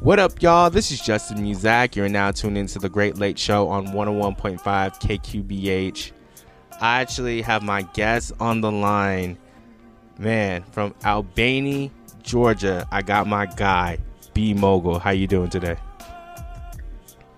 What 0.00 0.20
up, 0.20 0.40
y'all? 0.40 0.70
This 0.70 0.92
is 0.92 1.00
Justin 1.00 1.38
Muzak. 1.38 1.96
You're 1.96 2.08
now 2.08 2.30
tuned 2.30 2.56
into 2.56 2.78
the 2.78 2.88
Great 2.88 3.18
Late 3.18 3.36
Show 3.36 3.68
on 3.68 3.88
101.5 3.88 4.60
KQBH. 4.62 6.12
I 6.80 7.00
actually 7.00 7.42
have 7.42 7.64
my 7.64 7.82
guest 7.82 8.32
on 8.38 8.60
the 8.60 8.70
line. 8.70 9.36
Man, 10.16 10.62
from 10.70 10.94
Albany, 11.04 11.90
Georgia, 12.22 12.86
I 12.92 13.02
got 13.02 13.26
my 13.26 13.46
guy, 13.46 13.98
B 14.34 14.54
Mogul. 14.54 15.00
How 15.00 15.10
you 15.10 15.26
doing 15.26 15.50
today? 15.50 15.76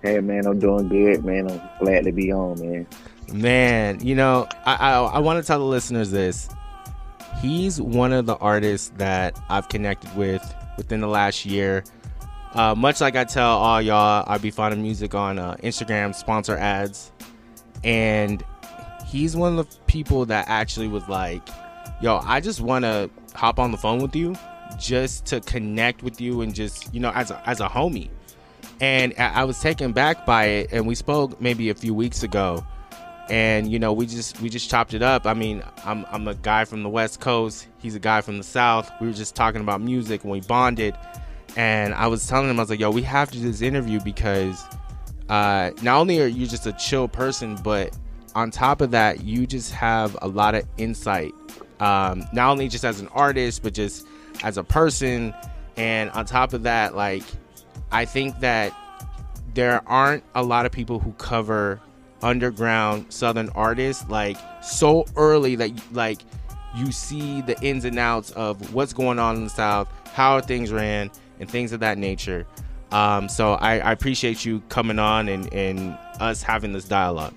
Hey 0.03 0.19
man, 0.19 0.45
I'm 0.45 0.59
doing 0.59 0.87
good, 0.87 1.25
man. 1.25 1.49
I'm 1.49 1.61
glad 1.79 2.03
to 2.03 2.11
be 2.11 2.31
on, 2.31 2.59
man. 2.59 2.87
Man, 3.33 4.05
you 4.05 4.13
know, 4.13 4.47
I 4.65 4.75
I, 4.75 4.99
I 4.99 5.19
want 5.19 5.43
to 5.43 5.47
tell 5.47 5.57
the 5.57 5.65
listeners 5.65 6.11
this. 6.11 6.47
He's 7.41 7.81
one 7.81 8.13
of 8.13 8.27
the 8.27 8.35
artists 8.35 8.91
that 8.97 9.39
I've 9.49 9.67
connected 9.67 10.15
with 10.15 10.43
within 10.77 11.01
the 11.01 11.07
last 11.07 11.43
year. 11.43 11.83
Uh, 12.53 12.75
much 12.75 12.99
like 12.99 13.15
I 13.15 13.23
tell 13.23 13.57
all 13.57 13.81
y'all, 13.81 14.25
I 14.27 14.37
be 14.37 14.51
finding 14.51 14.81
music 14.81 15.15
on 15.15 15.39
uh, 15.39 15.55
Instagram 15.63 16.13
sponsor 16.13 16.57
ads, 16.57 17.11
and 17.83 18.43
he's 19.07 19.37
one 19.37 19.57
of 19.57 19.69
the 19.69 19.77
people 19.85 20.25
that 20.25 20.45
actually 20.49 20.89
was 20.89 21.07
like, 21.07 21.47
"Yo, 22.01 22.17
I 22.17 22.41
just 22.41 22.59
want 22.59 22.83
to 22.83 23.09
hop 23.33 23.57
on 23.57 23.71
the 23.71 23.77
phone 23.77 24.01
with 24.01 24.15
you, 24.17 24.35
just 24.77 25.25
to 25.27 25.39
connect 25.39 26.03
with 26.03 26.19
you, 26.19 26.41
and 26.41 26.53
just 26.53 26.93
you 26.93 26.99
know, 26.99 27.11
as 27.11 27.31
a, 27.31 27.41
as 27.47 27.61
a 27.61 27.69
homie." 27.69 28.09
And 28.81 29.13
I, 29.17 29.41
I 29.41 29.43
was 29.45 29.59
taken 29.61 29.93
back 29.93 30.25
by 30.25 30.45
it, 30.45 30.69
and 30.73 30.85
we 30.85 30.95
spoke 30.95 31.39
maybe 31.39 31.69
a 31.69 31.75
few 31.75 31.93
weeks 31.93 32.21
ago, 32.21 32.65
and 33.29 33.71
you 33.71 33.79
know, 33.79 33.93
we 33.93 34.05
just 34.07 34.41
we 34.41 34.49
just 34.49 34.69
chopped 34.69 34.93
it 34.93 35.01
up. 35.01 35.25
I 35.25 35.33
mean, 35.33 35.63
I'm 35.85 36.05
I'm 36.11 36.27
a 36.27 36.35
guy 36.35 36.65
from 36.65 36.83
the 36.83 36.89
West 36.89 37.21
Coast, 37.21 37.67
he's 37.77 37.95
a 37.95 37.99
guy 37.99 38.19
from 38.19 38.37
the 38.37 38.43
South. 38.43 38.91
We 38.99 39.07
were 39.07 39.13
just 39.13 39.35
talking 39.35 39.61
about 39.61 39.79
music, 39.79 40.23
and 40.23 40.31
we 40.33 40.41
bonded 40.41 40.97
and 41.55 41.93
I 41.93 42.07
was 42.07 42.25
telling 42.27 42.49
him, 42.49 42.59
I 42.59 42.63
was 42.63 42.69
like, 42.69 42.79
yo, 42.79 42.91
we 42.91 43.01
have 43.03 43.31
to 43.31 43.37
do 43.37 43.43
this 43.43 43.61
interview 43.61 43.99
because 43.99 44.63
uh, 45.29 45.71
not 45.81 45.99
only 45.99 46.21
are 46.21 46.27
you 46.27 46.47
just 46.47 46.65
a 46.67 46.73
chill 46.73 47.07
person, 47.07 47.55
but 47.63 47.97
on 48.35 48.51
top 48.51 48.81
of 48.81 48.91
that, 48.91 49.23
you 49.23 49.45
just 49.45 49.71
have 49.73 50.17
a 50.21 50.27
lot 50.27 50.55
of 50.55 50.65
insight. 50.77 51.33
Um, 51.79 52.23
not 52.33 52.51
only 52.51 52.67
just 52.67 52.85
as 52.85 52.99
an 52.99 53.07
artist, 53.09 53.63
but 53.63 53.73
just 53.73 54.05
as 54.43 54.57
a 54.57 54.63
person. 54.63 55.33
And 55.77 56.09
on 56.11 56.25
top 56.25 56.53
of 56.53 56.63
that, 56.63 56.95
like, 56.95 57.23
I 57.91 58.05
think 58.05 58.39
that 58.39 58.73
there 59.53 59.81
aren't 59.87 60.23
a 60.35 60.43
lot 60.43 60.65
of 60.65 60.71
people 60.71 60.99
who 60.99 61.11
cover 61.13 61.81
underground 62.23 63.05
southern 63.09 63.49
artists 63.49 64.07
like 64.07 64.37
so 64.61 65.03
early 65.15 65.55
that 65.55 65.71
like 65.91 66.21
you 66.75 66.91
see 66.91 67.41
the 67.41 67.59
ins 67.63 67.83
and 67.83 67.97
outs 67.97 68.29
of 68.31 68.73
what's 68.73 68.93
going 68.93 69.17
on 69.17 69.35
in 69.35 69.43
the 69.43 69.49
south 69.49 69.91
how 70.13 70.39
things 70.39 70.71
ran 70.71 71.09
and 71.41 71.49
things 71.49 71.73
of 71.73 71.81
that 71.81 71.97
nature. 71.97 72.45
Um, 72.91 73.27
so 73.27 73.53
I, 73.53 73.79
I, 73.79 73.91
appreciate 73.91 74.45
you 74.45 74.61
coming 74.69 74.99
on 74.99 75.29
and, 75.29 75.51
and 75.53 75.97
us 76.19 76.43
having 76.43 76.73
this 76.73 76.85
dialogue. 76.85 77.33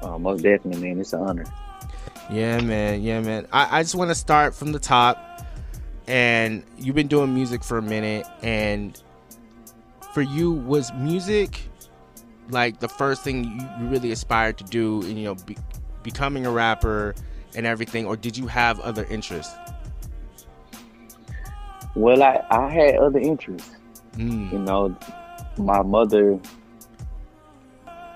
Oh, 0.00 0.16
most 0.18 0.42
definitely, 0.42 0.88
man. 0.88 1.00
It's 1.00 1.12
an 1.12 1.20
honor. 1.20 1.44
Yeah, 2.30 2.60
man. 2.60 3.02
Yeah, 3.02 3.20
man. 3.20 3.46
I, 3.52 3.80
I 3.80 3.82
just 3.82 3.96
want 3.96 4.10
to 4.10 4.14
start 4.14 4.54
from 4.54 4.72
the 4.72 4.78
top. 4.78 5.24
And 6.06 6.62
you've 6.78 6.94
been 6.94 7.08
doing 7.08 7.34
music 7.34 7.64
for 7.64 7.78
a 7.78 7.82
minute. 7.82 8.26
And 8.42 9.00
for 10.14 10.22
you, 10.22 10.52
was 10.52 10.92
music 10.94 11.60
like 12.50 12.80
the 12.80 12.88
first 12.88 13.22
thing 13.22 13.44
you 13.80 13.86
really 13.88 14.12
aspired 14.12 14.56
to 14.58 14.64
do 14.64 15.02
in, 15.02 15.16
you 15.16 15.24
know, 15.24 15.34
be, 15.34 15.56
becoming 16.04 16.46
a 16.46 16.50
rapper 16.50 17.14
and 17.56 17.66
everything? 17.66 18.06
Or 18.06 18.16
did 18.16 18.36
you 18.36 18.46
have 18.46 18.78
other 18.80 19.04
interests? 19.06 19.52
Well, 21.94 22.22
I, 22.22 22.44
I 22.50 22.70
had 22.70 22.96
other 22.96 23.18
interests. 23.18 23.70
Mm. 24.16 24.52
You 24.52 24.58
know, 24.58 24.96
my 25.56 25.82
mother, 25.82 26.38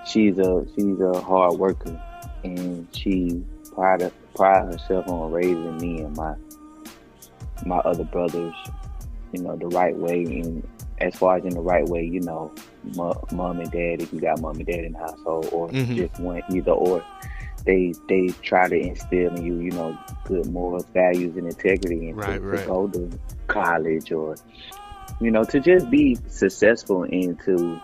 she's 0.07 0.39
a 0.39 0.67
she's 0.75 1.01
a 1.01 1.21
hard 1.21 1.59
worker, 1.59 2.01
and 2.45 2.87
she 2.93 3.43
pride 3.75 4.11
pride 4.35 4.67
herself 4.67 5.09
on 5.09 5.33
raising 5.33 5.77
me 5.79 6.03
and 6.03 6.17
my 6.17 6.35
my 7.65 7.79
other 7.79 8.05
brothers, 8.05 8.55
you 9.33 9.43
know, 9.43 9.57
the 9.57 9.69
right 9.69 9.97
way. 9.97 10.25
And 10.25 10.67
as 10.99 11.15
far 11.17 11.37
as 11.37 11.45
in 11.45 11.51
the 11.51 11.61
right 11.61 11.87
way, 11.87 12.05
you 12.05 12.21
know, 12.21 12.53
mom 13.33 13.61
and 13.61 13.71
dad, 13.71 14.03
if 14.03 14.13
you 14.13 14.21
got 14.21 14.41
mom 14.41 14.57
and 14.57 14.67
dad 14.67 14.85
in 14.85 14.93
the 14.93 14.99
household, 14.99 15.49
or 15.53 15.69
mm-hmm. 15.69 15.95
just 15.95 16.21
one 16.21 16.43
either 16.51 16.73
or 16.73 17.05
they 17.65 17.95
they 18.09 18.29
try 18.43 18.69
to 18.69 18.77
instill 18.77 19.35
in 19.35 19.45
you, 19.45 19.59
you 19.61 19.71
know, 19.71 19.97
good 20.25 20.47
morals, 20.47 20.87
values, 20.93 21.37
and 21.37 21.47
integrity, 21.47 22.09
and 22.09 22.17
right, 22.17 22.35
to, 22.35 22.41
right. 22.41 22.61
to 22.61 22.67
go 22.67 22.89
to 22.89 23.19
college 23.47 24.13
or 24.13 24.37
you 25.21 25.31
know 25.31 25.45
to 25.45 25.61
just 25.61 25.91
be 25.91 26.17
successful 26.29 27.03
and 27.03 27.39
to 27.45 27.81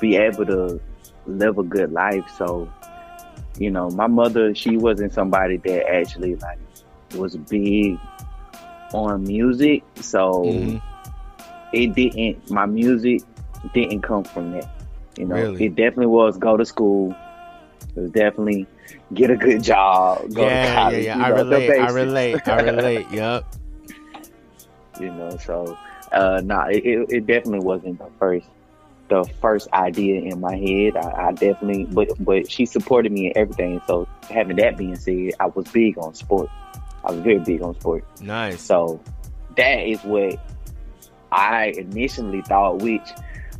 be 0.00 0.16
able 0.16 0.46
to 0.46 0.80
live 1.26 1.58
a 1.58 1.62
good 1.62 1.92
life. 1.92 2.24
So, 2.36 2.72
you 3.58 3.70
know, 3.70 3.90
my 3.90 4.06
mother, 4.06 4.54
she 4.54 4.76
wasn't 4.76 5.12
somebody 5.12 5.58
that 5.58 5.88
actually 5.88 6.36
like 6.36 6.58
was 7.14 7.36
big 7.36 7.98
on 8.92 9.24
music, 9.24 9.82
so 9.96 10.44
mm-hmm. 10.44 11.74
it 11.74 11.94
didn't. 11.94 12.50
My 12.50 12.66
music 12.66 13.22
didn't 13.74 14.02
come 14.02 14.24
from 14.24 14.52
that. 14.52 14.68
You 15.16 15.26
know, 15.26 15.36
really? 15.36 15.66
it 15.66 15.76
definitely 15.76 16.06
was 16.06 16.38
go 16.38 16.56
to 16.56 16.64
school. 16.64 17.14
It 18.00 18.12
definitely 18.12 18.66
get 19.14 19.30
a 19.30 19.36
good 19.36 19.62
job, 19.62 20.32
go 20.34 20.46
yeah, 20.46 20.66
to 20.66 20.74
college. 20.74 21.04
Yeah, 21.04 21.16
yeah, 21.16 21.24
I 21.24 21.28
relate. 21.28 21.70
I 21.70 21.90
relate. 21.90 22.40
I 22.48 22.60
relate. 22.60 23.06
Yep. 23.10 23.54
You 25.00 25.12
know, 25.12 25.36
so 25.38 25.78
uh, 26.12 26.40
nah, 26.44 26.66
it, 26.66 26.84
it 26.84 27.26
definitely 27.26 27.60
wasn't 27.60 27.98
the 27.98 28.10
first 28.18 28.46
the 29.08 29.24
first 29.40 29.68
idea 29.72 30.22
in 30.22 30.40
my 30.40 30.56
head. 30.56 30.96
I, 30.96 31.28
I, 31.28 31.32
definitely, 31.32 31.84
but 31.84 32.08
but 32.24 32.50
she 32.50 32.64
supported 32.64 33.12
me 33.12 33.26
in 33.26 33.32
everything. 33.36 33.80
So 33.86 34.08
having 34.30 34.56
that 34.56 34.76
being 34.76 34.96
said, 34.96 35.32
I 35.40 35.46
was 35.46 35.68
big 35.68 35.98
on 35.98 36.14
sport. 36.14 36.48
I 37.04 37.12
was 37.12 37.20
very 37.20 37.38
big 37.38 37.62
on 37.62 37.78
sport. 37.80 38.04
Nice. 38.20 38.60
So 38.60 39.00
that 39.56 39.86
is 39.86 40.02
what 40.04 40.38
I 41.32 41.74
initially 41.76 42.42
thought, 42.42 42.78
which 42.78 43.08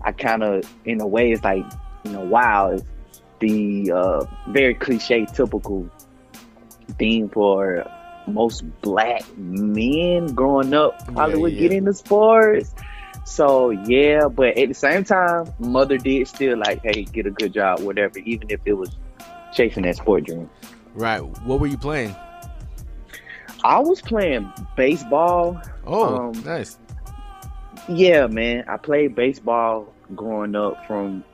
I 0.03 0.13
kind 0.13 0.43
of, 0.43 0.65
in 0.85 1.01
a 1.01 1.07
way, 1.07 1.33
is 1.33 1.43
like, 1.43 1.65
you 2.05 2.13
know, 2.13 2.21
wow, 2.21 2.79
the 3.41 3.93
uh, 3.93 4.25
very 4.49 4.75
cliche, 4.75 5.27
typical 5.27 5.89
theme 6.99 7.29
for 7.29 7.85
most 8.27 8.63
black 8.83 9.23
men 9.37 10.27
growing 10.35 10.75
up 10.75 11.05
probably 11.07 11.35
yeah, 11.35 11.41
would 11.41 11.53
yeah. 11.55 11.61
get 11.61 11.73
into 11.73 11.93
sports. 11.93 12.75
So 13.25 13.71
yeah, 13.71 14.29
but 14.29 14.57
at 14.57 14.69
the 14.69 14.75
same 14.75 15.05
time, 15.05 15.53
mother 15.59 15.99
did 15.99 16.27
still 16.29 16.59
like, 16.59 16.83
hey, 16.83 17.05
get 17.05 17.27
a 17.27 17.31
good 17.31 17.53
job, 17.53 17.81
whatever, 17.81 18.19
even 18.19 18.51
if 18.51 18.61
it 18.65 18.75
was 18.75 18.97
chasing 19.53 19.83
that 19.83 19.97
sport 19.97 20.25
dream. 20.25 20.49
Right. 20.95 21.21
What 21.21 21.61
were 21.61 21.67
you 21.67 21.79
playing? 21.79 22.15
I 23.63 23.79
was 23.79 24.01
playing 24.01 24.51
baseball. 24.77 25.61
Oh, 25.87 26.17
um, 26.17 26.45
nice. 26.45 26.79
Yeah, 27.89 28.27
man. 28.27 28.65
I 28.69 28.77
played 28.77 29.15
baseball 29.15 29.93
growing 30.15 30.57
up 30.57 30.87
from 30.87 31.25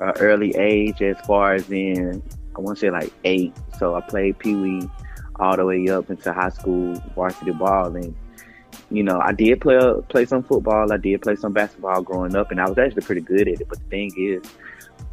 uh, 0.00 0.12
early 0.20 0.54
age 0.56 1.02
as 1.02 1.18
far 1.26 1.54
as 1.54 1.70
in 1.70 2.22
I 2.56 2.60
want 2.60 2.78
to 2.78 2.80
say 2.80 2.90
like 2.90 3.12
eight. 3.24 3.54
So 3.78 3.94
I 3.94 4.00
played 4.00 4.38
Pee 4.38 4.54
Wee 4.54 4.88
all 5.36 5.56
the 5.56 5.64
way 5.64 5.88
up 5.88 6.10
into 6.10 6.32
high 6.32 6.50
school 6.50 6.94
varsity 7.14 7.52
ball, 7.52 7.94
and 7.96 8.14
you 8.90 9.02
know 9.02 9.20
I 9.20 9.32
did 9.32 9.60
play 9.60 9.78
play 10.08 10.24
some 10.26 10.42
football. 10.42 10.92
I 10.92 10.96
did 10.96 11.22
play 11.22 11.36
some 11.36 11.52
basketball 11.52 12.02
growing 12.02 12.36
up, 12.36 12.50
and 12.50 12.60
I 12.60 12.68
was 12.68 12.78
actually 12.78 13.02
pretty 13.02 13.22
good 13.22 13.48
at 13.48 13.60
it. 13.60 13.68
But 13.68 13.78
the 13.78 13.84
thing 13.84 14.12
is, 14.16 14.42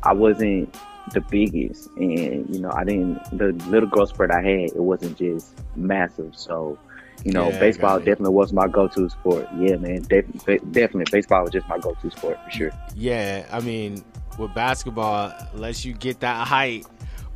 I 0.04 0.14
wasn't 0.14 0.76
the 1.14 1.22
biggest, 1.22 1.90
and 1.96 2.54
you 2.54 2.60
know 2.60 2.72
I 2.72 2.84
didn't 2.84 3.24
the 3.38 3.54
little 3.70 3.90
growth 3.90 4.10
spurt 4.10 4.32
I 4.32 4.42
had. 4.42 4.72
It 4.72 4.84
wasn't 4.84 5.18
just 5.18 5.54
massive, 5.76 6.36
so. 6.36 6.78
You 7.24 7.32
know, 7.32 7.50
yeah, 7.50 7.60
baseball 7.60 7.98
definitely 7.98 8.30
was 8.30 8.54
my 8.54 8.68
go-to 8.68 9.10
sport. 9.10 9.48
Yeah, 9.58 9.78
man, 9.78 10.04
definitely, 10.04 10.60
definitely, 10.70 11.06
baseball 11.12 11.42
was 11.42 11.52
just 11.52 11.68
my 11.68 11.80
go-to 11.80 12.12
sport 12.12 12.38
for 12.46 12.52
sure. 12.52 12.72
Yeah, 12.96 13.44
I 13.52 13.60
mean, 13.60 14.04
with 14.38 14.54
basketball, 14.54 15.34
unless 15.54 15.86
you 15.86 15.94
get 15.94 16.20
that 16.22 16.48
height, 16.48 16.86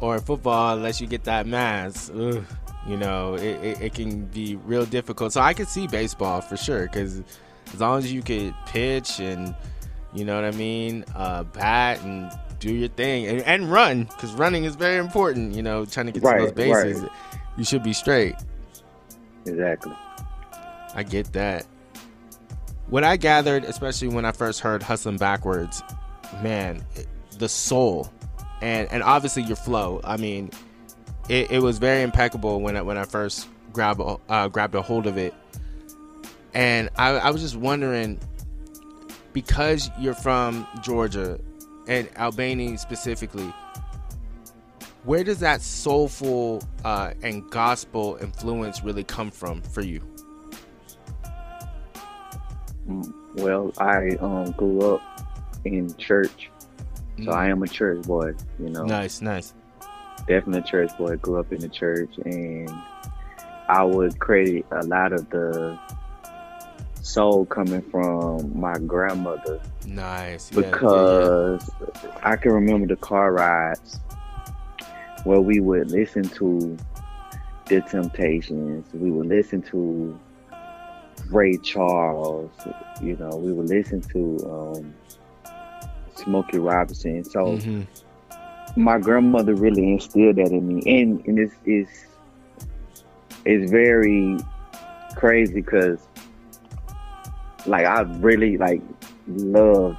or 0.01 0.19
football, 0.19 0.75
unless 0.75 1.00
you 1.00 1.07
get 1.07 1.24
that 1.25 1.45
mass, 1.45 2.09
ugh, 2.09 2.44
you 2.88 2.98
know, 2.98 3.36
it, 3.36 3.63
it, 3.63 3.81
it, 3.81 3.94
can 3.94 4.25
be 4.25 4.56
real 4.56 4.86
difficult. 4.86 5.31
So 5.31 5.42
I 5.42 5.53
can 5.53 5.68
see 5.68 5.88
baseball 5.88 6.42
for 6.42 6.57
sure, 6.57 6.88
because 6.88 7.21
as 7.71 7.80
long 7.80 8.00
as 8.00 8.12
you 8.12 8.24
could 8.24 8.53
pitch 8.65 9.19
and, 9.19 9.56
you 10.13 10.25
know 10.25 10.36
what 10.36 10.44
I 10.44 10.51
mean, 10.57 11.06
uh, 11.15 11.44
bat 11.44 12.01
and 12.01 12.31
do 12.59 12.74
your 12.74 12.89
thing 12.89 13.27
and, 13.27 13.42
and 13.44 13.71
run, 13.71 14.04
because 14.06 14.33
running 14.33 14.65
is 14.65 14.75
very 14.75 14.97
important, 14.97 15.54
you 15.54 15.62
know, 15.62 15.86
trying 15.86 16.07
to 16.07 16.12
get 16.12 16.24
right, 16.24 16.39
to 16.39 16.45
those 16.45 16.51
bases, 16.54 17.01
right. 17.04 17.12
you 17.57 17.63
should 17.63 17.83
be 17.83 17.94
straight. 17.94 18.36
Exactly. 19.45 19.94
I 20.95 21.04
get 21.04 21.31
that. 21.33 21.65
What 22.89 23.04
I 23.04 23.15
gathered, 23.18 23.63
especially 23.63 24.09
when 24.09 24.25
I 24.25 24.31
first 24.31 24.59
heard 24.59 24.83
Hustling 24.83 25.18
Backwards, 25.18 25.81
man, 26.42 26.83
the 27.38 27.50
soul, 27.50 28.12
and 28.62 28.88
and 28.92 29.04
obviously 29.04 29.44
your 29.44 29.56
flow. 29.56 30.01
I 30.04 30.18
mean, 30.18 30.51
it, 31.30 31.51
it 31.51 31.60
was 31.60 31.78
very 31.78 32.01
impeccable 32.01 32.62
when 32.62 32.78
I, 32.78 32.81
when 32.81 32.98
I 32.98 33.06
first 33.06 33.48
grabbed 33.74 34.01
uh, 34.30 34.48
grabbed 34.48 34.75
a 34.75 34.81
hold 34.81 35.07
of 35.07 35.18
it, 35.18 35.33
and 36.54 36.89
I, 36.98 37.12
I 37.12 37.30
was 37.31 37.42
just 37.42 37.56
wondering, 37.56 38.19
because 39.33 39.89
you're 40.00 40.13
from 40.13 40.68
Georgia 40.81 41.39
and 41.88 42.10
Albany 42.18 42.78
specifically, 42.78 43.54
where 45.04 45.24
does 45.24 45.39
that 45.39 45.62
soulful 45.62 46.63
uh, 46.86 47.13
and 47.24 47.50
gospel 47.50 48.18
influence 48.22 48.83
really 48.83 49.04
come 49.04 49.31
from 49.31 49.62
for 49.62 49.81
you? 49.81 50.01
Well, 53.36 53.72
I 53.78 54.18
um, 54.19 54.51
grew 54.51 54.95
up 54.95 55.01
in 55.66 55.94
church, 55.96 56.50
so 57.24 57.31
I 57.31 57.48
am 57.48 57.62
a 57.63 57.68
church 57.68 58.04
boy. 58.04 58.34
You 58.60 58.69
know, 58.69 58.84
Nice, 58.84 59.22
nice. 59.22 59.54
definitely 60.28 60.60
a 60.60 60.63
church 60.63 60.92
boy. 60.98 61.16
Grew 61.18 61.40
up 61.40 61.52
in 61.52 61.60
the 61.60 61.69
church, 61.69 62.10
and 62.25 62.69
I 63.69 63.84
would 63.84 64.19
credit 64.19 64.66
a 64.72 64.84
lot 64.86 65.13
of 65.13 65.30
the 65.30 65.78
soul 67.02 67.46
coming 67.46 67.81
from 67.81 68.60
my 68.60 68.78
grandmother 68.78 69.60
Nice. 69.88 70.52
Yeah, 70.52 70.60
yeah, 70.60 70.66
yeah. 70.68 70.72
because 70.72 71.69
I 72.22 72.36
can 72.36 72.52
remember 72.52 72.88
the 72.88 72.96
car 72.96 73.34
rides 73.34 74.00
where 75.24 75.42
we 75.42 75.60
would 75.60 75.90
listen 75.92 76.24
to 76.24 76.78
the 77.66 77.81
Temptations. 77.81 78.86
We 78.94 79.10
would 79.12 79.28
listen 79.28 79.62
to 79.64 80.19
Ray 81.30 81.57
Charles. 81.57 82.52
You 83.02 83.16
know, 83.18 83.30
we 83.36 83.52
would 83.54 83.69
listen 83.69 84.02
to 84.02 84.38
um, 84.78 84.94
Smokey 86.16 86.60
Robinson. 86.60 87.24
So 87.24 87.58
Mhm. 87.58 87.88
my 88.75 88.98
grandmother 89.00 89.54
really 89.56 89.94
instilled 89.94 90.38
that 90.38 90.48
in 90.52 90.68
me, 90.68 90.81
and 91.02 91.25
and 91.28 91.40
it's 91.40 91.56
it's 91.66 92.06
it's 93.46 93.72
very 93.72 94.38
crazy 95.16 95.54
because 95.56 96.00
like 97.66 97.86
I 97.86 98.02
really 98.19 98.58
like 98.58 98.81
love 99.28 99.96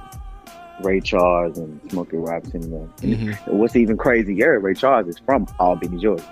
Ray 0.81 0.99
Charles 0.99 1.57
and 1.57 1.79
Smokey 1.91 2.17
Robinson. 2.17 2.63
and 2.73 2.89
Mhm. 2.99 3.47
What's 3.53 3.75
even 3.75 3.95
crazier, 3.97 4.59
Ray 4.59 4.73
Charles 4.73 5.07
is 5.07 5.19
from 5.19 5.45
Albany, 5.59 5.97
Georgia. 6.01 6.23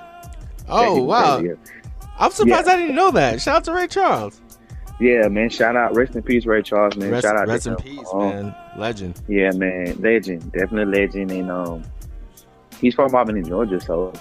Oh 0.69 1.03
wow! 1.03 1.37
crazier. 1.37 1.57
I'm 2.19 2.31
surprised 2.31 2.67
I 2.67 2.77
didn't 2.77 2.95
know 2.95 3.11
that. 3.11 3.41
Shout 3.41 3.57
out 3.57 3.63
to 3.65 3.73
Ray 3.73 3.87
Charles. 3.87 4.39
Yeah, 4.99 5.27
man. 5.29 5.49
Shout 5.49 5.75
out, 5.75 5.95
rest 5.95 6.15
in 6.15 6.21
peace, 6.21 6.45
Ray 6.45 6.61
Charles, 6.61 6.95
man. 6.95 7.09
Rest, 7.11 7.23
Shout 7.25 7.35
out, 7.35 7.47
rest 7.47 7.63
to 7.63 7.71
in 7.71 7.77
him. 7.77 7.83
peace, 7.97 8.07
Um, 8.13 8.29
man. 8.29 8.55
Legend. 8.77 9.21
Yeah, 9.27 9.51
man, 9.51 9.95
legend, 9.99 10.51
definitely 10.51 10.99
legend, 11.01 11.31
and 11.31 11.51
um, 11.51 11.83
he's 12.79 12.95
from 12.95 13.13
Albany, 13.13 13.43
Georgia, 13.43 13.79
so 13.81 14.13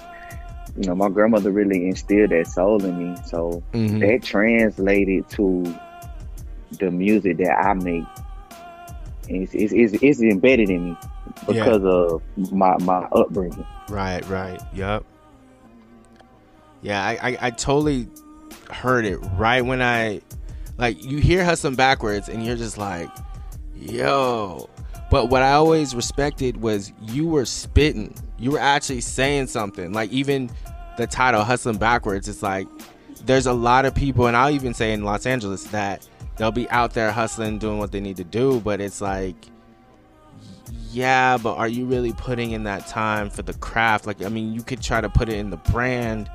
you 0.77 0.87
know, 0.89 0.95
my 0.95 1.09
grandmother 1.09 1.51
really 1.51 1.89
instilled 1.89 2.31
that 2.31 2.47
soul 2.47 2.83
in 2.85 2.97
me. 3.13 3.17
So 3.27 3.63
Mhm. 3.73 4.01
that 4.01 4.23
translated 4.23 5.29
to 5.31 5.65
the 6.79 6.91
music 6.91 7.39
that 7.39 7.51
I 7.59 7.75
make. 7.75 8.05
It's, 9.29 9.53
it's, 9.55 9.73
it's, 9.73 10.03
it's 10.03 10.21
embedded 10.23 10.71
in 10.71 10.91
me 10.91 10.97
because 11.47 11.85
of 11.85 12.23
my, 12.53 12.77
my 12.79 12.99
upbringing. 13.13 13.67
Right, 13.89 14.27
right. 14.29 14.61
Yep. 14.75 15.05
Yeah, 16.83 17.05
I, 17.05 17.31
I, 17.31 17.39
I 17.43 17.51
totally 17.51 18.09
heard 18.71 19.05
it 19.05 19.17
right 19.37 19.61
when 19.63 19.83
I 19.83 20.21
like 20.79 21.03
you 21.05 21.19
hear 21.19 21.45
Hustle 21.45 21.73
backwards 21.73 22.29
and 22.29 22.45
you're 22.45 22.57
just 22.57 22.79
like, 22.79 23.09
yo. 23.81 24.69
But 25.11 25.27
what 25.27 25.43
I 25.43 25.53
always 25.53 25.95
respected 25.95 26.61
was 26.61 26.93
you 27.03 27.27
were 27.27 27.45
spitting. 27.45 28.15
You 28.39 28.53
were 28.53 28.59
actually 28.59 29.01
saying 29.01 29.49
something. 29.49 29.93
Like 29.93 30.11
even 30.13 30.51
the 30.97 31.07
title 31.07 31.43
Hustling 31.43 31.79
Backwards, 31.79 32.29
it's 32.29 32.43
like 32.43 32.69
there's 33.25 33.47
a 33.47 33.53
lot 33.53 33.85
of 33.85 33.95
people 33.95 34.27
and 34.27 34.37
I'll 34.37 34.51
even 34.51 34.73
say 34.73 34.93
in 34.93 35.05
Los 35.05 35.27
Angeles 35.27 35.65
that 35.65 36.09
they'll 36.37 36.53
be 36.53 36.69
out 36.71 36.95
there 36.95 37.11
hustling, 37.11 37.59
doing 37.59 37.79
what 37.79 37.93
they 37.93 38.01
need 38.01 38.17
to 38.19 38.25
do, 38.25 38.61
but 38.61 38.81
it's 38.81 39.01
like 39.01 39.51
yeah, 40.93 41.37
but 41.37 41.57
are 41.57 41.69
you 41.69 41.85
really 41.87 42.13
putting 42.13 42.51
in 42.51 42.65
that 42.65 42.87
time 42.87 43.31
for 43.31 43.43
the 43.43 43.55
craft? 43.55 44.07
Like, 44.07 44.23
I 44.23 44.29
mean, 44.29 44.53
you 44.53 44.63
could 44.63 44.83
try 44.83 45.01
to 45.01 45.09
put 45.09 45.29
it 45.29 45.37
in 45.37 45.51
the 45.51 45.57
brand. 45.57 46.29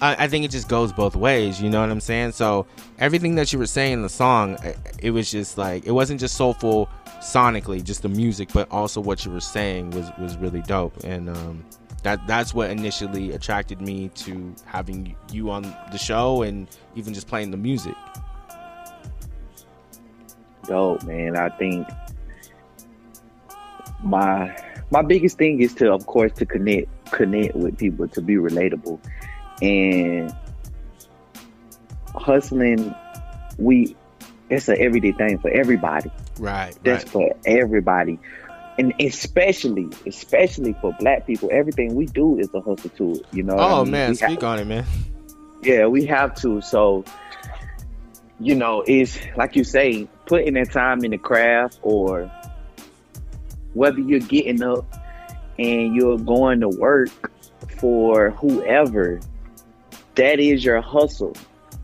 I, 0.00 0.24
I 0.24 0.28
think 0.28 0.44
it 0.44 0.50
just 0.50 0.68
goes 0.68 0.92
both 0.92 1.16
ways. 1.16 1.60
You 1.60 1.70
know 1.70 1.80
what 1.80 1.90
I'm 1.90 2.00
saying? 2.00 2.32
So 2.32 2.66
everything 2.98 3.34
that 3.36 3.52
you 3.52 3.58
were 3.58 3.66
saying 3.66 3.94
in 3.94 4.02
the 4.02 4.08
song, 4.08 4.58
it, 4.62 4.78
it 4.98 5.10
was 5.10 5.30
just 5.30 5.58
like 5.58 5.86
it 5.86 5.92
wasn't 5.92 6.20
just 6.20 6.36
soulful 6.36 6.88
sonically, 7.20 7.82
just 7.82 8.02
the 8.02 8.08
music, 8.08 8.50
but 8.52 8.70
also 8.70 9.00
what 9.00 9.24
you 9.24 9.30
were 9.30 9.40
saying 9.40 9.90
was 9.90 10.10
was 10.18 10.36
really 10.36 10.62
dope. 10.62 10.96
And 11.04 11.28
um, 11.28 11.64
that 12.02 12.26
that's 12.26 12.54
what 12.54 12.70
initially 12.70 13.32
attracted 13.32 13.80
me 13.80 14.08
to 14.10 14.54
having 14.66 15.16
you 15.32 15.50
on 15.50 15.62
the 15.90 15.98
show 15.98 16.42
and 16.42 16.68
even 16.94 17.14
just 17.14 17.26
playing 17.26 17.50
the 17.50 17.56
music. 17.56 17.94
Dope, 20.66 21.02
man. 21.04 21.36
I 21.36 21.48
think 21.50 21.88
my 24.02 24.56
my 24.90 25.02
biggest 25.02 25.38
thing 25.38 25.60
is 25.60 25.74
to, 25.74 25.92
of 25.92 26.06
course, 26.06 26.32
to 26.32 26.46
connect 26.46 26.88
connect 27.10 27.54
with 27.54 27.78
people, 27.78 28.06
to 28.08 28.20
be 28.20 28.34
relatable, 28.34 28.98
and 29.62 30.34
hustling. 32.14 32.94
We 33.58 33.96
it's 34.50 34.68
an 34.68 34.76
everyday 34.78 35.12
thing 35.12 35.38
for 35.38 35.50
everybody. 35.50 36.10
Right. 36.38 36.76
That's 36.84 37.04
Right. 37.14 37.32
for 37.32 37.36
everybody, 37.46 38.18
and 38.78 38.92
especially 39.00 39.88
especially 40.06 40.74
for 40.80 40.94
Black 41.00 41.26
people. 41.26 41.48
Everything 41.52 41.94
we 41.94 42.06
do 42.06 42.38
is 42.38 42.48
a 42.54 42.60
hustle 42.60 42.90
to 42.90 43.12
it. 43.12 43.26
You 43.32 43.42
know. 43.44 43.54
what 43.54 43.62
oh, 43.64 43.66
I 43.66 43.72
Oh 43.78 43.82
mean? 43.84 43.92
man, 43.92 44.10
We 44.10 44.16
speak 44.16 44.42
on 44.42 44.58
it, 44.58 44.66
man. 44.66 44.84
yeah, 45.62 45.86
we 45.86 46.04
have 46.06 46.34
to. 46.42 46.60
So, 46.60 47.04
you 48.40 48.54
know, 48.54 48.82
it's 48.86 49.18
like 49.36 49.56
you 49.56 49.64
say, 49.64 50.08
putting 50.26 50.54
that 50.54 50.72
time 50.72 51.04
in 51.04 51.12
the 51.12 51.18
craft 51.18 51.78
or 51.82 52.30
whether 53.74 53.98
you're 54.00 54.20
getting 54.20 54.62
up 54.62 54.84
and 55.58 55.94
you're 55.94 56.18
going 56.18 56.60
to 56.60 56.68
work 56.68 57.08
for 57.80 58.30
whoever, 58.30 59.20
that 60.16 60.40
is 60.40 60.64
your 60.64 60.80
hustle. 60.80 61.34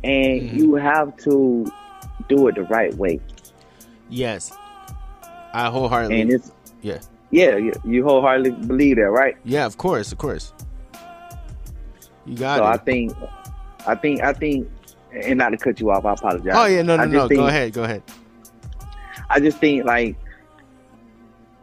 And 0.03 0.43
Mhm. 0.43 0.55
you 0.57 0.75
have 0.77 1.17
to 1.19 1.67
do 2.29 2.49
it 2.49 2.55
the 2.55 2.63
right 2.65 2.95
way. 2.95 3.21
Yes, 4.09 4.53
I 5.53 5.69
wholeheartedly. 5.69 6.21
And 6.23 6.31
it's, 6.33 6.53
Yeah. 6.83 6.99
yeah, 7.31 7.57
you, 7.85 8.03
wholeheartedly 8.05 8.53
believe 8.67 8.97
that, 8.97 9.11
right? 9.11 9.37
Yeah, 9.45 9.67
of 9.67 9.77
course, 9.79 10.11
of 10.13 10.19
course. 10.19 10.53
You 12.27 12.37
got 12.37 12.57
it. 12.57 12.59
so 12.59 12.65
I 12.65 12.77
think, 12.77 13.13
I 13.87 13.95
think, 13.95 14.23
I 14.23 14.33
think, 14.33 14.69
and 15.13 15.39
not 15.39 15.51
to 15.51 15.57
cut 15.57 15.81
you 15.81 15.91
off, 15.91 16.05
I 16.05 16.13
apologize. 16.13 16.53
oh 16.55 16.67
yeah, 16.67 16.83
no, 16.83 16.97
no, 16.97 17.05
no. 17.05 17.29
think- 17.29 17.41
Go 17.41 17.47
ahead, 17.47 17.73
go 17.73 17.83
ahead. 17.85 18.03
I 19.29 19.39
just 19.41 19.59
think 19.59 19.85
like 19.85 20.17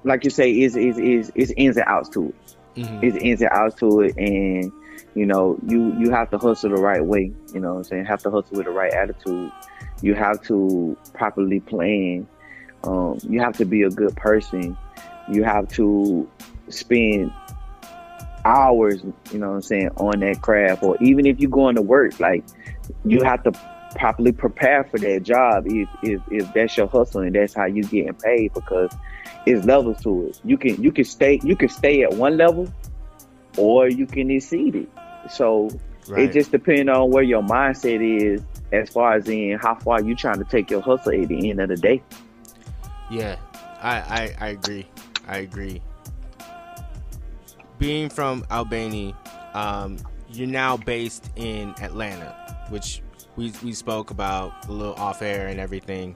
like 0.04 0.24
you 0.24 0.30
say 0.30 0.52
is 0.52 0.76
is 0.78 0.98
is 0.98 1.32
is 1.36 1.54
ins 1.58 1.76
and 1.78 1.86
outs 1.88 2.08
to 2.10 2.28
it. 2.28 2.56
Mhm. 2.82 3.04
It's 3.04 3.18
ins 3.18 3.42
and 3.42 3.50
outs 3.52 3.76
to 3.76 4.02
it 4.02 4.16
and 4.18 4.72
you 5.18 5.26
know, 5.26 5.58
you 5.66 5.98
you 5.98 6.12
have 6.12 6.30
to 6.30 6.38
hustle 6.38 6.70
the 6.70 6.82
right 6.82 7.04
way, 7.04 7.34
you 7.54 7.60
know 7.60 7.74
what 7.74 7.78
I'm 7.78 7.84
saying? 7.86 8.06
Have 8.06 8.22
to 8.22 8.30
hustle 8.30 8.58
with 8.58 8.66
the 8.66 8.72
right 8.72 8.94
attitude. 8.94 9.52
You 10.02 10.14
have 10.14 10.44
to 10.44 10.96
properly 11.14 11.60
plan. 11.60 12.28
Um, 12.84 13.18
you 13.24 13.40
have 13.40 13.58
to 13.58 13.66
be 13.66 13.82
a 13.82 13.90
good 13.90 14.16
person. 14.16 14.78
You 15.32 15.44
have 15.44 15.68
to 15.70 16.30
spend 16.70 17.34
hours, 18.46 19.04
you 19.32 19.40
know 19.40 19.50
what 19.50 19.56
I'm 19.56 19.62
saying, 19.64 19.90
on 19.98 20.20
that 20.20 20.42
craft 20.42 20.84
or 20.84 20.98
even 21.02 21.26
if 21.26 21.40
you're 21.40 21.50
going 21.50 21.76
to 21.76 21.82
work, 21.82 22.20
like 22.20 22.46
you 23.04 23.24
have 23.24 23.44
to 23.44 23.52
properly 23.96 24.32
prepare 24.32 24.84
for 24.84 25.00
that 25.00 25.24
job 25.24 25.64
if, 25.66 25.90
if 26.04 26.22
if 26.30 26.54
that's 26.54 26.78
your 26.78 26.88
hustle 26.88 27.22
and 27.22 27.34
that's 27.34 27.56
how 27.56 27.66
you 27.66 27.82
getting 27.84 28.14
paid 28.14 28.54
because 28.54 28.92
it's 29.48 29.66
levels 29.66 30.00
to 30.04 30.28
it. 30.28 30.40
You 30.44 30.58
can 30.58 30.82
you 30.82 30.92
can 30.92 31.06
stay 31.06 31.40
you 31.44 31.56
can 31.56 31.70
stay 31.70 32.04
at 32.04 32.14
one 32.14 32.38
level 32.38 32.72
or 33.58 33.90
you 33.90 34.06
can 34.06 34.30
exceed 34.30 34.76
it. 34.76 34.90
So 35.32 35.70
Right. 36.08 36.30
it 36.30 36.34
just 36.34 36.52
depends 36.52 36.90
on 36.90 37.12
where 37.12 37.24
your 37.24 37.42
mindset 37.42 38.02
is 38.02 38.42
as 38.72 38.90
far 38.90 39.14
as 39.16 39.28
in 39.28 39.58
how 39.62 39.76
far 39.76 40.02
you 40.02 40.16
trying 40.16 40.38
to 40.40 40.46
take 40.46 40.70
your 40.72 40.82
hustle 40.82 41.12
at 41.22 41.28
the 41.28 41.50
end 41.50 41.60
of 41.60 41.68
the 41.70 41.76
day. 41.76 42.02
yeah, 43.10 43.36
I, 43.82 43.96
I 43.98 44.36
I 44.40 44.48
agree. 44.50 44.88
I 45.28 45.38
agree. 45.40 45.82
Being 47.80 48.10
from 48.10 48.46
Albany, 48.50 49.16
um, 49.54 49.98
you're 50.32 50.48
now 50.48 50.78
based 50.78 51.30
in 51.36 51.76
Atlanta, 51.82 52.66
which 52.70 53.02
we 53.36 53.52
we 53.64 53.74
spoke 53.74 54.10
about 54.12 54.68
a 54.68 54.72
little 54.72 54.96
off 54.96 55.22
air 55.22 55.48
and 55.48 55.60
everything. 55.60 56.16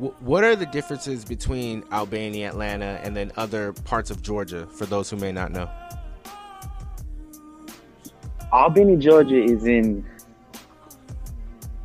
Wh- 0.00 0.22
What 0.22 0.44
are 0.44 0.56
the 0.56 0.66
differences 0.66 1.24
between 1.24 1.84
Albany, 1.92 2.44
Atlanta, 2.44 3.00
and 3.02 3.14
then 3.16 3.30
other 3.36 3.72
parts 3.72 4.10
of 4.10 4.22
Georgia 4.22 4.66
for 4.68 4.86
those 4.86 5.10
who 5.10 5.16
may 5.16 5.32
not 5.32 5.52
know? 5.52 5.68
Albany, 8.52 8.96
Georgia 8.96 9.42
is 9.42 9.66
in 9.66 10.04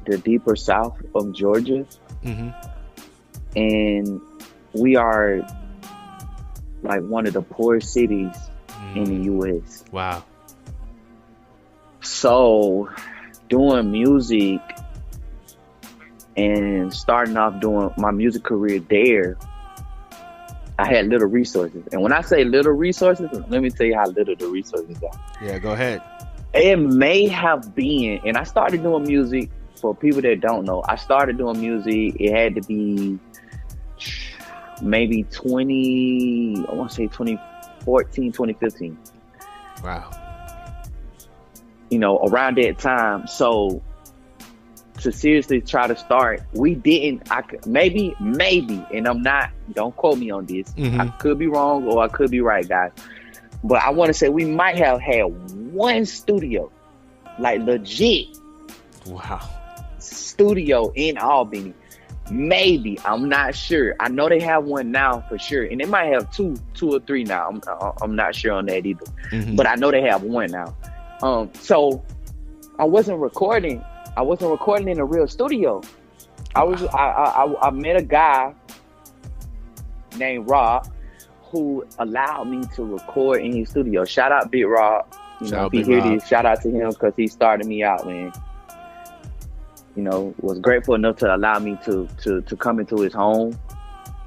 the 0.06 0.18
deeper 0.18 0.56
south 0.56 1.02
of 1.16 1.34
Georgia 1.34 1.86
Mm-hmm. 2.24 2.52
and 3.58 4.22
we 4.74 4.96
are 4.96 5.46
like 6.84 7.02
one 7.02 7.28
of 7.28 7.34
the 7.34 7.42
poorest 7.42 7.92
cities 7.92 8.34
in 8.96 9.04
the 9.04 9.32
US. 9.34 9.84
Wow. 9.92 10.24
So 12.00 12.90
doing 13.50 13.92
music 13.92 14.62
and 16.38 16.94
starting 16.94 17.36
off 17.36 17.60
doing 17.60 17.92
my 17.98 18.12
music 18.12 18.44
career 18.44 18.80
there, 18.80 19.38
I 20.80 20.88
had 20.88 21.08
little 21.08 21.28
resources. 21.28 21.84
And 21.92 22.02
when 22.02 22.14
I 22.14 22.22
say 22.22 22.46
little 22.46 22.72
resources, 22.72 23.30
let 23.50 23.62
me 23.62 23.70
tell 23.70 23.86
you 23.86 23.96
how 23.96 24.06
little 24.08 24.36
the 24.36 24.48
resources 24.48 24.98
are. 25.04 25.46
Yeah, 25.46 25.60
go 25.60 25.72
ahead. 25.74 26.02
It 26.54 26.78
may 26.78 27.28
have 27.28 27.74
been, 27.74 28.22
and 28.26 28.38
I 28.38 28.44
started 28.44 28.84
doing 28.84 29.04
music 29.04 29.50
for 29.76 29.96
people 29.96 30.22
that 30.22 30.40
don't 30.40 30.66
know. 30.66 30.84
I 30.88 30.96
started 30.96 31.38
doing 31.38 31.60
music. 31.60 32.16
It 32.20 32.32
had 32.32 32.56
to 32.56 32.62
be 32.62 33.20
maybe 34.82 35.24
20, 35.24 36.66
I 36.70 36.74
want 36.74 36.90
to 36.92 36.96
say 36.96 37.08
2014, 37.08 38.32
2015. 38.32 38.98
Wow. 39.84 40.12
You 41.90 42.00
know, 42.00 42.20
around 42.20 42.58
that 42.58 42.78
time. 42.78 43.28
So 43.28 43.82
to 45.00 45.12
seriously 45.12 45.60
try 45.60 45.88
to 45.88 45.96
start, 45.96 46.42
we 46.54 46.76
didn't. 46.76 47.32
I 47.32 47.42
could, 47.42 47.66
maybe, 47.66 48.16
maybe, 48.20 48.86
and 48.94 49.08
I'm 49.08 49.22
not. 49.22 49.50
Don't 49.74 49.96
quote 49.96 50.18
me 50.20 50.30
on 50.30 50.46
this. 50.46 50.72
Mhm. 50.74 51.00
I 51.00 51.08
could 51.18 51.40
be 51.40 51.48
wrong 51.48 51.86
or 51.88 52.04
I 52.04 52.08
could 52.08 52.32
be 52.32 52.42
right, 52.42 52.68
guys. 52.68 52.92
But 53.64 53.82
I 53.82 53.90
want 53.90 54.10
to 54.10 54.14
say 54.14 54.30
we 54.30 54.46
might 54.46 54.78
have 54.78 55.02
had 55.02 55.26
one 55.74 56.06
studio, 56.06 56.72
like 57.40 57.62
legit 57.62 58.28
Wow. 59.08 59.42
studio 60.00 60.92
in 60.96 61.18
Albany. 61.18 61.74
Maybe 62.32 62.98
I'm 63.04 63.28
not 63.28 63.54
sure. 63.54 63.96
I 64.00 64.08
know 64.08 64.30
they 64.30 64.40
have 64.40 64.64
one 64.64 64.92
now 64.92 65.22
for 65.28 65.38
sure, 65.38 65.64
and 65.66 65.82
they 65.82 65.86
might 65.86 66.06
have 66.14 66.32
two, 66.32 66.56
two 66.74 66.94
or 66.96 67.00
three 67.02 67.26
now. 67.26 67.50
I'm 67.50 67.62
I'm 68.02 68.16
not 68.16 68.34
sure 68.34 68.54
on 68.54 68.66
that 68.68 68.86
either, 68.86 69.06
Mhm. 69.32 69.58
but 69.58 69.68
I 69.68 69.76
know 69.76 69.92
they 69.92 70.02
have 70.04 70.24
one 70.24 70.50
now. 70.52 70.74
Um, 71.22 71.50
so 71.60 72.02
I 72.80 72.86
wasn't 72.86 73.20
recording. 73.20 73.84
I 74.16 74.22
wasn't 74.22 74.52
recording 74.52 74.88
in 74.88 75.00
a 75.00 75.06
real 75.06 75.28
studio. 75.28 75.82
I 76.56 76.64
was. 76.64 76.82
I 76.86 76.98
I, 76.98 77.44
I- 77.46 77.68
I 77.68 77.72
met 77.72 77.98
a 77.98 78.02
guy 78.04 78.54
named 80.18 80.50
Rob 80.50 80.88
who 81.52 81.86
allowed 82.00 82.46
me 82.46 82.62
to 82.76 82.84
record 82.84 83.42
in 83.42 83.54
his 83.56 83.70
studio. 83.70 84.06
Shout 84.06 84.32
out 84.32 84.50
Big 84.52 84.66
Rob. 84.66 85.06
You 85.44 85.50
Shout 85.50 85.58
know, 85.60 85.66
out 85.66 85.76
if 85.76 85.86
he 85.88 85.94
hear 85.94 86.02
this, 86.02 86.26
shout 86.28 86.46
out 86.46 86.62
to 86.62 86.70
him 86.72 86.90
because 86.90 87.14
he 87.18 87.28
started 87.28 87.68
me 87.68 87.84
out, 87.84 88.06
man. 88.08 88.32
You 89.96 90.04
know, 90.04 90.34
was 90.40 90.58
grateful 90.60 90.96
enough 90.96 91.18
to 91.18 91.36
allow 91.36 91.60
me 91.60 91.78
to 91.84 92.08
to 92.24 92.42
to 92.42 92.56
come 92.56 92.80
into 92.80 92.96
his 93.02 93.14
home 93.14 93.58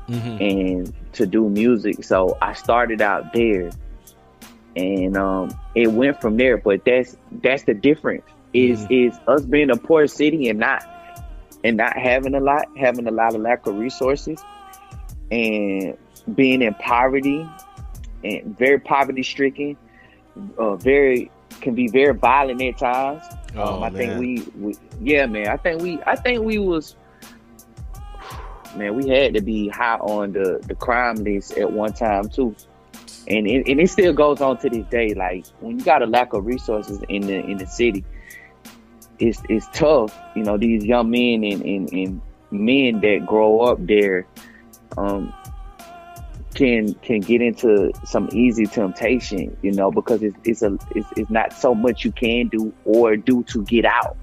Mhm. 0.09 0.41
and 0.79 0.93
to 1.15 1.27
do 1.27 1.49
music. 1.49 2.05
So 2.05 2.37
I 2.43 2.53
started 2.53 3.01
out 3.01 3.33
there, 3.33 3.71
and 4.77 5.17
um, 5.17 5.49
it 5.75 5.91
went 5.91 6.21
from 6.21 6.37
there. 6.37 6.59
But 6.59 6.85
that's 6.85 7.17
that's 7.43 7.65
the 7.65 7.75
difference. 7.75 8.23
Is 8.53 8.85
Mhm. 8.87 9.09
is 9.09 9.19
us 9.27 9.43
being 9.47 9.71
a 9.71 9.77
poor 9.77 10.07
city 10.07 10.49
and 10.51 10.59
not 10.59 10.85
and 11.65 11.79
not 11.79 11.97
having 11.97 12.35
a 12.35 12.41
lot, 12.41 12.67
having 12.77 13.07
a 13.09 13.11
lot 13.11 13.35
of 13.35 13.41
lack 13.41 13.67
of 13.67 13.77
resources, 13.77 14.39
and 15.31 15.97
being 16.35 16.61
in 16.63 16.75
poverty 16.75 17.49
and 18.23 18.57
very 18.59 18.79
poverty 18.79 19.23
stricken, 19.23 19.77
uh, 20.59 20.77
very 20.77 21.31
can 21.61 21.75
be 21.75 21.89
very 21.89 22.13
violent 22.15 22.61
at 22.63 22.79
times. 22.79 23.23
Oh, 23.57 23.77
Um, 23.77 23.83
I 23.83 23.91
man. 23.91 23.93
think 23.93 24.21
we, 24.21 24.63
we, 24.63 24.77
yeah, 25.01 25.27
man. 25.27 25.49
I 25.49 25.57
think 25.57 25.81
we, 25.81 25.99
I 26.07 26.17
think 26.17 26.43
we 26.45 26.59
was, 26.59 26.97
man. 28.77 28.95
We 28.95 29.09
had 29.09 29.35
to 29.35 29.41
be 29.41 29.69
high 29.69 29.97
on 29.97 30.33
the 30.33 30.61
the 30.67 30.75
crime 30.75 31.17
list 31.17 31.57
at 31.57 31.73
one 31.73 31.93
time 31.93 32.29
too, 32.29 32.55
and 33.29 33.47
it, 33.47 33.67
and 33.69 33.81
it 33.81 33.89
still 33.91 34.13
goes 34.13 34.41
on 34.41 34.59
to 34.59 34.69
this 34.71 34.85
day. 34.87 35.15
Like 35.15 35.47
when 35.61 35.79
you 35.79 35.85
got 35.85 36.03
a 36.03 36.07
lack 36.07 36.33
of 36.33 36.45
resources 36.45 37.01
in 37.09 37.23
the 37.23 37.37
in 37.41 37.57
the 37.59 37.67
city, 37.67 38.05
it's 39.19 39.41
it's 39.49 39.67
tough. 39.73 40.15
You 40.35 40.43
know, 40.43 40.59
these 40.59 40.85
young 40.85 41.11
men 41.11 41.43
and 41.45 41.63
and, 41.63 41.93
and 41.93 42.21
men 42.51 43.01
that 43.01 43.25
grow 43.27 43.61
up 43.61 43.79
there, 43.87 44.27
um, 44.99 45.33
can 46.57 46.95
can 46.95 47.21
get 47.21 47.41
into 47.41 47.93
some 48.05 48.29
easy 48.33 48.67
temptation, 48.67 49.57
you 49.63 49.73
know, 49.73 49.91
because 49.91 50.23
it's 50.23 50.37
it's 50.45 50.63
a 50.63 50.79
it's, 50.95 51.09
it's 51.17 51.31
not 51.31 51.53
so 51.53 51.75
much 51.75 52.05
you 52.05 52.13
can 52.13 52.49
do 52.49 52.73
or 52.85 53.17
do 53.17 53.43
to 53.45 53.63
get 53.65 53.85
out. 53.85 54.17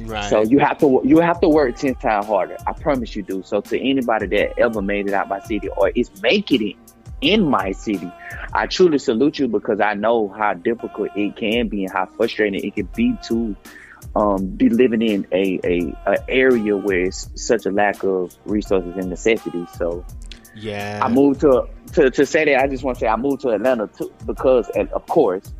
Right. 0.00 0.28
So 0.28 0.42
you 0.42 0.58
have 0.58 0.78
to 0.78 1.00
you 1.04 1.18
have 1.18 1.40
to 1.40 1.48
work 1.48 1.76
ten 1.76 1.94
times 1.94 2.26
harder. 2.26 2.56
I 2.66 2.72
promise 2.72 3.16
you 3.16 3.22
do. 3.22 3.42
So 3.42 3.60
to 3.62 3.80
anybody 3.80 4.26
that 4.26 4.58
ever 4.58 4.82
made 4.82 5.08
it 5.08 5.14
out 5.14 5.28
my 5.28 5.40
city 5.40 5.68
or 5.68 5.90
is 5.90 6.10
making 6.22 6.68
it 6.68 6.76
in 7.22 7.48
my 7.48 7.72
city, 7.72 8.12
I 8.52 8.66
truly 8.66 8.98
salute 8.98 9.38
you 9.38 9.48
because 9.48 9.80
I 9.80 9.94
know 9.94 10.28
how 10.28 10.52
difficult 10.52 11.10
it 11.16 11.36
can 11.36 11.68
be 11.68 11.84
and 11.84 11.92
how 11.92 12.06
frustrating 12.06 12.62
it 12.62 12.74
can 12.74 12.88
be 12.94 13.16
to 13.24 13.56
um, 14.14 14.46
be 14.46 14.68
living 14.68 15.02
in 15.02 15.26
a, 15.32 15.58
a, 15.64 15.94
a 16.06 16.30
area 16.30 16.76
where 16.76 17.04
it's 17.04 17.28
such 17.34 17.66
a 17.66 17.70
lack 17.70 18.02
of 18.04 18.36
resources 18.44 18.94
and 18.96 19.08
necessities. 19.08 19.68
So 19.76 20.04
yeah. 20.56 21.00
I 21.02 21.08
moved 21.08 21.40
to, 21.40 21.68
to 21.92 22.10
to 22.10 22.26
say 22.26 22.44
that 22.46 22.62
I 22.62 22.66
just 22.66 22.82
want 22.82 22.96
to 22.96 23.00
say 23.00 23.08
I 23.08 23.16
moved 23.16 23.42
to 23.42 23.50
Atlanta 23.50 23.86
too 23.88 24.12
because 24.24 24.68
and 24.70 24.88
of 24.90 25.06
course, 25.06 25.52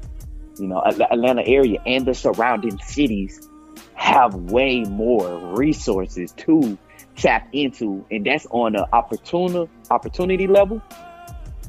you 0.58 0.66
know, 0.66 0.80
Atlanta 0.80 1.42
area 1.46 1.80
and 1.86 2.06
the 2.06 2.14
surrounding 2.14 2.78
cities 2.78 3.48
have 3.94 4.34
way 4.34 4.82
more 4.84 5.38
resources 5.56 6.32
to 6.32 6.78
tap 7.16 7.48
into, 7.52 8.04
and 8.10 8.26
that's 8.26 8.46
on 8.50 8.76
an 8.76 8.84
opportunity 8.92 9.70
opportunity 9.90 10.46
level, 10.46 10.82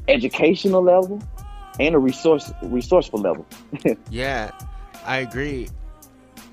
educational 0.08 0.82
level, 0.82 1.22
and 1.78 1.94
a 1.94 1.98
resource 1.98 2.52
resourceful 2.62 3.20
level. 3.20 3.46
Yeah, 4.10 4.50
I 5.04 5.18
agree. 5.18 5.68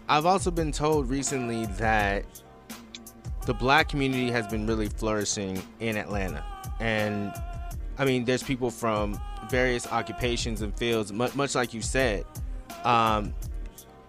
I've 0.07 0.25
also 0.25 0.51
been 0.51 0.71
told 0.71 1.09
recently 1.09 1.65
that 1.77 2.25
the 3.45 3.53
black 3.53 3.89
community 3.89 4.29
has 4.31 4.47
been 4.47 4.67
really 4.67 4.87
flourishing 4.87 5.61
in 5.79 5.97
Atlanta. 5.97 6.43
And 6.79 7.33
I 7.97 8.05
mean, 8.05 8.25
there's 8.25 8.43
people 8.43 8.69
from 8.69 9.19
various 9.49 9.87
occupations 9.87 10.61
and 10.61 10.77
fields, 10.77 11.11
much, 11.11 11.35
much 11.35 11.55
like 11.55 11.73
you 11.73 11.81
said. 11.81 12.25
Um, 12.83 13.33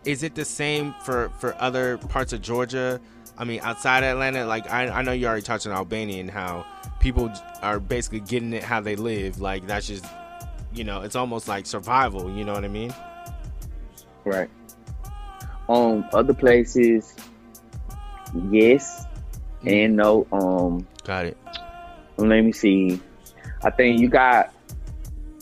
is 0.04 0.22
it 0.22 0.34
the 0.34 0.44
same 0.44 0.94
for, 1.04 1.30
for 1.38 1.54
other 1.60 1.98
parts 1.98 2.32
of 2.32 2.42
Georgia? 2.42 3.00
I 3.38 3.44
mean, 3.44 3.60
outside 3.62 4.02
Atlanta, 4.02 4.46
like 4.46 4.70
I, 4.70 4.88
I 4.88 5.02
know 5.02 5.12
you 5.12 5.26
already 5.26 5.42
touched 5.42 5.66
on 5.66 5.72
Albany 5.72 6.20
and 6.20 6.30
how 6.30 6.64
people 7.00 7.30
are 7.62 7.78
basically 7.78 8.20
getting 8.20 8.52
it 8.52 8.62
how 8.62 8.80
they 8.80 8.96
live. 8.96 9.40
Like 9.40 9.66
that's 9.66 9.86
just, 9.86 10.06
you 10.72 10.84
know, 10.84 11.02
it's 11.02 11.16
almost 11.16 11.48
like 11.48 11.66
survival. 11.66 12.30
You 12.30 12.44
know 12.44 12.52
what 12.52 12.64
I 12.64 12.68
mean? 12.68 12.94
Right. 14.24 14.50
Um, 15.68 16.08
other 16.12 16.34
places, 16.34 17.14
yes 18.50 19.06
and 19.66 19.96
no. 19.96 20.26
Um, 20.32 20.86
Got 21.04 21.26
it. 21.26 21.36
Let 22.18 22.42
me 22.42 22.52
see. 22.52 23.00
I 23.62 23.70
think 23.70 24.00
you 24.00 24.08
got 24.08 24.52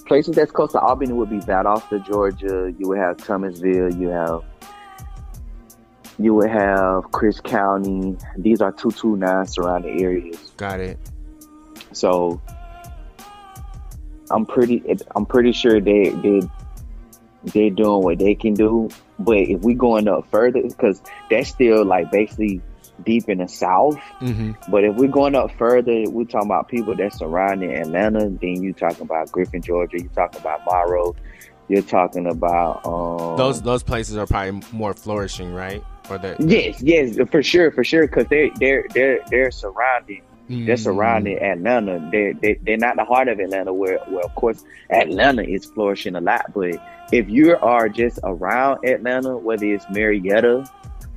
places 0.06 0.36
that's 0.36 0.50
close 0.50 0.72
to 0.72 0.80
Albany 0.80 1.12
would 1.12 1.30
be 1.30 1.38
Valdosta, 1.38 2.04
Georgia. 2.06 2.72
You 2.78 2.88
would 2.88 2.98
have 2.98 3.16
Thomasville. 3.16 3.94
You 3.94 4.08
have 4.08 4.42
you 6.18 6.34
would 6.34 6.50
have 6.50 7.10
Crisp 7.10 7.44
County. 7.44 8.16
These 8.36 8.60
are 8.60 8.72
two 8.72 8.90
two 8.90 9.16
nine 9.16 9.46
surrounding 9.46 10.00
areas. 10.00 10.52
Got 10.56 10.80
it. 10.80 10.98
So 11.92 12.40
I'm 14.30 14.46
pretty 14.46 14.82
I'm 15.14 15.26
pretty 15.26 15.52
sure 15.52 15.80
they 15.80 16.10
they 16.10 16.40
they're 17.44 17.70
doing 17.70 18.02
what 18.02 18.18
they 18.18 18.34
can 18.34 18.54
do. 18.54 18.88
But 19.18 19.38
if 19.38 19.60
we 19.62 19.74
going 19.74 20.08
up 20.08 20.28
further, 20.30 20.62
because 20.62 21.02
that's 21.30 21.48
still 21.50 21.84
like 21.84 22.10
basically 22.10 22.60
deep 23.04 23.28
in 23.28 23.38
the 23.38 23.48
south. 23.48 23.96
Mm-hmm. 24.20 24.52
But 24.70 24.84
if 24.84 24.96
we're 24.96 25.08
going 25.08 25.34
up 25.34 25.50
further, 25.58 26.04
we're 26.08 26.24
talking 26.24 26.48
about 26.48 26.68
people 26.68 26.94
that's 26.94 27.18
surrounding 27.18 27.72
Atlanta. 27.72 28.28
Then 28.30 28.62
you 28.62 28.72
talking 28.72 29.02
about 29.02 29.32
Griffin, 29.32 29.62
Georgia. 29.62 29.98
You 30.00 30.08
talking 30.14 30.40
about 30.40 30.64
Morrow. 30.64 31.14
You're 31.68 31.82
talking 31.82 32.26
about 32.26 32.84
um, 32.84 33.36
Those 33.38 33.62
those 33.62 33.82
places 33.82 34.16
are 34.16 34.26
probably 34.26 34.60
more 34.72 34.92
flourishing, 34.94 35.52
right? 35.54 35.82
Or 36.10 36.18
the 36.18 36.36
Yes, 36.38 36.82
yes, 36.82 37.16
for 37.30 37.42
sure, 37.42 37.70
for 37.70 37.82
sure, 37.82 38.06
because 38.06 38.26
they 38.28 38.50
they're 38.60 38.84
they're 38.92 39.20
they're 39.30 39.50
surrounding 39.50 40.22
they're 40.46 40.76
Mm. 40.76 40.78
surrounding 40.78 41.38
Atlanta. 41.38 42.06
They're 42.12 42.34
they, 42.34 42.58
they're 42.62 42.76
not 42.76 42.96
the 42.96 43.04
heart 43.06 43.28
of 43.28 43.38
Atlanta, 43.38 43.72
where 43.72 43.98
where 44.08 44.22
of 44.24 44.34
course 44.34 44.62
Atlanta 44.90 45.42
is 45.42 45.64
flourishing 45.64 46.16
a 46.16 46.20
lot. 46.20 46.52
But 46.52 46.74
if 47.12 47.30
you 47.30 47.56
are 47.56 47.88
just 47.88 48.18
around 48.24 48.84
Atlanta, 48.86 49.38
whether 49.38 49.64
it's 49.64 49.86
Marietta 49.90 50.70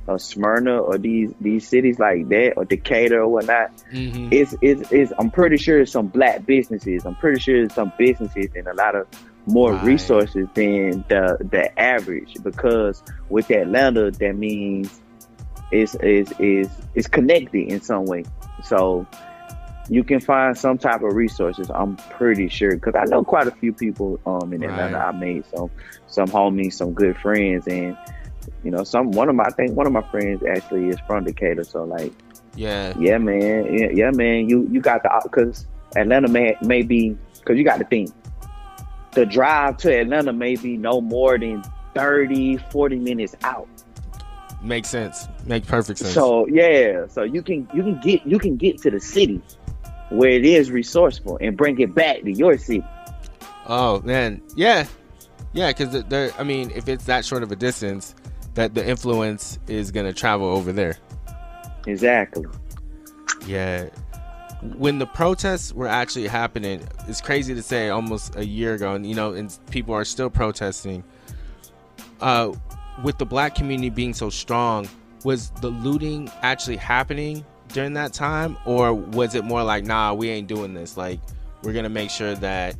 or 0.08 0.18
Smyrna 0.18 0.78
or 0.78 0.98
these 0.98 1.32
these 1.40 1.68
cities 1.68 1.98
like 1.98 2.28
that 2.28 2.54
or 2.56 2.64
Decatur 2.64 3.20
or 3.22 3.28
whatnot, 3.28 3.70
Mhm. 3.92 4.32
it's 4.32 4.54
it's, 4.62 4.90
it's 4.90 5.12
I'm 5.18 5.30
pretty 5.30 5.56
sure 5.58 5.80
it's 5.80 5.92
some 5.92 6.06
black 6.08 6.46
businesses. 6.46 7.04
I'm 7.06 7.14
pretty 7.16 7.40
sure 7.40 7.62
it's 7.62 7.74
some 7.74 7.92
businesses 7.98 8.46
and 8.56 8.66
a 8.66 8.74
lot 8.74 8.94
of 8.96 9.06
more 9.46 9.72
Right. 9.72 9.84
resources 9.84 10.46
than 10.54 11.04
the 11.08 11.36
the 11.50 11.78
average 11.78 12.34
because 12.42 13.02
with 13.28 13.50
Atlanta 13.50 14.10
that 14.10 14.36
means 14.36 15.00
it's 15.70 15.94
is 15.96 16.32
is 16.38 16.68
is 16.94 17.06
connected 17.06 17.68
in 17.68 17.80
some 17.80 18.04
way. 18.06 18.24
So 18.64 19.06
you 19.90 20.04
can 20.04 20.20
find 20.20 20.56
some 20.56 20.76
type 20.76 21.02
of 21.02 21.14
resources. 21.14 21.70
I'm 21.70 21.96
pretty 21.96 22.48
sure 22.48 22.72
because 22.74 22.94
I 22.94 23.04
know 23.04 23.24
quite 23.24 23.46
a 23.46 23.50
few 23.52 23.72
people 23.72 24.20
um 24.26 24.52
in 24.52 24.62
Atlanta. 24.64 24.98
Right. 24.98 25.14
I 25.14 25.18
made 25.18 25.44
some 25.54 25.70
some 26.06 26.26
homies, 26.28 26.74
some 26.74 26.92
good 26.92 27.16
friends, 27.18 27.66
and 27.68 27.96
you 28.64 28.70
know 28.70 28.84
some 28.84 29.10
one 29.12 29.28
of 29.28 29.34
my 29.34 29.44
I 29.44 29.50
think 29.50 29.76
one 29.76 29.86
of 29.86 29.92
my 29.92 30.02
friends 30.10 30.42
actually 30.44 30.88
is 30.88 30.98
from 31.06 31.24
Decatur. 31.24 31.64
So 31.64 31.84
like 31.84 32.12
Yeah. 32.54 32.94
Yeah, 32.98 33.18
man. 33.18 33.72
Yeah, 33.72 33.88
yeah 33.92 34.10
man. 34.10 34.48
You 34.48 34.68
you 34.70 34.80
got 34.80 35.02
the 35.02 35.12
uh, 35.12 35.20
because 35.22 35.66
Atlanta 35.96 36.28
may 36.28 36.56
may 36.62 36.82
be 36.82 37.16
because 37.38 37.56
you 37.56 37.64
got 37.64 37.78
to 37.78 37.84
think 37.84 38.10
the 39.12 39.26
drive 39.26 39.76
to 39.78 40.00
Atlanta 40.00 40.32
may 40.32 40.56
be 40.56 40.76
no 40.76 41.00
more 41.00 41.38
than 41.38 41.62
30, 41.94 42.58
40 42.70 42.98
minutes 42.98 43.34
out. 43.42 43.68
Makes 44.62 44.88
sense. 44.88 45.28
Makes 45.46 45.68
perfect 45.68 46.00
sense. 46.00 46.14
So 46.14 46.46
yeah, 46.48 47.06
so 47.08 47.22
you 47.22 47.42
can 47.42 47.68
you 47.72 47.82
can 47.82 48.00
get 48.00 48.26
you 48.26 48.38
can 48.38 48.56
get 48.56 48.78
to 48.82 48.90
the 48.90 49.00
city 49.00 49.40
where 50.10 50.30
it 50.30 50.44
is 50.44 50.70
resourceful 50.70 51.38
and 51.40 51.56
bring 51.56 51.78
it 51.78 51.94
back 51.94 52.22
to 52.22 52.32
your 52.32 52.58
city. 52.58 52.84
Oh 53.66 54.00
man, 54.02 54.42
yeah, 54.56 54.86
yeah. 55.52 55.72
Because 55.72 56.04
I 56.38 56.42
mean, 56.42 56.72
if 56.74 56.88
it's 56.88 57.04
that 57.04 57.24
short 57.24 57.44
of 57.44 57.52
a 57.52 57.56
distance, 57.56 58.16
that 58.58 58.74
the 58.74 58.84
influence 58.84 59.56
is 59.68 59.92
gonna 59.92 60.12
travel 60.12 60.48
over 60.48 60.72
there. 60.72 60.96
Exactly. 61.86 62.44
Yeah. 63.46 63.88
When 64.76 64.98
the 64.98 65.06
protests 65.06 65.72
were 65.72 65.86
actually 65.86 66.26
happening, 66.26 66.82
it's 67.06 67.20
crazy 67.20 67.54
to 67.54 67.62
say 67.62 67.88
almost 67.88 68.34
a 68.34 68.44
year 68.44 68.74
ago, 68.74 68.94
and 68.94 69.06
you 69.06 69.14
know, 69.14 69.32
and 69.32 69.56
people 69.70 69.94
are 69.94 70.04
still 70.04 70.28
protesting. 70.28 71.04
Uh, 72.20 72.52
with 73.04 73.16
the 73.18 73.24
black 73.24 73.54
community 73.54 73.90
being 73.90 74.12
so 74.12 74.28
strong, 74.28 74.88
was 75.22 75.50
the 75.60 75.70
looting 75.70 76.28
actually 76.42 76.78
happening 76.78 77.44
during 77.68 77.92
that 77.92 78.12
time, 78.12 78.56
or 78.64 78.92
was 78.92 79.36
it 79.36 79.44
more 79.44 79.62
like, 79.62 79.84
nah, 79.84 80.12
we 80.14 80.30
ain't 80.30 80.48
doing 80.48 80.74
this? 80.74 80.96
Like, 80.96 81.20
we're 81.62 81.74
gonna 81.74 81.88
make 81.88 82.10
sure 82.10 82.34
that 82.34 82.74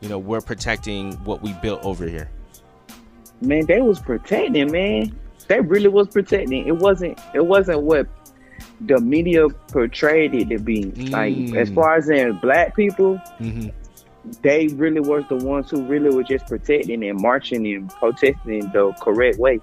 you 0.00 0.08
know 0.08 0.18
we're 0.18 0.40
protecting 0.40 1.12
what 1.24 1.42
we 1.42 1.52
built 1.60 1.84
over 1.84 2.06
here. 2.06 2.30
Man, 3.40 3.66
they 3.66 3.80
was 3.80 3.98
protecting, 4.00 4.70
man. 4.70 5.18
They 5.48 5.60
really 5.60 5.88
was 5.88 6.08
protecting. 6.08 6.66
It 6.66 6.76
wasn't. 6.76 7.18
It 7.34 7.44
wasn't 7.46 7.82
what 7.82 8.06
the 8.82 9.00
media 9.00 9.48
portrayed 9.48 10.34
it 10.34 10.48
to 10.50 10.58
be. 10.58 10.84
Mm. 10.84 11.10
Like 11.10 11.56
as 11.56 11.70
far 11.70 11.96
as 11.96 12.08
in 12.08 12.38
black 12.38 12.76
people, 12.76 13.20
Mm-hmm. 13.40 13.68
they 14.42 14.68
really 14.68 15.00
was 15.00 15.24
the 15.28 15.36
ones 15.36 15.70
who 15.70 15.82
really 15.86 16.14
were 16.14 16.22
just 16.22 16.46
protecting 16.46 17.02
and 17.04 17.20
marching 17.20 17.66
and 17.66 17.88
protesting 17.90 18.70
the 18.72 18.92
correct 19.00 19.38
way. 19.38 19.60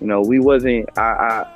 You 0.00 0.06
know, 0.06 0.20
we 0.20 0.38
wasn't. 0.40 0.88
I 0.98 1.46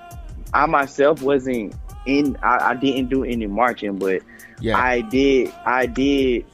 I, 0.55 0.63
I 0.63 0.67
myself 0.67 1.23
wasn't 1.23 1.75
in. 2.07 2.37
I, 2.43 2.71
I 2.71 2.75
didn't 2.75 3.11
do 3.11 3.25
any 3.25 3.47
marching, 3.47 3.97
but 3.99 4.23
Yeah. 4.61 4.79
I 4.79 5.03
did. 5.03 5.53
I 5.67 5.87
did 5.87 6.47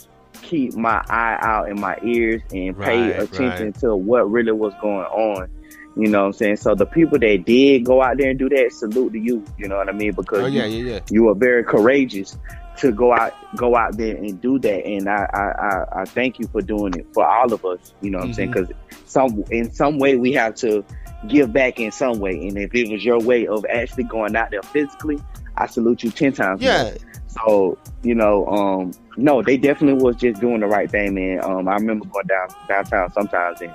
keep 0.44 0.74
my 0.74 1.02
eye 1.08 1.38
out 1.40 1.68
and 1.68 1.80
my 1.80 1.96
ears 2.04 2.42
and 2.52 2.78
pay 2.78 3.10
Right, 3.12 3.20
attention 3.22 3.66
right. 3.66 3.78
to 3.80 3.96
what 3.96 4.30
really 4.30 4.52
was 4.52 4.72
going 4.80 5.06
on. 5.06 5.48
You 5.96 6.08
know 6.08 6.20
what 6.22 6.26
I'm 6.26 6.32
saying? 6.32 6.56
So 6.56 6.74
the 6.74 6.86
people 6.86 7.18
that 7.20 7.44
did 7.44 7.84
go 7.84 8.02
out 8.02 8.16
there 8.18 8.30
and 8.30 8.38
do 8.38 8.48
that, 8.48 8.72
salute 8.72 9.12
to 9.12 9.18
you. 9.18 9.44
You 9.58 9.68
know 9.68 9.76
what 9.76 9.88
I 9.88 9.92
mean? 9.92 10.12
Because 10.12 10.42
oh 10.42 10.46
you- 10.46 10.60
yeah, 10.60 10.66
yeah, 10.66 10.90
yeah. 10.94 11.00
you 11.10 11.28
are 11.28 11.34
very 11.36 11.62
courageous 11.64 12.36
to 12.78 12.90
go 12.90 13.12
out 13.14 13.32
go 13.56 13.76
out 13.76 13.96
there 13.96 14.16
and 14.16 14.40
do 14.40 14.58
that 14.58 14.84
and 14.84 15.08
I, 15.08 15.24
I 15.32 15.66
I 15.66 16.00
I 16.00 16.04
thank 16.06 16.40
you 16.40 16.48
for 16.48 16.60
doing 16.60 16.92
it 16.94 17.06
for 17.14 17.24
all 17.24 17.52
of 17.52 17.64
us 17.64 17.94
you 18.00 18.10
know 18.10 18.18
what 18.18 18.26
I'm 18.26 18.34
saying 18.34 18.50
Mm-hmm. 18.50 18.64
because 18.64 18.76
some 19.06 19.44
in 19.52 19.72
some 19.72 20.00
way 20.00 20.16
we 20.16 20.32
have 20.32 20.56
to 20.56 20.84
give 21.28 21.52
back 21.52 21.78
in 21.78 21.92
some 21.92 22.18
way 22.18 22.32
and 22.32 22.58
if 22.58 22.74
it 22.74 22.90
was 22.90 23.04
your 23.04 23.20
way 23.20 23.46
of 23.46 23.64
actually 23.70 24.02
going 24.02 24.34
out 24.34 24.50
there 24.50 24.62
physically 24.62 25.20
I 25.56 25.66
salute 25.66 26.02
you 26.02 26.10
10 26.10 26.32
times 26.32 26.60
more. 26.60 26.70
Yeah, 26.70 26.94
so 27.28 27.76
you 28.02 28.14
know 28.14 28.46
um 28.46 28.92
no 29.16 29.42
they 29.42 29.56
definitely 29.56 30.02
was 30.02 30.16
just 30.16 30.40
doing 30.40 30.60
the 30.60 30.66
right 30.66 30.90
thing 30.90 31.14
man 31.14 31.42
um 31.42 31.68
I 31.68 31.74
remember 31.74 32.06
going 32.06 32.26
down 32.26 32.48
downtown 32.68 33.12
sometimes 33.12 33.60
and 33.60 33.72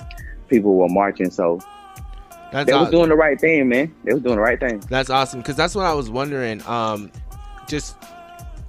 people 0.47 0.75
were 0.77 0.87
marching 0.87 1.29
so 1.29 1.59
that's 2.51 2.69
they 2.69 2.73
was 2.73 2.89
doing 2.89 3.09
the 3.09 3.15
right 3.15 3.39
thing 3.39 3.67
man 3.67 3.93
they 4.05 4.13
was 4.13 4.23
doing 4.23 4.35
the 4.35 4.41
right 4.41 4.59
thing 4.59 4.79
That's 4.89 5.09
awesome 5.09 5.41
because 5.41 5.55
that's 5.55 5.75
what 5.75 5.85
I 5.85 5.93
was 5.93 6.09
wondering. 6.09 6.65
Um, 6.65 7.11
just 7.67 7.97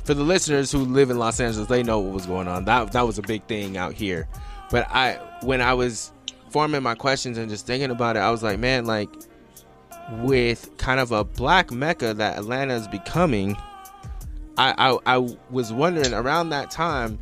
for 0.05 0.14
the 0.14 0.23
listeners 0.23 0.73
who 0.73 0.79
live 0.81 1.11
in 1.11 1.19
Los 1.19 1.40
Angeles, 1.40 1.69
they 1.69 1.83
know 1.83 2.00
what 2.00 2.12
was 2.12 2.26
going 2.26 2.49
on. 2.49 2.64
That 2.64 2.93
that 2.93 3.07
was 3.07 3.19
a 3.19 3.23
big 3.23 3.45
thing 3.45 3.76
out 3.76 3.95
here. 3.95 4.28
But 4.71 4.89
I, 4.91 5.19
when 5.43 5.61
I 5.61 5.75
was 5.75 6.13
forming 6.49 6.82
my 6.82 6.95
questions 6.95 7.39
and 7.39 7.49
just 7.49 7.67
thinking 7.67 7.91
about 7.91 8.17
it, 8.17 8.21
I 8.21 8.30
was 8.30 8.43
like, 8.43 8.58
man, 8.58 8.87
like 8.87 9.08
with 10.23 10.77
kind 10.77 11.01
of 11.01 11.13
a 11.13 11.25
black 11.25 11.71
mecca 11.71 12.15
that 12.15 12.39
Atlanta 12.39 12.75
is 12.75 12.89
becoming, 12.89 13.57
I 14.57 14.75
I, 14.77 15.17
I 15.17 15.37
was 15.51 15.73
wondering 15.73 16.13
around 16.13 16.51
that 16.51 16.71
time 16.71 17.19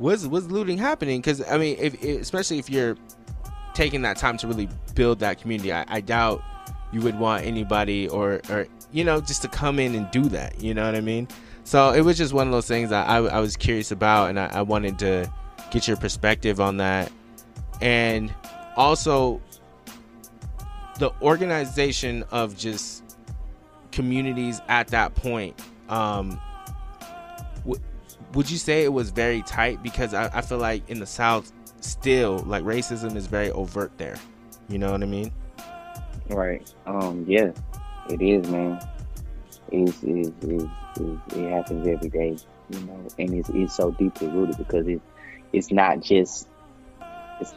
was 0.00 0.26
was 0.26 0.50
looting 0.50 0.78
happening? 0.78 1.20
Because 1.20 1.46
I 1.48 1.58
mean, 1.58 1.76
if 1.78 2.02
especially 2.02 2.58
if 2.58 2.68
you're 2.68 2.96
taking 3.74 4.02
that 4.02 4.16
time 4.16 4.36
to 4.38 4.48
really 4.48 4.68
build 4.94 5.20
that 5.20 5.40
community, 5.40 5.72
I, 5.72 5.84
I 5.88 6.00
doubt 6.00 6.42
you 6.92 7.00
would 7.02 7.18
want 7.18 7.44
anybody 7.44 8.08
or 8.08 8.40
or 8.48 8.66
you 8.92 9.04
know 9.04 9.20
just 9.20 9.42
to 9.42 9.48
come 9.48 9.78
in 9.78 9.94
and 9.94 10.10
do 10.10 10.24
that. 10.24 10.60
You 10.60 10.74
know 10.74 10.84
what 10.84 10.94
I 10.94 11.00
mean? 11.00 11.28
So 11.64 11.92
it 11.92 12.00
was 12.00 12.16
just 12.16 12.32
one 12.32 12.48
of 12.48 12.52
those 12.52 12.66
things 12.66 12.90
I, 12.90 13.18
I 13.18 13.38
was 13.38 13.56
curious 13.56 13.92
about, 13.92 14.30
and 14.30 14.40
I, 14.40 14.46
I 14.46 14.62
wanted 14.62 14.98
to 15.00 15.30
get 15.70 15.86
your 15.86 15.96
perspective 15.96 16.60
on 16.60 16.78
that, 16.78 17.12
and 17.80 18.34
also 18.76 19.40
the 21.00 21.10
organization 21.22 22.24
of 22.30 22.56
just 22.56 23.16
communities 23.90 24.60
at 24.68 24.88
that 24.88 25.14
point. 25.14 25.58
Um, 25.88 26.38
w- 27.64 27.82
would 28.34 28.50
you 28.50 28.58
say 28.58 28.84
it 28.84 28.92
was 28.92 29.10
very 29.10 29.42
tight? 29.42 29.82
Because 29.82 30.12
I, 30.12 30.30
I 30.32 30.42
feel 30.42 30.58
like 30.58 30.88
in 30.90 31.00
the 31.00 31.06
South, 31.06 31.50
still 31.80 32.40
like 32.40 32.62
racism 32.62 33.16
is 33.16 33.26
very 33.26 33.50
overt 33.50 33.90
there. 33.96 34.16
You 34.68 34.78
know 34.78 34.92
what 34.92 35.02
I 35.02 35.06
mean? 35.06 35.32
Right. 36.28 36.72
Um. 36.86 37.24
Yeah. 37.26 37.50
It 38.10 38.20
is, 38.20 38.48
man. 38.50 38.78
It's, 39.72 40.02
it's, 40.02 40.30
it's, 40.42 40.64
it's, 40.96 41.36
it 41.36 41.50
happens 41.50 41.86
every 41.86 42.08
day, 42.08 42.36
you 42.70 42.80
know, 42.80 43.06
and 43.18 43.34
it's, 43.34 43.48
it's 43.50 43.74
so 43.74 43.92
deeply 43.92 44.28
rooted 44.28 44.58
because 44.58 44.86
it, 44.86 45.00
it's 45.52 45.72
not 45.72 46.00
just. 46.00 46.46
It's. 47.40 47.54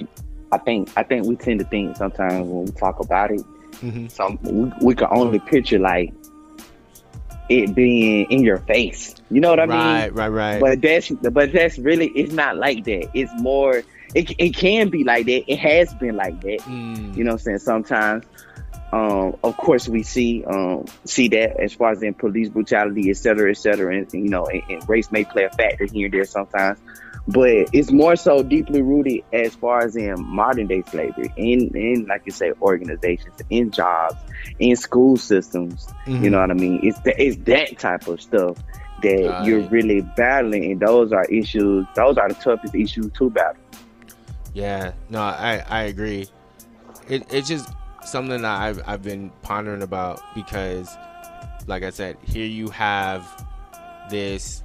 I 0.54 0.58
think. 0.60 0.90
I 0.96 1.04
think 1.04 1.26
we 1.26 1.36
tend 1.36 1.60
to 1.60 1.66
think 1.66 1.98
sometimes 1.98 2.48
when 2.48 2.66
we 2.66 2.72
talk 2.72 3.00
about 3.00 3.32
it, 3.32 3.42
Mm-hmm. 3.82 4.08
some 4.08 4.38
we, 4.44 4.72
we 4.86 4.96
can 4.96 5.08
only 5.12 5.40
picture 5.40 5.80
like 5.80 6.14
it 7.50 7.76
being 7.76 8.30
in 8.32 8.44
your 8.44 8.60
face. 8.60 9.16
You 9.30 9.42
know 9.42 9.50
what 9.50 9.60
I 9.60 9.66
mean? 9.66 9.78
right, 9.78 10.14
right, 10.14 10.28
right. 10.30 10.62
But 10.62 10.82
that's 10.82 11.10
but 11.10 11.52
that's 11.52 11.78
really 11.78 12.08
it's 12.08 12.32
not 12.34 12.56
like 12.58 12.84
that. 12.86 13.10
It's 13.14 13.32
more. 13.42 13.84
It, 14.16 14.32
it 14.38 14.56
can 14.56 14.90
be 14.90 15.04
like 15.04 15.26
that. 15.26 15.52
It 15.52 15.58
has 15.58 15.92
been 15.96 16.16
like 16.16 16.40
that. 16.42 16.60
Mm, 16.62 17.18
You 17.18 17.24
know 17.24 17.32
what 17.32 17.42
I'm 17.42 17.46
saying? 17.46 17.58
Sometimes, 17.60 18.24
um, 18.92 19.36
of 19.44 19.58
course, 19.58 19.90
we 19.90 20.04
see 20.04 20.46
um, 20.46 20.86
see 21.04 21.30
that 21.30 21.60
as 21.60 21.74
far 21.74 21.92
as 21.92 22.04
in 22.04 22.14
police 22.14 22.50
brutality, 22.50 23.10
et 23.10 23.18
cetera, 23.18 23.50
et 23.50 23.58
cetera, 23.58 23.98
and 23.98 24.14
you 24.14 24.30
know, 24.30 24.46
and, 24.46 24.62
and 24.70 24.88
race 24.88 25.12
may 25.12 25.24
play 25.26 25.46
a 25.46 25.50
factor 25.50 25.86
here 25.86 26.06
and 26.06 26.14
there 26.14 26.26
sometimes. 26.26 26.80
But 27.28 27.70
it's 27.72 27.90
more 27.92 28.18
so 28.18 28.44
deeply 28.44 28.82
rooted 28.82 29.22
as 29.32 29.56
far 29.56 29.80
as 29.86 29.96
in 29.96 30.22
modern 30.26 30.68
day 30.68 30.84
slavery, 30.90 31.32
in 31.38 31.70
in 31.76 32.06
like 32.08 32.24
you 32.26 32.34
say, 32.34 32.52
organizations, 32.62 33.36
in 33.50 33.72
jobs, 33.72 34.16
in 34.60 34.76
school 34.76 35.16
systems. 35.16 35.88
mhm. 36.06 36.22
You 36.24 36.30
know 36.32 36.42
what 36.42 36.52
I 36.52 36.56
mean? 36.56 36.82
It's 36.84 37.00
the, 37.02 37.14
it's 37.22 37.38
that 37.46 37.80
type 37.80 38.08
of 38.08 38.22
stuff 38.22 38.58
that 39.04 39.36
Right. 39.40 39.46
you're 39.46 39.62
really 39.70 40.02
battling, 40.02 40.72
and 40.72 40.80
those 40.82 41.12
are 41.14 41.26
issues. 41.26 41.86
Those 41.96 42.18
are 42.18 42.28
the 42.30 42.36
toughest 42.36 42.76
issues 42.76 43.12
to 43.14 43.30
battle. 43.30 43.62
Yeah, 44.54 44.92
no, 45.10 45.20
I 45.22 45.64
I 45.68 45.82
agree. 45.84 46.28
It 47.08 47.26
it's 47.32 47.48
just 47.48 47.70
something 48.06 48.42
that 48.42 48.62
I've 48.62 48.82
I've 48.86 49.02
been 49.04 49.32
pondering 49.42 49.82
about 49.82 50.22
because, 50.36 50.90
like 51.68 51.84
I 51.84 51.90
said, 51.90 52.18
here 52.24 52.46
you 52.46 52.70
have 52.70 53.26
this, 54.10 54.63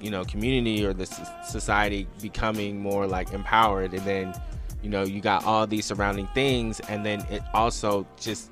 you 0.00 0.10
know, 0.10 0.24
community 0.24 0.84
or 0.84 0.92
the 0.92 1.06
society 1.46 2.06
becoming 2.20 2.80
more 2.80 3.06
like 3.06 3.32
empowered, 3.32 3.92
and 3.94 4.02
then, 4.02 4.34
you 4.82 4.90
know, 4.90 5.02
you 5.02 5.20
got 5.20 5.44
all 5.44 5.66
these 5.66 5.84
surrounding 5.84 6.28
things, 6.28 6.80
and 6.88 7.04
then 7.04 7.20
it 7.30 7.42
also 7.54 8.06
just 8.18 8.50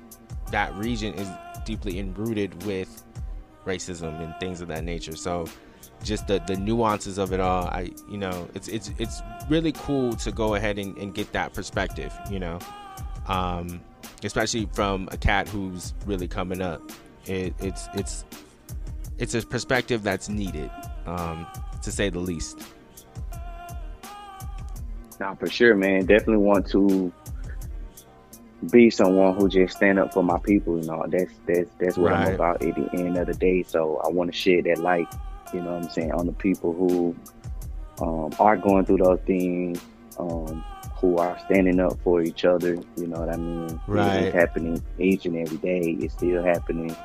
that 0.51 0.73
region 0.75 1.13
is 1.15 1.29
deeply 1.65 1.99
enrooted 1.99 2.63
with 2.65 3.03
racism 3.65 4.21
and 4.23 4.35
things 4.39 4.61
of 4.61 4.67
that 4.67 4.83
nature. 4.83 5.15
So 5.15 5.45
just 6.03 6.27
the 6.27 6.41
the 6.45 6.55
nuances 6.55 7.17
of 7.17 7.31
it 7.31 7.39
all 7.39 7.65
i 7.67 7.89
you 8.09 8.17
know 8.17 8.47
it's 8.53 8.67
it's 8.67 8.91
it's 8.99 9.21
really 9.49 9.71
cool 9.71 10.13
to 10.13 10.29
go 10.29 10.55
ahead 10.55 10.77
and, 10.77 10.95
and 10.97 11.15
get 11.15 11.31
that 11.31 11.53
perspective 11.53 12.13
you 12.29 12.37
know? 12.37 12.59
Um 13.27 13.81
especially 14.23 14.67
from 14.73 15.07
a 15.11 15.17
cat 15.17 15.47
who's 15.47 15.93
really 16.05 16.27
coming 16.27 16.61
up. 16.61 16.81
It, 17.25 17.53
it's 17.59 17.87
it's 17.93 18.25
it's 19.17 19.33
a 19.33 19.41
perspective 19.41 20.03
that's 20.03 20.29
needed 20.29 20.69
um 21.05 21.47
to 21.81 21.91
say 21.91 22.09
the 22.09 22.19
least 22.19 22.59
Nah, 25.19 25.35
for 25.35 25.47
sure, 25.49 25.75
man. 25.75 26.01
Definitely 26.05 26.37
want 26.43 26.67
to 26.71 27.13
be 28.71 28.89
someone 28.89 29.35
who 29.35 29.47
just 29.47 29.77
stand 29.77 29.99
up 29.99 30.13
for 30.13 30.23
my 30.23 30.39
people. 30.39 30.79
You 30.79 30.87
know, 30.87 31.05
that's 31.07 31.31
that's 31.47 31.69
that's 31.79 31.97
what 31.97 32.11
Right. 32.11 32.13
I'm 32.13 32.27
about 32.27 32.61
at 32.61 32.75
the 32.75 32.89
end 32.93 33.17
of 33.17 33.27
the 33.27 33.33
day. 33.33 33.63
So 33.63 34.01
I 34.03 34.09
want 34.09 34.31
to 34.31 34.37
shed 34.37 34.65
that 34.65 34.79
light. 34.79 35.07
You 35.53 35.61
know 35.61 35.73
what 35.73 35.83
I'm 35.83 35.89
saying 35.89 36.11
on 36.11 36.25
the 36.25 36.33
people 36.33 36.73
who 36.73 37.15
um, 38.01 38.35
are 38.39 38.57
going 38.57 38.85
through 38.85 38.97
those 38.97 39.19
things, 39.25 39.79
um, 40.19 40.65
who 40.99 41.17
are 41.17 41.37
standing 41.45 41.79
up 41.79 41.97
for 42.03 42.21
each 42.21 42.43
other. 42.43 42.75
You 42.97 43.07
know 43.07 43.19
what 43.19 43.29
I 43.29 43.37
mean? 43.37 43.79
Right. 43.87 44.19
It's 44.23 44.33
happening 44.33 44.83
each 44.99 45.25
and 45.25 45.37
every 45.37 45.57
day. 45.57 45.95
It's 45.99 46.13
still 46.13 46.43
happening 46.43 46.95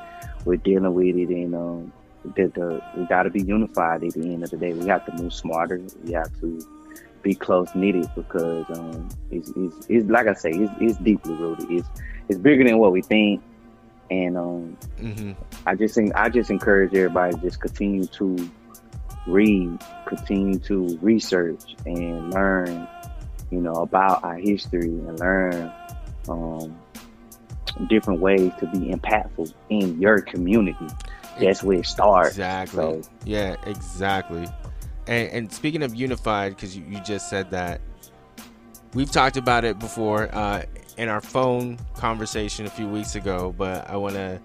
we're 0.43 0.57
dealing 0.57 0.93
with 0.93 1.15
it, 1.15 1.29
and 1.29 1.55
um, 1.55 1.93
that 2.23 2.53
the 2.53 2.81
we 2.95 3.05
got 3.05 3.23
to 3.23 3.29
be 3.29 3.41
unified 3.41 4.03
at 4.03 4.13
the 4.13 4.21
end 4.21 4.43
of 4.43 4.51
the 4.51 4.57
day. 4.57 4.73
We 4.73 4.87
have 4.87 5.05
to 5.05 5.21
move 5.21 5.33
smarter. 5.33 5.81
We 6.03 6.13
have 6.13 6.31
to 6.41 6.59
be 7.21 7.35
close 7.35 7.73
knitted 7.75 8.09
because 8.15 8.65
um, 8.77 9.07
it's, 9.29 9.51
it's, 9.55 9.85
it's 9.89 10.09
like 10.09 10.27
I 10.27 10.33
say, 10.33 10.51
it's, 10.51 10.71
it's 10.79 10.97
deeply 10.97 11.35
rooted. 11.35 11.69
It's 11.69 11.87
it's 12.29 12.39
bigger 12.39 12.63
than 12.63 12.77
what 12.77 12.91
we 12.91 13.01
think, 13.01 13.41
and 14.09 14.37
um, 14.37 14.77
mm-hmm. 14.99 15.31
I 15.65 15.75
just 15.75 15.95
think 15.95 16.13
I 16.15 16.29
just 16.29 16.49
encourage 16.49 16.93
everybody 16.93 17.33
to 17.35 17.41
just 17.41 17.59
continue 17.59 18.05
to 18.05 18.51
read, 19.27 19.79
continue 20.05 20.59
to 20.59 20.97
research 21.01 21.75
and 21.85 22.33
learn, 22.33 22.87
you 23.51 23.59
know, 23.61 23.73
about 23.73 24.23
our 24.23 24.35
history 24.35 24.87
and 24.87 25.19
learn 25.19 25.71
um, 26.29 26.77
different 27.87 28.19
ways 28.19 28.51
to 28.59 28.67
be 28.67 28.91
impactful 28.91 29.53
in 29.69 29.99
your 29.99 30.21
community. 30.21 30.87
That's 31.41 31.63
where 31.63 31.79
it 31.79 31.85
starts. 31.85 32.31
Exactly. 32.31 33.01
So, 33.03 33.09
yeah, 33.25 33.55
exactly. 33.65 34.47
And, 35.07 35.29
and 35.29 35.51
speaking 35.51 35.83
of 35.83 35.93
unified, 35.93 36.55
because 36.55 36.77
you, 36.77 36.83
you 36.87 36.99
just 37.01 37.29
said 37.29 37.51
that, 37.51 37.81
we've 38.93 39.11
talked 39.11 39.37
about 39.37 39.65
it 39.65 39.79
before 39.79 40.33
uh, 40.33 40.63
in 40.97 41.09
our 41.09 41.21
phone 41.21 41.77
conversation 41.95 42.65
a 42.65 42.69
few 42.69 42.87
weeks 42.87 43.15
ago, 43.15 43.53
but 43.57 43.89
I 43.89 43.97
want 43.97 44.15
to 44.15 44.39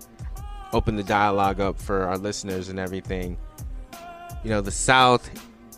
open 0.73 0.97
the 0.97 1.03
dialogue 1.03 1.61
up 1.61 1.79
for 1.79 2.03
our 2.05 2.19
listeners 2.19 2.69
and 2.69 2.79
everything. 2.79 3.37
You 4.43 4.51
know, 4.51 4.61
the 4.61 4.71
South, 4.71 5.29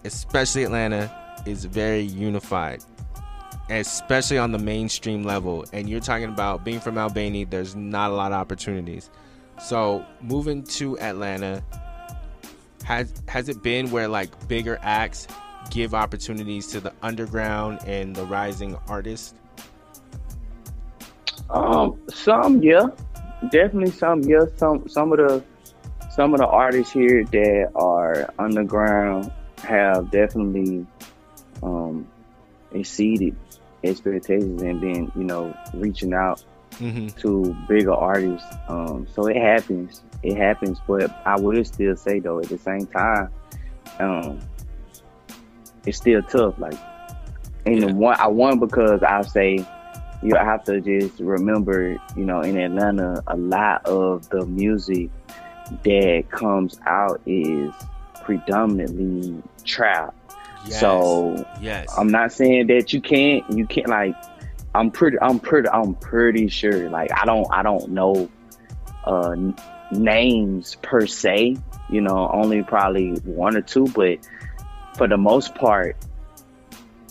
especially 0.05 0.65
Atlanta, 0.65 1.11
is 1.47 1.65
very 1.65 2.03
unified, 2.03 2.83
especially 3.71 4.39
on 4.39 4.53
the 4.53 4.59
mainstream 4.59 5.23
level. 5.23 5.65
And 5.73 5.89
you're 5.89 6.01
talking 6.01 6.29
about 6.29 6.65
being 6.65 6.81
from 6.81 6.99
Albany, 6.99 7.45
there's 7.45 7.75
not 7.75 8.11
a 8.11 8.15
lot 8.15 8.33
of 8.33 8.39
opportunities. 8.39 9.11
So 9.61 10.05
moving 10.21 10.65
to 10.65 10.99
Atlanta, 10.99 11.63
has 12.85 13.13
has 13.29 13.49
it 13.49 13.63
been 13.63 13.91
where 13.91 14.09
like 14.09 14.49
bigger 14.49 14.79
acts 14.83 15.27
give 15.71 15.95
opportunities 15.95 16.69
to 16.69 16.81
the 16.81 16.93
underground 17.03 17.81
and 17.87 18.15
the 18.15 18.25
rising 18.25 18.77
artists? 18.89 19.35
Um, 21.51 22.01
some 22.09 22.63
yeah, 22.63 22.87
definitely 23.51 23.91
some 23.91 24.23
yeah. 24.23 24.45
Some 24.57 24.89
some 24.89 25.13
of 25.13 25.19
the 25.19 25.45
some 26.11 26.35
of 26.35 26.41
the 26.41 26.47
artists 26.47 26.93
here 26.93 27.25
that 27.25 27.71
are 27.75 28.33
underground 28.39 29.33
have 29.63 30.11
definitely 30.11 30.87
um 31.63 32.07
exceeded 32.73 33.37
expectations 33.85 34.63
and 34.63 34.81
been 34.81 35.13
you 35.17 35.25
know 35.25 35.57
reaching 35.75 36.13
out 36.13 36.43
mm-hmm. 36.73 37.09
to 37.21 37.57
bigger 37.69 37.93
artists. 37.93 38.47
Um, 38.69 39.07
so 39.15 39.27
it 39.27 39.37
happens. 39.37 40.03
It 40.23 40.37
happens. 40.37 40.79
But 40.87 41.11
I 41.27 41.37
would 41.39 41.67
still 41.67 41.97
say 41.97 42.21
though, 42.21 42.39
at 42.41 42.49
the 42.49 42.59
same 42.59 42.87
time, 42.87 43.31
um, 43.99 44.41
it's 45.87 45.99
still 45.99 46.23
tough. 46.23 46.59
Like, 46.59 46.79
and 47.67 47.81
yeah. 47.81 47.93
one 47.93 48.17
I 48.19 48.29
won 48.29 48.59
because 48.59 49.03
I 49.03 49.23
say 49.23 49.67
you 50.23 50.35
have 50.35 50.65
to 50.65 50.81
just 50.81 51.21
remember, 51.21 51.97
you 52.17 52.25
know, 52.25 52.41
in 52.41 52.59
Atlanta, 52.59 53.23
a 53.27 53.37
lot 53.37 53.87
of 53.87 54.29
the 54.31 54.45
music 54.47 55.11
that 55.85 56.25
comes 56.31 56.79
out 56.87 57.21
is 57.27 57.73
predominantly 58.25 59.43
trap. 59.65 60.15
Yes. 60.67 60.81
So 60.81 61.47
yes. 61.61 61.89
I'm 61.97 62.09
not 62.09 62.33
saying 62.33 62.67
that 62.67 62.93
you 62.93 63.01
can't 63.01 63.49
you 63.51 63.67
can't 63.67 63.89
like 63.89 64.15
I'm 64.79 64.93
pretty 64.93 65.19
I'm 65.21 65.41
pretty 65.41 65.69
I'm 65.69 65.95
pretty 65.95 66.47
sure 66.49 66.89
like 66.89 67.11
I 67.13 67.25
don't 67.25 67.47
I 67.51 67.65
don't 67.65 67.91
know 67.91 68.31
uh 69.05 69.35
names 69.91 70.77
per 70.83 71.05
se, 71.07 71.57
you 71.91 72.01
know, 72.01 72.31
only 72.33 72.63
probably 72.63 73.15
one 73.25 73.57
or 73.57 73.63
two, 73.63 73.87
but 73.89 74.19
for 74.97 75.09
the 75.09 75.17
most 75.17 75.57
part, 75.57 75.97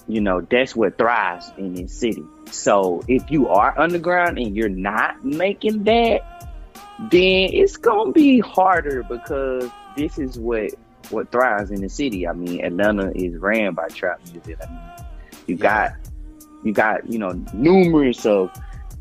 you 0.08 0.22
know, 0.22 0.40
that's 0.40 0.78
what 0.78 0.98
thrives 0.98 1.52
in 1.58 1.74
this 1.74 1.92
city. 1.92 2.24
So 2.52 3.04
if 3.10 3.30
you 3.30 3.50
are 3.50 3.78
underground 3.78 4.38
and 4.38 4.56
you're 4.56 4.70
not 4.70 5.26
making 5.26 5.84
that, 5.84 6.22
then 7.00 7.50
it's 7.52 7.76
gonna 7.76 8.14
be 8.14 8.40
harder 8.40 9.04
because 9.04 9.70
this 9.98 10.18
is 10.18 10.40
what 10.40 10.72
what 11.10 11.34
thrives 11.34 11.72
in 11.72 11.82
the 11.82 11.90
city. 11.90 12.28
I 12.28 12.32
mean, 12.32 12.64
Atlanta 12.64 13.12
is 13.14 13.36
ran 13.38 13.74
by 13.74 13.90
trap 13.90 14.22
music. 14.32 14.58
I 14.66 14.72
mean, 14.72 15.08
you 15.48 15.56
yeah. 15.56 15.90
got 15.90 16.07
you 16.68 16.74
got 16.74 17.10
you 17.10 17.18
know 17.18 17.32
numerous 17.54 18.26
of 18.26 18.52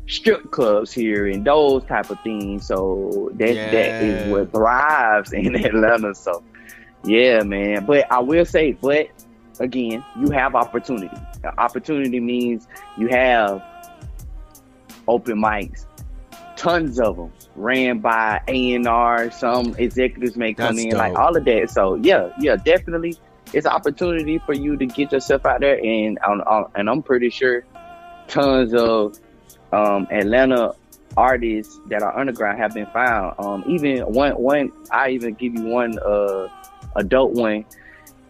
strip 0.07 0.51
clubs 0.51 0.93
here 0.93 1.27
and 1.27 1.43
those 1.43 1.83
type 1.83 2.09
of 2.09 2.17
things. 2.21 2.65
So 2.65 3.29
that 3.33 3.53
yeah. 3.53 3.71
that 3.71 4.03
is 4.03 4.31
what 4.31 4.51
thrives 4.53 5.33
in 5.33 5.53
Atlanta. 5.55 6.15
So 6.15 6.43
yeah, 7.03 7.43
man. 7.43 7.85
But 7.85 8.09
I 8.09 8.19
will 8.19 8.45
say, 8.45 8.71
but 8.71 9.09
again, 9.59 10.03
you 10.17 10.31
have 10.31 10.55
opportunity. 10.55 11.15
Opportunity 11.57 12.21
means 12.21 12.67
you 12.97 13.07
have 13.07 13.61
open 15.09 15.37
mics, 15.41 15.85
tons 16.55 16.99
of 16.99 17.17
them 17.17 17.31
ran 17.55 17.99
by 17.99 18.41
A 18.47 18.73
and 18.75 18.87
R. 18.87 19.29
Some 19.31 19.75
executives 19.77 20.37
may 20.37 20.53
come 20.53 20.75
That's 20.75 20.85
in, 20.85 20.91
dope. 20.91 20.99
like 20.99 21.15
all 21.15 21.35
of 21.35 21.43
that. 21.43 21.69
So 21.69 21.95
yeah, 21.95 22.29
yeah, 22.39 22.55
definitely 22.55 23.17
it's 23.53 23.65
an 23.65 23.71
opportunity 23.71 24.39
for 24.39 24.53
you 24.53 24.77
to 24.77 24.85
get 24.85 25.11
yourself 25.11 25.45
out 25.45 25.61
there, 25.61 25.77
and 25.83 26.17
and 26.75 26.89
I'm 26.89 27.01
pretty 27.01 27.29
sure 27.29 27.63
tons 28.27 28.73
of 28.73 29.17
um, 29.71 30.07
Atlanta 30.11 30.73
artists 31.15 31.79
that 31.87 32.03
are 32.03 32.17
underground 32.17 32.59
have 32.59 32.73
been 32.73 32.85
found. 32.87 33.35
Um, 33.39 33.63
even 33.67 34.01
one 34.01 34.33
one 34.33 34.71
I 34.91 35.09
even 35.09 35.33
give 35.33 35.55
you 35.55 35.63
one 35.65 35.97
uh, 35.99 36.47
adult 36.95 37.33
one 37.33 37.65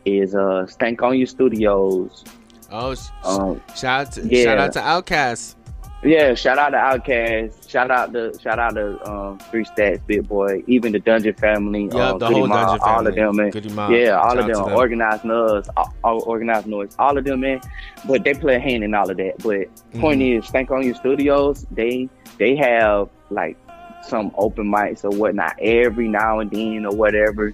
is 0.05 0.35
uh 0.35 0.65
Stankonia 0.67 1.27
Studios. 1.27 2.23
Oh, 2.71 2.95
um, 3.23 3.61
shout 3.75 4.07
out 4.07 4.13
to 4.13 4.27
yeah. 4.27 4.43
shout 4.43 4.57
out 4.57 4.73
to 4.73 4.79
Outkast. 4.79 5.55
Yeah, 6.03 6.35
shout 6.35 6.59
out 6.59 6.69
to 6.69 6.77
Outkast. 6.77 7.69
Shout 7.69 7.89
out 7.89 8.13
to 8.13 8.37
shout 8.39 8.59
out 8.59 8.75
to 8.75 9.11
um, 9.11 9.39
Three 9.39 9.65
Stacks, 9.65 9.99
Big 10.05 10.27
Boi, 10.27 10.63
even 10.67 10.91
the 10.91 10.99
Dungeon 10.99 11.33
Family. 11.33 11.89
Yeah, 11.91 12.11
um, 12.11 12.19
the 12.19 12.27
whole 12.27 12.47
Dungeon 12.47 12.79
Family. 12.79 12.81
All 12.81 13.07
of 13.07 13.15
them, 13.15 13.35
man. 13.35 13.91
Yeah, 13.91 14.19
all 14.19 14.29
shout 14.29 14.37
of 14.39 14.45
them. 14.47 14.65
them. 14.65 14.73
Organized 14.73 15.23
Noize, 15.23 15.69
all, 15.75 15.93
all, 16.03 16.23
Organized 16.23 16.67
Noize, 16.67 16.95
all 16.99 17.17
of 17.17 17.23
them, 17.25 17.39
man. 17.39 17.61
But 18.07 18.23
they 18.23 18.35
play 18.35 18.55
a 18.55 18.59
hand 18.59 18.83
in 18.83 18.93
all 18.93 19.09
of 19.09 19.17
that. 19.17 19.37
But 19.39 19.73
mm-hmm. 19.73 20.01
point 20.01 20.21
is, 20.21 20.45
Stankonia 20.45 20.95
Studios, 20.95 21.65
they 21.71 22.09
they 22.37 22.55
have 22.55 23.09
like 23.31 23.57
some 24.03 24.31
open 24.37 24.71
mics 24.71 25.03
or 25.03 25.09
whatnot 25.17 25.55
every 25.59 26.07
now 26.07 26.39
and 26.39 26.51
then 26.51 26.85
or 26.85 26.95
whatever 26.95 27.53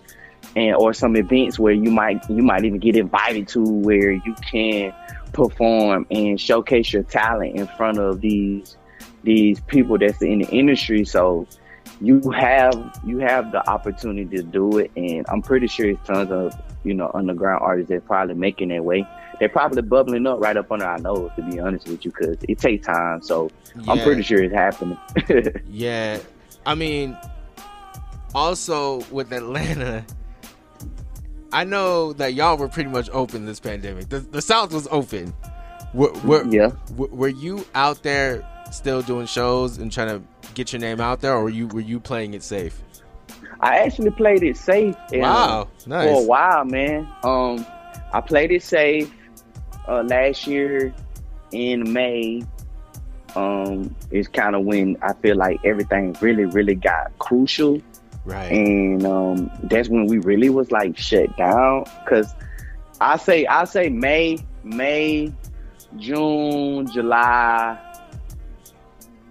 and 0.56 0.76
or 0.76 0.94
some 0.94 1.16
events 1.16 1.58
where 1.58 1.74
you 1.74 1.90
might 1.90 2.30
you 2.30 2.44
might 2.44 2.64
even 2.64 2.80
get 2.80 2.96
invited 2.96 3.48
to 3.48 3.62
where 3.62 4.12
you 4.12 4.36
can 4.50 4.94
perform 5.34 6.06
and 6.12 6.40
showcase 6.40 6.94
your 6.94 7.04
talent 7.04 7.56
in 7.56 7.68
front 7.68 7.98
of 7.98 8.22
these 8.22 8.78
these 9.24 9.60
people 9.62 9.98
that's 9.98 10.22
in 10.22 10.40
the 10.40 10.50
industry. 10.50 11.04
So 11.06 11.48
you 12.02 12.22
have 12.32 13.00
you 13.06 13.20
have 13.20 13.52
the 13.52 13.68
opportunity 13.70 14.38
to 14.38 14.44
do 14.44 14.78
it, 14.78 14.92
and 14.96 15.26
I'm 15.30 15.42
pretty 15.42 15.68
sure 15.68 15.90
it's 15.90 16.08
tons 16.08 16.32
of 16.32 16.54
you 16.84 16.94
know 16.94 17.12
underground 17.14 17.62
artists 17.62 17.90
that 17.90 18.06
probably 18.06 18.36
making 18.36 18.70
their 18.70 18.84
way. 18.84 19.08
They're 19.40 19.50
probably 19.50 19.82
bubbling 19.82 20.28
up 20.28 20.40
right 20.40 20.56
up 20.56 20.72
under 20.72 20.86
our 20.86 21.00
nose, 21.00 21.32
to 21.36 21.42
be 21.42 21.60
honest 21.60 21.88
with 21.88 22.06
you, 22.06 22.12
because 22.12 22.38
it 22.48 22.60
takes 22.60 22.86
time. 22.86 23.22
So 23.22 23.50
yeah. 23.76 23.92
I'm 23.92 24.00
pretty 24.00 24.22
sure 24.22 24.42
it's 24.44 24.54
happening. 24.54 24.98
yeah, 25.70 26.20
I 26.66 26.76
mean, 26.76 27.18
also 28.36 29.02
with 29.12 29.32
Atlanta 29.32 30.06
I 31.54 31.64
know 31.64 32.14
that 32.14 32.34
y'all 32.34 32.58
were 32.58 32.68
pretty 32.68 32.90
much 32.90 33.10
open 33.12 33.46
this 33.46 33.60
pandemic. 33.60 34.10
The, 34.10 34.20
the 34.20 34.42
South 34.42 34.74
was 34.74 34.88
open. 34.90 35.34
Were, 35.94 36.12
were, 36.26 36.46
yeah. 36.48 36.72
Were 36.96 37.30
you 37.30 37.66
out 37.76 38.02
there 38.02 38.44
still 38.72 39.04
doing 39.04 39.28
shows 39.28 39.78
and 39.78 39.92
trying 39.92 40.08
to 40.08 40.22
get 40.56 40.74
your 40.74 40.80
name 40.80 41.00
out 41.00 41.22
there, 41.22 41.34
or 41.34 41.44
were 41.44 41.50
you 41.50 41.68
were 41.68 41.80
you 41.80 42.00
playing 42.00 42.34
it 42.34 42.42
safe? 42.44 42.82
I 43.60 43.78
actually 43.78 44.10
played 44.12 44.44
it 44.44 44.58
safe. 44.58 44.96
wow, 45.12 45.70
nice. 45.86 46.10
For 46.10 46.22
a 46.22 46.26
while, 46.26 46.66
man. 46.66 47.08
Um, 47.24 47.66
I 48.12 48.20
played 48.20 48.52
it 48.52 48.64
safe 48.64 49.14
uh, 49.88 50.04
last 50.04 50.48
year 50.48 50.94
in 51.52 51.94
May. 51.94 52.44
Um, 53.36 53.96
it's 54.12 54.28
kind 54.28 54.56
of 54.56 54.64
when 54.64 54.98
I 55.02 55.14
feel 55.14 55.38
like 55.38 55.60
everything 55.64 56.16
really, 56.20 56.46
really 56.46 56.76
got 56.76 57.18
crucial. 57.20 57.82
Right. 58.26 58.52
And 58.52 59.06
um, 59.06 59.52
that's 59.64 59.90
when 59.90 60.08
we 60.08 60.20
really 60.20 60.50
was 60.50 60.72
like 60.72 60.98
shut 60.98 61.36
down. 61.38 61.86
Cause 62.08 62.34
I 63.02 63.18
say 63.18 63.46
I 63.46 63.66
say 63.66 63.90
May, 63.90 64.38
May, 64.64 65.34
June, 65.98 66.90
July, 66.92 67.78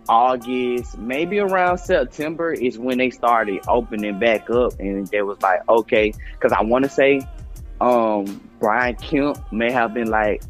August, 0.08 0.98
maybe 0.98 1.38
around 1.38 1.78
September 1.78 2.52
is 2.52 2.78
when 2.78 2.98
they 2.98 3.10
started 3.10 3.60
opening 3.66 4.18
back 4.18 4.50
up, 4.50 4.78
and 4.78 5.06
they 5.06 5.22
was 5.22 5.40
like, 5.40 5.66
okay, 5.68 6.12
because 6.32 6.52
I 6.52 6.62
want 6.62 6.84
to 6.84 6.90
say, 6.90 7.26
um, 7.80 8.48
Brian 8.60 8.94
Kemp 8.96 9.38
may 9.52 9.72
have 9.72 9.94
been 9.94 10.08
like, 10.08 10.42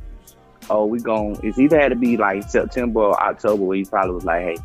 oh, 0.69 0.87
we 0.87 0.99
going 0.99 1.39
it's 1.43 1.59
either 1.59 1.81
had 1.81 1.91
to 1.91 1.97
be 1.97 2.17
like 2.17 2.43
September 2.49 3.01
or 3.01 3.23
October 3.23 3.63
where 3.63 3.77
he 3.77 3.85
probably 3.85 4.15
was 4.15 4.25
like, 4.25 4.43
hey, 4.43 4.57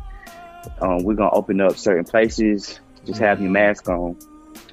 um, 0.80 1.04
we're 1.04 1.14
gonna 1.14 1.30
open 1.32 1.60
up 1.60 1.76
certain 1.76 2.04
places 2.04 2.80
Just 3.08 3.20
have 3.20 3.40
your 3.40 3.50
mask 3.50 3.88
on, 3.88 4.18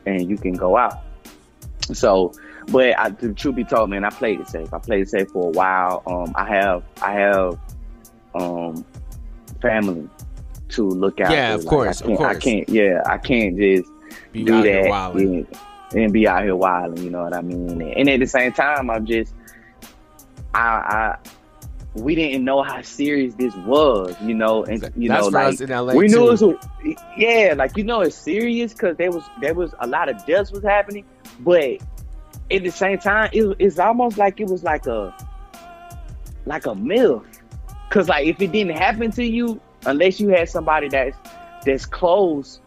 and 0.06 0.30
you 0.30 0.36
can 0.38 0.54
go 0.54 0.76
out. 0.76 1.00
So, 1.94 2.34
but 2.68 3.00
I, 3.00 3.10
the 3.10 3.34
truth 3.34 3.56
be 3.56 3.64
told, 3.64 3.90
man, 3.92 4.04
I 4.04 4.10
played 4.10 4.42
it 4.42 4.50
safe. 4.50 4.74
I 4.74 4.78
played 4.80 5.04
it 5.04 5.10
safe 5.10 5.30
for 5.30 5.48
a 5.48 5.52
while. 5.52 6.04
Um, 6.06 6.34
I 6.36 6.46
have, 6.50 6.84
I 7.02 7.14
have, 7.14 7.58
um, 8.34 8.86
family 9.62 10.10
to 10.70 10.90
look 10.90 11.22
out. 11.22 11.32
Yeah, 11.32 11.54
for. 11.54 11.60
of 11.60 11.64
Like, 11.64 11.70
course, 11.70 12.02
I 12.02 12.06
of 12.06 12.10
can't, 12.10 12.20
I 12.20 12.32
course. 12.34 12.44
can't. 12.44 12.70
Yeah, 12.70 13.02
I 13.06 13.18
can't 13.18 13.58
just 13.58 13.90
Be 14.34 14.44
do 14.44 14.62
that 14.64 15.14
and, 15.16 15.48
and 15.94 16.12
be 16.12 16.28
out 16.28 16.44
here 16.44 16.58
wilding. 16.58 17.06
You 17.06 17.12
know 17.12 17.24
what 17.24 17.34
I 17.34 17.42
mean? 17.42 17.82
And 17.82 18.10
at 18.10 18.20
the 18.20 18.28
same 18.28 18.52
time, 18.52 18.90
I'm 18.90 19.06
just, 19.06 19.34
I, 20.54 20.60
I, 20.60 21.18
we 21.96 22.14
didn't 22.14 22.44
know 22.44 22.62
how 22.62 22.82
serious 22.82 23.34
this 23.36 23.56
was. 23.56 24.16
You 24.22 24.34
know, 24.34 24.64
and 24.66 24.92
you 24.96 25.10
That's 25.10 25.30
know, 25.32 25.40
like 25.40 25.60
in 25.60 25.70
LA 25.70 25.94
we 25.94 26.08
too. 26.08 26.16
knew 26.16 26.32
it 26.32 26.42
was, 26.42 26.98
yeah, 27.18 27.54
like 27.56 27.76
you 27.78 27.84
know, 27.84 28.02
it's 28.02 28.16
serious 28.16 28.74
because 28.74 28.98
there 28.98 29.12
was 29.12 29.24
there 29.42 29.54
was 29.54 29.74
a 29.80 29.88
lot 29.88 30.10
of 30.10 30.24
deaths 30.26 30.52
was 30.52 30.64
happening, 30.64 31.06
but 31.40 31.80
at 32.52 32.64
the 32.64 32.70
same 32.70 33.00
time, 33.00 33.30
it, 33.34 33.56
it's 33.60 33.80
almost 33.80 34.18
like 34.18 34.40
it 34.40 34.48
was 34.48 34.64
like 34.64 34.86
a 34.88 35.16
like 36.46 36.66
a 36.66 36.76
myth. 36.76 37.22
Cause 37.90 38.10
like 38.10 38.28
if 38.28 38.42
it 38.42 38.52
didn't 38.52 38.76
happen 38.76 39.12
to 39.12 39.24
you, 39.24 39.60
unless 39.86 40.20
you 40.20 40.30
had 40.30 40.50
somebody 40.50 40.90
that's 40.90 41.18
that's 41.66 41.86
close 41.86 42.60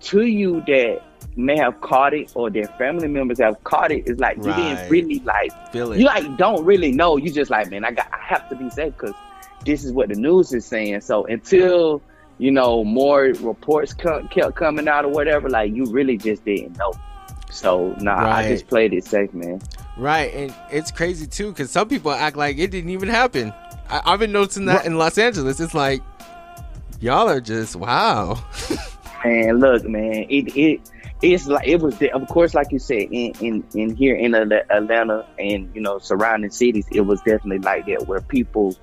to 0.00 0.22
you 0.22 0.62
that 0.66 1.02
may 1.38 1.56
have 1.56 1.80
caught 1.80 2.12
it 2.12 2.32
or 2.34 2.50
their 2.50 2.66
family 2.78 3.08
members 3.08 3.38
have 3.38 3.62
caught 3.64 3.90
it, 3.92 4.02
it's 4.06 4.20
like 4.20 4.36
you 4.38 4.42
didn't 4.54 4.90
really 4.90 5.20
like 5.20 5.50
Feel 5.72 5.92
it. 5.92 5.98
you 6.00 6.04
like 6.04 6.36
don't 6.36 6.64
really 6.64 6.92
know. 6.92 7.16
You 7.16 7.30
just 7.30 7.50
like, 7.50 7.70
man, 7.70 7.84
I 7.84 7.92
got 7.92 8.08
I 8.12 8.18
have 8.18 8.48
to 8.50 8.56
be 8.56 8.68
safe 8.70 8.92
because 8.98 9.14
this 9.64 9.84
is 9.84 9.92
what 9.92 10.08
the 10.08 10.14
news 10.16 10.52
is 10.52 10.66
saying. 10.66 11.00
So 11.02 11.24
until 11.26 12.02
you 12.38 12.50
know 12.50 12.84
more 12.84 13.22
reports 13.40 13.94
co- 13.94 14.26
kept 14.28 14.56
coming 14.56 14.88
out 14.88 15.04
or 15.04 15.08
whatever, 15.08 15.48
like 15.48 15.72
you 15.74 15.84
really 15.86 16.16
just 16.18 16.44
didn't 16.44 16.76
know. 16.76 16.92
So 17.50 17.94
nah, 18.00 18.18
I 18.36 18.48
just 18.48 18.66
played 18.68 18.92
it 18.92 19.04
safe, 19.04 19.32
man. 19.32 19.60
Right, 19.96 20.32
and 20.34 20.54
it's 20.70 20.90
crazy 20.90 21.26
too 21.26 21.48
because 21.50 21.70
some 21.70 21.88
people 21.88 22.10
act 22.12 22.36
like 22.36 22.58
it 22.58 22.70
didn't 22.70 22.90
even 22.90 23.08
happen. 23.08 23.52
I, 23.88 24.02
I've 24.04 24.18
been 24.20 24.32
noticing 24.32 24.66
that 24.66 24.78
Right. 24.78 24.86
in 24.86 24.98
Los 24.98 25.16
Angeles. 25.18 25.58
It's 25.60 25.74
like 25.74 26.02
y'all 27.00 27.28
are 27.28 27.40
just 27.40 27.74
wow. 27.76 28.38
Man, 29.24 29.58
look, 29.58 29.84
man, 29.84 30.26
it 30.30 30.56
it 30.56 30.80
it's 31.22 31.46
like 31.46 31.66
it 31.66 31.80
was 31.80 31.98
the, 31.98 32.12
of 32.12 32.26
course, 32.28 32.54
like 32.54 32.70
you 32.70 32.78
said, 32.78 33.08
in 33.10 33.32
in 33.40 33.64
in 33.74 33.94
here 33.96 34.14
in 34.16 34.34
Atlanta 34.34 35.26
and 35.38 35.74
you 35.74 35.80
know 35.80 35.98
surrounding 35.98 36.50
cities, 36.50 36.86
it 36.92 37.00
was 37.02 37.20
definitely 37.22 37.58
like 37.58 37.86
that 37.86 38.06
where 38.06 38.20
people 38.20 38.76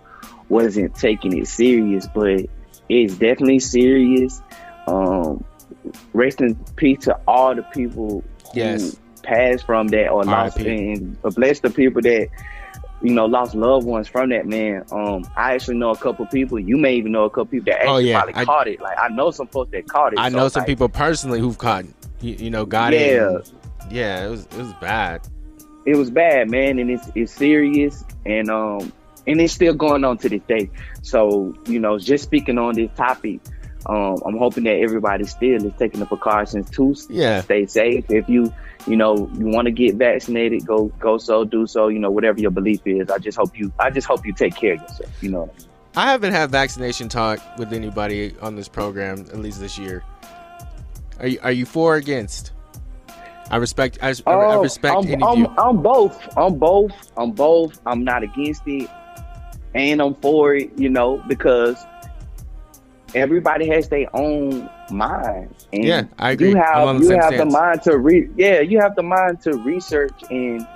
wasn't 0.50 0.96
taking 0.96 1.38
it 1.38 1.48
serious, 1.48 2.08
but 2.14 2.42
it's 2.90 3.16
definitely 3.18 3.60
serious. 3.60 4.42
Um, 4.88 5.44
rest 6.14 6.42
in 6.42 6.56
peace 6.76 7.06
to 7.06 7.20
all 7.28 7.56
the 7.56 7.64
people 7.64 8.24
who 8.54 8.60
Yes. 8.60 8.96
passed 9.24 9.66
from 9.66 9.88
that 9.90 10.10
or 10.10 10.24
lost, 10.24 10.58
and 10.58 11.20
bless 11.22 11.60
the 11.62 11.70
people 11.72 12.02
that 12.04 12.30
you 13.06 13.14
know 13.14 13.26
lost 13.26 13.54
loved 13.56 13.86
ones 13.86 14.08
from 14.08 14.30
that 14.30 14.46
man. 14.48 14.84
Um, 14.92 15.26
I 15.38 15.54
actually 15.54 15.78
know 15.78 15.92
a 15.92 15.98
couple 15.98 16.26
people. 16.28 16.60
You 16.60 16.78
may 16.78 16.96
even 16.96 17.12
know 17.12 17.26
a 17.26 17.30
couple 17.30 17.46
people 17.46 17.72
that 17.72 17.82
Oh, 17.86 17.96
actually 17.98 18.10
yeah. 18.10 18.18
probably 18.22 18.36
I- 18.42 18.46
caught 18.46 18.68
it. 18.68 18.82
Like 18.82 18.98
I 19.00 19.08
know 19.10 19.32
some 19.32 19.48
folks 19.48 19.72
that 19.72 19.88
caught 19.88 20.14
it. 20.14 20.20
I 20.20 20.30
so, 20.30 20.38
know 20.38 20.48
some 20.48 20.62
like, 20.62 20.68
people 20.68 20.90
personally 20.90 21.40
who've 21.40 21.58
caught 21.58 21.86
you, 22.22 22.34
you 22.34 22.50
know 22.50 22.66
got 22.66 22.94
it. 22.94 23.12
Yeah. 23.16 23.30
and- 23.30 23.52
yeah, 23.92 24.26
it 24.26 24.30
was 24.30 24.46
it 24.46 24.58
was 24.58 24.74
bad. 24.82 25.22
it 25.86 25.96
was 25.96 26.10
bad, 26.10 26.50
man, 26.50 26.80
and 26.80 26.90
it's 26.90 27.08
it's 27.16 27.32
serious, 27.32 28.04
and 28.26 28.50
um, 28.50 28.92
and 29.28 29.40
it's 29.40 29.54
still 29.54 29.74
going 29.76 30.04
on 30.04 30.18
to 30.20 30.30
this 30.30 30.42
day. 30.48 30.70
So 31.04 31.54
you 31.68 31.80
know, 31.80 32.00
just 32.00 32.24
speaking 32.24 32.58
on 32.58 32.74
this 32.74 32.90
topic, 32.96 33.40
um, 33.86 34.16
I'm 34.26 34.38
hoping 34.38 34.64
that 34.64 34.78
everybody 34.80 35.26
still 35.26 35.64
is 35.64 35.74
taking 35.78 36.00
the 36.00 36.08
precautions 36.08 36.72
to 36.72 36.96
Yeah. 37.10 37.42
stay 37.42 37.68
safe. 37.68 38.06
If 38.10 38.28
you 38.28 38.52
you 38.88 38.96
know 38.96 39.30
you 39.38 39.48
want 39.48 39.66
to 39.66 39.72
get 39.72 39.96
vaccinated, 39.96 40.66
go 40.66 40.88
go 41.00 41.18
so 41.18 41.44
do 41.44 41.66
so. 41.68 41.88
You 41.88 42.00
know, 42.00 42.12
whatever 42.12 42.40
your 42.40 42.52
belief 42.52 42.82
is. 42.86 43.10
I 43.10 43.18
just 43.18 43.38
hope 43.38 43.58
you 43.58 43.72
I 43.80 43.90
just 43.90 44.08
hope 44.08 44.26
you 44.26 44.34
take 44.34 44.56
care 44.56 44.76
of 44.76 44.82
yourself. 44.82 45.24
You 45.24 45.32
know. 45.32 45.52
I 45.96 46.12
haven't 46.12 46.34
had 46.34 46.52
vaccination 46.52 47.08
talk 47.08 47.40
with 47.58 47.72
anybody 47.72 48.36
on 48.42 48.56
this 48.56 48.68
program 48.68 49.22
at 49.22 49.40
least 49.40 49.60
this 49.60 49.78
year. 49.78 50.04
Are 51.20 51.28
you 51.28 51.40
are 51.42 51.52
you 51.52 51.66
for 51.66 51.94
or 51.94 51.98
against? 51.98 52.52
I 53.50 53.58
respect 53.58 54.00
I, 54.02 54.10
I 54.10 54.14
Oh, 54.28 54.62
respect 54.62 54.96
I'm, 54.96 55.08
any 55.08 55.24
of 55.24 55.38
you. 55.38 55.48
I'm, 55.48 55.60
I'm 55.60 55.82
both. 55.82 56.38
I'm 56.38 56.56
both. 56.56 57.12
I'm 57.16 57.32
both. 57.32 57.80
I'm 57.86 58.04
not 58.04 58.24
against 58.24 58.64
it, 58.66 58.90
and 59.74 60.02
I'm 60.02 60.16
for 60.16 60.56
it. 60.56 60.72
You 60.78 60.90
know, 60.90 61.24
because 61.28 61.78
everybody 63.14 63.68
has 63.70 63.88
their 63.88 64.14
own 64.16 64.70
mind. 64.92 65.54
And 65.74 65.84
Yeah, 65.84 66.04
I 66.20 66.32
agree. 66.32 66.50
You 66.50 66.56
have 66.58 67.00
the 67.00 67.06
you 67.06 67.20
have 67.20 67.38
the 67.38 67.46
mind 67.46 67.82
to 67.84 67.98
read. 67.98 68.32
Yeah, 68.38 68.60
you 68.62 68.80
have 68.80 68.96
the 68.96 69.04
mind 69.04 69.42
to 69.42 69.58
research 69.58 70.24
and 70.30 70.68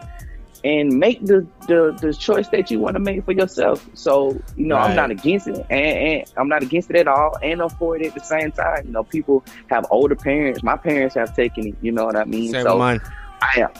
and 0.64 1.00
make 1.00 1.26
the 1.26 1.46
the, 1.68 1.98
the 2.02 2.14
choice 2.14 2.48
that 2.50 2.70
you 2.70 2.80
want 2.80 2.96
to 2.96 3.00
make 3.00 3.24
for 3.24 3.32
yourself. 3.32 3.88
So 3.94 4.40
you 4.56 4.66
know, 4.68 4.76
Right. 4.76 4.90
I'm 4.90 4.96
not 4.96 5.12
against 5.12 5.48
it, 5.48 5.66
and, 5.70 5.72
and 5.72 6.34
I'm 6.38 6.50
not 6.50 6.64
against 6.64 6.90
it 6.90 6.98
at 6.98 7.08
all, 7.08 7.38
and 7.42 7.62
I'm 7.62 7.70
for 7.70 7.96
it 7.96 8.06
at 8.06 8.14
the 8.14 8.22
same 8.22 8.52
time. 8.52 8.88
You 8.88 8.92
know, 8.92 9.04
people 9.04 9.44
have 9.68 9.86
older 9.92 10.16
parents. 10.16 10.64
My 10.64 10.78
parents 10.78 11.16
have 11.16 11.36
taken 11.36 11.68
it. 11.68 11.76
You 11.82 11.92
know 11.92 12.06
what 12.06 12.16
I 12.16 12.26
mean? 12.26 12.52
Same 12.52 12.64
so 12.64 12.78
mine. 12.78 13.00
I 13.42 13.62
am. 13.62 13.72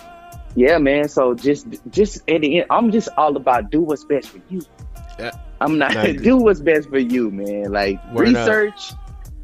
Yeah, 0.56 0.78
man. 0.78 1.08
So 1.10 1.34
just, 1.36 1.68
just 1.92 2.18
at 2.30 2.42
the 2.42 2.60
end, 2.60 2.68
I'm 2.70 2.92
just 2.92 3.10
all 3.18 3.36
about 3.38 3.70
do 3.70 3.82
what's 3.82 4.04
best 4.04 4.30
for 4.30 4.40
you. 4.50 4.62
Yeah. 5.20 5.32
I'm 5.62 5.78
not 5.78 5.94
do 6.24 6.38
what's 6.38 6.60
best 6.60 6.90
for 6.90 7.00
you, 7.00 7.30
man. 7.30 7.72
Like 7.72 8.04
Word 8.14 8.36
up. 8.36 8.48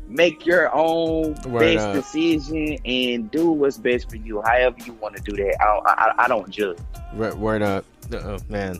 Make 0.07 0.45
your 0.45 0.73
own 0.73 1.35
Word 1.45 1.59
best 1.59 1.87
up. 1.87 1.93
decision, 1.95 2.77
and 2.85 3.29
do 3.31 3.49
what's 3.51 3.77
best 3.77 4.09
for 4.09 4.17
you. 4.17 4.41
However 4.41 4.77
you 4.85 4.93
want 4.93 5.15
to 5.15 5.21
do 5.23 5.35
that. 5.37 5.61
I 5.61 5.65
don't, 5.65 5.87
I, 5.87 6.13
I 6.17 6.27
don't 6.27 6.49
judge. 6.49 6.77
Word, 7.13 7.35
word 7.35 7.61
up. 7.61 7.85
Oh 8.13 8.37
man. 8.49 8.79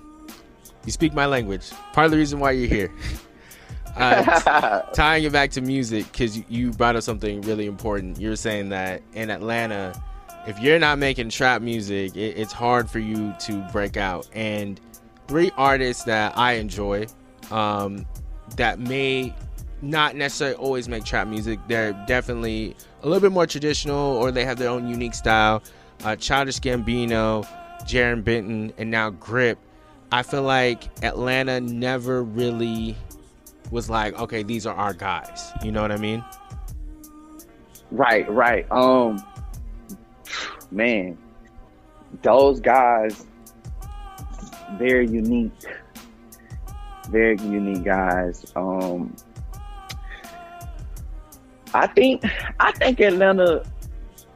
You 0.85 0.91
speak 0.91 1.13
my 1.13 1.25
language. 1.25 1.71
Part 1.93 2.05
of 2.05 2.11
the 2.11 2.17
reason 2.17 2.39
why 2.39 2.51
you're 2.51 2.69
here. 2.69 2.91
Uh, 3.97 4.81
tying 4.93 5.23
it 5.23 5.31
back 5.31 5.51
to 5.51 5.61
music 5.61 6.05
because 6.11 6.37
you, 6.37 6.43
you 6.49 6.71
brought 6.71 6.97
up 6.97 7.03
something 7.03 7.39
really 7.43 7.65
important 7.65 8.19
You're 8.19 8.35
saying 8.35 8.67
that 8.67 9.01
in 9.13 9.29
atlanta 9.29 9.93
if 10.45 10.59
you're 10.59 10.79
not 10.79 10.99
making 10.99 11.29
trap 11.29 11.61
music 11.61 12.13
it, 12.13 12.37
it's 12.37 12.51
hard 12.51 12.89
for 12.89 12.99
you 12.99 13.33
to 13.39 13.65
break 13.71 13.95
out 13.95 14.27
and 14.33 14.81
three 15.29 15.49
artists 15.55 16.03
that 16.03 16.37
i 16.37 16.55
enjoy 16.55 17.07
um, 17.51 18.05
that 18.57 18.79
may 18.79 19.33
not 19.89 20.15
necessarily 20.15 20.55
always 20.57 20.89
make 20.89 21.03
trap 21.03 21.27
music 21.27 21.59
they're 21.67 21.93
definitely 22.07 22.75
a 23.03 23.07
little 23.07 23.21
bit 23.21 23.31
more 23.31 23.47
traditional 23.47 24.15
or 24.17 24.31
they 24.31 24.45
have 24.45 24.57
their 24.57 24.69
own 24.69 24.87
unique 24.87 25.13
style 25.13 25.61
uh, 26.03 26.15
childish 26.15 26.59
gambino 26.59 27.47
jarren 27.83 28.23
benton 28.23 28.73
and 28.77 28.89
now 28.89 29.09
grip 29.09 29.57
i 30.11 30.23
feel 30.23 30.43
like 30.43 30.89
atlanta 31.03 31.59
never 31.61 32.23
really 32.23 32.95
was 33.71 33.89
like, 33.89 34.17
okay, 34.19 34.43
these 34.43 34.65
are 34.65 34.75
our 34.75 34.93
guys. 34.93 35.51
You 35.63 35.71
know 35.71 35.81
what 35.81 35.91
I 35.91 35.97
mean? 35.97 36.23
right, 37.91 38.29
right. 38.29 38.69
Um, 38.71 39.23
man, 40.71 41.17
those 42.21 42.59
guys, 42.59 43.25
very 44.77 45.07
unique, 45.07 45.51
very 47.09 47.37
unique 47.37 47.83
guys. 47.83 48.51
Um, 48.55 49.15
I 51.75 51.87
think, 51.87 52.23
I 52.59 52.71
think 52.71 52.99
Atlanta, 52.99 53.63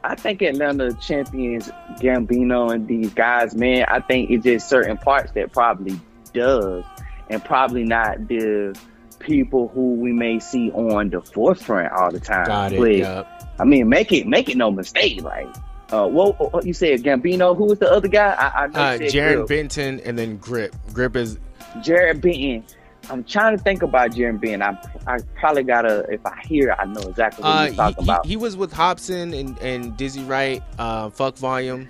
I 0.04 0.14
think 0.14 0.42
Atlanta 0.42 0.92
champions 0.94 1.68
Gambino 2.00 2.72
and 2.72 2.86
these 2.86 3.12
guys, 3.14 3.54
man. 3.54 3.84
I 3.88 4.00
think 4.00 4.30
it's 4.30 4.44
just 4.44 4.68
certain 4.68 4.96
parts 4.96 5.32
that 5.32 5.52
probably 5.52 5.98
does, 6.32 6.84
and 7.28 7.44
probably 7.44 7.84
not 7.84 8.28
the 8.28 8.78
people 9.18 9.68
who 9.68 9.94
we 9.94 10.12
may 10.12 10.38
see 10.38 10.70
on 10.72 11.10
the 11.10 11.20
forefront 11.20 11.92
all 11.92 12.10
the 12.10 12.20
time. 12.20 12.46
Got 12.46 12.72
it. 12.72 13.26
I 13.58 13.64
mean, 13.64 13.88
make 13.88 14.10
it 14.12 14.26
make 14.26 14.48
it 14.48 14.56
no 14.56 14.70
mistake. 14.70 15.22
Like, 15.22 15.48
uh, 15.92 16.06
what, 16.08 16.52
what 16.52 16.64
you 16.64 16.72
said, 16.72 17.02
Gambino? 17.02 17.54
Who 17.56 17.64
was 17.66 17.78
the 17.78 17.90
other 17.90 18.08
guy? 18.08 18.32
I, 18.38 18.64
I 18.64 18.66
know 18.68 18.80
Uh, 18.80 18.92
you 18.92 19.10
said 19.10 19.18
Jarren 19.18 19.34
Grip. 19.36 19.48
Benton 19.48 20.00
and 20.00 20.18
then 20.18 20.36
Grip. 20.38 20.74
Grip 20.94 21.16
is 21.16 21.38
Jared 21.82 22.20
Benton. 22.22 22.64
I'm 23.10 23.24
trying 23.24 23.56
to 23.56 23.62
think 23.62 23.82
about 23.82 24.14
Jared 24.14 24.40
Benton. 24.40 24.62
I 24.62 24.78
I 25.06 25.18
probably 25.38 25.64
gotta 25.64 26.06
if 26.10 26.24
I 26.24 26.40
hear, 26.44 26.74
I 26.78 26.84
know 26.84 27.00
exactly 27.02 27.42
what 27.42 27.50
uh, 27.50 27.64
you're 27.64 27.74
talking 27.74 28.04
he, 28.04 28.10
about. 28.10 28.26
he, 28.26 28.30
he 28.30 28.36
was 28.36 28.56
with 28.56 28.72
Hopsin 28.72 29.38
and, 29.38 29.58
and 29.58 29.96
Dizzy 29.96 30.22
Wright. 30.24 30.62
Uh, 30.78 31.10
Funk 31.10 31.36
Volume. 31.36 31.88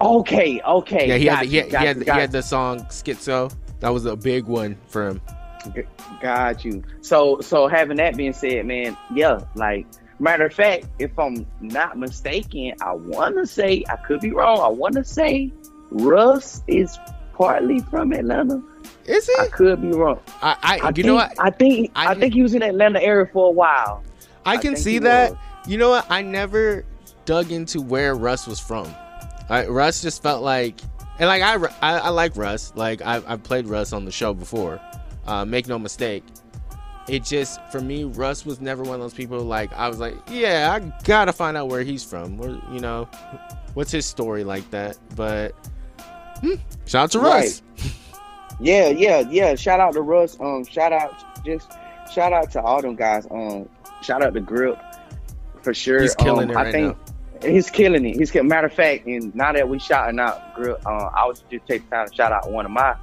okay, 0.00 0.60
okay. 0.60 1.08
Yeah, 1.08 1.16
he 1.16 1.24
got 1.26 1.38
had, 1.38 1.46
you, 1.48 1.62
he, 1.62 1.70
got 1.70 1.80
he, 1.80 1.86
had, 1.86 1.96
you, 1.98 2.02
he 2.04 2.10
had 2.10 2.32
the 2.32 2.42
song 2.42 2.80
Schizo. 2.86 3.54
That 3.80 3.90
was 3.90 4.06
a 4.06 4.16
big 4.16 4.44
one 4.44 4.76
for 4.88 5.08
him. 5.08 5.20
G- 5.74 5.82
Got 6.20 6.64
you. 6.64 6.82
So 7.00 7.40
so 7.40 7.68
having 7.68 7.96
that 7.98 8.16
being 8.16 8.32
said, 8.32 8.66
man, 8.66 8.96
yeah, 9.14 9.40
like 9.54 9.86
matter 10.18 10.46
of 10.46 10.54
fact, 10.54 10.86
if 10.98 11.18
I'm 11.18 11.46
not 11.60 11.98
mistaken, 11.98 12.74
I 12.80 12.92
wanna 12.92 13.46
say 13.46 13.84
I 13.88 13.96
could 13.96 14.20
be 14.20 14.30
wrong. 14.30 14.60
I 14.60 14.68
wanna 14.68 15.04
say 15.04 15.52
Russ 15.90 16.62
is 16.66 16.98
partly 17.34 17.80
from 17.80 18.12
Atlanta. 18.12 18.62
Is 19.06 19.30
I 19.38 19.48
could 19.48 19.82
be 19.82 19.88
wrong. 19.88 20.18
I, 20.40 20.56
I, 20.62 20.78
I 20.78 20.88
you 20.88 20.92
think, 20.94 21.06
know 21.06 21.14
what? 21.14 21.32
I 21.38 21.50
think 21.50 21.90
I 21.94 22.12
I, 22.12 22.14
think 22.14 22.32
he 22.32 22.42
was 22.42 22.54
in 22.54 22.62
Atlanta 22.62 23.00
area 23.00 23.26
for 23.32 23.48
a 23.48 23.50
while. 23.50 24.02
I 24.46 24.52
I 24.52 24.56
can 24.56 24.74
think 24.74 24.78
see 24.78 24.98
that. 25.00 25.32
was. 25.32 25.38
You 25.66 25.78
know 25.78 25.90
what? 25.90 26.06
I 26.10 26.22
never 26.22 26.84
dug 27.24 27.50
into 27.50 27.80
where 27.80 28.14
Russ 28.14 28.46
was 28.46 28.60
from. 28.60 28.86
I, 29.48 29.66
Russ 29.66 30.02
just 30.02 30.22
felt 30.22 30.42
like, 30.42 30.80
and 31.18 31.28
like 31.28 31.42
I, 31.42 31.54
I, 31.82 31.98
I 31.98 32.08
like 32.10 32.36
Russ. 32.36 32.72
Like 32.76 33.02
I, 33.02 33.22
I've 33.26 33.42
played 33.42 33.66
Russ 33.66 33.92
on 33.92 34.04
the 34.04 34.12
show 34.12 34.32
before. 34.34 34.80
Uh, 35.26 35.44
make 35.44 35.66
no 35.68 35.78
mistake. 35.78 36.24
It 37.08 37.24
just 37.24 37.60
for 37.70 37.80
me, 37.80 38.04
Russ 38.04 38.46
was 38.46 38.60
never 38.60 38.82
one 38.82 38.94
of 38.94 39.00
those 39.00 39.14
people. 39.14 39.40
Like 39.40 39.72
I 39.74 39.88
was 39.88 39.98
like, 39.98 40.14
yeah, 40.30 40.78
I 40.78 41.02
gotta 41.04 41.32
find 41.32 41.56
out 41.56 41.68
where 41.68 41.82
he's 41.82 42.02
from. 42.04 42.38
Where 42.38 42.50
you 42.72 42.80
know, 42.80 43.08
what's 43.74 43.90
his 43.90 44.06
story 44.06 44.44
like 44.44 44.70
that? 44.70 44.98
But 45.14 45.52
hmm, 46.40 46.54
shout 46.86 47.04
out 47.04 47.10
to 47.12 47.18
Russ. 47.20 47.62
Right. 47.78 47.92
yeah, 48.60 48.88
yeah, 48.88 49.20
yeah. 49.28 49.54
Shout 49.54 49.80
out 49.80 49.94
to 49.94 50.02
Russ. 50.02 50.38
Um, 50.40 50.64
shout 50.64 50.92
out 50.92 51.12
just 51.44 51.72
shout 52.12 52.32
out 52.32 52.50
to 52.52 52.62
all 52.62 52.80
them 52.80 52.96
guys. 52.96 53.26
Um, 53.30 53.68
shout 54.02 54.22
out 54.22 54.34
to 54.34 54.40
Grip 54.40 54.78
for 55.62 55.74
sure. 55.74 56.00
He's 56.02 56.14
killing 56.14 56.44
um, 56.44 56.50
it 56.50 56.54
right 56.54 56.66
I 56.68 56.72
think 56.72 56.96
now. 57.42 57.48
he's 57.48 57.70
killing 57.70 58.04
it. 58.04 58.16
He's 58.16 58.30
killing. 58.30 58.48
Matter 58.48 58.66
of 58.66 58.72
fact, 58.72 59.06
and 59.06 59.34
now 59.34 59.52
that 59.52 59.68
we 59.68 59.78
shouting 59.78 60.18
out 60.18 60.54
Grip, 60.54 60.80
uh, 60.86 61.10
I 61.14 61.26
was 61.26 61.44
just 61.50 61.66
take 61.66 61.88
time 61.90 62.08
to 62.08 62.14
shout 62.14 62.32
out 62.32 62.50
one 62.50 62.64
of 62.64 62.70
my 62.70 62.94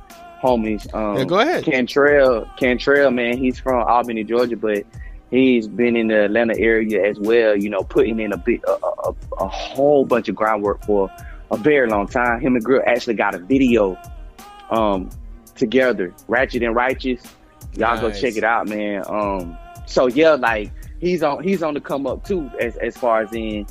homies. 0.42 0.92
Um, 0.94 1.18
Yeah, 1.18 1.26
go 1.26 1.40
ahead. 1.40 1.64
Cantrell, 1.64 2.48
Cantrell, 2.58 3.12
man, 3.12 3.38
he's 3.38 3.60
from 3.60 3.84
Albany, 3.84 4.24
Georgia, 4.24 4.58
but 4.58 4.84
he's 5.30 5.68
been 5.68 5.96
in 5.96 6.08
the 6.08 6.26
Atlanta 6.26 6.58
area 6.58 7.06
as 7.08 7.20
well. 7.20 7.56
You 7.56 7.70
know, 7.70 7.84
putting 7.84 8.20
in 8.20 8.34
a 8.34 8.38
big, 8.38 8.64
a, 8.68 8.72
a, 8.72 9.16
a 9.40 9.48
whole 9.48 10.06
bunch 10.06 10.30
of 10.30 10.36
groundwork 10.36 10.84
for 10.86 11.10
a 11.52 11.58
very 11.58 11.88
long 11.90 12.08
time. 12.08 12.40
Him 12.40 12.56
and 12.56 12.64
Grip 12.64 12.84
actually 12.88 13.16
got 13.16 13.36
a 13.36 13.40
video 13.40 13.98
um 14.70 15.10
together, 15.56 16.14
Ratchet 16.28 16.64
and 16.64 16.76
Righteous. 16.76 17.22
Y'all 17.74 18.00
go 18.00 18.12
check 18.12 18.36
it 18.36 18.44
out, 18.44 18.68
man. 18.68 19.04
Um, 19.08 19.58
so 19.86 20.08
yeah, 20.08 20.32
like 20.32 20.72
he's 21.00 21.24
on 21.24 21.44
he's 21.44 21.64
on 21.64 21.74
the 21.74 21.82
come 21.82 22.08
up 22.08 22.26
too, 22.26 22.50
as 22.60 22.76
as 22.78 22.98
far 22.98 23.22
as 23.22 23.34
in 23.34 23.66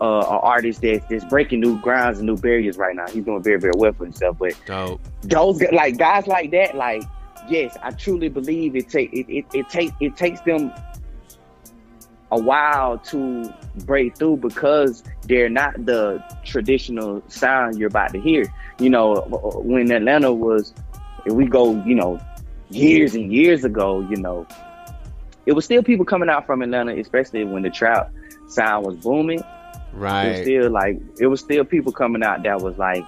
uh, 0.00 0.18
an 0.20 0.24
artist 0.42 0.82
that's 0.82 1.04
that's 1.08 1.24
breaking 1.24 1.60
new 1.60 1.80
grounds 1.80 2.18
and 2.18 2.26
new 2.26 2.36
barriers 2.36 2.76
right 2.76 2.96
now. 2.96 3.06
He's 3.08 3.24
doing 3.24 3.42
very 3.42 3.58
very 3.58 3.74
well 3.76 3.92
for 3.92 4.04
himself, 4.04 4.38
but 4.38 4.54
Dope. 4.66 5.00
those 5.22 5.62
like 5.72 5.98
guys 5.98 6.26
like 6.26 6.50
that, 6.52 6.76
like 6.76 7.02
yes, 7.48 7.76
I 7.82 7.90
truly 7.90 8.28
believe 8.28 8.76
it 8.76 8.88
take 8.88 9.12
it 9.12 9.30
it, 9.32 9.44
it 9.52 9.68
take 9.68 9.92
it 10.00 10.16
takes 10.16 10.40
them 10.42 10.72
a 12.34 12.38
while 12.38 12.98
to 12.98 13.52
break 13.84 14.16
through 14.16 14.36
because 14.38 15.04
they're 15.22 15.48
not 15.48 15.86
the 15.86 16.22
traditional 16.44 17.22
sound 17.28 17.78
you're 17.78 17.88
about 17.88 18.12
to 18.12 18.20
hear. 18.20 18.52
You 18.80 18.90
know, 18.90 19.14
when 19.64 19.90
Atlanta 19.92 20.32
was, 20.32 20.74
if 21.26 21.32
we 21.32 21.46
go, 21.46 21.82
you 21.84 21.94
know, 21.94 22.20
years 22.70 23.14
and 23.14 23.32
years 23.32 23.64
ago, 23.64 24.00
you 24.10 24.16
know, 24.16 24.46
it 25.46 25.52
was 25.52 25.64
still 25.64 25.82
people 25.82 26.04
coming 26.04 26.28
out 26.28 26.46
from 26.46 26.62
Atlanta, 26.62 26.98
especially 26.98 27.44
when 27.44 27.62
the 27.62 27.70
trap 27.70 28.10
sound 28.48 28.84
was 28.86 28.96
booming 28.96 29.42
Right. 29.92 30.24
it 30.26 30.28
was 30.30 30.38
still 30.40 30.70
like 30.70 31.00
it 31.20 31.26
was 31.28 31.40
still 31.40 31.64
people 31.64 31.92
coming 31.92 32.24
out 32.24 32.42
that 32.42 32.60
was 32.60 32.76
like 32.76 33.04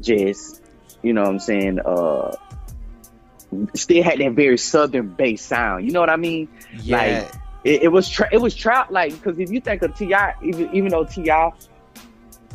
just 0.00 0.60
you 1.02 1.12
know 1.12 1.22
what 1.22 1.30
I'm 1.30 1.38
saying 1.38 1.78
uh 1.80 2.34
still 3.74 4.02
had 4.02 4.18
that 4.18 4.32
very 4.32 4.58
southern 4.58 5.08
bass 5.08 5.40
sound 5.42 5.84
you 5.84 5.92
know 5.92 6.00
what 6.00 6.10
I 6.10 6.16
mean 6.16 6.48
Yeah. 6.82 7.30
it, 7.64 7.82
it 7.84 7.88
was 7.92 8.08
tra- 8.08 8.28
it 8.32 8.38
was 8.40 8.54
trap 8.56 8.90
like 8.90 9.12
because 9.12 9.38
if 9.38 9.50
you 9.52 9.60
think 9.60 9.82
of 9.82 9.94
T.I. 9.96 10.34
even 10.42 10.74
even 10.74 10.90
though 10.90 11.04
T.I. 11.04 11.52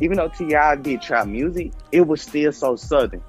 even 0.00 0.16
though 0.18 0.28
T.I. 0.28 0.76
did 0.76 1.00
trap 1.00 1.26
music 1.26 1.72
it 1.92 2.06
was 2.06 2.20
still 2.22 2.52
so 2.52 2.76
southern 2.76 3.22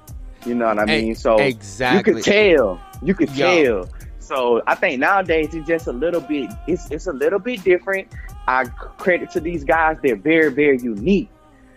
you 0.46 0.54
know 0.54 0.66
what 0.66 0.78
I 0.78 0.84
mean 0.84 1.14
so 1.14 1.36
exactly. 1.38 2.12
you 2.14 2.16
could 2.16 2.24
tell. 2.24 2.80
You 3.02 3.14
could 3.14 3.30
Yo. 3.36 3.84
tell. 3.84 3.94
So 4.20 4.62
I 4.66 4.74
think 4.74 5.00
nowadays 5.00 5.54
it's 5.54 5.66
just 5.66 5.86
a 5.86 5.92
little 5.92 6.20
bit. 6.20 6.50
It's 6.66 6.90
it's 6.90 7.06
a 7.06 7.12
little 7.12 7.38
bit 7.38 7.62
different. 7.64 8.08
I 8.46 8.64
credit 8.64 9.30
to 9.32 9.40
these 9.40 9.64
guys. 9.64 9.96
They're 10.02 10.16
very 10.16 10.50
very 10.52 10.78
unique. 10.78 11.28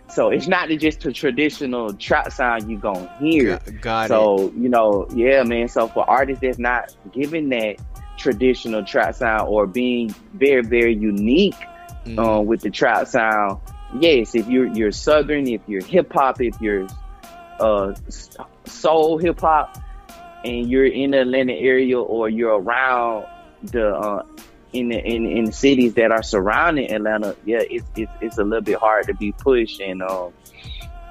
So 0.08 0.28
it's 0.28 0.46
not 0.46 0.68
just 0.68 1.00
the 1.00 1.12
traditional 1.12 1.94
trap 1.94 2.30
sound 2.32 2.70
you 2.70 2.76
gonna 2.76 3.10
hear. 3.18 3.58
Got, 3.58 3.80
got 3.80 4.04
it. 4.04 4.08
so 4.08 4.52
you 4.56 4.68
know, 4.68 5.06
yeah, 5.14 5.42
man. 5.44 5.68
So 5.68 5.88
for 5.88 6.08
artists 6.08 6.42
that's 6.42 6.58
not 6.58 6.94
giving 7.12 7.48
that 7.50 7.76
traditional 8.18 8.84
trap 8.84 9.14
sound 9.14 9.48
or 9.48 9.66
being 9.66 10.14
very 10.34 10.62
very 10.62 10.94
unique 10.94 11.56
Mhm. 12.04 12.18
uh, 12.18 12.40
with 12.42 12.60
the 12.60 12.70
trap 12.70 13.06
sound. 13.06 13.60
Yes, 13.98 14.34
if 14.34 14.48
you're 14.48 14.66
you're 14.66 14.92
southern, 14.92 15.46
if 15.46 15.60
you're 15.66 15.84
hip 15.84 16.12
hop, 16.12 16.40
if 16.40 16.60
you're 16.60 16.86
uh, 17.60 17.94
soul 18.66 19.18
hip 19.18 19.40
hop, 19.40 19.76
and 20.44 20.68
you're 20.70 20.86
in 20.86 21.12
the 21.12 21.20
Atlanta 21.20 21.52
area 21.52 21.98
or 22.00 22.28
you're 22.28 22.60
around 22.60 23.26
the 23.62 23.88
uh, 23.88 24.22
in 24.72 24.88
the 24.88 24.98
in, 24.98 25.26
in 25.26 25.44
the 25.44 25.52
cities 25.52 25.94
that 25.94 26.10
are 26.10 26.22
surrounding 26.22 26.90
Atlanta, 26.90 27.36
yeah, 27.44 27.60
it's 27.60 27.86
it's, 27.96 28.12
it's 28.20 28.38
a 28.38 28.44
little 28.44 28.62
bit 28.62 28.78
hard 28.78 29.06
to 29.06 29.14
be 29.14 29.32
pushed. 29.32 29.80
And 29.80 30.02
um, 30.02 30.32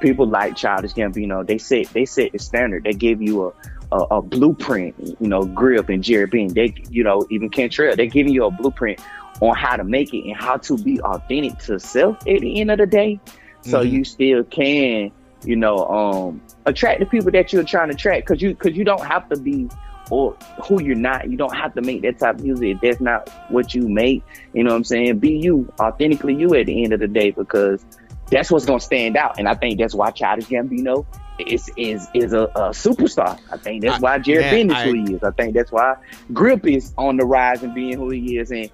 people 0.02 0.28
like 0.28 0.56
Childish 0.56 0.94
Gambino, 0.94 1.46
they 1.46 1.58
set 1.58 1.88
they 1.94 2.06
set 2.06 2.32
the 2.32 2.40
standard. 2.40 2.84
They 2.84 2.94
give 2.94 3.22
you 3.22 3.48
a 3.48 3.54
a, 3.92 4.18
a 4.18 4.22
blueprint. 4.22 4.96
You 5.20 5.28
know, 5.28 5.44
Grip 5.44 5.90
and 5.90 6.04
Jarren 6.04 6.32
Benton, 6.32 6.54
they 6.56 6.74
you 6.90 7.04
know 7.04 7.26
even 7.30 7.50
Cantrell, 7.50 7.96
they're 7.96 8.06
giving 8.08 8.34
you 8.34 8.46
a 8.46 8.52
blueprint 8.52 9.00
on 9.42 9.56
how 9.56 9.76
to 9.76 9.84
make 9.84 10.14
it 10.14 10.26
and 10.28 10.36
how 10.36 10.58
to 10.58 10.78
be 10.78 11.02
authentic 11.02 11.58
to 11.60 11.80
self 11.80 12.16
at 12.28 12.42
the 12.42 12.62
end 12.62 12.72
of 12.72 12.78
the 12.78 12.86
day. 12.86 13.20
So 13.62 13.84
Mhm. 13.84 13.92
you 13.92 14.04
still 14.04 14.44
can, 14.44 15.12
you 15.44 15.56
know, 15.56 15.78
um, 15.88 16.42
attract 16.66 17.00
the 17.00 17.06
people 17.06 17.32
that 17.32 17.52
you're 17.52 17.64
trying 17.64 17.90
to 17.90 17.96
attract 17.96 18.28
because 18.28 18.42
you 18.42 18.50
because 18.50 18.76
you 18.76 18.84
don't 18.84 19.06
have 19.06 19.28
to 19.30 19.38
be 19.38 19.70
or 20.10 20.36
who 20.68 20.82
you're 20.84 20.96
not. 20.96 21.30
You 21.30 21.38
don't 21.38 21.56
have 21.56 21.74
to 21.76 21.82
make 21.82 22.02
that 22.02 22.20
type 22.20 22.36
of 22.36 22.44
music. 22.44 22.76
if 22.76 22.82
That's 22.82 23.02
not 23.02 23.30
what 23.50 23.74
you 23.74 23.88
make. 23.88 24.24
You 24.54 24.64
know 24.64 24.72
what 24.72 24.78
I'm 24.78 24.84
saying? 24.84 25.20
Be 25.20 25.38
you, 25.38 25.72
authentically 25.80 26.36
you 26.36 26.54
at 26.56 26.66
the 26.66 26.84
end 26.84 26.94
of 26.94 27.00
the 27.00 27.08
day 27.08 27.32
because 27.32 27.84
that's 28.30 28.52
what's 28.52 28.66
gonna 28.66 28.80
stand 28.80 29.18
out. 29.18 29.40
And 29.40 29.48
I 29.48 29.56
think 29.56 29.80
that's 29.80 29.96
why 29.96 30.12
Childish 30.12 30.46
Gambino 30.48 31.06
is 31.40 31.72
is 31.78 32.08
is 32.14 32.34
a, 32.34 32.42
a 32.44 32.70
superstar. 32.72 33.40
I 33.52 33.58
think 33.58 33.84
that's 33.84 33.98
I- 33.98 34.00
why 34.00 34.20
Jarren 34.20 34.68
man, 34.68 34.70
is 34.70 34.74
I- 34.76 34.84
who 34.86 34.94
he 34.94 35.14
is. 35.16 35.24
I 35.24 35.32
think 35.32 35.54
that's 35.54 35.72
why 35.72 35.96
Grip 36.34 36.68
is 36.68 36.94
on 36.98 37.18
the 37.18 37.26
rise 37.26 37.64
and 37.64 37.74
being 37.74 37.98
who 37.98 38.10
he 38.10 38.38
is. 38.38 38.52
And 38.52 38.70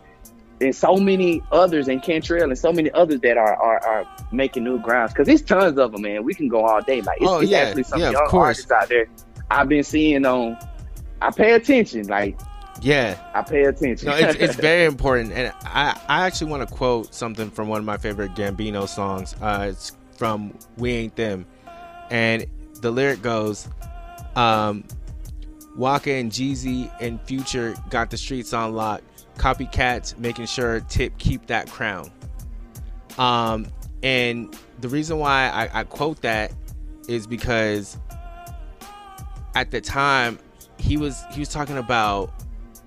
and 0.59 0.75
so 0.75 0.95
many 0.97 1.41
others 1.51 1.87
and 1.87 2.01
Cantrell 2.01 2.43
and 2.49 2.57
so 2.57 2.71
many 2.73 2.91
others 2.91 3.19
that 3.21 3.37
are 3.37 3.55
are, 3.55 3.79
are 3.85 4.07
making 4.31 4.63
new 4.63 4.79
grounds 4.79 5.13
because 5.13 5.27
there's 5.27 5.41
tons 5.41 5.77
of 5.77 5.91
them, 5.91 6.01
man. 6.01 6.23
We 6.23 6.33
can 6.33 6.47
go 6.47 6.65
all 6.65 6.81
day. 6.81 7.01
Like 7.01 7.17
it's, 7.21 7.29
Oh, 7.29 7.39
it's 7.39 7.51
yeah. 7.51 7.57
actually 7.59 7.83
some 7.83 7.99
Yeah, 7.99 8.07
of 8.07 8.13
young 8.13 8.29
artists 8.31 8.71
out 8.71 8.89
there 8.89 9.07
I've 9.51 9.69
been 9.69 9.83
seeing 9.83 10.25
on. 10.25 10.57
I 11.21 11.31
pay 11.31 11.53
attention, 11.53 12.07
like 12.07 12.39
yeah. 12.81 13.17
I 13.33 13.41
pay 13.41 13.63
attention. 13.63 14.07
No, 14.09 14.15
it's, 14.15 14.35
it's 14.39 14.55
very 14.69 14.85
important, 14.85 15.31
and 15.33 15.51
I, 15.63 15.99
I 16.07 16.25
actually 16.27 16.51
want 16.51 16.67
to 16.67 16.75
quote 16.75 17.13
something 17.13 17.49
from 17.49 17.67
one 17.69 17.79
of 17.79 17.85
my 17.85 17.97
favorite 17.97 18.33
Gambino 18.35 18.87
songs. 18.87 19.35
Uh, 19.41 19.67
it's 19.71 19.95
from 20.17 20.53
"We 20.77 20.91
Ain't 20.93 21.15
Them," 21.15 21.45
and 22.11 22.45
the 22.81 22.91
lyric 22.91 23.21
goes, 23.23 23.67
um, 24.35 24.83
"Waka 25.75 26.11
and 26.11 26.31
Jeezy 26.31 26.91
and 26.99 27.19
Future 27.21 27.75
got 27.89 28.09
the 28.11 28.17
streets 28.17 28.53
on 28.53 28.73
lock. 28.75 29.01
Copycats 29.37 30.17
making 30.17 30.45
sure 30.45 30.79
Tip 30.81 31.17
keep 31.17 31.47
that 31.47 31.69
crown." 31.69 32.11
Um, 33.17 33.67
and 34.03 34.55
the 34.79 34.89
reason 34.89 35.17
why 35.17 35.49
I, 35.49 35.81
I 35.81 35.83
quote 35.83 36.21
that 36.21 36.51
is 37.07 37.25
because 37.25 37.97
at 39.55 39.71
the 39.71 39.81
time 39.81 40.37
he 40.77 40.97
was 40.97 41.23
he 41.31 41.39
was 41.39 41.49
talking 41.49 41.77
about 41.77 42.31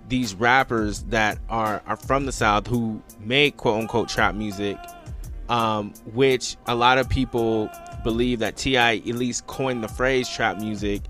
these 0.08 0.34
rappers 0.34 1.02
that 1.04 1.38
are 1.48 1.82
are 1.86 1.96
from 1.96 2.26
the 2.26 2.32
south 2.32 2.66
who 2.66 3.02
make 3.20 3.56
quote 3.56 3.80
unquote 3.80 4.08
trap 4.08 4.34
music 4.34 4.78
um, 5.48 5.92
which 6.12 6.56
a 6.66 6.74
lot 6.74 6.98
of 6.98 7.08
people 7.08 7.68
believe 8.04 8.38
that 8.38 8.56
T.I. 8.56 8.96
at 8.96 9.04
least 9.06 9.48
coined 9.48 9.82
the 9.82 9.88
phrase 9.88 10.28
trap 10.28 10.58
music 10.58 11.02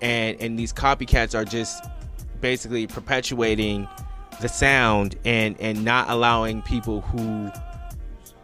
and 0.00 0.40
and 0.40 0.58
these 0.58 0.72
copycats 0.72 1.34
are 1.34 1.44
just 1.44 1.84
basically 2.40 2.86
perpetuating 2.86 3.88
the 4.40 4.48
sound 4.48 5.16
and 5.24 5.60
and 5.60 5.84
not 5.84 6.08
allowing 6.08 6.62
people 6.62 7.00
who 7.00 7.50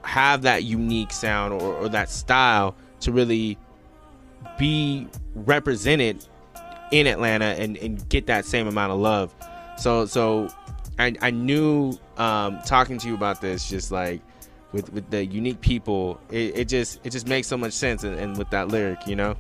have 0.03 0.43
that 0.43 0.65
unique 0.65 1.13
sound 1.13 1.53
or, 1.53 1.75
or 1.75 1.89
that 1.89 2.11
style 2.11 2.75
to 3.01 3.13
really 3.13 3.57
be 4.59 5.07
represented 5.35 6.27
in 6.91 7.07
Atlanta 7.07 7.47
and, 7.47 7.77
and 7.79 8.09
get 8.09 8.27
that 8.27 8.45
same 8.45 8.67
amount 8.67 8.93
of 8.93 8.99
love. 8.99 9.35
So 9.77 10.07
so 10.07 10.49
I, 10.99 11.15
I 11.21 11.31
knew 11.31 11.99
um, 12.17 12.61
talking 12.65 12.99
to 12.99 13.09
you 13.09 13.15
about 13.15 13.41
this 13.41 13.69
just 13.69 13.91
like 13.91 14.21
with, 14.73 14.93
with 14.93 15.09
the 15.11 15.25
unique 15.25 15.61
people 15.61 16.21
it, 16.31 16.59
it 16.59 16.69
just 16.69 17.01
it 17.05 17.11
just 17.11 17.29
makes 17.29 17.47
so 17.47 17.57
much 17.57 17.73
sense 17.73 18.05
and, 18.05 18.19
and 18.19 18.37
with 18.37 18.51
that 18.51 18.69
lyric 18.69 19.07
you 19.07 19.17
know 19.17 19.37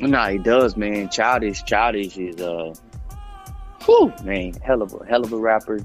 no, 0.00 0.22
it 0.24 0.42
does, 0.42 0.76
man. 0.76 1.08
Childish, 1.08 1.62
childish 1.64 2.16
is 2.16 2.40
uh, 2.40 2.74
whew, 3.84 4.12
man, 4.22 4.54
hell 4.54 4.82
of 4.82 4.94
a 4.94 5.04
hell 5.06 5.24
of 5.24 5.32
a 5.32 5.36
rapper, 5.36 5.84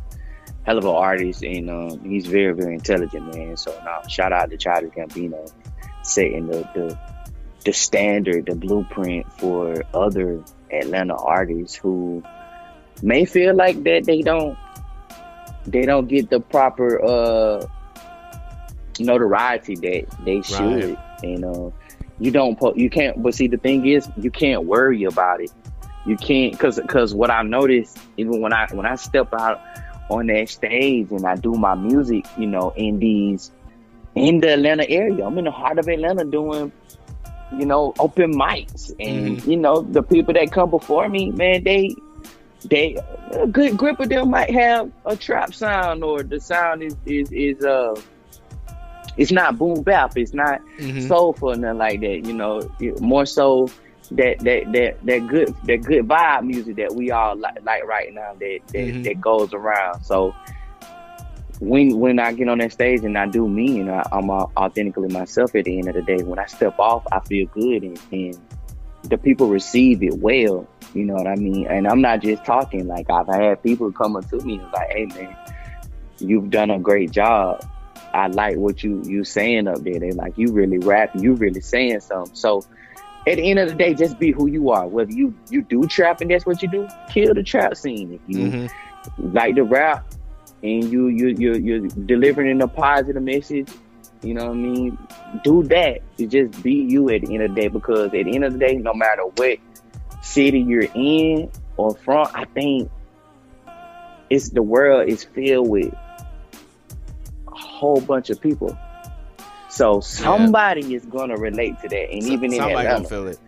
hell 0.64 0.78
of 0.78 0.86
an 0.86 0.92
artist, 0.92 1.44
and 1.44 1.70
um, 1.70 2.04
he's 2.04 2.26
very 2.26 2.54
very 2.54 2.76
intelligent, 2.76 3.36
man. 3.36 3.58
So 3.58 3.72
now, 3.84 4.02
shout 4.08 4.32
out 4.32 4.50
to 4.52 4.58
Childish 4.58 4.94
Gambino, 4.94 5.52
setting 6.04 6.48
the 6.48 6.60
the 6.74 7.00
the 7.66 7.74
standard, 7.74 8.46
the 8.46 8.56
blueprint 8.56 9.32
for 9.34 9.84
other 9.94 10.44
Atlanta 10.72 11.16
artists 11.16 11.76
who 11.76 12.24
may 13.02 13.26
feel 13.26 13.56
like 13.56 13.84
that 13.84 14.06
they 14.06 14.22
don't 14.22 14.58
they 15.66 15.82
don't 15.82 16.08
get 16.08 16.30
the 16.30 16.40
proper 16.40 17.04
uh 17.04 17.66
notoriety 19.00 19.76
that 19.76 20.26
they 20.26 20.42
should. 20.42 20.96
Right. 20.96 21.24
And 21.24 21.46
uh, 21.46 21.70
you 22.20 22.32
don't 22.32 22.60
po- 22.60 22.76
you 22.76 22.90
can't. 22.90 23.22
But 23.22 23.34
see, 23.34 23.48
the 23.48 23.58
thing 23.58 23.86
is, 23.86 24.10
you 24.18 24.32
can't 24.32 24.66
worry 24.66 25.04
about 25.04 25.42
it. 25.42 25.52
You 26.06 26.16
can't 26.18 26.54
because 26.54 26.80
because 26.80 27.14
what 27.14 27.30
I 27.30 27.44
noticed 27.44 27.98
even 28.18 28.42
when 28.42 28.54
I 28.54 28.68
when 28.72 28.86
I 28.86 28.96
step 28.96 29.34
out 29.34 29.62
on 30.10 30.28
that 30.28 30.50
stage 30.50 31.12
and 31.12 31.26
I 31.26 31.36
do 31.36 31.54
my 31.54 31.76
music, 31.76 32.26
you 32.38 32.48
know, 32.48 32.74
in 32.76 33.00
these 33.00 33.52
in 34.16 34.40
the 34.40 34.54
Atlanta 34.54 34.90
area. 34.90 35.26
I'm 35.26 35.38
in 35.38 35.46
the 35.46 35.52
heart 35.52 35.80
of 35.80 35.88
Atlanta 35.88 36.26
doing, 36.26 36.72
you 37.58 37.66
know, 37.66 37.94
open 38.00 38.34
mics, 38.34 38.92
and 39.00 39.38
mm-hmm. 39.38 39.50
you 39.50 39.58
know, 39.58 39.82
the 39.82 40.04
people 40.04 40.34
that 40.34 40.52
come 40.52 40.70
before 40.70 41.08
me, 41.10 41.32
man, 41.32 41.64
they 41.64 41.96
they 42.66 42.98
a 43.32 43.48
good 43.48 43.78
grip 43.78 44.00
of 44.00 44.10
them 44.10 44.32
might 44.32 44.52
have 44.52 44.92
a 45.06 45.16
trap 45.16 45.54
sound 45.54 46.04
or 46.04 46.24
the 46.24 46.40
sound 46.40 46.84
is 46.84 46.96
is 47.06 47.32
is 47.32 47.64
uh 47.64 47.96
it's 49.18 49.32
not 49.32 49.58
boom 49.58 49.82
bap, 49.84 50.18
it's 50.18 50.34
not 50.34 50.62
mm-hmm. 50.78 51.08
soulful 51.08 51.56
nothing 51.56 51.78
like 51.78 52.00
that. 52.02 52.26
You 52.26 52.34
know, 52.34 52.70
more 53.00 53.26
so 53.26 53.70
that 54.12 54.40
that 54.40 54.72
that 54.72 55.06
that 55.06 55.28
good 55.28 55.56
that 55.66 55.78
good 55.84 56.08
vibe 56.08 56.46
music 56.46 56.78
that 56.78 56.94
we 56.96 57.12
all 57.12 57.36
like, 57.36 57.64
like 57.64 57.84
right 57.86 58.14
now 58.14 58.34
that 58.40 58.60
that, 58.68 58.74
mm-hmm. 58.74 59.04
that 59.04 59.22
goes 59.22 59.54
around. 59.54 60.04
So 60.04 60.34
when 61.60 62.00
when 62.00 62.20
I 62.20 62.34
get 62.34 62.48
on 62.48 62.60
that 62.60 62.72
stage 62.72 63.04
and 63.04 63.18
I 63.18 63.28
do 63.28 63.48
me 63.48 63.82
and 63.82 63.92
I, 63.92 64.08
am 64.12 64.30
authentically 64.30 65.10
myself 65.10 65.56
at 65.56 65.66
the 65.66 65.78
end 65.78 65.90
of 65.90 65.96
the 65.96 66.02
day, 66.02 66.24
when 66.24 66.40
I 66.40 66.46
step 66.46 66.80
off, 66.80 67.06
I 67.12 67.20
feel 67.20 67.48
good 67.48 67.84
and, 67.84 68.00
and 68.12 68.38
the 69.04 69.18
people 69.18 69.48
receive 69.48 70.02
it 70.04 70.18
well. 70.18 70.68
You 70.94 71.06
know 71.06 71.14
what 71.14 71.28
I 71.28 71.36
mean? 71.36 71.68
And 71.68 71.88
I'm 71.88 72.02
not 72.02 72.22
just 72.22 72.46
talking. 72.46 72.88
Like 72.88 73.10
I've 73.10 73.28
had 73.28 73.62
people 73.62 73.92
come 73.92 74.16
up 74.16 74.28
to 74.30 74.38
me 74.38 74.56
and 74.56 74.72
like, 74.72 74.90
"Hey 74.92 75.06
man, 75.06 75.36
you've 76.20 76.50
done 76.50 76.72
a 76.72 76.80
great 76.80 77.12
job. 77.12 77.64
I 78.14 78.28
like 78.28 78.58
what 78.58 78.84
you 78.84 79.04
you 79.06 79.24
saying 79.24 79.68
up 79.68 79.80
there. 79.84 80.00
They 80.00 80.12
like 80.12 80.38
you 80.38 80.52
really 80.52 80.80
rapping, 80.80 81.22
you 81.24 81.34
really 81.34 81.62
saying 81.62 82.00
something." 82.00 82.34
So 82.36 82.64
at 83.30 83.38
the 83.38 83.50
end 83.50 83.60
of 83.60 83.70
the 83.70 83.76
day, 83.76 83.94
just 83.94 84.18
be 84.18 84.32
who 84.32 84.48
you 84.48 84.72
are. 84.72 84.88
Whether 84.88 85.12
you 85.12 85.34
you 85.50 85.62
do 85.62 85.86
trap 85.86 86.22
and 86.22 86.32
that's 86.32 86.46
what 86.46 86.62
you 86.64 86.70
do, 86.70 86.88
kill 87.10 87.34
the 87.34 87.44
trap 87.44 87.78
scene. 87.78 88.14
If 88.14 88.22
you 88.28 88.46
mm-hmm. 88.46 89.34
like 89.34 89.56
the 89.56 89.64
rap, 89.64 90.06
and 90.64 90.84
you 90.92 91.08
you 91.08 91.28
you 91.38 91.54
you're 91.54 91.88
delivering 91.88 92.62
a 92.62 92.68
positive 92.68 93.22
message, 93.22 93.70
you 94.24 94.34
know 94.34 94.46
what 94.46 94.54
I 94.54 94.56
mean? 94.56 94.98
Do 95.44 95.64
that. 95.64 96.02
You 96.18 96.28
just 96.28 96.64
be 96.64 96.74
you 96.74 97.10
at 97.10 97.22
the 97.22 97.34
end 97.36 97.44
of 97.44 97.56
the 97.56 97.62
day 97.62 97.68
because 97.68 98.06
at 98.08 98.12
the 98.12 98.36
end 98.36 98.44
of 98.44 98.54
the 98.54 98.60
day, 98.60 98.76
no 98.76 98.94
matter 98.94 99.24
what 99.36 99.60
city 100.24 100.60
you're 100.60 100.88
in 100.94 101.52
or 101.78 101.96
from, 101.96 102.28
I 102.34 102.46
think 102.46 102.90
it's 104.30 104.50
the 104.50 104.64
world 104.64 105.08
is 105.08 105.24
filled 105.24 105.70
with 105.70 105.94
a 105.94 107.56
whole 107.56 108.02
bunch 108.02 108.30
of 108.30 108.42
people. 108.42 108.78
So 109.70 110.02
somebody 110.02 110.82
yeah. 110.82 110.98
is 110.98 111.06
gonna 111.06 111.38
relate 111.38 111.80
to 111.82 111.90
that, 111.90 112.12
and 112.12 112.24
so, 112.24 112.30
even 112.30 112.54
in 112.54 112.62
Atlanta, 112.62 112.90
gonna 112.90 113.08
feel 113.08 113.28
it 113.28 113.40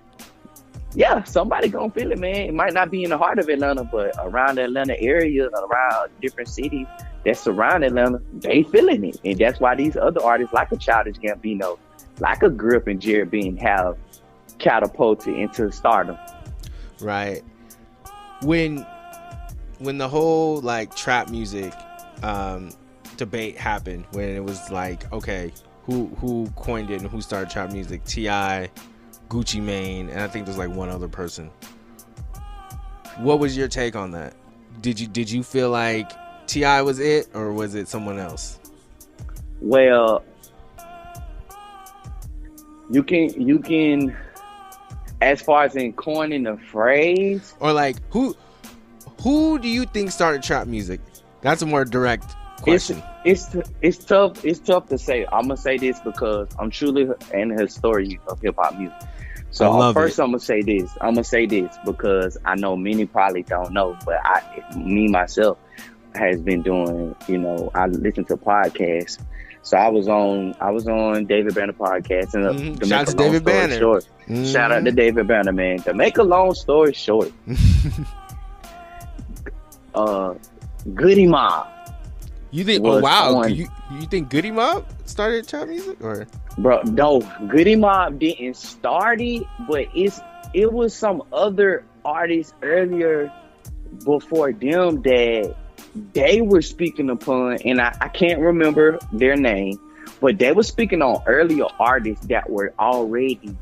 yeah, 0.94 1.24
somebody 1.24 1.70
gonna 1.70 1.92
feel 1.92 2.12
it, 2.12 2.20
man. 2.20 2.36
It 2.36 2.54
might 2.54 2.74
not 2.74 2.92
be 2.92 3.04
in 3.04 3.12
the 3.12 3.18
heart 3.18 3.40
of 3.40 3.48
Atlanta, 3.48 3.84
but 3.84 4.14
around 4.20 4.56
the 4.56 4.66
Atlanta 4.66 5.00
area, 5.00 5.48
around 5.48 6.10
different 6.22 6.50
cities 6.50 6.88
that 7.26 7.38
surround 7.38 7.84
Atlanta, 7.84 8.22
they 8.34 8.64
feeling 8.64 9.06
it, 9.06 9.20
and 9.24 9.38
that's 9.38 9.60
why 9.60 9.76
these 9.76 9.96
other 9.96 10.22
artists, 10.22 10.54
like 10.54 10.72
a 10.72 10.78
Childish 10.78 11.18
Gambino, 11.18 11.78
like 12.20 12.44
a 12.44 12.50
Grip 12.50 12.88
and 12.88 13.00
Jarren 13.00 13.30
Benton, 13.30 13.58
have 13.58 13.98
catapulted 14.60 15.36
into 15.36 15.72
stardom. 15.72 16.18
Right. 17.00 17.44
When 18.42 18.86
when 19.80 19.98
the 19.98 20.10
whole 20.10 20.60
like 20.62 20.96
trap 20.96 21.30
music 21.30 21.74
um, 22.22 22.72
debate 23.16 23.58
happened, 23.58 24.06
when 24.12 24.30
it 24.30 24.44
was 24.44 24.70
like, 24.72 25.12
okay, 25.14 25.54
who 25.92 26.08
who 26.16 26.50
coined 26.56 26.90
it 26.90 27.02
and 27.02 27.10
who 27.10 27.22
started 27.22 27.50
trap 27.50 27.72
music? 27.72 28.04
T.I. 28.06 28.70
Gucci 29.30 29.62
Mane, 29.62 30.10
and 30.10 30.22
I 30.22 30.28
think 30.28 30.46
there's 30.46 30.58
like 30.58 30.70
one 30.70 30.90
other 30.90 31.08
person. 31.08 31.50
What 33.18 33.40
was 33.40 33.56
your 33.56 33.68
take 33.68 33.96
on 33.96 34.12
that? 34.12 34.34
Did 34.82 35.00
you 35.00 35.08
did 35.08 35.30
you 35.30 35.44
feel 35.44 35.70
like 35.70 36.12
T.I. 36.48 36.82
was 36.82 37.00
it, 37.00 37.30
or 37.34 37.52
was 37.54 37.76
it 37.76 37.88
someone 37.88 38.20
else? 38.20 38.60
Well, 39.62 40.24
you 42.90 43.04
can 43.04 43.30
you 43.42 43.60
can, 43.60 44.16
as 45.22 45.42
far 45.42 45.66
as 45.66 45.76
in 45.76 45.94
coining 45.94 46.44
the 46.44 46.58
phrase, 46.58 47.54
or 47.60 47.74
like 47.74 47.98
who 48.12 48.36
who 49.22 49.60
do 49.60 49.68
you 49.68 49.86
think 49.86 50.12
started 50.12 50.42
trap 50.42 50.68
music? 50.68 51.02
That's 51.42 51.62
a 51.62 51.66
more 51.66 51.86
direct 51.86 52.36
question. 52.62 53.04
It's 53.24 53.54
it's 53.54 53.70
it's 53.82 53.98
tough. 54.04 54.44
It's 54.46 54.60
tough 54.60 54.88
to 54.88 54.98
say. 54.98 55.26
I'm 55.32 55.44
gonna 55.44 55.58
say 55.58 55.78
this 55.78 56.00
because 56.00 56.48
I'm 56.60 56.70
truly 56.70 57.10
an 57.34 57.50
historian 57.52 58.20
of 58.28 58.42
hip 58.42 58.56
hop 58.58 58.78
music. 58.78 58.96
So 59.52 59.94
first, 59.94 60.18
it. 60.18 60.22
I'm 60.22 60.30
gonna 60.30 60.40
say 60.40 60.62
this. 60.62 60.90
I'm 61.02 61.14
gonna 61.14 61.24
say 61.24 61.46
this 61.46 61.78
because 61.86 62.38
I 62.46 62.56
know 62.56 62.76
many 62.76 63.06
probably 63.06 63.44
don't 63.44 63.74
know, 63.74 63.98
but 64.06 64.16
I, 64.24 64.64
me 64.78 65.08
myself, 65.08 65.58
has 66.16 66.42
been 66.42 66.62
doing. 66.62 67.16
You 67.28 67.38
know, 67.38 67.72
I 67.76 67.88
listen 67.88 68.26
to 68.26 68.38
podcasts. 68.38 69.20
So 69.64 69.78
I 69.78 69.90
was 69.90 70.08
on. 70.08 70.56
I 70.60 70.72
was 70.72 70.88
on 70.88 71.26
David 71.26 71.54
Banner 71.54 71.74
podcast, 71.74 72.34
and 72.34 72.46
mm-hmm. 72.46 72.76
to 72.76 72.86
shout 72.88 73.08
make 73.08 73.16
a 73.16 73.18
long 73.18 73.32
David 73.32 73.42
story 73.42 73.58
Banner. 73.58 73.80
short, 73.80 74.08
mm-hmm. 74.24 74.46
shout 74.46 74.72
out 74.72 74.86
to 74.86 74.92
David 74.92 75.28
Banner, 75.28 75.52
man. 75.52 75.80
To 75.80 75.94
make 75.94 76.18
a 76.18 76.24
long 76.24 76.56
story 76.56 76.94
short, 76.94 77.32
uh, 79.96 80.34
Goodie 80.96 81.28
Mob 81.28 81.68
you 82.52 82.64
think? 82.64 82.86
Oh 82.86 83.00
wow! 83.00 83.38
On, 83.38 83.54
you 83.54 83.68
you 83.92 84.02
think 84.04 84.30
Goodie 84.30 84.52
Mob 84.52 84.86
started 85.06 85.48
trap 85.48 85.68
music 85.68 86.02
or? 86.02 86.28
Bro, 86.58 86.84
no, 86.84 87.22
Goodie 87.48 87.76
Mob 87.78 88.20
didn't 88.20 88.56
start 88.56 89.22
it, 89.22 89.44
but 89.68 89.88
it's 89.96 90.20
it 90.54 90.72
was 90.72 90.94
some 90.94 91.24
other 91.32 91.86
artists 92.04 92.54
earlier 92.62 93.32
before 94.04 94.52
them 94.52 95.02
that 95.04 95.56
they 96.14 96.42
were 96.42 96.62
speaking 96.62 97.10
upon, 97.10 97.58
and 97.64 97.82
I, 97.82 97.96
I 98.02 98.08
can't 98.08 98.40
remember 98.40 99.00
their 99.14 99.36
name, 99.36 99.80
but 100.20 100.38
they 100.38 100.52
were 100.52 100.64
speaking 100.64 101.02
on 101.02 101.24
earlier 101.26 101.66
artists 101.80 102.28
that 102.28 102.50
were 102.50 102.74
already 102.80 103.56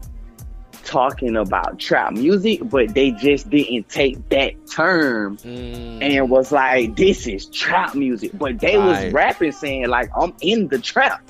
talking 0.89 1.37
about 1.37 1.77
trap 1.77 2.13
music, 2.13 2.61
but 2.63 2.95
they 2.95 3.11
just 3.11 3.47
didn't 3.51 3.87
take 3.89 4.27
that 4.29 4.53
term 4.67 5.37
mm. 5.37 6.01
and 6.01 6.29
was 6.29 6.51
like, 6.51 6.95
"This 6.95 7.27
is 7.27 7.45
trap 7.45 7.93
music," 7.93 8.31
but 8.33 8.59
they 8.59 8.75
right. 8.75 9.05
was 9.05 9.13
rapping 9.13 9.51
saying 9.51 9.87
like, 9.87 10.09
"I'm 10.19 10.33
in 10.41 10.67
the 10.67 10.79
trap." 10.79 11.21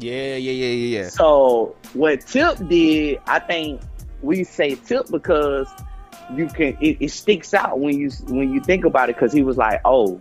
Yeah, 0.00 0.34
yeah, 0.34 0.50
yeah, 0.50 0.66
yeah, 0.66 0.98
yeah. 0.98 1.08
So 1.08 1.76
what 1.92 2.26
Tip 2.26 2.58
did, 2.68 3.20
I 3.28 3.38
think 3.38 3.80
we 4.20 4.42
say 4.42 4.74
Tip 4.74 5.06
because 5.10 5.68
you 6.34 6.48
can 6.48 6.76
it, 6.80 6.96
it 6.98 7.10
sticks 7.10 7.54
out 7.54 7.78
when 7.78 7.96
you 7.96 8.10
when 8.26 8.52
you 8.52 8.60
think 8.60 8.84
about 8.84 9.10
it 9.10 9.14
because 9.14 9.32
he 9.32 9.44
was 9.44 9.56
like, 9.56 9.80
"Oh, 9.84 10.20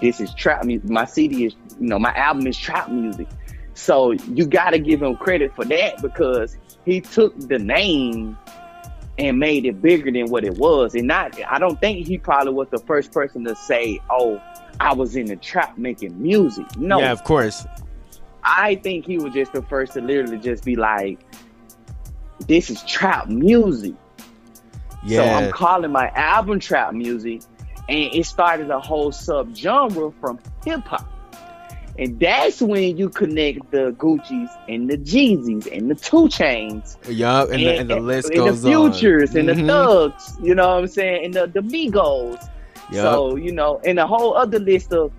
this 0.00 0.20
is 0.22 0.32
trap 0.32 0.64
music. 0.64 0.88
My 0.88 1.04
CD 1.04 1.44
is, 1.44 1.54
you 1.78 1.88
know, 1.88 1.98
my 1.98 2.14
album 2.14 2.46
is 2.46 2.56
trap 2.56 2.90
music." 2.90 3.28
So 3.74 4.12
you 4.12 4.46
got 4.46 4.70
to 4.70 4.78
give 4.78 5.02
him 5.02 5.16
credit 5.16 5.54
for 5.54 5.64
that 5.66 6.00
because 6.00 6.56
he 6.84 7.00
took 7.00 7.38
the 7.38 7.58
name 7.58 8.36
and 9.18 9.38
made 9.38 9.66
it 9.66 9.82
bigger 9.82 10.10
than 10.10 10.30
what 10.30 10.44
it 10.44 10.56
was. 10.56 10.94
And 10.94 11.06
not, 11.06 11.38
I 11.44 11.58
don't 11.58 11.78
think 11.80 12.06
he 12.06 12.18
probably 12.18 12.52
was 12.52 12.68
the 12.70 12.78
first 12.78 13.12
person 13.12 13.44
to 13.44 13.54
say, 13.54 14.00
"Oh, 14.10 14.40
I 14.80 14.94
was 14.94 15.16
in 15.16 15.26
the 15.26 15.36
trap 15.36 15.76
making 15.76 16.20
music." 16.20 16.64
No, 16.76 17.00
yeah, 17.00 17.12
of 17.12 17.22
course. 17.24 17.66
I 18.42 18.76
think 18.76 19.04
he 19.04 19.18
was 19.18 19.34
just 19.34 19.52
the 19.52 19.62
first 19.62 19.92
to 19.92 20.00
literally 20.00 20.38
just 20.38 20.64
be 20.64 20.76
like, 20.76 21.18
"This 22.46 22.70
is 22.70 22.82
trap 22.84 23.28
music." 23.28 23.94
Yeah. 25.04 25.18
So 25.18 25.44
I'm 25.46 25.52
calling 25.52 25.92
my 25.92 26.08
album 26.10 26.60
trap 26.60 26.94
music, 26.94 27.42
and 27.88 28.14
it 28.14 28.24
started 28.24 28.70
a 28.70 28.80
whole 28.80 29.12
subgenre 29.12 30.14
from 30.20 30.38
hip 30.64 30.80
hop. 30.86 31.10
And 32.00 32.18
that's 32.18 32.62
when 32.62 32.96
you 32.96 33.10
connect 33.10 33.70
the 33.72 33.92
Gucci's 33.98 34.50
and 34.68 34.88
the 34.88 34.96
Jeezys 34.96 35.70
and 35.70 35.90
the 35.90 35.94
2 35.94 36.16
Chainz. 36.28 36.96
Yup, 37.06 37.50
and, 37.50 37.60
and, 37.60 37.62
the, 37.62 37.78
and 37.78 37.90
the 37.90 38.00
list 38.00 38.30
and 38.30 38.36
goes 38.36 38.62
the 38.62 38.70
futures 38.70 39.32
on. 39.32 39.40
and 39.40 39.48
mm-hmm. 39.50 39.66
the 39.66 39.72
thugs, 39.72 40.36
you 40.42 40.54
know 40.54 40.66
what 40.68 40.78
I'm 40.78 40.86
saying? 40.86 41.26
And 41.26 41.34
the, 41.34 41.46
the 41.46 41.60
Migos. 41.60 42.40
Yep. 42.90 43.02
So, 43.02 43.36
you 43.36 43.52
know, 43.52 43.82
and 43.84 43.98
a 43.98 44.06
whole 44.06 44.34
other 44.34 44.58
list 44.58 44.94
of 44.94 45.12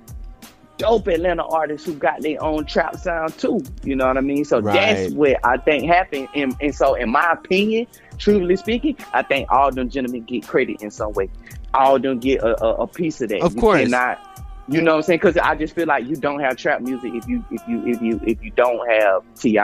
dope 0.81 1.07
Atlanta 1.07 1.43
artists 1.43 1.85
who 1.85 1.93
got 1.93 2.21
their 2.21 2.41
own 2.43 2.65
trap 2.65 2.95
sound 2.95 3.37
too. 3.37 3.61
You 3.83 3.95
know 3.95 4.07
what 4.07 4.17
I 4.17 4.21
mean? 4.21 4.43
So 4.43 4.59
right. 4.59 4.73
that's 4.73 5.13
what 5.13 5.37
I 5.43 5.57
think 5.57 5.85
happened. 5.85 6.29
And, 6.33 6.55
and 6.59 6.73
so, 6.73 6.95
in 6.95 7.11
my 7.11 7.31
opinion, 7.31 7.85
truly 8.17 8.55
speaking, 8.55 8.97
I 9.13 9.21
think 9.21 9.51
all 9.51 9.71
them 9.71 9.89
gentlemen 9.89 10.23
get 10.23 10.47
credit 10.47 10.81
in 10.81 10.89
some 10.89 11.13
way. 11.13 11.29
All 11.75 11.99
them 11.99 12.19
get 12.19 12.41
a, 12.41 12.61
a, 12.63 12.73
a 12.81 12.87
piece 12.87 13.21
of 13.21 13.29
that. 13.29 13.41
Of 13.41 13.53
you 13.53 13.61
course. 13.61 13.83
Cannot, 13.83 14.30
you 14.71 14.81
know 14.81 14.91
what 14.93 14.97
I'm 14.97 15.03
saying? 15.03 15.19
Because 15.19 15.37
I 15.37 15.55
just 15.55 15.75
feel 15.75 15.87
like 15.87 16.05
you 16.07 16.15
don't 16.15 16.39
have 16.39 16.55
trap 16.57 16.81
music 16.81 17.13
if 17.13 17.27
you 17.27 17.43
if 17.51 17.61
you 17.67 17.85
if 17.87 18.01
you 18.01 18.19
if 18.25 18.43
you 18.43 18.51
don't 18.51 18.89
have 18.89 19.23
Ti. 19.35 19.59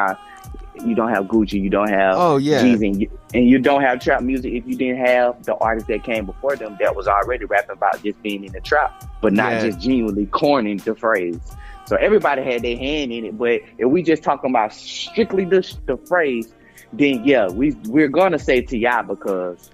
you 0.86 0.93
don't 0.95 1.10
have 1.10 1.26
Gucci, 1.26 1.53
you 1.62 1.70
don't 1.70 1.89
have 1.89 2.18
Oh 2.20 2.38
yeah. 2.38 2.62
Jeezy, 2.62 2.88
and 2.91 3.01
you, 3.01 3.20
and 3.34 3.49
you 3.49 3.58
don't 3.60 3.82
have 3.82 3.99
trap 3.99 4.22
music 4.22 4.53
if 4.53 4.68
you 4.68 4.76
didn't 4.76 5.03
have 5.05 5.43
the 5.43 5.55
artists 5.55 5.88
that 5.88 6.03
came 6.03 6.26
before 6.26 6.55
them 6.55 6.78
that 6.80 6.95
was 6.95 7.08
already 7.08 7.45
rapping 7.45 7.72
about 7.72 8.01
just 8.03 8.22
being 8.22 8.43
in 8.43 8.51
the 8.51 8.62
trap, 8.62 9.03
but 9.22 9.34
not 9.34 9.53
Yeah. 9.53 9.60
just 9.62 9.80
genuinely 9.80 10.28
coining 10.28 10.78
the 10.78 10.93
phrase. 10.93 11.39
So 11.86 11.95
everybody 11.95 12.43
had 12.43 12.62
their 12.64 12.78
hand 12.78 13.12
in 13.12 13.26
it. 13.26 13.38
But 13.38 13.62
if 13.78 13.88
we 13.89 14.03
just 14.03 14.22
talking 14.22 14.49
about 14.51 14.74
strictly 14.74 15.45
the 15.45 15.62
the 15.86 15.97
phrase, 15.97 16.53
then 16.93 17.24
yeah, 17.26 17.47
we 17.49 17.72
we're 17.88 18.08
gonna 18.10 18.38
say 18.39 18.62
T.I. 18.62 19.01
because 19.03 19.72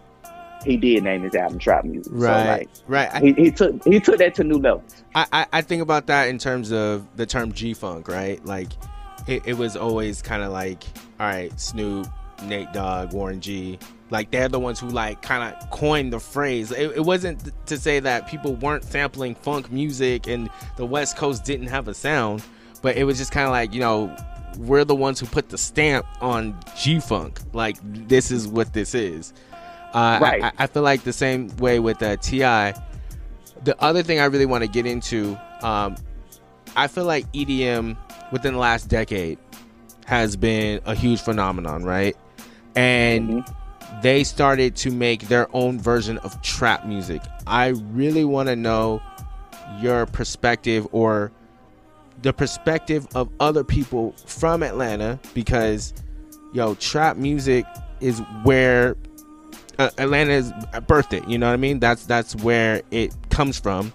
he 0.64 0.78
did 0.78 1.04
name 1.04 1.24
his 1.24 1.36
album 1.36 1.60
trap 1.60 1.86
music. 1.86 2.12
Right. 2.16 2.70
So 2.74 2.84
right. 2.88 3.24
He, 3.24 3.34
he 3.34 3.52
took 3.52 3.84
he 3.86 4.00
took 4.00 4.18
that 4.18 4.36
to 4.36 4.44
new 4.44 4.58
levels. 4.58 5.04
I, 5.16 5.26
I, 5.32 5.46
I 5.54 5.62
think 5.62 5.82
about 5.82 6.08
that 6.08 6.30
in 6.30 6.38
terms 6.38 6.72
of 6.72 7.06
the 7.16 7.26
term 7.26 7.52
G 7.52 7.74
Funk, 7.74 8.08
right? 8.08 8.44
Like, 8.46 8.70
it, 9.28 9.44
it 9.46 9.58
was 9.58 9.76
always 9.76 10.22
kind 10.22 10.44
of 10.44 10.52
like, 10.52 10.84
all 11.20 11.28
right, 11.28 11.58
Snoop, 11.60 12.08
Nate 12.44 12.72
Dogg, 12.74 13.14
Warren 13.14 13.40
G. 13.40 13.80
Like, 14.10 14.32
they're 14.32 14.50
the 14.50 14.60
ones 14.60 14.80
who, 14.80 14.90
like, 14.90 15.22
kind 15.22 15.56
of 15.56 15.70
coined 15.72 16.14
the 16.14 16.20
phrase. 16.20 16.72
It, 16.72 16.98
it 16.98 17.04
wasn't 17.04 17.52
to 17.68 17.78
say 17.78 18.00
that 18.00 18.28
people 18.28 18.56
weren't 18.56 18.84
sampling 18.84 19.34
funk 19.34 19.72
music 19.72 20.28
and 20.28 20.50
the 20.78 20.86
West 20.86 21.18
Coast 21.18 21.46
didn't 21.46 21.68
have 21.68 21.88
a 21.88 21.94
sound, 21.94 22.44
but 22.82 22.96
it 22.96 23.06
was 23.06 23.18
just 23.18 23.32
kind 23.32 23.46
of 23.46 23.52
like, 23.52 23.74
you 23.74 23.80
know, 23.80 24.16
we're 24.60 24.84
the 24.84 24.94
ones 24.94 25.20
who 25.20 25.26
put 25.26 25.50
the 25.50 25.58
stamp 25.58 26.06
on 26.22 26.56
G 26.78 27.00
Funk. 27.00 27.40
Like, 27.54 27.78
this 27.82 28.30
is 28.30 28.48
what 28.48 28.74
this 28.74 28.94
is. 28.94 29.34
Uh, 29.94 30.20
Right. 30.22 30.44
I, 30.44 30.52
I 30.60 30.68
feel 30.68 30.84
like 30.84 31.04
the 31.04 31.14
same 31.14 31.56
way 31.58 31.80
with 31.80 32.02
uh, 32.02 32.18
Ti. 32.18 32.40
The 33.64 33.76
other 33.80 34.04
thing 34.04 34.20
I 34.20 34.26
really 34.26 34.46
want 34.46 34.64
to 34.64 34.70
get 34.70 34.86
into, 34.86 35.38
um, 35.62 35.96
I 36.76 36.88
feel 36.88 37.06
like 37.06 37.32
EDM 37.32 37.96
within 38.32 38.54
the 38.54 38.60
last 38.60 38.88
decade 38.90 39.38
has 40.06 40.36
been 40.36 40.82
a 40.86 40.96
huge 40.96 41.22
phenomenon, 41.22 41.84
right? 41.84 42.18
And 42.76 43.30
Mhm. 43.30 43.56
they 44.02 44.24
started 44.24 44.76
to 44.78 44.92
make 44.92 45.28
their 45.30 45.48
own 45.56 45.80
version 45.80 46.18
of 46.20 46.42
trap 46.42 46.86
music. 46.86 47.22
I 47.48 47.68
really 47.94 48.26
want 48.26 48.50
to 48.50 48.56
know 48.56 49.02
your 49.80 50.06
perspective 50.08 50.88
or 50.92 51.32
the 52.22 52.34
perspective 52.34 53.08
of 53.16 53.30
other 53.40 53.64
people 53.64 54.14
from 54.26 54.64
Atlanta 54.64 55.20
because 55.34 55.94
yo, 56.54 56.74
trap 56.76 57.18
music 57.18 57.66
is 58.02 58.20
where 58.44 58.96
uh, 59.80 59.90
Atlanta 59.98 60.32
is 60.34 60.52
birthed 60.52 61.14
it. 61.14 61.28
You 61.28 61.38
know 61.38 61.48
what 61.48 61.54
I 61.54 61.58
mean? 61.58 61.80
That's 61.80 62.06
that's 62.06 62.36
where 62.38 62.82
it 62.92 63.14
comes 63.30 63.60
from. 63.60 63.94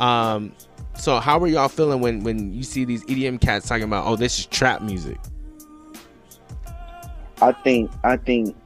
Um, 0.00 0.52
so 0.98 1.20
how 1.20 1.38
are 1.40 1.46
y'all 1.46 1.68
feeling 1.68 2.00
when 2.00 2.22
when 2.24 2.52
you 2.52 2.62
see 2.62 2.84
these 2.84 3.04
EDM 3.04 3.40
cats 3.40 3.68
talking 3.68 3.84
about, 3.84 4.06
oh, 4.06 4.16
this 4.16 4.38
is 4.38 4.46
trap 4.46 4.82
music? 4.82 5.18
I 7.40 7.52
think 7.52 7.90
I 8.04 8.16
think 8.16 8.56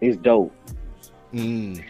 it's 0.00 0.16
dope. 0.18 0.54
Mm, 1.32 1.82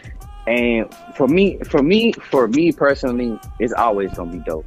And 0.47 0.93
for 1.15 1.27
me, 1.27 1.57
for 1.65 1.81
me, 1.83 2.13
for 2.13 2.47
me 2.47 2.71
personally, 2.71 3.39
it's 3.59 3.73
always 3.73 4.13
gonna 4.13 4.31
be 4.31 4.39
dope 4.39 4.65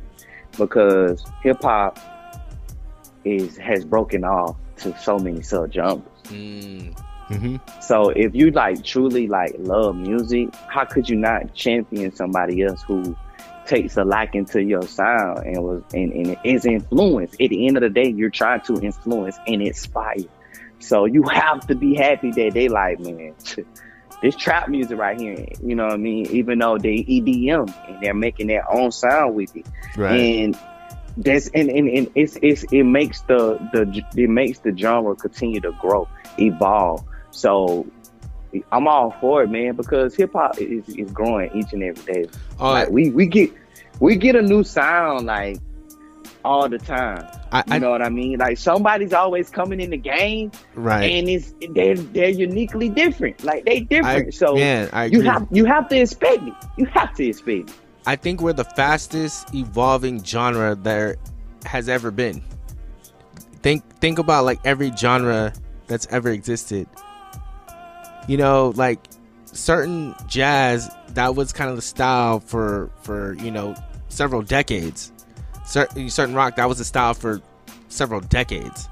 because 0.57 1.25
hip 1.43 1.63
hop 1.63 1.99
is 3.25 3.57
has 3.59 3.85
broken 3.85 4.25
off 4.25 4.57
to 4.79 4.97
so 4.99 5.19
many 5.19 5.41
subgenres. 5.41 6.03
mm, 6.25 6.97
hmm 7.29 7.57
So 7.81 8.11
if 8.11 8.35
you 8.35 8.51
like 8.51 8.85
truly 8.85 9.27
like 9.29 9.55
love 9.59 9.97
music, 9.97 10.55
how 10.69 10.85
could 10.85 11.09
you 11.09 11.17
not 11.17 11.55
champion 11.55 12.15
somebody 12.15 12.63
else 12.63 12.83
who 12.83 13.17
takes 13.67 13.97
a 13.99 14.05
liking 14.05 14.47
to 14.47 14.63
your 14.63 14.83
sound 14.83 15.45
and 15.47 15.63
was 15.63 15.83
and, 15.93 16.13
and 16.13 16.37
is 16.45 16.65
influenced? 16.65 17.35
At 17.35 17.51
the 17.51 17.67
end 17.67 17.77
of 17.77 17.83
the 17.83 17.91
day, 17.91 18.09
you're 18.09 18.31
trying 18.31 18.63
to 18.63 18.81
influence 18.81 19.39
and 19.47 19.63
inspire. 19.63 20.17
So 20.81 21.05
you 21.05 21.23
have 21.25 21.67
to 21.67 21.75
be 21.75 21.95
happy 21.97 22.31
that 22.33 22.55
they 22.55 22.69
like, 22.69 23.01
man, 23.01 23.35
this 24.23 24.37
trap 24.37 24.69
music 24.69 24.99
right 24.99 25.21
here, 25.21 25.47
you 25.63 25.75
know 25.75 25.85
what 25.85 25.95
I 25.95 25.99
mean? 25.99 26.27
Even 26.31 26.59
though 26.59 26.79
they 26.79 27.05
EDM 27.05 27.73
and 27.89 28.03
they're 28.03 28.15
making 28.15 28.47
their 28.47 28.71
own 28.73 28.91
sound 28.91 29.35
with 29.35 29.55
it 29.57 29.67
Right. 29.97 30.21
and 30.21 30.59
that's 31.19 31.49
and, 31.49 31.69
and, 31.69 31.89
and 31.89 32.11
it's, 32.15 32.39
it's 32.43 32.65
it 32.71 32.85
makes 32.85 33.23
the 33.23 33.59
the 33.73 34.03
it 34.17 34.31
makes 34.31 34.61
the 34.61 34.77
genre 34.77 35.17
continue 35.17 35.61
to 35.61 35.73
grow 35.81 36.09
evolve 36.39 37.05
so 37.31 37.87
i'm 38.73 38.89
all 38.89 39.11
for 39.21 39.43
it 39.43 39.51
man 39.51 39.77
because 39.77 40.15
hip-hop 40.15 40.59
is, 40.59 40.89
is 40.89 41.11
growing 41.11 41.51
each 41.55 41.73
and 41.73 41.83
every 41.83 42.13
day. 42.13 42.29
Oh, 42.59 42.71
like 42.73 42.91
we 42.91 43.11
we 43.11 43.27
get 43.27 43.53
we 44.01 44.17
get 44.17 44.37
a 44.37 44.43
new 44.43 44.65
sound 44.65 45.27
like 45.27 45.59
all 46.45 46.69
the 46.69 46.79
time. 46.79 47.27
I, 47.51 47.59
you 47.59 47.65
I, 47.75 47.79
know 47.79 47.91
what 47.91 48.03
i 48.03 48.09
mean? 48.09 48.39
Like 48.39 48.59
somebody's 48.59 49.13
always 49.13 49.51
coming 49.51 49.81
in 49.81 49.91
the 49.91 49.97
game 49.97 50.51
right. 50.75 51.05
and 51.05 51.29
it's 51.29 51.55
they're 51.71 51.97
they're 51.97 52.31
uniquely 52.31 52.89
different. 52.89 53.45
Like 53.45 53.65
they 53.65 53.81
different. 53.81 54.29
I, 54.29 54.31
so 54.31 54.55
man, 54.55 55.13
you 55.13 55.21
have 55.23 55.47
you 55.51 55.65
have 55.65 55.89
to 55.89 55.97
expect 55.99 56.43
it. 56.45 56.55
You 56.77 56.87
have 56.87 57.15
to 57.17 57.27
expect 57.27 57.71
it. 57.71 57.75
I 58.07 58.17
think 58.17 58.41
we're 58.41 58.55
the 58.55 58.65
fastest 58.65 59.55
evolving 59.55 60.25
genre 60.25 60.75
there 60.75 61.17
has 61.67 61.89
ever 61.89 62.11
been. 62.11 62.43
Think 63.63 63.85
think 64.01 64.19
about 64.19 64.45
like 64.45 64.61
every 64.65 64.93
genre 64.97 65.53
that's 65.87 66.07
ever 66.11 66.31
existed. 66.31 66.87
You 68.29 68.37
know, 68.37 68.73
like 68.77 69.01
certain 69.47 70.15
jazz 70.29 70.89
that 71.15 71.35
was 71.35 71.53
kind 71.53 71.71
of 71.71 71.77
the 71.77 71.83
style 71.83 72.39
for 72.41 72.91
for 73.03 73.33
you 73.35 73.51
know 73.51 73.75
several 74.09 74.43
decades. 74.43 75.11
Certain 75.67 76.09
certain 76.11 76.35
rock 76.35 76.57
that 76.57 76.69
was 76.69 76.79
the 76.79 76.85
style 76.85 77.15
for 77.15 77.41
several 77.89 78.21
decades. 78.21 78.89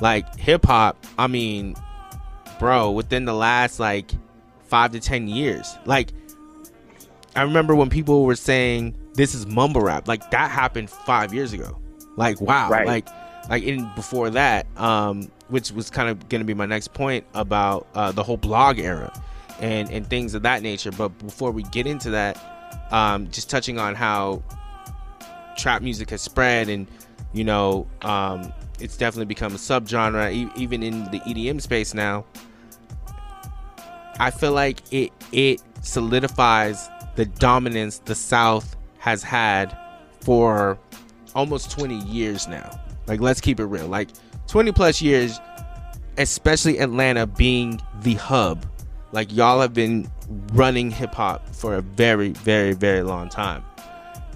Like 0.00 0.34
hip 0.36 0.64
hop, 0.64 1.04
I 1.18 1.26
mean, 1.26 1.74
bro, 2.58 2.92
within 2.92 3.24
the 3.24 3.34
last 3.34 3.78
like 3.80 4.10
five 4.68 4.92
to 4.92 5.00
ten 5.00 5.28
years, 5.28 5.76
like 5.84 6.12
I 7.36 7.42
remember 7.42 7.74
when 7.74 7.90
people 7.90 8.24
were 8.24 8.36
saying 8.36 8.96
this 9.14 9.34
is 9.34 9.46
mumble 9.46 9.80
rap, 9.80 10.06
like 10.08 10.30
that 10.30 10.50
happened 10.50 10.88
five 10.90 11.34
years 11.34 11.52
ago. 11.52 11.78
Like 12.16 12.40
wow, 12.40 12.70
Right. 12.70 12.86
like 12.86 13.08
like 13.48 13.62
in 13.64 13.90
before 13.94 14.30
that, 14.30 14.66
um, 14.76 15.30
which 15.48 15.72
was 15.72 15.90
kind 15.90 16.08
of 16.08 16.28
going 16.28 16.40
to 16.40 16.44
be 16.44 16.54
my 16.54 16.66
next 16.66 16.92
point 16.92 17.24
about 17.34 17.86
uh, 17.94 18.12
the 18.12 18.22
whole 18.22 18.36
blog 18.36 18.78
era 18.78 19.12
and 19.60 19.90
and 19.90 20.08
things 20.08 20.34
of 20.34 20.42
that 20.42 20.62
nature. 20.62 20.92
But 20.92 21.08
before 21.18 21.50
we 21.50 21.62
get 21.64 21.86
into 21.86 22.10
that, 22.10 22.38
um, 22.90 23.30
just 23.30 23.50
touching 23.50 23.78
on 23.78 23.94
how 23.94 24.42
trap 25.56 25.82
music 25.82 26.10
has 26.10 26.22
spread 26.22 26.68
and 26.68 26.86
you 27.32 27.42
know 27.42 27.86
um, 28.02 28.52
it's 28.78 28.96
definitely 28.96 29.26
become 29.26 29.52
a 29.52 29.58
subgenre 29.58 30.32
e- 30.32 30.50
even 30.56 30.82
in 30.82 31.04
the 31.10 31.20
EDM 31.20 31.60
space 31.60 31.94
now. 31.94 32.24
I 34.20 34.30
feel 34.30 34.52
like 34.52 34.82
it 34.92 35.12
it 35.32 35.62
solidifies 35.82 36.88
the 37.16 37.24
dominance 37.26 37.98
the 38.00 38.14
South 38.14 38.76
has 38.98 39.22
had 39.22 39.76
for 40.20 40.78
almost 41.34 41.70
20 41.70 41.96
years 42.04 42.48
now. 42.48 42.70
Like 43.06 43.20
let's 43.20 43.40
keep 43.40 43.60
it 43.60 43.66
real. 43.66 43.86
Like 43.86 44.08
20 44.48 44.72
plus 44.72 45.00
years 45.00 45.38
especially 46.18 46.78
Atlanta 46.80 47.26
being 47.26 47.80
the 48.02 48.14
hub. 48.14 48.66
Like 49.12 49.32
y'all 49.32 49.60
have 49.60 49.72
been 49.72 50.10
running 50.52 50.90
hip 50.90 51.14
hop 51.14 51.48
for 51.54 51.74
a 51.74 51.80
very 51.80 52.30
very 52.30 52.72
very 52.74 53.02
long 53.02 53.28
time. 53.30 53.64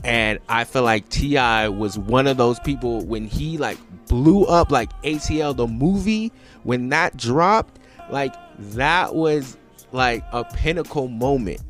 And 0.05 0.41
I 0.49 0.65
feel 0.65 0.83
like 0.83 1.09
T.I. 1.11 1.69
was 1.69 1.97
one 1.97 2.27
of 2.27 2.37
those 2.37 2.59
people 2.61 3.05
when 3.05 3.27
he 3.27 3.59
like 3.59 3.79
blew 4.09 4.45
up 4.45 4.73
like 4.73 4.91
ATL 5.03 5.55
the 5.55 5.67
movie 5.67 6.33
when 6.65 6.89
that 6.89 7.17
dropped 7.17 7.79
like 8.11 8.35
that 8.59 9.15
was 9.15 9.57
like 9.93 10.25
a 10.33 10.45
pinnacle 10.45 11.09
moment. 11.09 11.61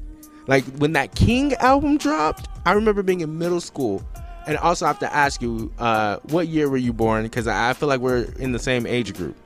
Like 0.46 0.64
when 0.78 0.92
that 0.92 1.14
King 1.14 1.54
album 1.54 1.98
dropped, 1.98 2.48
I 2.64 2.72
remember 2.72 3.02
being 3.02 3.20
in 3.20 3.38
middle 3.38 3.60
school. 3.60 4.02
And 4.46 4.56
also 4.58 4.84
I 4.86 4.88
have 4.88 4.98
to 5.00 5.14
ask 5.14 5.40
you, 5.40 5.72
uh, 5.78 6.16
what 6.30 6.48
year 6.48 6.68
were 6.68 6.76
you 6.76 6.92
born? 6.92 7.22
Because 7.22 7.46
I 7.46 7.72
feel 7.74 7.88
like 7.88 8.00
we're 8.00 8.24
in 8.38 8.52
the 8.52 8.58
same 8.58 8.86
age 8.86 9.14
group. 9.14 9.36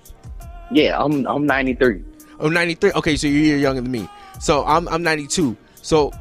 yeah 0.73 0.99
i'm 1.03 1.27
i'm 1.27 1.47
93 1.47 2.03
Oh, 2.39 2.51
93. 2.51 2.93
Okay, 2.93 3.17
so 3.17 3.27
you're 3.27 3.57
younger 3.57 3.81
than 3.81 3.91
me. 3.91 4.07
So 4.41 4.63
I'm 4.67 4.87
I'm 4.89 5.03
92. 5.03 5.57
So 5.81 6.13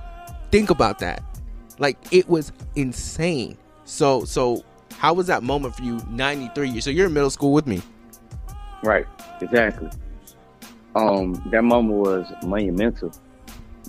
think 0.49 0.69
about 0.69 0.99
that. 0.99 1.21
Like 1.77 1.97
it 2.11 2.29
was 2.29 2.53
insane. 2.77 3.57
So 3.83 4.23
so 4.23 4.63
how 4.97 5.13
was 5.13 5.27
that 5.27 5.43
moment 5.43 5.75
for 5.75 5.83
you 5.83 5.99
93? 6.09 6.79
So 6.79 6.89
you're 6.89 7.07
in 7.07 7.13
middle 7.13 7.29
school 7.29 7.51
with 7.51 7.67
me. 7.67 7.81
Right, 8.81 9.05
exactly. 9.41 9.89
Um, 10.95 11.33
that 11.51 11.63
moment 11.65 11.99
was 11.99 12.31
monumental. 12.45 13.11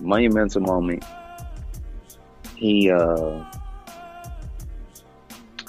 Monumental 0.03 0.63
moment. 0.63 1.05
He 2.57 2.91
uh 2.91 3.45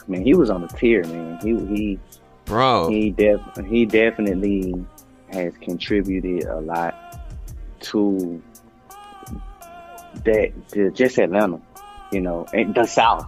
man, 0.07 0.23
he 0.23 0.33
was 0.33 0.49
on 0.49 0.61
the 0.61 0.67
tier, 0.67 1.03
man. 1.05 1.39
He 1.41 1.55
he 1.65 1.99
Bro. 2.45 2.89
he 2.89 3.11
def 3.11 3.41
he 3.67 3.85
definitely 3.85 4.73
has 5.31 5.53
contributed 5.61 6.45
a 6.45 6.59
lot 6.61 6.95
to 7.81 8.41
that 10.23 10.51
to 10.69 10.91
just 10.91 11.17
Atlanta, 11.17 11.59
you 12.11 12.21
know, 12.21 12.45
and 12.53 12.73
the 12.73 12.85
South. 12.85 13.27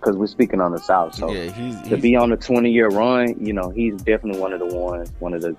because 0.00 0.16
we're 0.16 0.26
speaking 0.26 0.60
on 0.60 0.72
the 0.72 0.78
South. 0.78 1.14
So 1.14 1.30
yeah, 1.32 1.50
he's, 1.50 1.80
to 1.82 1.88
he's 1.88 2.02
be 2.02 2.16
on 2.16 2.32
a 2.32 2.36
20 2.36 2.70
year 2.70 2.88
run, 2.88 3.44
you 3.44 3.52
know, 3.52 3.70
he's 3.70 3.96
definitely 4.02 4.40
one 4.40 4.52
of 4.52 4.60
the 4.60 4.66
ones, 4.66 5.12
one 5.18 5.34
of 5.34 5.42
the 5.42 5.56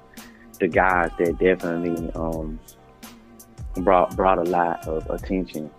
the 0.60 0.68
guys 0.68 1.12
that 1.18 1.38
definitely 1.40 2.12
um, 2.14 2.60
brought 3.78 4.16
brought 4.16 4.38
a 4.38 4.44
lot 4.44 4.88
of 4.88 5.10
attention 5.10 5.70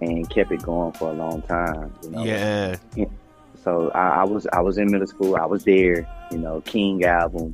and 0.00 0.28
kept 0.30 0.52
it 0.52 0.62
going 0.62 0.92
for 0.92 1.10
a 1.10 1.14
long 1.14 1.42
time. 1.42 1.92
You 2.02 2.10
know? 2.10 2.24
yeah. 2.24 2.76
So 3.66 3.90
I, 3.96 4.20
I 4.20 4.24
was 4.24 4.46
I 4.52 4.60
was 4.60 4.78
in 4.78 4.92
middle 4.92 5.08
school. 5.08 5.34
I 5.34 5.44
was 5.44 5.64
there. 5.64 6.06
You 6.30 6.38
know, 6.38 6.60
King 6.60 7.04
album, 7.04 7.52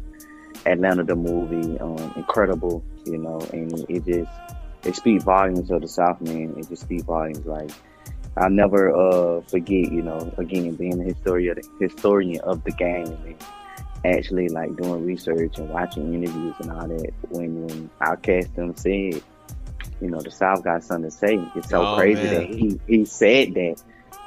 Atlanta 0.66 1.04
the 1.04 1.16
movie, 1.16 1.78
um, 1.80 2.12
incredible. 2.16 2.84
You 3.06 3.16
know, 3.16 3.40
and 3.52 3.72
it 3.88 4.04
just 4.04 4.30
it 4.84 4.94
speaks 4.94 5.24
volumes 5.24 5.70
of 5.70 5.80
the 5.80 5.88
South, 5.88 6.20
man. 6.20 6.54
It 6.58 6.68
just 6.68 6.82
speaks 6.82 7.04
volumes. 7.04 7.46
Like 7.46 7.70
I'll 8.36 8.50
never 8.50 8.94
uh, 8.94 9.40
forget. 9.42 9.90
You 9.90 10.02
know, 10.02 10.30
again 10.36 10.74
being 10.74 11.00
a 11.00 11.04
historian 11.04 11.56
historian 11.80 12.40
of 12.42 12.62
the 12.64 12.72
game 12.72 13.06
and 13.06 13.36
actually 14.04 14.50
like 14.50 14.76
doing 14.76 15.06
research 15.06 15.56
and 15.58 15.70
watching 15.70 16.12
interviews 16.12 16.54
and 16.60 16.72
all 16.72 16.88
that. 16.88 17.10
When 17.30 17.66
when 17.66 17.90
Outkast 18.02 18.54
them 18.54 18.76
said, 18.76 19.22
you 20.02 20.10
know, 20.10 20.20
the 20.20 20.30
South 20.30 20.62
got 20.62 20.84
something 20.84 21.10
to 21.10 21.16
say. 21.16 21.40
It's 21.56 21.70
so 21.70 21.86
Oh, 21.86 21.94
crazy 21.96 22.24
man. 22.24 22.34
that 22.34 22.46
he 22.50 22.78
he 22.86 23.06
said 23.06 23.54
that. 23.54 23.82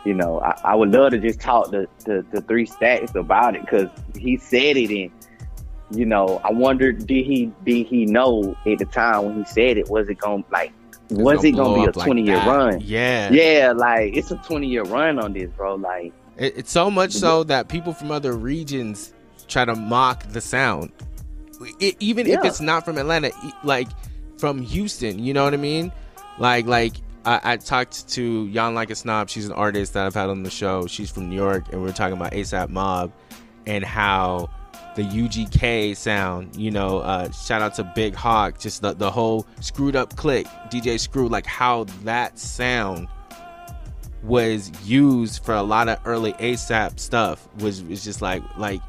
You 0.06 0.14
know, 0.14 0.40
I, 0.40 0.60
I 0.64 0.76
would 0.76 0.92
love 0.92 1.12
to 1.12 1.18
just 1.18 1.42
talk 1.42 1.72
to 1.72 1.88
the, 2.06 2.44
three 2.48 2.66
stacks 2.66 3.16
about 3.16 3.56
it 3.56 3.62
because 3.62 3.90
he 4.16 4.38
said 4.38 4.78
it 4.78 4.90
and 4.92 5.12
you 5.92 6.06
know, 6.06 6.42
I 6.44 6.52
wonder 6.52 6.92
did 6.92 7.26
he 7.26 7.52
did 7.64 7.88
he 7.88 8.06
know 8.06 8.56
at 8.66 8.80
the 8.80 8.86
time 8.86 9.26
when 9.26 9.38
he 9.38 9.46
said 9.46 9.78
it 9.78 9.90
was 9.90 10.08
it 10.10 10.18
going 10.20 10.44
to 10.44 10.50
like 10.52 10.72
It's 11.10 11.14
was 11.20 11.44
it 11.44 11.52
gonna 11.52 11.76
be 11.76 11.86
a 11.86 11.90
up 11.90 11.96
like 11.96 12.06
twenty 12.06 12.24
year 12.24 12.38
that. 12.38 12.48
run? 12.48 12.82
Yeah. 12.82 13.32
Yeah, 13.32 13.74
like 13.76 14.16
it's 14.16 14.32
a 14.32 14.38
twenty 14.38 14.68
year 14.68 14.84
run 14.84 15.20
on 15.20 15.34
this, 15.34 15.50
bro. 15.52 15.76
Like 15.76 16.14
It, 16.38 16.58
it's 16.58 16.72
so 16.72 16.90
much 16.90 17.12
so 17.12 17.44
that 17.46 17.68
people 17.68 17.94
from 17.94 18.12
other 18.12 18.34
regions 18.34 19.14
try 19.48 19.66
to 19.66 19.76
mock 19.76 20.24
the 20.30 20.42
sound, 20.42 20.92
it, 21.80 21.96
even 22.00 22.28
if 22.28 22.44
it's 22.44 22.62
not 22.62 22.84
from 22.84 22.98
Atlanta, 22.98 23.32
like 23.64 23.88
from 24.38 24.62
Houston. 24.62 25.20
You 25.20 25.34
know 25.34 25.44
what 25.44 25.54
I 25.54 25.58
mean? 25.58 25.92
Like, 26.40 26.66
like 26.66 26.94
I, 27.26 27.42
I 27.44 27.58
talked 27.58 28.08
to 28.10 28.46
Yon 28.48 28.76
Like 28.76 28.92
a 28.92 28.96
Snob. 28.96 29.30
She's 29.30 29.48
an 29.48 29.54
artist 29.54 29.94
that 29.94 30.06
I've 30.06 30.14
had 30.14 30.30
on 30.30 30.44
the 30.44 30.50
show. 30.50 30.86
She's 30.88 31.10
from 31.10 31.30
New 31.30 31.36
York, 31.36 31.66
and 31.72 31.82
we 31.82 31.90
are 31.90 31.94
talking 31.94 32.16
about 32.16 32.32
ASAP 32.34 32.70
Mob 32.70 33.12
and 33.66 33.84
how 33.84 34.50
the 34.96 35.04
UGK 35.04 35.98
sound. 35.98 36.56
You 36.56 36.72
know, 36.72 37.00
uh, 37.00 37.32
shout 37.32 37.62
out 37.62 37.74
to 37.76 37.84
Big 37.84 38.14
Hawk. 38.14 38.60
Just 38.60 38.82
the 38.82 38.94
the 38.94 39.10
whole 39.10 39.48
screwed 39.60 39.96
up 39.96 40.16
click, 40.16 40.46
DJ 40.70 41.00
Screw. 41.00 41.28
Like 41.28 41.46
how 41.46 41.86
that 42.04 42.38
sound 42.38 43.08
was 44.24 44.72
used 44.84 45.44
for 45.44 45.54
a 45.54 45.62
lot 45.62 45.88
of 45.88 46.00
early 46.06 46.34
ASAP 46.34 47.00
stuff 47.00 47.48
was 47.60 47.84
was 47.84 48.04
just 48.04 48.22
like 48.22 48.44
like 48.58 48.82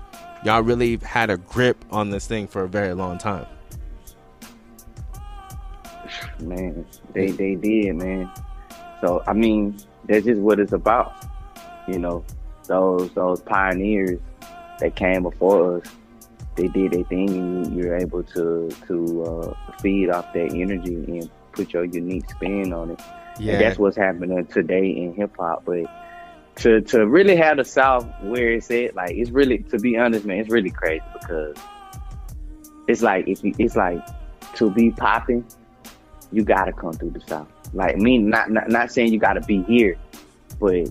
y'all 0.44 0.62
really 0.62 0.96
had 0.98 1.30
a 1.30 1.36
grip 1.38 1.84
on 1.90 2.10
this 2.10 2.26
thing 2.26 2.46
for 2.46 2.62
a 2.64 2.68
very 2.68 2.94
long 2.94 3.18
time. 3.18 3.46
Man, 6.40 6.86
they 7.12 7.30
they 7.30 7.54
did, 7.54 7.94
man. 7.96 8.30
So 9.00 9.22
I 9.26 9.32
mean, 9.32 9.76
that's 10.06 10.24
just 10.24 10.40
what 10.40 10.58
it's 10.60 10.72
about. 10.72 11.14
You 11.88 11.98
know, 11.98 12.24
those 12.66 13.10
those 13.12 13.40
pioneers 13.42 14.20
that 14.80 14.94
came 14.96 15.22
before 15.22 15.78
us, 15.78 15.86
they 16.56 16.68
did 16.68 16.92
their 16.92 17.04
thing, 17.04 17.30
and 17.30 17.74
you, 17.74 17.82
you're 17.82 17.96
able 17.96 18.22
to 18.22 18.70
to 18.86 19.22
uh, 19.24 19.54
feed 19.80 20.10
off 20.10 20.32
that 20.34 20.52
energy 20.52 20.94
and 20.94 21.30
put 21.52 21.72
your 21.72 21.84
unique 21.84 22.28
spin 22.30 22.72
on 22.72 22.90
it. 22.90 23.00
And 23.38 23.60
that's 23.60 23.78
what's 23.78 23.96
happening 23.96 24.46
today 24.46 24.88
in 24.88 25.14
hip 25.14 25.36
hop. 25.38 25.64
But 25.64 25.84
to 26.56 26.80
to 26.80 27.06
really 27.06 27.36
have 27.36 27.58
the 27.58 27.64
South 27.64 28.06
where 28.22 28.52
it's 28.52 28.70
at, 28.70 28.94
like 28.94 29.12
it's 29.12 29.30
really 29.30 29.58
to 29.58 29.78
be 29.78 29.96
honest, 29.96 30.24
man, 30.24 30.38
it's 30.38 30.50
really 30.50 30.70
crazy 30.70 31.02
because 31.20 31.56
it's 32.88 33.02
like 33.02 33.28
if 33.28 33.44
you, 33.44 33.54
it's 33.58 33.76
like 33.76 34.04
to 34.54 34.70
be 34.70 34.90
popping, 34.90 35.44
you 36.32 36.42
gotta 36.42 36.72
come 36.72 36.92
through 36.92 37.10
the 37.10 37.20
South. 37.20 37.48
Like 37.72 37.96
me, 37.96 38.18
not 38.18 38.50
not 38.50 38.68
not 38.68 38.92
saying 38.92 39.12
you 39.12 39.18
gotta 39.18 39.40
be 39.40 39.62
here, 39.64 39.96
but 40.60 40.88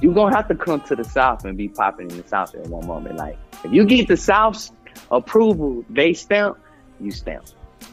you 0.00 0.12
gonna 0.12 0.34
have 0.34 0.48
to 0.48 0.54
come 0.54 0.80
to 0.82 0.96
the 0.96 1.04
South 1.04 1.44
and 1.44 1.56
be 1.56 1.68
popping 1.68 2.10
in 2.10 2.20
the 2.20 2.28
South 2.28 2.54
at 2.54 2.66
one 2.66 2.86
moment. 2.86 3.16
Like 3.16 3.38
if 3.64 3.72
you 3.72 3.84
get 3.84 4.08
the 4.08 4.16
South's 4.16 4.72
approval, 5.10 5.84
they 5.90 6.14
stamp, 6.14 6.58
you 7.00 7.10
stamp. 7.10 7.46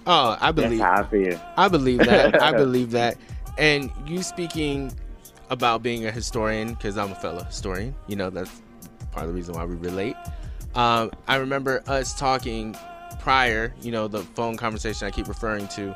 oh, 0.07 0.37
I 0.39 0.51
believe 0.51 0.79
how 0.79 1.01
I 1.01 1.03
feel. 1.03 1.39
I 1.57 1.67
believe 1.67 1.99
that. 1.99 2.41
I 2.41 2.51
believe 2.57 2.91
that. 2.91 3.17
And 3.57 3.91
you 4.05 4.23
speaking 4.23 4.93
about 5.49 5.83
being 5.83 6.05
a 6.05 6.11
historian 6.11 6.73
because 6.73 6.97
I'm 6.97 7.11
a 7.11 7.15
fellow 7.15 7.43
historian. 7.43 7.95
You 8.07 8.15
know 8.15 8.29
that's 8.29 8.61
part 9.11 9.25
of 9.25 9.31
the 9.31 9.35
reason 9.35 9.55
why 9.55 9.65
we 9.65 9.75
relate. 9.75 10.15
Um, 10.75 11.11
I 11.27 11.35
remember 11.35 11.83
us 11.87 12.17
talking 12.17 12.75
prior. 13.21 13.73
You 13.81 13.91
know 13.91 14.07
the 14.07 14.19
phone 14.19 14.57
conversation 14.57 15.07
I 15.07 15.11
keep 15.11 15.27
referring 15.27 15.67
to. 15.69 15.95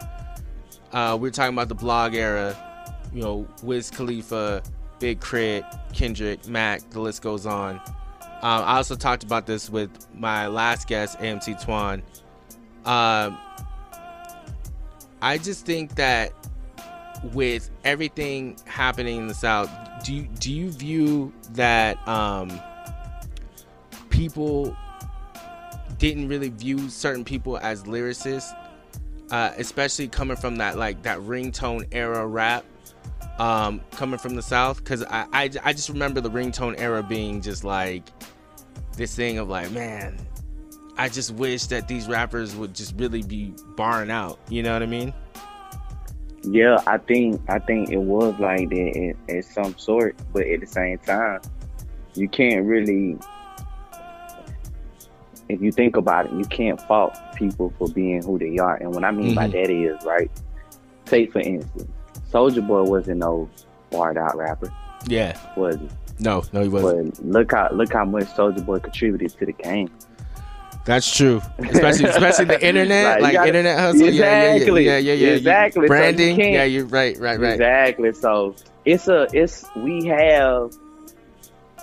Uh, 0.91 1.15
we 1.15 1.27
were 1.27 1.31
talking 1.31 1.53
about 1.53 1.67
the 1.67 1.75
blog 1.75 2.15
era. 2.15 2.55
You 3.13 3.21
know, 3.21 3.47
Wiz 3.63 3.89
Khalifa, 3.91 4.61
Big 4.99 5.21
K.R.I.T., 5.21 5.77
Kendrick, 5.93 6.47
Mac. 6.47 6.89
The 6.89 6.99
list 6.99 7.21
goes 7.21 7.45
on. 7.45 7.81
Um, 8.41 8.63
I 8.63 8.77
also 8.77 8.95
talked 8.95 9.23
about 9.23 9.45
this 9.45 9.69
with 9.69 9.89
my 10.13 10.47
last 10.47 10.87
guest, 10.87 11.17
AMC 11.19 11.63
Twan. 11.63 12.01
Um, 12.85 13.37
I 15.21 15.37
just 15.37 15.65
think 15.65 15.95
that 15.95 16.33
with 17.33 17.71
everything 17.83 18.57
happening 18.65 19.17
in 19.17 19.27
the 19.27 19.33
South, 19.33 19.69
do 20.03 20.13
you, 20.13 20.27
do 20.39 20.53
you 20.53 20.69
view 20.69 21.33
that 21.53 22.05
um, 22.07 22.59
people 24.09 24.75
didn't 25.97 26.27
really 26.27 26.49
view 26.49 26.89
certain 26.89 27.23
people 27.23 27.57
as 27.57 27.83
lyricists, 27.83 28.51
uh, 29.31 29.51
especially 29.57 30.07
coming 30.07 30.37
from 30.37 30.57
that 30.57 30.77
like 30.77 31.01
that 31.03 31.19
ringtone 31.19 31.87
era 31.91 32.25
rap, 32.25 32.65
um, 33.39 33.81
coming 33.91 34.19
from 34.19 34.35
the 34.35 34.41
South? 34.41 34.77
Because 34.77 35.03
I, 35.03 35.27
I 35.33 35.49
I 35.63 35.73
just 35.73 35.89
remember 35.89 36.21
the 36.21 36.31
ringtone 36.31 36.79
era 36.79 37.03
being 37.03 37.41
just 37.41 37.63
like 37.63 38.03
this 38.97 39.15
thing 39.15 39.37
of 39.37 39.49
like, 39.49 39.71
man, 39.71 40.17
I 40.97 41.09
just 41.09 41.31
wish 41.31 41.65
that 41.67 41.87
these 41.87 42.07
rappers 42.07 42.55
would 42.55 42.73
just 42.73 42.95
really 42.97 43.21
be 43.21 43.53
barring 43.75 44.11
out. 44.11 44.39
You 44.49 44.63
know 44.63 44.73
what 44.73 44.83
I 44.83 44.87
mean? 44.87 45.13
Yeah, 46.43 46.77
I 46.85 46.99
think 46.99 47.41
I 47.49 47.59
think 47.59 47.89
it 47.89 47.97
was 47.97 48.39
like 48.39 48.69
that 48.69 49.15
at, 49.29 49.35
at 49.35 49.45
some 49.45 49.77
sort, 49.77 50.15
but 50.31 50.45
at 50.45 50.59
the 50.59 50.67
same 50.67 50.99
time, 50.99 51.41
you 52.13 52.29
can't 52.29 52.65
really. 52.65 53.17
If 55.49 55.61
you 55.61 55.71
think 55.71 55.95
about 55.95 56.25
it, 56.25 56.31
you 56.33 56.45
can't 56.45 56.81
fault 56.81 57.15
people 57.35 57.71
for 57.77 57.87
being 57.89 58.23
who 58.23 58.39
they 58.39 58.57
are. 58.57 58.75
And 58.77 58.93
what 58.93 59.03
I 59.03 59.11
mean 59.11 59.35
by 59.35 59.47
Mhm. 59.47 59.51
that 59.51 59.69
is, 59.69 60.05
right? 60.05 60.31
Take 61.05 61.31
for 61.31 61.39
instance, 61.39 61.85
Soulja 62.31 62.65
Boy 62.65 62.83
wasn't 62.83 63.19
no 63.19 63.47
barred 63.91 64.17
out 64.17 64.35
rapper, 64.35 64.71
Yeah. 65.07 65.37
was 65.55 65.75
he? 65.75 65.87
No, 66.19 66.43
no, 66.53 66.61
he 66.61 66.69
wasn't. 66.69 67.15
But 67.17 67.25
look 67.25 67.51
how 67.51 67.69
look 67.71 67.93
how 67.93 68.05
much 68.05 68.23
Soulja 68.35 68.65
Boy 68.65 68.79
contributed 68.79 69.29
to 69.37 69.45
the 69.45 69.51
game. 69.53 69.89
That's 70.85 71.15
true. 71.15 71.41
Especially, 71.59 72.05
especially 72.09 72.45
the 72.45 72.63
internet, 72.65 73.05
Like, 73.15 73.21
like, 73.21 73.33
gotta- 73.33 73.47
internet 73.47 73.79
hustle. 73.79 74.07
Exactly. 74.07 74.85
Yeah, 74.85 74.97
yeah, 74.97 74.97
yeah, 74.97 75.13
yeah. 75.13 75.27
yeah. 75.29 75.35
Exactly. 75.35 75.79
So 75.79 75.81
you 75.83 75.87
Branding. 75.87 76.35
can't- 76.37 76.53
yeah, 76.53 76.63
you're 76.63 76.85
right, 76.85 77.17
right, 77.19 77.39
right. 77.39 77.53
Exactly. 77.53 78.13
So 78.13 78.55
it's 78.85 79.07
a 79.07 79.27
it's 79.33 79.65
we 79.75 80.05
have 80.05 80.71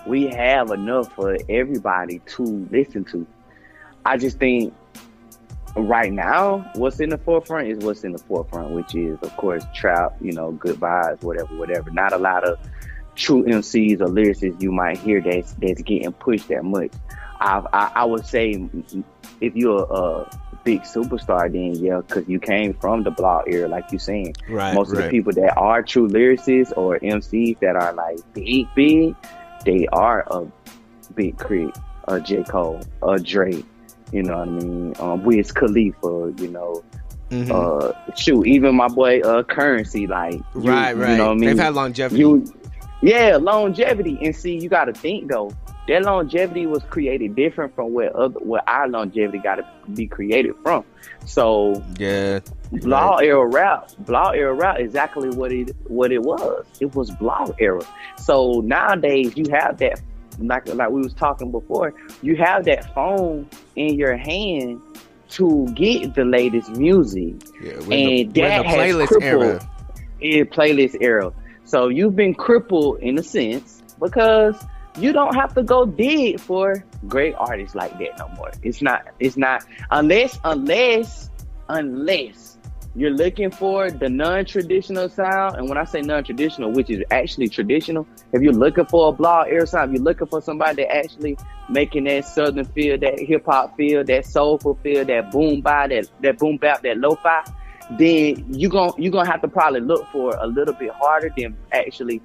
we 0.06 0.26
have 0.28 0.70
enough 0.70 1.12
for 1.14 1.36
everybody 1.48 2.20
to 2.36 2.42
listen 2.72 3.04
to. 3.06 3.26
I 4.04 4.16
just 4.16 4.38
think 4.38 4.74
right 5.76 6.12
now 6.12 6.70
what's 6.74 7.00
in 7.00 7.08
the 7.08 7.18
forefront 7.18 7.68
is 7.68 7.78
what's 7.84 8.04
in 8.04 8.12
the 8.12 8.18
forefront, 8.18 8.72
which 8.72 8.94
is 8.94 9.18
of 9.22 9.36
course 9.36 9.64
trap, 9.74 10.16
you 10.20 10.32
know, 10.32 10.52
good 10.52 10.76
vibes, 10.76 11.22
whatever, 11.22 11.54
whatever. 11.56 11.90
Not 11.90 12.12
a 12.12 12.18
lot 12.18 12.44
of 12.44 12.58
true 13.14 13.44
MCs 13.44 14.00
or 14.00 14.06
lyricists 14.06 14.60
you 14.60 14.72
might 14.72 14.98
hear 14.98 15.20
that's 15.20 15.52
that's 15.54 15.82
getting 15.82 16.12
pushed 16.12 16.48
that 16.48 16.64
much. 16.64 16.92
I 17.40 17.62
I, 17.72 17.92
I 17.96 18.04
would 18.04 18.26
say 18.26 18.68
if 19.40 19.56
you're 19.56 19.86
a 19.90 20.30
big 20.64 20.82
superstar, 20.82 21.50
then 21.50 21.74
yeah, 21.82 22.00
because 22.06 22.28
you 22.28 22.38
came 22.38 22.74
from 22.74 23.02
the 23.02 23.10
blog 23.10 23.48
era, 23.48 23.68
like 23.68 23.90
you're 23.90 23.98
saying 23.98 24.34
Right, 24.48 24.74
most 24.74 24.92
of 24.92 24.98
the 24.98 25.08
people 25.08 25.32
that 25.32 25.56
are 25.56 25.82
true 25.82 26.08
lyricists 26.08 26.76
or 26.76 26.98
MCs 26.98 27.60
that 27.60 27.76
are 27.76 27.92
like 27.92 28.18
big, 28.34 28.66
big, 28.74 29.16
they 29.64 29.86
are 29.92 30.24
a 30.30 30.46
Big 31.14 31.38
K.R.I.T., 31.38 31.72
a 32.08 32.20
J. 32.20 32.42
Cole, 32.44 32.80
a 33.02 33.18
Drake, 33.18 33.64
you 34.12 34.22
know 34.22 34.38
what 34.38 34.48
I 34.48 34.50
mean? 34.50 34.94
Um, 35.00 35.24
Wiz 35.24 35.52
Khalifa, 35.52 36.32
you 36.38 36.48
know, 36.48 36.82
Mhm. 37.30 37.50
uh, 37.50 38.14
shoot, 38.14 38.46
even 38.46 38.74
my 38.74 38.88
boy, 38.88 39.20
uh, 39.20 39.42
Curren$y, 39.42 40.06
like, 40.08 40.34
you, 40.34 40.42
right, 40.54 40.94
right. 40.96 41.12
you 41.12 41.16
know 41.16 41.26
what 41.28 41.30
I 41.32 41.34
mean? 41.34 41.48
They've 41.48 41.58
had 41.58 41.74
longevity. 41.74 42.20
You, 42.20 42.44
yeah, 43.00 43.38
longevity. 43.40 44.18
And 44.22 44.36
see, 44.36 44.58
you 44.58 44.68
got 44.68 44.84
to 44.84 44.92
think 44.92 45.30
though, 45.30 45.50
That 45.88 46.04
longevity 46.04 46.66
was 46.66 46.80
created 46.90 47.34
different 47.34 47.74
from 47.74 47.92
where 47.92 48.16
other 48.16 48.38
what 48.38 48.62
our 48.68 48.86
longevity 48.88 49.38
got 49.38 49.56
to 49.56 49.64
be 49.94 50.06
created 50.06 50.54
from. 50.62 50.84
So 51.24 51.82
Yeah. 51.98 52.38
blog 52.70 53.24
era 53.24 53.44
rap, 53.44 53.90
blog 53.98 54.36
era 54.36 54.54
rap, 54.54 54.78
exactly 54.78 55.30
what 55.30 55.50
it 55.50 55.74
what 55.88 56.12
it 56.12 56.22
was. 56.22 56.64
It 56.80 56.94
was 56.94 57.10
blog 57.10 57.54
era. 57.58 57.80
So 58.16 58.62
nowadays 58.64 59.32
you 59.36 59.46
have 59.50 59.78
that, 59.78 60.00
like 60.38 60.66
like 60.74 60.90
we 60.90 61.00
was 61.00 61.14
talking 61.14 61.50
before, 61.50 61.94
you 62.22 62.36
have 62.36 62.64
that 62.64 62.94
phone 62.94 63.48
in 63.76 63.94
your 63.94 64.16
hand 64.16 64.80
to 65.30 65.66
get 65.74 66.14
the 66.14 66.24
latest 66.24 66.70
music 66.70 67.34
Yeah. 67.62 67.72
And 67.74 67.88
the, 67.88 68.24
that 68.42 68.66
has 68.66 68.76
playlist 68.76 69.06
crippled- 69.08 69.42
era. 70.22 70.46
playlist 70.46 70.96
era. 71.00 71.32
So 71.64 71.88
you've 71.88 72.16
been 72.16 72.34
crippled 72.34 72.98
in 73.00 73.18
a 73.18 73.22
sense 73.22 73.82
because 73.98 74.56
you 74.98 75.12
don't 75.12 75.34
have 75.34 75.54
to 75.54 75.62
go 75.62 75.86
dig 75.86 76.38
for 76.38 76.84
great 77.08 77.34
artists 77.38 77.74
like 77.74 77.98
that 77.98 78.18
no 78.18 78.28
more. 78.36 78.50
It's 78.62 78.82
not. 78.82 79.06
It's 79.20 79.36
not 79.38 79.64
unless 79.90 80.38
unless 80.44 81.30
unless 81.68 82.58
you're 82.94 83.10
looking 83.10 83.50
for 83.50 83.90
the 83.90 84.08
non-traditional 84.08 85.08
sound. 85.08 85.56
And 85.56 85.68
when 85.68 85.78
I 85.78 85.84
say 85.84 86.02
non-traditional, 86.02 86.72
which 86.72 86.90
is 86.90 87.02
actually 87.10 87.48
traditional, 87.48 88.06
if 88.32 88.42
you're 88.42 88.52
looking 88.52 88.84
for 88.86 89.08
a 89.08 89.12
blog 89.12 89.48
era 89.48 89.66
sound, 89.66 89.90
if 89.90 89.96
you're 89.96 90.04
looking 90.04 90.26
for 90.26 90.42
somebody 90.42 90.82
that 90.82 90.94
actually 90.94 91.38
making 91.70 92.04
that 92.04 92.26
southern 92.26 92.66
feel, 92.66 92.98
that 92.98 93.18
hip 93.18 93.46
hop 93.46 93.76
feel, 93.76 94.04
that 94.04 94.26
soulful 94.26 94.78
feel, 94.82 95.04
that 95.06 95.30
boom 95.30 95.62
bap, 95.62 95.88
that 95.88 96.08
that 96.20 96.38
boom 96.38 96.58
bap, 96.58 96.82
that 96.82 96.98
lo-fi, 96.98 97.42
then 97.98 98.44
you 98.52 98.68
gon' 98.68 98.92
you 98.98 99.10
gonna 99.10 99.30
have 99.30 99.40
to 99.42 99.48
probably 99.48 99.80
look 99.80 100.06
for 100.08 100.36
a 100.36 100.46
little 100.46 100.74
bit 100.74 100.90
harder 100.92 101.32
than 101.36 101.56
actually 101.72 102.20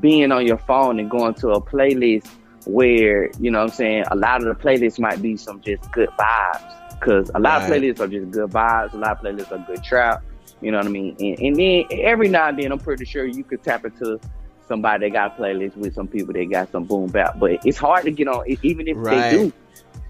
being 0.00 0.30
on 0.30 0.46
your 0.46 0.58
phone 0.58 1.00
and 1.00 1.10
going 1.10 1.34
to 1.34 1.50
a 1.50 1.60
playlist 1.60 2.28
where 2.66 3.28
you 3.40 3.50
know 3.50 3.58
what 3.58 3.70
I'm 3.70 3.76
saying 3.76 4.04
a 4.12 4.16
lot 4.16 4.40
of 4.40 4.44
the 4.44 4.54
playlists 4.54 5.00
might 5.00 5.20
be 5.20 5.36
some 5.36 5.60
just 5.60 5.90
good 5.90 6.08
vibes 6.10 6.81
because 7.02 7.30
a 7.34 7.40
lot 7.40 7.62
Right. 7.62 7.68
of 7.68 7.82
playlists 7.82 8.00
are 8.00 8.08
just 8.08 8.30
good 8.30 8.50
vibes 8.50 8.92
a 8.94 8.96
lot 8.96 9.12
of 9.12 9.18
playlists 9.18 9.50
are 9.52 9.64
good 9.66 9.82
trap 9.82 10.22
you 10.60 10.70
know 10.70 10.78
what 10.78 10.86
I 10.86 10.90
mean 10.90 11.16
and, 11.18 11.38
and 11.40 11.56
then 11.56 11.84
every 11.90 12.28
now 12.28 12.48
and 12.48 12.58
then 12.58 12.70
I'm 12.72 12.78
pretty 12.78 13.04
sure 13.04 13.24
you 13.26 13.42
could 13.44 13.62
tap 13.62 13.84
into 13.84 14.20
somebody 14.68 15.06
that 15.06 15.12
got 15.12 15.38
a 15.38 15.42
playlist 15.42 15.76
with 15.76 15.94
some 15.94 16.06
people 16.06 16.32
that 16.34 16.44
got 16.44 16.70
some 16.70 16.84
boom 16.84 17.08
bap 17.10 17.38
but 17.38 17.64
it's 17.66 17.78
hard 17.78 18.04
to 18.04 18.10
get 18.12 18.28
on 18.28 18.44
even 18.62 18.86
if 18.86 18.96
Right. 18.96 19.30
they 19.30 19.36
do 19.36 19.52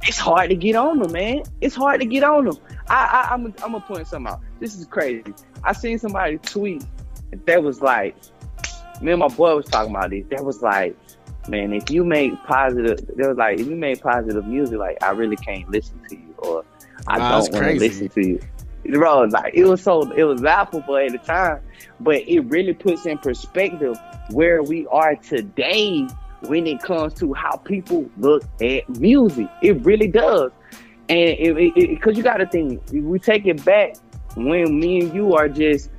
it's 0.04 0.18
hard 0.18 0.50
to 0.50 0.56
get 0.56 0.74
on 0.74 0.98
them, 0.98 1.12
man. 1.12 1.42
It's 1.60 1.76
hard 1.76 2.00
to 2.00 2.06
get 2.06 2.24
on 2.24 2.46
them. 2.46 2.56
I, 2.88 3.28
I 3.30 3.34
I'm 3.34 3.46
I'm 3.46 3.72
gonna 3.72 3.80
point 3.80 4.06
something 4.08 4.32
out. 4.32 4.40
This 4.58 4.74
is 4.76 4.84
crazy. 4.84 5.32
I 5.62 5.72
seen 5.74 5.96
somebody 5.98 6.38
tweet 6.38 6.84
that 7.46 7.62
was 7.62 7.80
like, 7.80 8.16
me 9.00 9.12
and 9.12 9.20
my 9.20 9.28
boy 9.28 9.54
was 9.54 9.66
talking 9.66 9.94
about 9.94 10.10
this. 10.10 10.24
That 10.30 10.44
was 10.44 10.60
like, 10.60 10.96
man, 11.48 11.72
if 11.72 11.88
you 11.88 12.04
make 12.04 12.34
positive, 12.42 12.98
there 13.16 13.28
was 13.28 13.38
like, 13.38 13.60
if 13.60 13.68
you 13.68 13.76
make 13.76 14.02
positive 14.02 14.44
music, 14.44 14.78
like 14.78 15.00
I 15.04 15.10
really 15.10 15.36
can't 15.36 15.70
listen 15.70 16.00
to 16.08 16.16
you, 16.16 16.34
or 16.38 16.64
I 17.06 17.18
Wow, 17.18 17.40
don't 17.40 17.52
want 17.52 17.64
to 17.66 17.74
listen 17.74 18.08
to 18.10 18.26
you. 18.26 18.40
Bro, 18.84 19.24
like 19.24 19.54
it 19.54 19.64
was 19.64 19.82
so 19.82 20.10
it 20.12 20.24
was 20.24 20.40
laughable 20.40 20.96
at 20.96 21.12
the 21.12 21.18
time, 21.18 21.60
but 22.00 22.16
it 22.28 22.40
really 22.40 22.74
puts 22.74 23.06
in 23.06 23.18
perspective 23.18 23.96
where 24.30 24.62
we 24.62 24.86
are 24.88 25.14
today 25.16 26.06
when 26.42 26.66
it 26.66 26.82
comes 26.82 27.14
to 27.14 27.32
how 27.34 27.56
people 27.56 28.10
look 28.18 28.42
at 28.60 28.88
music. 28.88 29.48
It 29.62 29.84
really 29.84 30.08
does. 30.08 30.50
And 31.08 31.56
because 31.74 32.16
you 32.16 32.22
got 32.22 32.38
to 32.38 32.46
think, 32.46 32.82
we 32.92 33.18
take 33.18 33.46
it 33.46 33.64
back 33.64 33.96
when 34.34 34.80
me 34.80 35.00
and 35.02 35.14
you 35.14 35.34
are 35.34 35.48
just 35.48 35.90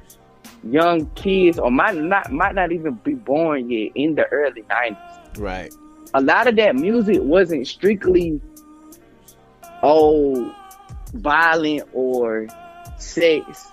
young 0.63 1.05
kids, 1.11 1.59
or 1.59 1.71
might 1.71 1.95
not 1.95 2.31
might 2.31 2.55
not 2.55 2.71
even 2.71 2.95
be 2.95 3.13
born 3.13 3.69
yet 3.69 3.91
in 3.95 4.15
the 4.15 4.25
early 4.27 4.63
'90s. 4.63 5.37
Right. 5.37 5.73
A 6.13 6.21
lot 6.21 6.47
of 6.47 6.55
that 6.57 6.75
music 6.75 7.19
wasn't 7.21 7.67
strictly 7.67 8.41
oh 9.83 10.53
violent 11.13 11.87
or 11.93 12.47
sex, 12.97 13.67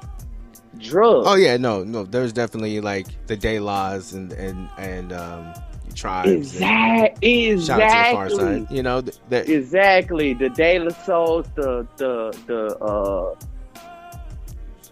drugs. 0.78 1.26
Oh 1.28 1.34
yeah, 1.34 1.56
no, 1.56 1.82
no. 1.84 2.04
There's 2.04 2.32
definitely 2.32 2.80
like 2.80 3.06
the 3.26 3.36
De 3.36 3.58
Las 3.60 4.12
and 4.12 4.32
and 4.32 4.68
and 4.78 5.12
um 5.12 5.52
tribes. 5.94 6.28
and- 6.30 6.38
Exactly. 6.38 7.60
Shout 7.60 7.80
out 7.80 7.88
to 7.88 7.96
the 8.10 8.14
far 8.14 8.26
Exactly. 8.26 8.60
side. 8.66 8.70
You 8.70 8.82
know, 8.82 9.00
th- 9.02 9.16
that 9.30 9.48
Exactly. 9.48 10.34
The 10.34 10.48
De 10.50 10.78
La 10.78 10.90
Souls, 11.04 11.46
the 11.54 11.86
the 11.96 12.36
the 12.46 12.76
uh 12.78 13.34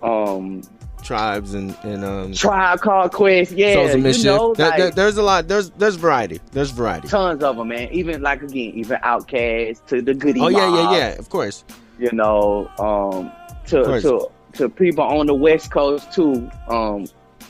um 0.02 0.62
tribes 1.02 1.54
and 1.54 1.76
and 1.84 2.04
um 2.04 2.32
Tribe 2.32 2.80
Called 2.80 3.12
Quest. 3.12 3.52
Yeah, 3.52 3.74
Souls 3.74 3.94
of 3.94 4.16
you 4.16 4.24
know, 4.24 4.54
There- 4.54 4.68
like, 4.68 4.78
there- 4.78 4.90
there's 4.90 5.16
a 5.16 5.22
lot. 5.22 5.48
There's 5.48 5.70
there's 5.70 5.96
variety. 5.96 6.40
There's 6.52 6.70
variety. 6.70 7.08
tons 7.08 7.42
of 7.42 7.56
them, 7.56 7.68
man. 7.68 7.88
Even 7.92 8.22
like 8.22 8.42
again, 8.42 8.72
even 8.74 8.98
Outkast 9.00 9.86
to 9.86 10.02
the 10.02 10.14
Goodie. 10.14 10.40
Oh 10.40 10.48
yeah, 10.48 10.68
yeah, 10.74 10.96
yeah. 10.96 11.08
Of 11.18 11.28
course. 11.30 11.64
You 11.98 12.10
know, 12.12 12.70
um, 12.78 13.30
to 13.66 14.00
to 14.00 14.28
to 14.54 14.68
people 14.68 15.04
on 15.04 15.26
the 15.26 15.34
West 15.34 15.70
Coast 15.70 16.12
too. 16.12 16.50
Um, 16.68 17.06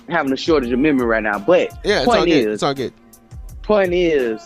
having 0.09 0.33
a 0.33 0.37
shortage 0.37 0.73
of 0.73 0.79
memory 0.79 1.07
right 1.07 1.23
now, 1.23 1.39
but 1.39 1.71
Yeah, 1.85 1.99
it's 1.99 2.07
point 2.07 2.19
all 2.21 2.25
good. 2.25 2.33
is, 2.49 2.55
It's 2.55 2.63
all 2.63 2.73
good. 2.75 2.93
point 3.63 3.93
is 3.93 4.41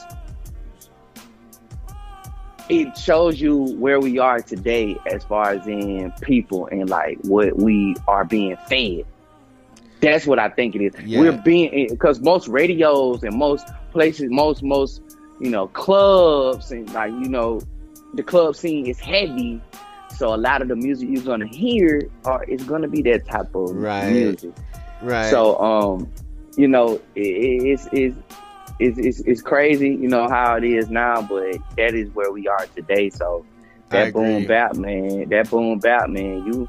it 2.69 2.97
shows 2.97 3.41
you 3.41 3.57
where 3.79 4.01
we 4.01 4.19
are 4.19 4.41
today 4.41 4.97
as 5.07 5.23
far 5.25 5.51
as 5.51 5.67
in 5.67 6.13
people 6.21 6.67
and 6.69 6.89
like 6.89 7.19
what 7.23 7.57
we 7.59 7.95
are 8.09 8.25
being 8.25 8.57
fed 8.69 9.05
that's 10.01 10.27
what 10.27 10.39
i 10.39 10.49
think 10.49 10.75
it 10.77 10.81
is 10.83 10.95
Yeah. 11.05 11.21
we're 11.21 11.33
being 11.43 11.89
because 11.91 12.21
most 12.21 12.49
radios 12.49 13.23
and 13.25 13.37
most 13.37 13.69
places 13.91 14.31
most 14.31 14.63
most 14.63 15.03
you 15.41 15.51
know 15.51 15.67
clubs 15.69 16.71
and 16.73 16.91
like 16.93 17.11
you 17.11 17.29
know 17.29 17.61
the 18.15 18.23
club 18.23 18.55
scene 18.57 18.87
is 18.87 18.99
heavy 19.01 19.61
so 20.17 20.35
a 20.35 20.37
lot 20.37 20.63
of 20.63 20.69
the 20.69 20.77
music 20.77 21.09
you're 21.11 21.23
gonna 21.23 21.47
hear 21.47 22.03
are 22.25 22.45
is 22.45 22.63
gonna 22.65 22.89
be 22.89 23.03
that 23.03 23.27
type 23.27 23.55
of 23.55 23.71
Right. 23.77 24.11
music 24.11 24.51
Right. 25.03 25.31
so, 25.31 25.59
um, 25.59 26.13
you 26.57 26.69
know, 26.69 26.95
it, 27.15 27.21
it- 27.21 27.63
it's, 27.73 27.89
it's 27.93 28.17
it's 28.79 28.99
it's 28.99 29.21
it's 29.21 29.43
crazy, 29.43 29.91
you 29.91 30.09
know 30.09 30.29
how 30.29 30.57
it 30.57 30.65
is 30.65 30.91
now, 30.91 31.23
but 31.23 31.57
that 31.77 31.95
is 31.95 32.09
where 32.15 32.33
we 32.33 32.49
are 32.49 32.67
today. 32.75 33.11
So 33.11 33.45
that 33.91 34.13
boom 34.13 34.45
bap 34.47 34.75
man, 34.77 35.29
that 35.29 35.51
boom 35.51 35.79
bap 35.79 36.09
man, 36.09 36.45
you 36.47 36.69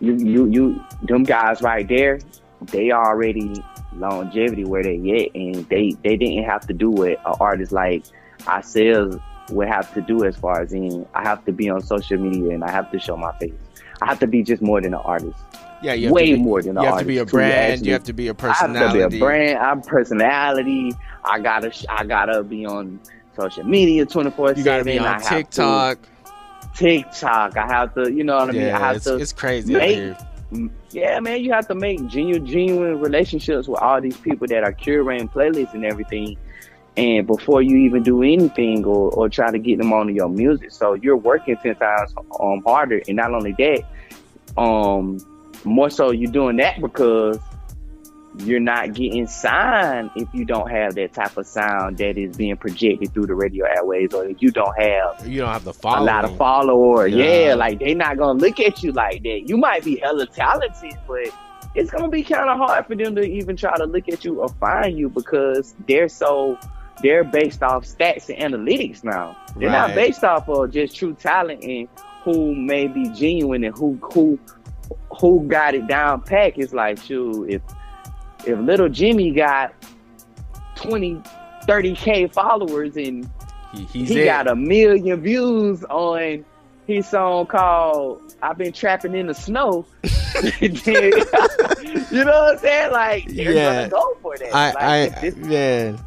you 0.00 0.14
you 0.16 0.46
you 0.50 0.84
them 1.02 1.22
guys 1.24 1.62
right 1.62 1.86
there, 1.88 2.18
they 2.62 2.90
already 2.90 3.52
longevity 3.92 4.64
where 4.64 4.82
they 4.82 4.96
at, 4.96 5.40
and 5.40 5.68
they 5.68 5.92
they 6.02 6.16
didn't 6.16 6.44
have 6.44 6.66
to 6.66 6.72
do 6.72 6.90
what 6.90 7.10
an 7.10 7.34
artist 7.40 7.72
like 7.72 8.04
ourselves 8.48 9.16
would 9.50 9.68
have 9.68 9.92
to 9.94 10.00
do 10.00 10.24
as 10.24 10.36
far 10.36 10.60
as 10.62 10.72
in 10.72 11.06
I 11.14 11.22
have 11.22 11.44
to 11.44 11.52
be 11.52 11.68
on 11.68 11.82
social 11.82 12.18
media 12.18 12.50
and 12.54 12.64
I 12.64 12.70
have 12.70 12.90
to 12.92 12.98
show 12.98 13.16
my 13.16 13.32
face. 13.38 13.52
I 14.02 14.06
have 14.06 14.18
to 14.20 14.26
be 14.26 14.42
just 14.42 14.62
more 14.62 14.80
than 14.80 14.94
an 14.94 15.00
artist. 15.04 15.36
yeah, 15.82 15.92
you 15.92 16.12
way 16.12 16.34
be, 16.34 16.42
more 16.42 16.62
than 16.62 16.76
You 16.76 16.82
have 16.84 16.98
to 16.98 17.04
be 17.04 17.18
a 17.18 17.26
brand. 17.26 17.52
actually- 17.74 17.86
you 17.88 17.92
have 17.92 18.04
to 18.04 18.12
be 18.12 18.28
a 18.28 18.30
I 18.30 18.32
have 18.32 18.36
to 18.36 18.66
personality. 18.66 19.08
be 19.10 19.16
a 19.16 19.18
brand. 19.20 19.58
I'm 19.58 19.82
personality. 19.82 20.92
I 21.24 21.38
gotta. 21.40 21.72
I 21.88 22.04
gotta 22.04 22.42
be 22.42 22.64
on 22.66 23.00
social 23.36 23.64
media 23.64 24.04
24 24.06 24.52
You 24.54 24.64
gotta 24.64 24.84
be 24.84 24.98
I 24.98 25.14
on 25.14 25.20
to- 25.20 25.28
TikTok. 25.28 25.98
TikTok. 26.74 27.56
I 27.56 27.66
have 27.66 27.94
to. 27.94 28.10
You 28.12 28.24
know 28.24 28.36
what 28.36 28.48
I 28.50 28.52
mean. 28.52 28.62
I 28.70 28.78
have 28.78 28.96
it's, 28.96 29.04
to. 29.06 29.16
it's 29.16 29.32
crazy 29.32 29.74
make- 29.74 30.16
Yeah, 30.90 31.20
man. 31.20 31.40
You 31.42 31.52
have 31.52 31.66
to 31.68 31.74
make 31.74 32.06
genuine, 32.06 32.46
genuine 32.46 33.00
relationships 33.00 33.68
with 33.68 33.80
all 33.80 34.00
these 34.00 34.16
people 34.16 34.46
that 34.48 34.62
are 34.64 34.72
curating 34.72 35.30
playlists 35.30 35.74
and 35.74 35.84
everything. 35.84 36.36
And 36.96 37.26
before 37.26 37.60
you 37.60 37.76
even 37.78 38.02
do 38.04 38.22
anything 38.22 38.84
or, 38.84 39.10
or 39.10 39.28
try 39.28 39.50
to 39.50 39.58
get 39.58 39.78
them 39.78 39.92
onto 39.92 40.12
your 40.12 40.28
music, 40.28 40.70
so 40.70 40.94
you're 40.94 41.16
working 41.16 41.56
ten 41.56 41.74
times 41.74 42.14
um 42.38 42.62
harder. 42.64 43.02
And 43.08 43.16
not 43.16 43.34
only 43.34 43.52
that, 43.52 44.60
um, 44.60 45.18
more 45.64 45.90
so 45.90 46.12
you're 46.12 46.30
doing 46.30 46.56
that 46.58 46.80
because 46.80 47.38
you're 48.38 48.60
not 48.60 48.94
getting 48.94 49.26
signed 49.26 50.10
if 50.16 50.28
you 50.32 50.44
don't 50.44 50.68
have 50.68 50.94
that 50.96 51.12
type 51.12 51.36
of 51.36 51.46
sound 51.46 51.98
that 51.98 52.18
is 52.18 52.36
being 52.36 52.56
projected 52.56 53.12
through 53.14 53.26
the 53.26 53.34
radio 53.34 53.64
airways, 53.64 54.12
or 54.12 54.26
if 54.26 54.42
you 54.42 54.50
don't 54.50 54.76
have 54.78 55.26
You 55.26 55.40
don't 55.40 55.52
have 55.52 55.64
the 55.64 55.74
a 55.84 56.02
lot 56.02 56.24
of 56.24 56.36
followers. 56.36 57.12
Yeah. 57.12 57.48
Yeah. 57.48 57.54
like 57.54 57.78
they're 57.78 57.94
not 57.94 58.18
gonna 58.18 58.38
look 58.38 58.58
at 58.60 58.82
you 58.82 58.92
like 58.92 59.22
that. 59.22 59.48
You 59.48 59.56
might 59.56 59.84
be 59.84 59.96
hella 59.96 60.26
talented, 60.26 60.98
but 61.06 61.28
it's 61.74 61.90
gonna 61.90 62.08
be 62.08 62.22
kind 62.22 62.48
of 62.48 62.58
hard 62.58 62.86
for 62.86 62.94
them 62.96 63.14
to 63.16 63.22
even 63.22 63.56
try 63.56 63.76
to 63.76 63.84
look 63.84 64.08
at 64.08 64.24
you 64.24 64.40
or 64.40 64.48
find 64.48 64.98
you 64.98 65.08
because 65.08 65.74
they're 65.86 66.08
so 66.08 66.58
they're 67.04 67.22
based 67.22 67.62
off 67.62 67.84
stats 67.84 68.28
and 68.34 68.54
analytics 68.54 69.04
now. 69.04 69.36
They're 69.56 69.68
Right. 69.68 69.88
not 69.88 69.94
based 69.94 70.24
off 70.24 70.48
of 70.48 70.72
just 70.72 70.96
true 70.96 71.14
talent 71.14 71.62
and 71.62 71.86
who 72.24 72.54
may 72.54 72.86
be 72.88 73.08
genuine 73.10 73.62
and 73.64 73.76
who 73.76 73.98
who 74.12 74.38
who 75.20 75.46
got 75.46 75.74
it 75.74 75.86
down 75.86 76.22
pack. 76.22 76.58
It's 76.58 76.72
like, 76.72 76.98
shoot, 76.98 77.44
if 77.48 77.62
if 78.46 78.58
little 78.58 78.88
Jimmy 78.88 79.30
got 79.32 79.72
20, 80.76 81.20
30k 81.66 82.32
followers 82.32 82.96
and 82.96 83.28
He, 83.72 84.04
he 84.04 84.24
got 84.24 84.48
a 84.48 84.54
million 84.56 85.20
views 85.20 85.82
on 85.84 86.44
his 86.86 87.06
song 87.08 87.46
called 87.46 88.20
"I've 88.42 88.56
Been 88.58 88.72
Trapping 88.72 89.14
in 89.14 89.26
the 89.26 89.34
Snow." 89.34 89.84
You 92.10 92.24
know 92.24 92.32
what 92.32 92.52
I'm 92.54 92.58
saying? 92.58 92.92
Like, 92.92 93.24
Yeah. 93.28 93.88
gonna 93.88 93.88
go 93.88 94.16
for 94.22 94.36
that. 94.38 94.54
I, 94.54 94.66
Like, 94.72 95.16
I, 95.16 95.20
this- 95.20 95.36
man. 95.36 95.98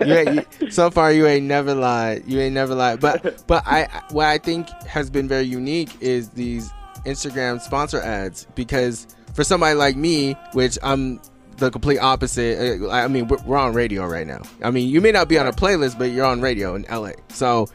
You 0.00 0.44
you, 0.60 0.70
so 0.70 0.90
far 0.90 1.12
you 1.12 1.26
ain't 1.26 1.46
never 1.46 1.74
lied. 1.74 2.24
You 2.26 2.40
ain't 2.40 2.54
never 2.54 2.74
lied. 2.74 3.00
But 3.00 3.44
but 3.46 3.62
I 3.66 3.88
what 4.10 4.26
I 4.26 4.38
think 4.38 4.68
has 4.86 5.10
been 5.10 5.28
very 5.28 5.44
unique 5.44 5.90
is 6.00 6.30
these 6.30 6.72
Instagram 7.06 7.60
sponsor 7.60 8.00
ads 8.00 8.46
because 8.54 9.06
for 9.34 9.44
somebody 9.44 9.74
like 9.74 9.96
me, 9.96 10.34
which 10.52 10.78
I'm 10.82 11.20
the 11.58 11.70
complete 11.70 11.98
opposite. 11.98 12.82
uh, 12.82 12.90
I 12.90 13.08
mean, 13.08 13.28
we're, 13.28 13.56
on 13.56 13.74
radio 13.74 14.06
right 14.06 14.26
now. 14.26 14.42
I 14.62 14.70
mean, 14.70 14.88
you 14.88 15.00
may 15.00 15.12
not 15.12 15.28
be 15.28 15.38
on 15.38 15.46
a 15.46 15.52
playlist, 15.52 15.98
but 15.98 16.10
you're 16.10 16.24
on 16.26 16.40
radio 16.40 16.74
in 16.74 16.84
LA. 16.90 17.12
So 17.28 17.68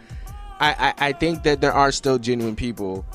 I 0.60 0.94
I, 0.98 1.08
I 1.10 1.12
think 1.14 1.44
that 1.44 1.62
there 1.62 1.74
are 1.74 1.92
still 1.92 2.18
genuine 2.18 2.56
people. 2.56 3.06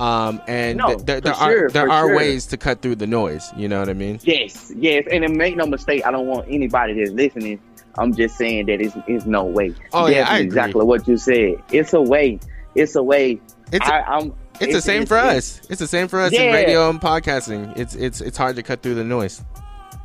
Um, 0.00 0.40
and 0.48 0.78
No, 0.78 0.88
th- 0.94 1.00
there, 1.04 1.20
there 1.20 1.34
for 1.34 1.40
are 1.40 1.68
there 1.70 1.90
are 1.90 2.08
sure. 2.08 2.16
ways 2.16 2.46
to 2.46 2.56
cut 2.56 2.82
through 2.82 2.96
the 2.96 3.06
noise. 3.06 3.52
You 3.56 3.68
know 3.68 3.78
what 3.78 3.88
I 3.88 3.92
mean? 3.92 4.18
Yes, 4.22 4.72
yes, 4.74 5.04
and 5.10 5.22
then 5.22 5.36
make 5.36 5.54
no 5.54 5.66
mistake. 5.66 6.04
I 6.06 6.10
don't 6.10 6.26
want 6.26 6.46
anybody 6.48 6.94
that's 6.94 7.10
listening. 7.12 7.60
I'm 7.98 8.14
just 8.14 8.36
saying 8.36 8.66
that 8.66 8.80
it's, 8.80 8.96
it's 9.06 9.26
no 9.26 9.44
way. 9.44 9.74
Oh, 9.92 10.06
yeah, 10.06 10.12
I 10.12 10.16
Definitely 10.16 10.36
agree. 10.36 10.46
exactly 10.46 10.84
what 10.84 11.08
you 11.08 11.16
said. 11.16 11.62
It's 11.70 11.92
a 11.92 12.00
way. 12.00 12.40
It's 12.74 12.96
a 12.96 13.02
way. 13.02 13.40
It's 13.70 13.88
I, 13.88 14.00
I'm. 14.00 14.34
It's, 14.60 14.72
the 14.72 14.80
same 14.80 15.06
for 15.06 15.16
us. 15.16 15.60
It's 15.68 15.80
the 15.80 15.86
same 15.86 16.08
for 16.08 16.20
us 16.20 16.32
in 16.32 16.52
radio 16.52 16.88
and 16.88 17.00
podcasting. 17.00 17.76
It's 17.76 17.94
it's 17.94 18.20
it's 18.20 18.36
hard 18.36 18.56
to 18.56 18.62
cut 18.62 18.82
through 18.82 18.94
the 18.94 19.04
noise. 19.04 19.42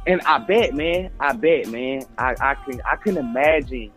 And 0.08 0.22
I 0.22 0.40
bet, 0.40 0.74
man. 0.74 1.12
I 1.20 1.34
bet, 1.34 1.68
man. 1.68 2.04
I, 2.18 2.36
I 2.40 2.56
can 2.56 2.82
I 2.86 2.96
can 2.96 3.18
imagine 3.18 3.92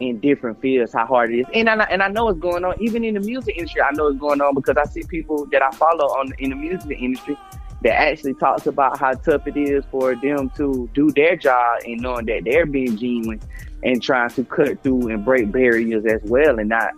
in 0.00 0.20
different 0.20 0.60
fields 0.60 0.92
how 0.92 1.04
hard 1.04 1.32
it 1.32 1.40
is. 1.40 1.46
And 1.52 1.68
I 1.68 1.84
and 1.84 2.02
I 2.02 2.08
know 2.08 2.28
it's 2.28 2.38
going 2.38 2.64
on 2.64 2.74
even 2.80 3.04
in 3.04 3.14
the 3.14 3.20
music 3.20 3.56
industry. 3.56 3.82
I 3.82 3.90
know 3.92 4.06
it's 4.06 4.20
going 4.20 4.40
on 4.40 4.54
because 4.54 4.76
I 4.76 4.84
see 4.84 5.02
people 5.02 5.46
that 5.46 5.62
I 5.62 5.70
follow 5.72 6.06
on 6.06 6.32
in 6.38 6.50
the 6.50 6.56
music 6.56 6.98
industry 7.00 7.36
that 7.82 7.92
actually 7.92 8.34
talks 8.34 8.66
about 8.66 8.98
how 8.98 9.12
tough 9.12 9.46
it 9.46 9.56
is 9.56 9.84
for 9.90 10.14
them 10.16 10.50
to 10.56 10.88
do 10.94 11.10
their 11.12 11.36
job 11.36 11.80
and 11.86 12.00
knowing 12.00 12.26
that 12.26 12.42
they're 12.44 12.66
being 12.66 12.96
genuine 12.96 13.40
and 13.82 14.02
trying 14.02 14.30
to 14.30 14.44
cut 14.44 14.82
through 14.82 15.08
and 15.08 15.24
break 15.24 15.52
barriers 15.52 16.04
as 16.06 16.20
well 16.24 16.58
and 16.58 16.68
not, 16.68 16.90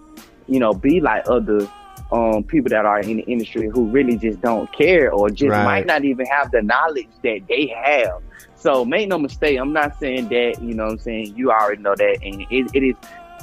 you 0.49 0.59
know, 0.59 0.73
be 0.73 1.01
like 1.01 1.23
other 1.29 1.69
um, 2.13 2.43
people 2.43 2.71
that 2.71 2.87
are 2.87 3.01
in 3.01 3.19
the 3.19 3.23
industry 3.25 3.69
who 3.69 3.87
really 3.87 4.17
just 4.17 4.41
don't 4.41 4.73
care 4.73 5.13
or 5.13 5.29
just 5.31 5.51
Right. 5.51 5.65
might 5.65 5.87
not 5.87 6.05
even 6.05 6.27
have 6.27 6.51
the 6.51 6.63
knowledge 6.63 7.09
that 7.23 7.41
they 7.49 7.67
have. 7.85 8.23
So 8.57 8.85
make 8.85 9.09
no 9.09 9.19
mistake, 9.19 9.59
I'm 9.59 9.73
not 9.73 9.99
saying 10.01 10.29
that, 10.29 10.63
you 10.63 10.75
know 10.75 10.85
what 10.85 10.93
I'm 10.93 10.99
saying, 10.99 11.37
you 11.37 11.51
already 11.51 11.83
know 11.83 11.95
that 11.95 12.19
and 12.23 12.43
it, 12.51 12.71
it 12.75 12.83
is 12.83 12.95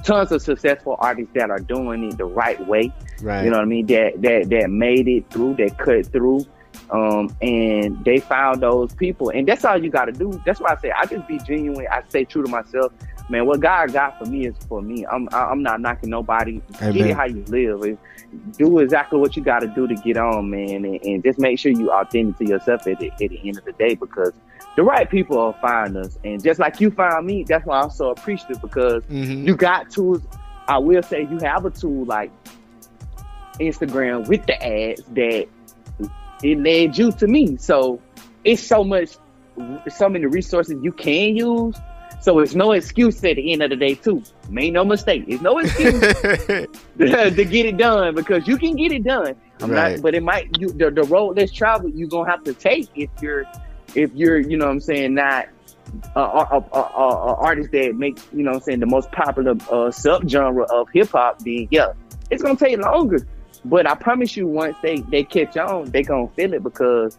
tons 0.03 0.31
of 0.31 0.41
successful 0.41 0.95
artists 0.99 1.33
that 1.33 1.49
are 1.49 1.59
doing 1.59 2.03
it 2.03 2.17
the 2.17 2.25
right 2.25 2.65
way. 2.67 2.91
Right. 3.21 3.43
You 3.43 3.49
know 3.51 3.57
what 3.57 3.63
I 3.63 3.67
mean? 3.67 3.85
That 3.87 4.21
that 4.21 4.49
that 4.49 4.69
made 4.69 5.07
it 5.07 5.29
through, 5.29 5.55
that 5.55 5.77
cut 5.77 6.07
through. 6.07 6.45
Um, 6.89 7.35
and 7.41 8.03
they 8.05 8.19
found 8.19 8.61
those 8.61 8.93
people, 8.95 9.29
and 9.29 9.47
that's 9.47 9.65
all 9.65 9.77
you 9.77 9.89
got 9.89 10.05
to 10.05 10.11
do. 10.13 10.41
That's 10.45 10.59
why 10.61 10.71
I 10.73 10.77
say 10.81 10.91
I 10.91 11.05
just 11.05 11.27
be 11.27 11.37
genuine. 11.39 11.85
I 11.91 12.01
stay 12.07 12.23
true 12.23 12.43
to 12.43 12.49
myself, 12.49 12.93
man. 13.29 13.45
What 13.45 13.59
God 13.59 13.91
got 13.91 14.17
for 14.17 14.25
me 14.25 14.47
is 14.47 14.55
for 14.69 14.81
me. 14.81 15.05
I'm 15.05 15.27
I- 15.33 15.45
I'm 15.51 15.61
not 15.61 15.81
knocking 15.81 16.09
nobody. 16.09 16.61
Get 16.79 16.95
it 16.95 17.15
how 17.15 17.25
you 17.25 17.43
live. 17.47 17.81
And 17.83 17.97
do 18.57 18.79
exactly 18.79 19.19
what 19.19 19.35
you 19.35 19.43
got 19.43 19.59
to 19.59 19.67
do 19.67 19.85
to 19.87 19.95
get 19.95 20.17
on, 20.17 20.49
man, 20.49 20.85
and, 20.85 21.03
and 21.03 21.23
just 21.23 21.39
make 21.39 21.59
sure 21.59 21.71
you 21.71 21.91
authentic 21.91 22.37
to 22.37 22.45
yourself 22.45 22.85
at 22.87 22.99
the, 22.99 23.09
at 23.11 23.17
the 23.17 23.39
end 23.43 23.57
of 23.57 23.65
the 23.65 23.71
day 23.73 23.95
because 23.95 24.31
the 24.75 24.83
right 24.83 25.09
people 25.09 25.37
will 25.37 25.53
find 25.53 25.97
us. 25.97 26.17
And 26.23 26.41
just 26.43 26.59
like 26.59 26.79
you 26.79 26.91
found 26.91 27.25
me, 27.25 27.43
that's 27.43 27.65
why 27.65 27.81
I'm 27.81 27.89
so 27.89 28.11
appreciative 28.11 28.61
because 28.61 29.03
Mhm. 29.05 29.45
you 29.45 29.55
got 29.55 29.89
tools. 29.89 30.21
I 30.69 30.77
will 30.77 31.01
say 31.03 31.21
you 31.23 31.37
have 31.39 31.65
a 31.65 31.69
tool 31.69 32.05
like 32.05 32.31
Instagram 33.59 34.27
with 34.27 34.45
the 34.45 34.61
ads 34.63 35.01
that 35.13 35.47
it 36.43 36.57
led 36.59 36.97
you 36.97 37.11
to 37.13 37.27
me. 37.27 37.57
So 37.57 38.01
it's 38.43 38.61
so 38.63 38.83
much, 38.83 39.17
so 39.89 40.09
many 40.09 40.25
resources 40.25 40.75
you 40.81 40.91
can 40.91 41.35
use. 41.35 41.75
So 42.19 42.39
it's 42.39 42.55
no 42.55 42.71
excuse 42.71 43.17
at 43.23 43.35
the 43.35 43.53
end 43.53 43.61
of 43.61 43.69
the 43.69 43.75
day 43.75 43.93
too. 43.95 44.23
Make 44.49 44.73
no 44.73 44.83
mistake, 44.83 45.25
it's 45.27 45.41
no 45.41 45.59
excuse 45.59 45.99
to 46.97 47.45
get 47.45 47.65
it 47.65 47.77
done 47.77 48.15
because 48.15 48.47
you 48.47 48.57
can 48.57 48.75
get 48.75 48.91
it 48.91 49.03
done. 49.03 49.35
I'm 49.61 49.71
Right. 49.71 49.93
not, 49.93 50.01
but 50.01 50.15
it 50.15 50.23
might 50.23 50.49
you 50.59 50.69
the, 50.69 50.91
the 50.91 51.03
road 51.03 51.37
less 51.37 51.51
traveled 51.51 51.93
you're 51.95 52.07
gonna 52.09 52.29
have 52.29 52.43
to 52.43 52.53
take 52.53 52.89
if 52.95 53.09
you're 53.21 53.45
if 53.95 54.13
you're 54.13 54.37
you 54.39 54.57
know 54.57 54.65
what 54.65 54.71
I'm 54.73 54.79
saying 54.81 55.15
not 55.15 55.47
a, 56.15 56.19
a, 56.19 56.23
a, 56.73 56.77
a, 56.77 56.79
a 56.79 57.33
artist 57.35 57.71
that 57.71 57.95
makes 57.95 58.27
you 58.33 58.43
know 58.43 58.51
what 58.51 58.57
I'm 58.57 58.61
saying 58.63 58.79
the 58.81 58.85
most 58.87 59.11
popular 59.11 59.51
uh, 59.51 59.89
subgenre 59.89 60.65
of 60.69 60.89
hip 60.93 61.09
hop. 61.09 61.39
Then 61.39 61.67
yeah, 61.71 61.93
it's 62.29 62.43
gonna 62.43 62.55
take 62.57 62.77
longer. 62.79 63.19
But 63.69 63.87
I 63.89 63.95
promise 63.95 64.35
you, 64.37 64.47
once 64.47 64.75
they 64.81 64.97
they 65.01 65.23
catch 65.23 65.57
on, 65.57 65.91
they 65.91 66.03
gonna 66.03 66.27
feel 66.29 66.53
it 66.53 66.63
because 66.63 67.17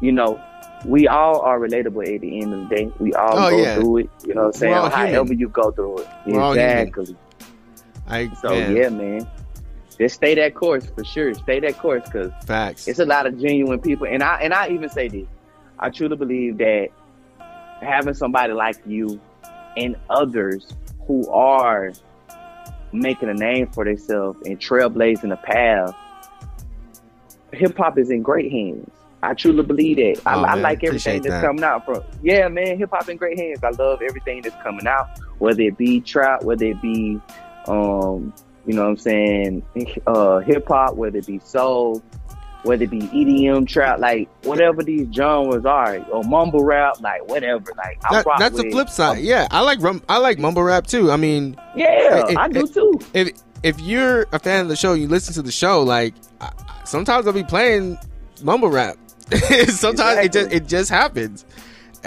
you 0.00 0.12
know 0.12 0.40
we 0.84 1.08
all 1.08 1.40
are 1.40 1.58
relatable 1.58 2.14
at 2.14 2.20
the 2.20 2.40
end 2.40 2.52
of 2.54 2.68
the 2.68 2.74
day. 2.76 2.92
We 2.98 3.12
all 3.14 3.38
Oh, 3.38 3.50
go 3.50 3.62
yeah. 3.62 3.74
through 3.76 3.96
it. 3.98 4.10
You 4.26 4.34
know 4.34 4.40
what 4.42 4.46
I'm 4.48 4.52
saying? 4.54 4.72
We're 4.74 4.90
human. 4.90 5.14
However 5.14 5.32
you 5.34 5.48
go 5.48 5.70
through 5.70 5.98
it, 5.98 6.08
We're 6.26 6.50
exactly. 6.52 7.16
I 8.08 8.28
So 8.34 8.50
man, 8.50 8.76
yeah, 8.76 8.88
man, 8.88 9.28
just 9.98 10.14
stay 10.16 10.34
that 10.36 10.54
course 10.54 10.86
for 10.86 11.04
sure. 11.04 11.34
Stay 11.34 11.58
that 11.60 11.78
course 11.78 12.02
because 12.04 12.30
facts. 12.44 12.86
it's 12.86 12.98
a 13.00 13.04
lot 13.06 13.26
of 13.26 13.38
genuine 13.40 13.80
people, 13.80 14.06
and 14.06 14.22
I 14.22 14.36
and 14.42 14.54
I 14.54 14.68
even 14.68 14.88
say 14.90 15.08
this. 15.08 15.26
I 15.78 15.90
truly 15.90 16.16
believe 16.16 16.58
that 16.58 16.88
having 17.80 18.14
somebody 18.14 18.52
like 18.52 18.76
you 18.86 19.20
and 19.76 19.96
others 20.08 20.66
who 21.06 21.28
are 21.30 21.92
making 23.00 23.28
a 23.28 23.34
name 23.34 23.66
for 23.68 23.84
themselves 23.84 24.38
and 24.46 24.58
trailblazing 24.58 25.32
a 25.32 25.36
path, 25.36 25.94
hip 27.52 27.76
hop 27.76 27.98
is 27.98 28.10
in 28.10 28.22
great 28.22 28.50
hands. 28.50 28.90
I 29.22 29.34
truly 29.34 29.62
believe 29.62 29.96
that. 29.96 30.22
I, 30.26 30.34
Oh, 30.36 30.42
I 30.44 30.54
like 30.54 30.84
everything 30.84 30.88
appreciate 31.16 31.22
that's 31.22 31.34
that. 31.42 31.46
coming 31.46 31.64
out 31.64 31.84
from. 31.84 32.02
Yeah, 32.22 32.48
man, 32.48 32.78
hip 32.78 32.90
hop 32.92 33.08
in 33.08 33.16
great 33.16 33.38
hands. 33.38 33.62
I 33.64 33.70
love 33.70 34.00
everything 34.02 34.42
that's 34.42 34.54
coming 34.62 34.86
out, 34.86 35.08
whether 35.38 35.62
it 35.62 35.76
be 35.78 36.00
trap, 36.00 36.42
whether 36.44 36.66
it 36.66 36.80
be, 36.82 37.20
um, 37.66 38.32
you 38.66 38.74
know, 38.74 38.82
what 38.82 38.90
I'm 38.90 38.96
saying, 38.98 39.62
uh, 40.06 40.38
hip 40.40 40.68
hop, 40.68 40.94
whether 40.96 41.18
it 41.18 41.26
be 41.26 41.38
soul, 41.40 42.02
whether 42.66 42.84
it 42.84 42.90
be 42.90 43.00
EDM 43.00 43.66
trap, 43.66 43.98
like 44.00 44.28
whatever 44.44 44.82
these 44.82 45.06
genres 45.14 45.64
are, 45.64 45.98
or 46.10 46.22
mumble 46.24 46.64
rap, 46.64 47.00
like 47.00 47.26
whatever. 47.28 47.64
Like 47.76 48.00
That- 48.10 48.26
that's 48.38 48.56
the 48.56 48.70
flip 48.70 48.88
side. 48.90 49.18
Yeah, 49.18 49.46
I 49.50 49.60
like 49.62 49.80
rum, 49.80 50.02
I 50.08 50.18
like 50.18 50.38
mumble 50.38 50.62
rap 50.62 50.86
too. 50.86 51.10
I 51.10 51.16
mean, 51.16 51.56
Yeah, 51.74 52.26
It- 52.28 52.36
I 52.36 52.48
do 52.48 52.66
too. 52.66 53.00
if 53.14 53.30
if 53.62 53.80
you're 53.80 54.26
a 54.32 54.38
fan 54.38 54.60
of 54.62 54.68
the 54.68 54.76
show, 54.76 54.92
you 54.92 55.08
listen 55.08 55.32
to 55.34 55.42
the 55.42 55.50
show. 55.52 55.82
Like 55.82 56.14
I, 56.40 56.50
sometimes 56.84 57.26
I'll 57.26 57.32
be 57.32 57.42
playing 57.44 57.98
mumble 58.42 58.68
rap. 58.70 58.96
sometimes 59.68 60.24
it 60.24 60.32
just 60.32 60.52
it 60.52 60.66
just 60.68 60.90
happens. 60.90 61.44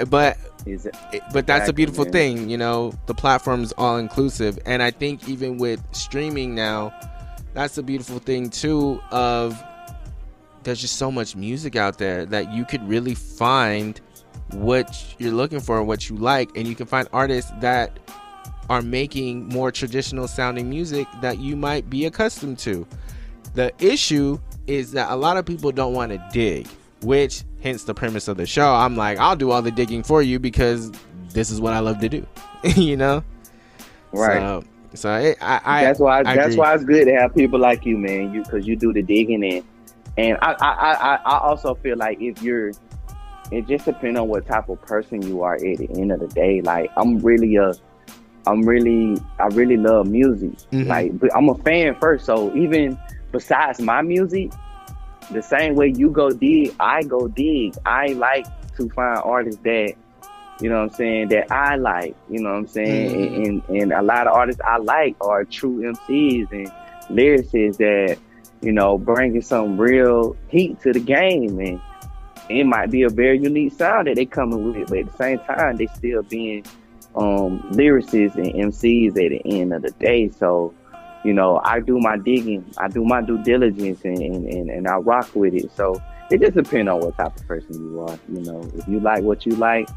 But 0.10 0.38
Is 0.66 0.86
it? 0.86 0.96
it- 1.12 1.24
but 1.34 1.48
that's 1.48 1.68
a 1.70 1.74
beautiful 1.74 2.06
man. 2.06 2.14
thing. 2.14 2.50
You 2.50 2.58
know, 2.58 2.94
the 3.08 3.14
platform's 3.14 3.72
all 3.74 3.98
inclusive, 3.98 4.58
and 4.66 4.82
I 4.84 4.92
think 4.92 5.28
even 5.28 5.58
with 5.58 5.82
streaming 5.92 6.56
now, 6.56 6.94
that's 7.54 7.78
a 7.78 7.84
beautiful 7.84 8.20
thing 8.20 8.50
too. 8.50 9.02
Of 9.12 9.62
there's 10.70 10.82
just 10.82 10.98
so 10.98 11.12
much 11.12 11.36
music 11.36 11.76
out 11.76 11.98
there 11.98 12.26
that 12.28 12.54
you 12.54 12.64
could 12.64 12.88
really 12.88 13.16
find 13.16 14.00
what 14.52 15.16
you're 15.18 15.32
looking 15.32 15.60
for, 15.60 15.84
what 15.84 16.10
you 16.10 16.16
like, 16.16 16.56
and 16.56 16.68
you 16.68 16.76
can 16.76 16.86
find 16.86 17.08
artists 17.12 17.52
that 17.60 18.00
are 18.70 18.84
making 18.84 19.48
more 19.50 19.72
traditional 19.72 20.28
sounding 20.28 20.70
music 20.70 21.08
that 21.22 21.40
you 21.40 21.56
might 21.56 21.90
be 21.90 22.06
accustomed 22.06 22.60
to. 22.60 22.88
The 23.56 23.74
issue 23.80 24.40
is 24.68 24.92
that 24.92 25.10
a 25.10 25.16
lot 25.16 25.38
of 25.38 25.46
people 25.46 25.72
don't 25.72 25.94
want 25.94 26.12
to 26.12 26.24
dig, 26.32 26.68
which 27.02 27.44
hence 27.62 27.84
the 27.84 27.96
premise 27.96 28.28
of 28.28 28.38
the 28.38 28.46
show. 28.46 28.72
I'm 28.72 28.96
like, 28.96 29.18
I'll 29.18 29.36
do 29.36 29.50
all 29.50 29.64
the 29.64 29.72
digging 29.72 30.04
for 30.04 30.22
you 30.22 30.38
because 30.38 30.92
this 31.34 31.50
is 31.50 31.60
what 31.60 31.74
I 31.74 31.80
love 31.80 32.00
to 32.00 32.10
do. 32.10 32.26
you 32.76 32.96
know? 32.96 33.24
Right. 34.12 34.40
So, 34.40 34.64
so 34.94 35.16
it, 35.16 35.38
I, 35.42 35.62
I 35.66 35.84
that's 35.84 36.00
why. 36.00 36.20
I 36.20 36.36
that's 36.36 36.48
agree. 36.48 36.58
why 36.58 36.76
it's 36.76 36.84
good 36.84 37.06
to 37.06 37.16
have 37.16 37.34
people 37.34 37.60
like 37.60 37.86
you, 37.86 37.98
man. 37.98 38.34
You 38.34 38.44
because 38.44 38.68
you 38.68 38.76
do 38.76 38.92
the 38.94 39.02
digging 39.02 39.44
in, 39.44 39.64
and 40.20 40.38
I, 40.42 40.52
I, 40.60 40.94
I, 40.94 41.16
I- 41.26 41.40
also 41.40 41.76
feel 41.76 41.98
like 41.98 42.22
if 42.22 42.42
you're, 42.42 42.72
it 43.52 43.68
just 43.68 43.86
depends 43.86 44.20
on 44.20 44.28
what 44.28 44.46
type 44.46 44.70
of 44.70 44.82
person 44.82 45.22
you 45.22 45.42
are. 45.42 45.56
At 45.56 45.62
the 45.78 45.90
end 45.96 46.12
of 46.12 46.20
the 46.20 46.28
day, 46.28 46.62
like 46.62 46.92
I'm 46.98 47.18
really 47.20 47.56
a, 47.56 47.74
I'm 48.46 48.62
really, 48.64 49.18
I 49.40 49.48
really 49.48 49.78
love 49.78 50.08
music. 50.08 50.52
Mhm. 50.72 50.88
Like, 50.88 51.18
but 51.20 51.36
I'm 51.36 51.50
a 51.50 51.56
fan 51.56 51.96
first. 52.00 52.26
So 52.26 52.56
even 52.56 52.98
besides 53.32 53.80
my 53.82 54.02
music, 54.02 54.52
the 55.32 55.42
same 55.42 55.76
way 55.76 55.94
you 55.96 56.10
go 56.10 56.30
dig, 56.32 56.74
I 56.80 57.04
go 57.04 57.28
dig. 57.28 57.76
I 57.86 58.08
like 58.08 58.46
to 58.78 58.90
find 58.90 59.20
artists 59.24 59.62
that, 59.64 59.94
you 60.62 60.70
know 60.70 60.82
what 60.84 60.92
I'm 60.92 60.96
saying, 60.96 61.30
that 61.30 61.52
I 61.52 61.76
like. 61.76 62.16
You 62.30 62.42
know 62.42 62.50
what 62.52 62.58
I'm 62.60 62.68
saying? 62.68 63.10
Mhm. 63.16 63.36
And, 63.36 63.64
and 63.70 63.82
and 63.82 63.94
a 63.94 64.02
lot 64.02 64.28
of 64.28 64.34
artists 64.34 64.62
I 64.66 64.78
like 64.78 65.16
are 65.22 65.44
true 65.46 65.82
MCs 65.82 66.52
and 66.52 66.72
lyricists 67.16 67.78
that, 67.78 68.18
you 68.62 68.72
know, 68.72 68.98
bringing 68.98 69.42
some 69.42 69.80
real 69.80 70.36
heat 70.50 70.80
to 70.82 70.94
the 70.94 71.00
game. 71.00 71.60
And 71.60 71.82
it 72.50 72.66
might 72.66 72.92
be 72.92 73.04
a 73.04 73.10
very 73.10 73.40
unique 73.40 73.74
sound 73.74 74.08
that 74.08 74.16
they 74.16 74.26
coming 74.26 74.74
with, 74.74 74.90
but 74.90 75.00
at 75.00 75.06
the 75.06 75.18
same 75.18 75.40
time, 75.40 75.78
they 75.78 75.88
still 75.88 76.24
being 76.24 76.66
um, 77.16 77.60
lyricists 77.72 78.36
and 78.36 78.54
MCs 78.54 79.10
at 79.10 79.16
the 79.16 79.42
end 79.46 79.74
of 79.74 79.82
the 79.82 79.92
day. 79.92 80.30
So, 80.30 80.74
you 81.24 81.34
know, 81.34 81.62
I 81.64 81.80
do 81.80 82.00
my 82.00 82.18
digging, 82.18 82.66
I 82.78 82.88
do 82.88 83.04
my 83.04 83.22
due 83.22 83.42
diligence, 83.44 84.04
and, 84.04 84.18
and, 84.18 84.46
and, 84.46 84.70
and 84.70 84.88
I 84.88 84.96
rock 84.96 85.30
with 85.36 85.54
it. 85.54 85.72
So 85.76 86.02
it 86.32 86.42
just 86.42 86.56
depends 86.56 86.90
on 86.90 87.00
what 87.00 87.18
type 87.18 87.36
of 87.36 87.48
person 87.48 87.74
you 87.76 88.02
are. 88.02 88.20
You 88.32 88.42
know, 88.42 88.72
if 88.76 88.88
you 88.88 89.00
like 89.00 89.24
what 89.24 89.46
you 89.46 89.56
like, 89.56 89.90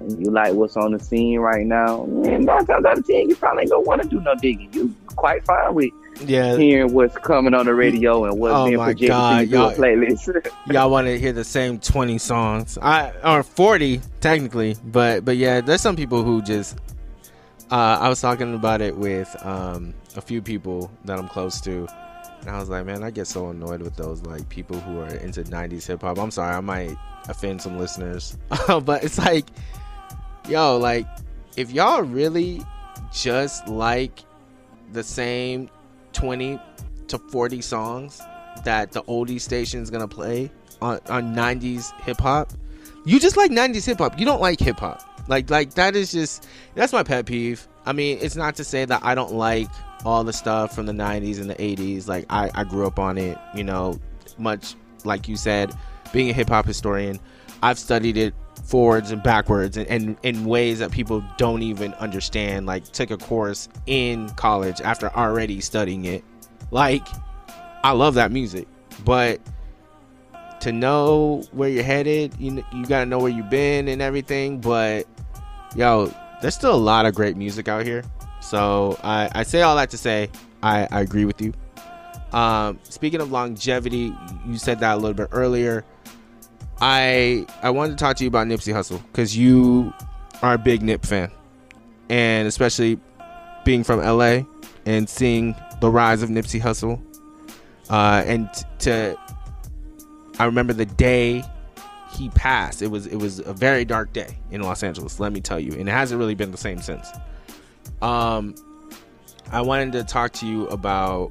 and 0.00 0.24
you 0.24 0.32
like 0.32 0.54
what's 0.54 0.76
on 0.76 0.92
the 0.92 0.98
scene 0.98 1.38
right 1.38 1.66
now, 1.66 2.06
man, 2.06 2.44
nine 2.44 2.64
times 2.66 2.86
out 2.86 2.98
of 2.98 3.06
ten, 3.06 3.28
you 3.28 3.36
probably 3.36 3.62
ain't 3.62 3.70
gonna 3.70 3.82
want 3.82 4.02
to 4.02 4.08
do 4.08 4.20
no 4.20 4.34
digging. 4.34 4.72
You 4.72 4.94
quite 5.16 5.44
fine 5.44 5.74
with 5.74 5.90
Yeah. 6.26 6.56
hearing 6.56 6.92
what's 6.92 7.16
coming 7.18 7.54
on 7.54 7.66
the 7.66 7.74
radio 7.74 8.24
and 8.24 8.38
what's 8.38 8.54
Oh 8.54 8.66
being 8.66 8.78
projected 8.78 9.08
God, 9.08 9.38
to 9.38 9.46
your 9.46 9.70
playlist. 9.72 10.52
Y'all 10.72 10.90
want 10.90 11.06
to 11.06 11.18
hear 11.18 11.32
the 11.32 11.44
same 11.44 11.78
20 11.78 12.18
songs. 12.18 12.78
I 12.80 13.12
or 13.24 13.42
40 13.42 14.00
technically, 14.20 14.76
but 14.84 15.24
but 15.24 15.36
yeah, 15.36 15.60
there's 15.60 15.80
some 15.80 15.96
people 15.96 16.22
who 16.22 16.42
just 16.42 16.78
uh 17.70 17.98
I 18.00 18.08
was 18.08 18.20
talking 18.20 18.54
about 18.54 18.80
it 18.80 18.96
with 18.96 19.34
um 19.44 19.94
a 20.16 20.20
few 20.20 20.42
people 20.42 20.90
that 21.04 21.18
I'm 21.18 21.28
close 21.28 21.60
to. 21.62 21.86
And 22.40 22.50
I 22.50 22.58
was 22.58 22.68
like, 22.68 22.86
man, 22.86 23.02
I 23.02 23.10
get 23.10 23.26
so 23.26 23.50
annoyed 23.50 23.82
with 23.82 23.96
those 23.96 24.22
like 24.22 24.48
people 24.48 24.78
who 24.80 25.00
are 25.00 25.08
into 25.08 25.42
90s 25.42 25.86
hip 25.86 26.02
hop. 26.02 26.18
I'm 26.18 26.30
sorry, 26.30 26.54
I 26.54 26.60
might 26.60 26.96
offend 27.28 27.60
some 27.60 27.78
listeners. 27.78 28.36
but 28.66 29.04
it's 29.04 29.18
like 29.18 29.46
yo, 30.48 30.76
like 30.78 31.06
if 31.56 31.70
y'all 31.70 32.02
really 32.02 32.62
just 33.12 33.68
like 33.68 34.20
the 34.92 35.02
same 35.02 35.68
20 36.12 36.58
to 37.08 37.18
40 37.18 37.60
songs 37.60 38.20
that 38.64 38.92
the 38.92 39.02
oldie 39.04 39.40
station 39.40 39.80
is 39.80 39.90
gonna 39.90 40.08
play 40.08 40.50
on, 40.80 41.00
on 41.08 41.34
90s 41.34 41.92
hip 42.02 42.20
hop, 42.20 42.52
you 43.04 43.18
just 43.20 43.36
like 43.36 43.50
90s 43.50 43.86
hip 43.86 43.98
hop. 43.98 44.18
You 44.18 44.24
don't 44.24 44.40
like 44.40 44.60
hip 44.60 44.78
hop. 44.78 45.02
Like 45.28 45.50
like 45.50 45.74
that 45.74 45.96
is 45.96 46.12
just 46.12 46.46
that's 46.74 46.92
my 46.92 47.02
pet 47.02 47.26
peeve. 47.26 47.66
I 47.86 47.92
mean, 47.92 48.18
it's 48.20 48.36
not 48.36 48.56
to 48.56 48.64
say 48.64 48.84
that 48.84 49.04
I 49.04 49.14
don't 49.14 49.32
like 49.32 49.68
all 50.04 50.24
the 50.24 50.32
stuff 50.32 50.74
from 50.74 50.86
the 50.86 50.92
90s 50.92 51.40
and 51.40 51.48
the 51.48 51.54
80s. 51.54 52.08
Like 52.08 52.26
I, 52.30 52.50
I 52.54 52.64
grew 52.64 52.86
up 52.86 52.98
on 52.98 53.16
it, 53.16 53.38
you 53.54 53.64
know, 53.64 53.98
much 54.38 54.74
like 55.04 55.28
you 55.28 55.36
said, 55.36 55.72
being 56.12 56.30
a 56.30 56.32
hip 56.32 56.48
hop 56.48 56.66
historian, 56.66 57.18
I've 57.62 57.78
studied 57.78 58.16
it 58.16 58.34
forwards 58.70 59.10
and 59.10 59.20
backwards 59.20 59.76
and, 59.76 60.16
in 60.22 60.44
ways 60.44 60.78
that 60.78 60.92
people 60.92 61.24
don't 61.36 61.62
even 61.62 61.92
understand. 61.94 62.66
Like 62.66 62.84
took 62.84 63.10
a 63.10 63.16
course 63.16 63.68
in 63.86 64.30
college 64.30 64.80
after 64.80 65.10
already 65.10 65.60
studying 65.60 66.04
it. 66.04 66.22
Like 66.70 67.06
I 67.82 67.90
love 67.90 68.14
that 68.14 68.30
music, 68.30 68.68
but 69.04 69.40
to 70.60 70.70
know 70.70 71.42
where 71.50 71.68
you're 71.68 71.82
headed, 71.82 72.34
you 72.38 72.64
you 72.72 72.86
gotta 72.86 73.06
know 73.06 73.18
where 73.18 73.32
you've 73.32 73.50
been 73.50 73.88
and 73.88 74.00
everything. 74.00 74.60
But 74.60 75.06
yo, 75.74 76.14
there's 76.40 76.54
still 76.54 76.74
a 76.74 76.76
lot 76.76 77.06
of 77.06 77.14
great 77.14 77.36
music 77.36 77.66
out 77.66 77.84
here. 77.84 78.04
So 78.40 78.98
I, 79.02 79.30
I 79.34 79.42
say 79.42 79.62
all 79.62 79.74
that 79.76 79.90
to 79.90 79.98
say 79.98 80.30
I, 80.62 80.86
I 80.92 81.00
agree 81.00 81.24
with 81.24 81.42
you. 81.42 81.52
Um, 82.32 82.78
speaking 82.84 83.20
of 83.20 83.32
longevity, 83.32 84.14
you 84.46 84.58
said 84.58 84.78
that 84.80 84.94
a 84.94 84.96
little 84.96 85.14
bit 85.14 85.28
earlier. 85.32 85.84
I 86.80 87.46
I 87.62 87.70
wanted 87.70 87.98
to 87.98 88.02
talk 88.04 88.16
to 88.16 88.24
you 88.24 88.28
about 88.28 88.46
Nipsey 88.46 88.72
Hussle 88.72 89.02
because 89.12 89.36
you 89.36 89.92
are 90.42 90.54
a 90.54 90.58
big 90.58 90.82
Nip 90.82 91.04
fan, 91.04 91.30
and 92.08 92.48
especially 92.48 92.98
being 93.64 93.84
from 93.84 94.00
LA 94.00 94.42
and 94.86 95.08
seeing 95.08 95.54
the 95.80 95.90
rise 95.90 96.22
of 96.22 96.30
Nipsey 96.30 96.60
Hussle, 96.60 97.00
uh, 97.90 98.22
and 98.26 98.48
to 98.80 99.16
I 100.38 100.46
remember 100.46 100.72
the 100.72 100.86
day 100.86 101.44
he 102.12 102.30
passed. 102.30 102.80
It 102.80 102.90
was 102.90 103.06
it 103.06 103.16
was 103.16 103.40
a 103.40 103.52
very 103.52 103.84
dark 103.84 104.12
day 104.12 104.38
in 104.50 104.62
Los 104.62 104.82
Angeles. 104.82 105.20
Let 105.20 105.32
me 105.32 105.40
tell 105.40 105.60
you, 105.60 105.72
and 105.72 105.88
it 105.88 105.92
hasn't 105.92 106.18
really 106.18 106.34
been 106.34 106.50
the 106.50 106.58
same 106.58 106.80
since. 106.80 107.06
Um, 108.00 108.54
I 109.52 109.60
wanted 109.60 109.92
to 109.92 110.04
talk 110.04 110.32
to 110.34 110.46
you 110.46 110.66
about 110.68 111.30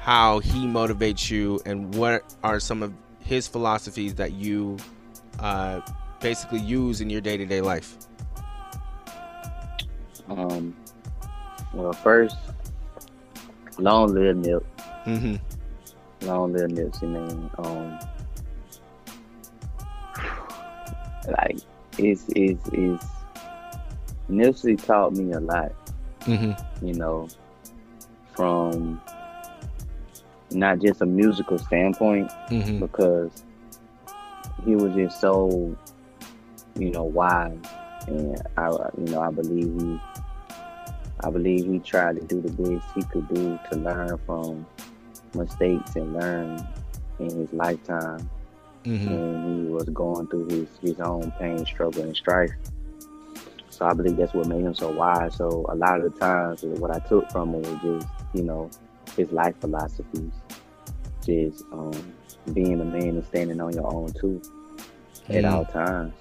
how 0.00 0.40
he 0.40 0.66
motivates 0.66 1.30
you 1.30 1.60
and 1.64 1.94
what 1.94 2.34
are 2.42 2.58
some 2.58 2.82
of 2.82 2.92
his 3.30 3.46
philosophies 3.46 4.12
that 4.16 4.32
you 4.32 4.76
uh, 5.38 5.80
basically 6.20 6.58
use 6.58 7.00
in 7.00 7.08
your 7.08 7.20
day 7.20 7.36
to 7.36 7.46
day 7.46 7.60
life. 7.60 7.96
um, 10.28 10.76
well, 11.72 11.92
first, 11.92 12.36
long 13.78 14.12
live 14.12 14.36
Nip. 14.36 14.66
Mm-hmm. 15.06 16.26
Long 16.26 16.52
live 16.52 16.70
Nipsey, 16.70 17.02
man. 17.08 17.48
Um, 17.58 17.98
like 21.28 21.58
it's 21.98 22.24
it's 22.34 22.68
it's 22.72 23.06
Nipsey 24.28 24.84
taught 24.84 25.12
me 25.12 25.30
a 25.34 25.38
lot. 25.38 25.72
Mm-hmm. 26.22 26.84
You 26.84 26.94
know, 26.94 27.28
from 28.34 29.00
not 30.52 30.78
just 30.80 31.00
a 31.02 31.06
musical 31.06 31.58
standpoint, 31.58 32.30
Mm-hmm. 32.50 32.80
because 32.80 33.44
he 34.64 34.74
was 34.76 34.94
just 34.94 35.20
so, 35.20 35.76
you 36.76 36.90
know, 36.90 37.04
wise, 37.04 37.56
and 38.06 38.40
I, 38.56 38.68
you 38.70 39.04
know, 39.12 39.20
I 39.20 39.30
believe 39.30 39.80
he, 39.80 39.98
I 41.22 41.30
believe 41.30 41.66
he 41.66 41.78
tried 41.80 42.16
to 42.20 42.26
do 42.26 42.40
the 42.40 42.50
best 42.52 42.84
he 42.94 43.02
could 43.04 43.28
do 43.32 43.58
to 43.70 43.78
learn 43.78 44.18
from 44.26 44.66
mistakes 45.34 45.94
and 45.96 46.12
learn 46.14 46.66
in 47.18 47.30
his 47.36 47.52
lifetime 47.52 48.28
Mm-hmm. 48.84 49.10
when 49.14 49.64
he 49.66 49.70
was 49.70 49.84
going 49.90 50.26
through 50.28 50.48
his 50.48 50.66
his 50.80 50.98
own 51.00 51.30
pain, 51.38 51.66
struggle, 51.66 52.02
and 52.02 52.16
strife. 52.16 52.50
So 53.68 53.84
I 53.84 53.92
believe 53.92 54.16
that's 54.16 54.32
what 54.32 54.46
made 54.46 54.62
him 54.64 54.74
so 54.74 54.90
wise. 54.90 55.36
So 55.36 55.66
a 55.68 55.74
lot 55.74 56.00
of 56.00 56.10
the 56.14 56.18
times, 56.18 56.62
what 56.62 56.90
I 56.90 56.98
took 57.00 57.30
from 57.30 57.54
him 57.54 57.60
was 57.60 58.00
just, 58.02 58.08
you 58.32 58.42
know, 58.42 58.70
his 59.18 59.30
life 59.32 59.54
philosophies, 59.60 60.32
just 61.30 61.64
um, 61.72 61.92
being 62.52 62.80
a 62.80 62.84
man 62.84 63.08
and 63.08 63.24
standing 63.26 63.60
on 63.60 63.72
your 63.72 63.86
own 63.92 64.12
too 64.12 64.40
at 65.28 65.44
Mhm. 65.44 65.52
all 65.52 65.64
times. 65.66 66.14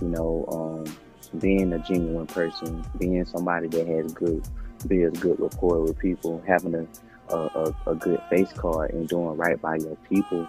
You 0.00 0.08
know, 0.08 0.44
um, 0.48 1.40
being 1.40 1.72
a 1.72 1.78
genuine 1.78 2.26
person, 2.26 2.84
being 2.98 3.24
somebody 3.24 3.68
that 3.68 3.86
has 3.86 4.12
good, 4.12 4.42
builds 4.86 5.18
good 5.20 5.38
rapport 5.40 5.80
with 5.80 5.98
people, 5.98 6.42
having 6.46 6.74
a, 6.74 7.34
a, 7.34 7.74
a, 7.86 7.94
good 7.94 8.20
face 8.28 8.52
card 8.52 8.92
and 8.92 9.08
doing 9.08 9.36
right 9.36 9.60
by 9.60 9.76
your 9.76 9.96
people. 10.08 10.46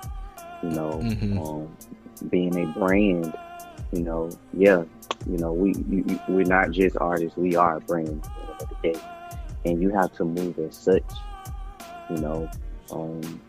You 0.63 0.69
know, 0.69 0.91
Mhm. 1.01 1.37
um, 1.45 1.77
being 2.29 2.57
a 2.57 2.65
brand. 2.79 3.33
You 3.91 4.01
know, 4.01 4.29
yeah, 4.53 4.83
you 5.29 5.37
know, 5.37 5.53
we 5.53 5.73
you, 5.87 6.03
you- 6.07 6.19
we're 6.27 6.45
not 6.45 6.71
just 6.71 6.97
artists; 6.97 7.37
we 7.37 7.55
are 7.55 7.77
a 7.77 7.79
brand 7.81 8.07
at 8.09 8.23
the 8.23 8.41
end 8.41 8.61
of 8.61 8.69
the 8.69 8.75
day, 8.93 8.99
and 9.65 9.81
you 9.81 9.89
have 9.91 10.11
to 10.13 10.25
move 10.25 10.57
as 10.59 10.75
such. 10.75 11.03
You 12.09 12.17
know, 12.17 12.49
um, 12.91 13.39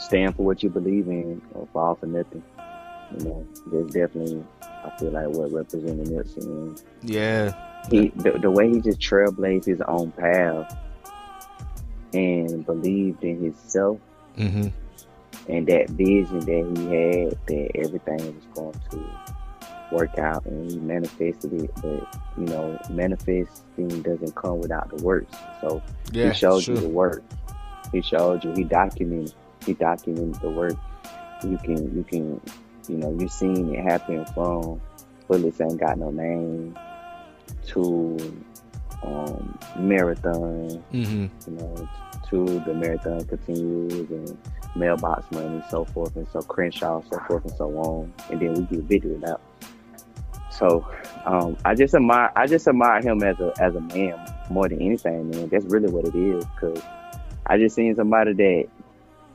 stand 0.00 0.36
for 0.36 0.44
what 0.44 0.62
you 0.62 0.70
believe 0.70 1.06
in, 1.08 1.40
or 1.54 1.66
fall 1.72 1.94
for 1.94 2.06
nothing. 2.06 2.42
You 3.18 3.24
know, 3.24 3.46
there's 3.70 3.90
definitely, 3.92 4.44
I 4.62 4.90
feel 4.98 5.10
like 5.10 5.28
what 5.28 5.52
representing 5.52 6.06
Nipsey. 6.06 6.42
And 6.44 6.82
Yeah. 7.02 7.52
he, 7.90 8.08
the, 8.16 8.38
the 8.38 8.50
way 8.50 8.68
he 8.70 8.80
just 8.80 9.00
trailblazed 9.00 9.64
his 9.64 9.80
own 9.82 10.12
path 10.12 10.76
and 12.12 12.64
believed 12.66 13.22
in 13.24 13.42
himself 13.42 13.98
Mm-hmm. 14.38 14.68
and 15.52 15.66
that 15.66 15.90
vision 15.90 16.38
that 16.38 16.46
he 16.46 16.84
had 16.86 17.36
that 17.48 17.70
everything 17.74 18.34
was 18.34 18.44
going 18.54 18.80
to 18.90 19.94
work 19.94 20.16
out 20.18 20.46
and 20.46 20.70
he 20.70 20.78
manifested 20.78 21.52
it 21.52 21.70
but 21.82 22.16
you 22.38 22.44
know 22.46 22.78
manifesting 22.90 23.88
doesn't 24.02 24.34
come 24.36 24.60
without 24.60 24.88
the 24.96 25.02
works 25.04 25.36
so 25.60 25.82
Yeah. 26.12 26.28
he 26.28 26.34
showed 26.34 26.62
sure. 26.62 26.76
you 26.76 26.80
the 26.80 26.88
work 26.88 27.22
he 27.92 28.00
showed 28.00 28.44
you 28.44 28.52
he 28.52 28.62
documented 28.64 29.34
he 29.64 29.74
document 29.74 30.40
the 30.40 30.48
work 30.50 30.76
you 31.44 31.58
can 31.58 31.96
you 31.96 32.04
can 32.04 32.40
you 32.88 32.96
know 32.96 33.16
you 33.18 33.28
seen 33.28 33.74
it 33.74 33.82
happen 33.82 34.24
from 34.34 34.80
bullets 35.28 35.60
ain't 35.60 35.78
got 35.78 35.98
no 35.98 36.10
name 36.10 36.76
to 37.66 38.16
um 39.02 39.58
marathon 39.78 40.82
Mm-hmm. 40.92 41.26
you 41.50 41.56
know, 41.56 41.88
to 42.28 42.44
the 42.60 42.74
marathon 42.74 43.24
continues 43.26 44.10
and 44.10 44.38
mailbox 44.76 45.30
money, 45.32 45.62
so 45.68 45.84
forth 45.84 46.14
and 46.16 46.26
so 46.28 46.40
Crenshaw, 46.42 47.02
so 47.10 47.18
forth 47.26 47.44
and 47.44 47.54
so 47.56 47.76
on, 47.78 48.12
and 48.30 48.40
then 48.40 48.54
we 48.54 48.62
get 48.76 48.84
video 48.84 49.30
out. 49.30 49.40
So, 50.50 50.86
um, 51.24 51.56
I 51.64 51.74
just 51.74 51.94
admire, 51.94 52.30
I 52.36 52.46
just 52.46 52.68
admire 52.68 53.00
him 53.00 53.22
as 53.22 53.38
a 53.40 53.52
as 53.60 53.74
a 53.74 53.80
man 53.80 54.18
more 54.50 54.68
than 54.68 54.80
anything, 54.82 55.30
man. 55.30 55.48
That's 55.48 55.64
really 55.66 55.88
what 55.90 56.06
it 56.06 56.14
is, 56.14 56.44
cause 56.60 56.82
I 57.46 57.58
just 57.58 57.74
seen 57.74 57.94
somebody 57.94 58.32
that 58.34 58.68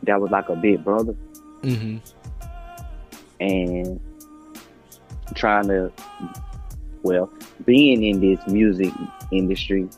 that 0.05 0.19
was 0.21 0.31
like 0.31 0.49
a 0.49 0.55
big 0.55 0.83
brother 0.83 1.15
Mm-hmm. 1.63 1.97
and 3.39 3.99
trying 5.35 5.67
to, 5.67 5.91
well, 7.01 7.31
being 7.65 8.03
in 8.03 8.19
this 8.19 8.39
music 8.47 8.93
industry 9.31 9.89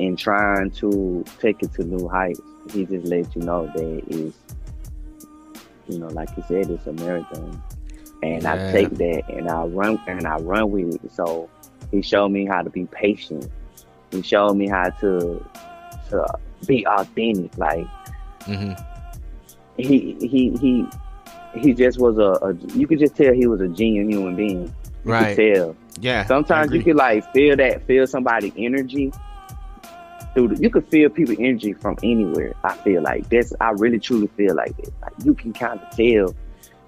and 0.00 0.18
trying 0.18 0.70
to 0.72 1.24
take 1.40 1.62
it 1.62 1.72
to 1.74 1.84
new 1.84 2.08
heights. 2.08 2.40
He 2.72 2.84
just 2.86 3.06
let 3.06 3.34
you 3.36 3.42
know 3.42 3.66
that 3.66 4.02
it's, 4.08 4.36
you 5.88 5.98
know, 5.98 6.08
like 6.08 6.28
you 6.36 6.42
said, 6.48 6.70
it's 6.70 6.86
a 6.86 6.92
marathon, 6.92 7.62
and 8.22 8.42
Yeah. 8.42 8.54
I 8.54 8.72
take 8.72 8.90
that 8.90 9.22
and 9.28 9.48
I 9.48 9.64
run 9.64 10.00
and 10.06 10.26
I 10.26 10.36
run 10.38 10.70
with 10.70 11.04
it. 11.04 11.12
So 11.12 11.48
he 11.90 12.02
showed 12.02 12.28
me 12.30 12.46
how 12.46 12.62
to 12.62 12.70
be 12.70 12.86
patient. 12.86 13.48
He 14.10 14.22
showed 14.22 14.54
me 14.54 14.68
how 14.68 14.90
to 15.00 15.44
to 16.10 16.26
be 16.66 16.86
authentic. 16.86 17.56
Like 17.58 17.86
Mm-hmm. 18.42 18.72
He 19.76 20.16
he 20.20 20.50
he 20.60 20.86
he 21.54 21.74
just 21.74 21.98
was 21.98 22.18
a, 22.18 22.46
a 22.46 22.54
you 22.76 22.86
could 22.86 22.98
just 22.98 23.16
tell 23.16 23.32
he 23.32 23.46
was 23.46 23.60
a 23.60 23.68
genuine 23.68 24.10
human 24.10 24.36
being 24.36 24.74
You 25.04 25.12
Right. 25.12 25.36
can 25.36 25.54
tell. 25.54 25.76
Yeah. 26.00 26.24
Sometimes 26.26 26.72
you 26.72 26.82
can 26.82 26.96
like 26.96 27.30
feel 27.32 27.56
that, 27.56 27.86
feel 27.86 28.06
somebody 28.06 28.52
energy. 28.56 29.12
Through 30.34 30.48
the, 30.48 30.62
you 30.62 30.70
can 30.70 30.82
feel 30.82 31.10
people 31.10 31.34
energy 31.38 31.74
from 31.74 31.96
anywhere. 32.02 32.54
I 32.64 32.74
feel 32.76 33.02
like 33.02 33.28
that's. 33.28 33.52
I 33.60 33.70
really 33.72 33.98
truly 33.98 34.28
feel 34.28 34.54
like 34.54 34.74
that. 34.78 34.90
Like 35.02 35.12
you 35.24 35.34
can 35.34 35.52
kind 35.52 35.78
of 35.78 35.90
tell 35.94 36.34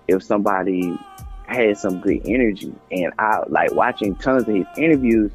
if 0.09 0.23
somebody 0.23 0.99
has 1.47 1.83
some 1.83 2.01
good 2.01 2.23
energy. 2.25 2.75
And 2.91 3.13
I 3.19 3.43
like 3.49 3.73
watching 3.75 4.15
tons 4.17 4.49
of 4.49 4.55
his 4.55 4.67
interviews. 4.79 5.31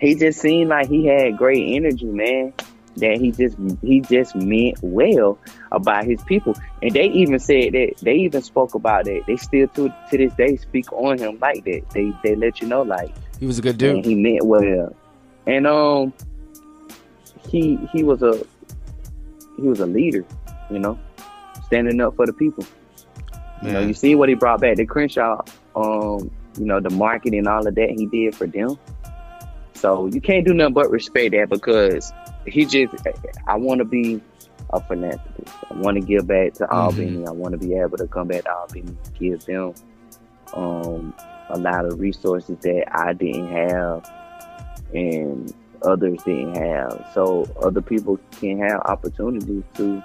He 0.00 0.16
just 0.16 0.40
seemed 0.40 0.70
like 0.70 0.88
he 0.88 1.06
had 1.06 1.36
great 1.36 1.76
energy, 1.76 2.06
man. 2.06 2.54
That 2.98 3.18
he 3.18 3.30
just 3.32 3.56
he 3.82 4.00
just 4.00 4.34
meant 4.36 4.78
well 4.82 5.38
about 5.72 6.04
his 6.04 6.22
people. 6.24 6.54
And 6.82 6.92
they 6.92 7.06
even 7.06 7.38
said 7.38 7.72
that 7.74 7.94
they 8.02 8.14
even 8.14 8.42
spoke 8.42 8.74
about 8.74 9.04
that. 9.06 9.22
They 9.26 9.36
still 9.36 9.68
to 9.68 9.94
to 10.10 10.16
this 10.16 10.32
day 10.34 10.56
speak 10.56 10.92
on 10.92 11.18
him 11.18 11.38
like 11.40 11.64
that. 11.64 11.82
They 11.90 12.12
they 12.22 12.34
let 12.34 12.60
you 12.60 12.68
know 12.68 12.82
like 12.82 13.14
He 13.40 13.46
was 13.46 13.58
a 13.58 13.62
good 13.62 13.78
dude. 13.78 14.04
he 14.04 14.14
meant 14.14 14.44
well. 14.44 14.94
And 15.46 15.66
um 15.66 16.12
he 17.48 17.76
he 17.92 18.04
was 18.04 18.22
a 18.22 18.44
he 19.56 19.62
was 19.62 19.80
a 19.80 19.86
leader, 19.86 20.24
you 20.70 20.78
know, 20.78 20.98
standing 21.66 22.00
up 22.00 22.16
for 22.16 22.26
the 22.26 22.32
people. 22.32 22.64
You 23.62 23.72
know, 23.72 23.80
you 23.80 23.92
see 23.94 24.14
what 24.14 24.28
he 24.28 24.36
brought 24.36 24.60
back. 24.60 24.76
The 24.76 24.86
Crenshaw, 24.86 25.42
um, 25.74 26.30
you 26.58 26.64
know, 26.64 26.78
the 26.78 26.90
marketing, 26.90 27.48
all 27.48 27.66
of 27.66 27.74
that 27.74 27.90
he 27.90 28.06
did 28.06 28.36
for 28.36 28.46
them. 28.46 28.78
So 29.74 30.06
you 30.06 30.20
can't 30.20 30.46
do 30.46 30.54
nothing 30.54 30.74
but 30.74 30.90
respect 30.90 31.32
that 31.32 31.48
because 31.48 32.12
he 32.48 32.64
just. 32.64 32.94
I 33.46 33.56
want 33.56 33.78
to 33.78 33.84
be 33.84 34.20
a 34.70 34.80
philanthropist. 34.80 35.54
I 35.70 35.74
want 35.74 35.96
to 35.96 36.00
give 36.00 36.26
back 36.26 36.54
to 36.54 36.70
Albany. 36.70 37.26
I 37.26 37.30
want 37.30 37.52
to 37.52 37.58
be 37.58 37.74
able 37.74 37.96
to 37.98 38.06
come 38.06 38.28
back 38.28 38.44
to 38.44 38.54
Albany, 38.54 38.96
give 39.18 39.44
them 39.44 39.74
um, 40.54 41.14
a 41.50 41.58
lot 41.58 41.84
of 41.84 42.00
resources 42.00 42.56
that 42.60 42.84
I 42.92 43.12
didn't 43.12 43.48
have 43.48 44.10
and 44.94 45.52
others 45.82 46.22
didn't 46.24 46.56
have. 46.56 47.10
So 47.14 47.44
other 47.62 47.80
people 47.80 48.18
can 48.32 48.58
have 48.60 48.80
opportunities 48.82 49.64
to 49.74 50.02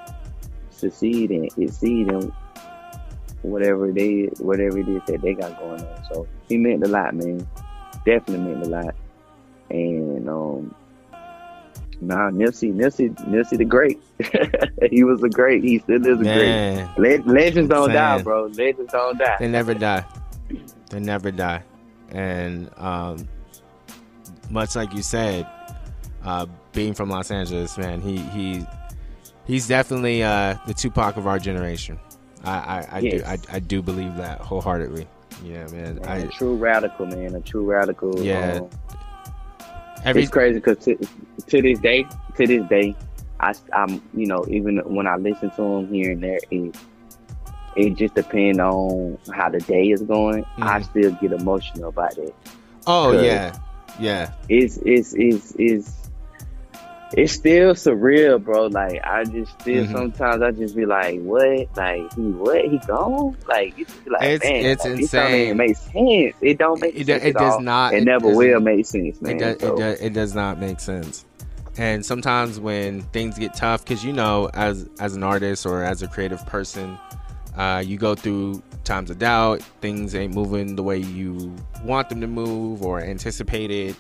succeed 0.70 1.32
and 1.32 1.50
exceed 1.58 2.10
in 2.10 2.32
whatever 3.42 3.90
it 3.90 3.98
is, 3.98 4.40
whatever 4.40 4.80
it 4.80 4.88
is 4.88 5.02
that 5.08 5.22
they 5.22 5.34
got 5.34 5.60
going 5.60 5.82
on. 5.82 6.04
So 6.14 6.28
he 6.48 6.58
meant 6.58 6.84
a 6.84 6.88
lot, 6.88 7.16
man. 7.16 7.48
Definitely 8.06 8.54
meant 8.54 8.66
a 8.66 8.70
lot. 8.70 8.96
And 9.70 10.30
um 10.30 10.76
Nah, 12.02 12.30
Nipsey, 12.32 12.74
Nipsey, 12.74 13.10
Nipsey 13.28 13.58
the 13.58 13.66
great. 13.66 14.02
he 14.92 15.04
was 15.04 15.24
a 15.24 15.30
great. 15.30 15.64
He 15.64 15.80
still 15.80 16.06
is 16.06 16.20
a 16.20 16.24
Man. 16.24 16.90
great. 16.96 17.26
Le- 17.26 17.32
legends 17.32 17.70
don't 17.70 17.92
die, 17.92 18.22
bro. 18.22 18.46
Legends 18.48 18.92
don't 18.92 19.18
die. 19.18 19.38
They 19.40 19.48
never 19.48 19.74
die. 19.74 20.06
They 20.90 21.00
never 21.00 21.32
die. 21.32 21.64
And 22.10 22.70
um, 22.78 23.28
much 24.50 24.76
like 24.76 24.94
you 24.94 25.02
said, 25.02 25.48
uh, 26.24 26.46
being 26.74 26.94
from 26.94 27.10
Los 27.10 27.32
Angeles, 27.32 27.78
man, 27.78 28.02
he 28.02 28.18
he 28.18 28.66
he's 29.46 29.68
definitely 29.68 30.24
uh, 30.24 30.56
the 30.68 30.74
Tupac 30.74 31.18
of 31.18 31.28
our 31.28 31.40
generation. 31.40 32.00
I 32.44 32.52
I, 32.52 32.88
I 32.92 33.00
Yes. 33.00 33.22
do 33.22 33.28
I, 33.28 33.56
I 33.56 33.60
do 33.60 33.82
believe 33.82 34.16
that 34.18 34.40
wholeheartedly. 34.42 35.08
Yeah, 35.44 35.66
man. 35.68 35.96
Man, 35.96 36.00
I 36.08 36.18
a 36.20 36.28
true 36.28 36.56
radical, 36.56 37.06
man. 37.08 37.36
A 37.36 37.42
true 37.42 37.66
radical. 37.66 38.20
Yeah. 38.24 38.60
um, 38.62 38.70
every 40.06 40.24
it's 40.24 40.32
crazy 40.32 40.60
because 40.60 40.84
to, 40.86 40.98
to 41.48 41.62
this 41.62 41.80
day, 41.80 42.06
to 42.38 42.48
this 42.48 42.68
day, 42.70 42.96
I, 43.40 43.54
am 43.74 44.02
you 44.14 44.26
know, 44.28 44.46
even 44.50 44.78
when 44.86 45.08
I 45.08 45.16
listen 45.18 45.50
to 45.52 45.62
him 45.62 45.88
here 45.94 46.12
and 46.12 46.24
there, 46.24 46.40
it 46.52 46.76
it 47.76 47.96
just 47.96 48.14
depends 48.14 48.60
on 48.60 49.18
how 49.34 49.50
the 49.50 49.60
day 49.60 49.90
is 49.90 50.02
going. 50.04 50.46
I 50.62 50.80
Mhm. 50.80 50.84
still 50.86 51.12
get 51.14 51.32
emotional 51.32 51.90
about 51.90 52.18
it. 52.18 52.36
oh 52.88 53.12
yeah 53.24 53.56
yeah 54.00 54.32
It's 54.50 54.78
it's 54.86 55.14
it's 55.16 55.54
it's 55.58 56.03
it's 57.16 57.34
still 57.34 57.74
surreal, 57.76 58.44
bro. 58.44 58.68
Like 58.68 59.00
I 59.04 59.24
just 59.24 59.60
still 59.62 59.86
Mhm. 59.86 59.92
sometimes 59.92 60.42
I 60.42 60.52
just 60.52 60.76
be 60.76 60.86
like, 60.86 61.20
what? 61.22 61.68
Like 61.78 62.14
he 62.16 62.22
what? 62.22 62.66
He 62.66 62.78
gone? 62.80 63.38
Like 63.48 63.76
be 63.76 63.86
like, 64.10 64.24
It's- 64.24 64.44
man, 64.52 64.66
it's 64.66 64.84
like, 64.86 65.00
insane. 65.00 65.58
make 65.58 65.76
sense. 65.78 66.36
It 66.42 66.58
don't 66.58 66.82
make 66.82 66.96
it, 66.96 67.06
sense. 67.08 67.24
it 67.24 67.28
at 67.28 67.34
does 67.36 67.54
all. 67.54 67.62
not 67.62 67.94
It 67.94 68.04
never 68.04 68.28
will 68.30 68.60
make 68.60 68.86
sense, 68.86 69.22
man. 69.22 69.36
It 69.36 69.40
does, 69.40 69.58
So- 69.60 69.76
it 69.76 69.80
does. 69.80 70.02
It 70.02 70.14
does 70.14 70.36
not 70.36 70.60
make 70.60 70.80
sense. 70.80 71.26
And 71.78 72.06
sometimes 72.06 72.60
when 72.60 73.02
things 73.14 73.38
get 73.40 73.56
tough, 73.56 73.84
because 73.84 74.04
you 74.06 74.14
know, 74.14 74.50
as 74.54 74.88
as 75.00 75.16
an 75.16 75.24
artist 75.24 75.66
or 75.66 75.84
as 75.84 76.02
a 76.04 76.08
creative 76.08 76.46
person, 76.46 76.98
uh, 77.58 77.84
you 77.86 77.98
go 77.98 78.14
through 78.16 78.62
times 78.84 79.10
of 79.10 79.18
doubt. 79.20 79.62
Things 79.82 80.14
ain't 80.14 80.36
moving 80.36 80.76
the 80.76 80.84
way 80.84 80.98
you 80.98 81.52
want 81.84 82.10
them 82.10 82.22
to 82.22 82.28
move 82.28 82.84
or 82.84 83.02
anticipated, 83.02 83.96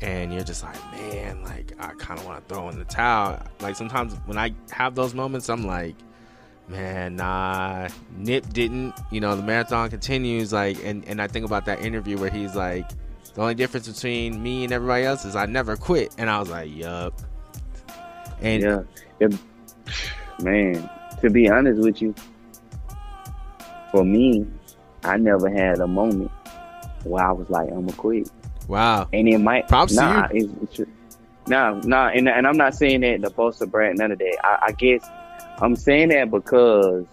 and 0.00 0.32
you're 0.32 0.44
just 0.44 0.62
like, 0.62 0.76
man, 0.92 1.42
like 1.42 1.72
I 1.78 1.88
kind 1.94 2.18
of 2.20 2.26
want 2.26 2.46
to 2.46 2.54
throw 2.54 2.68
in 2.68 2.78
the 2.78 2.84
towel. 2.84 3.40
Like 3.60 3.76
sometimes 3.76 4.14
when 4.26 4.38
I 4.38 4.52
have 4.70 4.94
those 4.94 5.14
moments, 5.14 5.48
I'm 5.48 5.66
like, 5.66 5.94
man, 6.68 7.16
nah, 7.16 7.88
Nip 8.16 8.48
didn't. 8.52 8.94
You 9.10 9.20
know, 9.20 9.34
the 9.36 9.42
marathon 9.42 9.88
continues. 9.90 10.52
Like, 10.52 10.82
and 10.84 11.04
and 11.06 11.20
I 11.22 11.26
think 11.28 11.46
about 11.46 11.64
that 11.66 11.82
interview 11.82 12.18
where 12.18 12.30
he's 12.30 12.54
like. 12.54 12.88
The 13.34 13.42
only 13.42 13.54
difference 13.54 13.86
between 13.86 14.42
me 14.42 14.64
and 14.64 14.72
everybody 14.72 15.04
else 15.04 15.26
is 15.26 15.36
I 15.36 15.44
never 15.44 15.76
quit. 15.76 16.14
And 16.16 16.30
I 16.30 16.38
was 16.40 16.48
like, 16.48 16.74
yup. 16.74 17.12
And 18.40 18.62
yeah, 18.62 18.80
It- 19.20 19.38
man. 20.42 20.88
To 21.20 21.28
be 21.28 21.46
honest 21.50 21.82
with 21.82 22.00
you, 22.00 22.14
for 23.90 24.04
me, 24.04 24.46
I 25.04 25.18
never 25.18 25.50
had 25.50 25.80
a 25.80 25.86
moment 25.86 26.30
where 27.04 27.24
I 27.24 27.32
was 27.32 27.50
like, 27.50 27.68
"I'm 27.70 27.86
gonna 27.86 27.92
quit," 27.92 28.30
wow. 28.68 29.08
and 29.12 29.28
it 29.28 29.38
might. 29.38 29.68
Props 29.68 29.94
to 29.94 30.00
nah, 30.00 30.28
It's, 30.32 30.78
it's, 30.78 30.90
nah, 31.48 31.74
nah, 31.84 32.08
and 32.08 32.28
and 32.28 32.46
I'm 32.46 32.56
not 32.56 32.74
saying 32.74 33.00
that 33.02 33.20
the 33.22 33.30
boast 33.30 33.62
of 33.62 33.70
brand, 33.70 33.98
none 33.98 34.12
of 34.12 34.18
that. 34.18 34.36
I, 34.44 34.66
I 34.68 34.72
guess 34.72 35.08
I'm 35.58 35.76
saying 35.76 36.08
that 36.10 36.30
because 36.30 37.04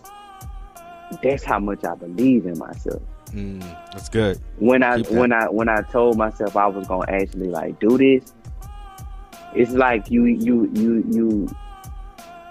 that's 1.21 1.43
how 1.43 1.59
much 1.59 1.83
I 1.83 1.95
believe 1.95 2.45
in 2.45 2.57
myself. 2.57 3.01
Mm, 3.31 3.61
that's 3.91 4.09
good. 4.09 4.39
when 4.59 4.83
I 4.83 4.97
Keep 4.97 5.07
that. 5.07 5.13
when 5.19 5.33
I 5.33 5.45
when 5.49 5.69
I 5.69 5.81
told 5.81 6.17
myself 6.17 6.55
I 6.55 6.67
was 6.67 6.87
gonna 6.87 7.05
actually 7.11 7.47
like 7.49 7.79
do 7.79 7.97
this, 7.97 8.33
it's 9.55 9.71
like 9.71 10.09
you 10.11 10.25
you 10.25 10.69
you 10.73 11.03
you 11.09 11.49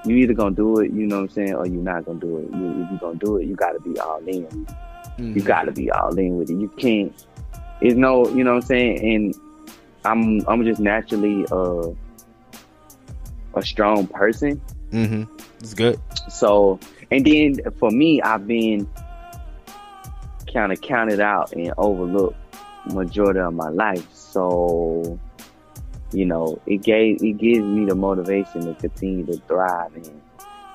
you 0.04 0.16
either 0.16 0.34
gonna 0.34 0.54
do 0.54 0.80
it, 0.80 0.90
you 0.92 1.06
know 1.06 1.16
what 1.18 1.22
I'm 1.22 1.28
saying, 1.30 1.54
or 1.54 1.66
you're 1.66 1.82
not 1.82 2.04
gonna 2.04 2.18
do 2.18 2.38
it. 2.38 2.50
You, 2.56 2.82
if 2.84 2.90
you 2.90 2.98
gonna 3.00 3.18
do 3.18 3.36
it, 3.36 3.46
you 3.46 3.54
gotta 3.54 3.78
be 3.80 3.96
all 4.00 4.18
in. 4.26 4.46
Mm, 5.18 5.36
You 5.36 5.42
gotta 5.42 5.70
be 5.70 5.90
all 5.92 6.16
in 6.18 6.38
with 6.38 6.50
it. 6.50 6.54
You 6.58 6.68
can't. 6.76 7.12
It's 7.82 7.96
no, 7.96 8.28
you 8.28 8.44
know 8.44 8.54
what 8.54 8.62
I'm 8.62 8.68
saying. 8.68 9.14
And 9.14 9.34
I'm 10.04 10.48
I'm 10.48 10.64
just 10.64 10.80
naturally 10.80 11.44
uh, 11.50 11.88
a 13.54 13.62
strong 13.62 14.06
person. 14.06 14.60
Mm-hmm. 14.90 15.24
It's 15.60 15.74
good. 15.74 15.98
So, 16.28 16.78
and 17.10 17.24
then 17.24 17.58
for 17.78 17.90
me, 17.90 18.20
I've 18.22 18.46
been 18.46 18.88
kind 20.52 20.72
of 20.72 20.80
counted 20.80 21.20
out 21.20 21.52
and 21.52 21.72
overlooked 21.78 22.36
majority 22.86 23.40
of 23.40 23.54
my 23.54 23.68
life. 23.68 24.06
So, 24.12 25.18
you 26.12 26.26
know, 26.26 26.60
it 26.66 26.82
gave 26.82 27.22
it 27.22 27.38
gives 27.38 27.64
me 27.64 27.84
the 27.86 27.94
motivation 27.94 28.66
to 28.66 28.74
continue 28.74 29.26
to 29.26 29.36
thrive. 29.48 29.94
And 29.94 30.20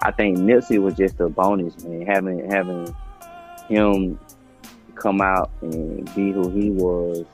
I 0.01 0.11
think 0.11 0.37
Nipsey 0.39 0.81
was 0.81 0.95
just 0.95 1.19
a 1.19 1.29
bonus, 1.29 1.83
man. 1.83 2.05
Having 2.05 2.49
having 2.49 2.95
him 3.67 4.19
come 4.97 5.21
out 5.21 5.49
and 5.61 6.03
be 6.15 6.31
who 6.31 6.49
he 6.49 6.69
was, 6.71 7.25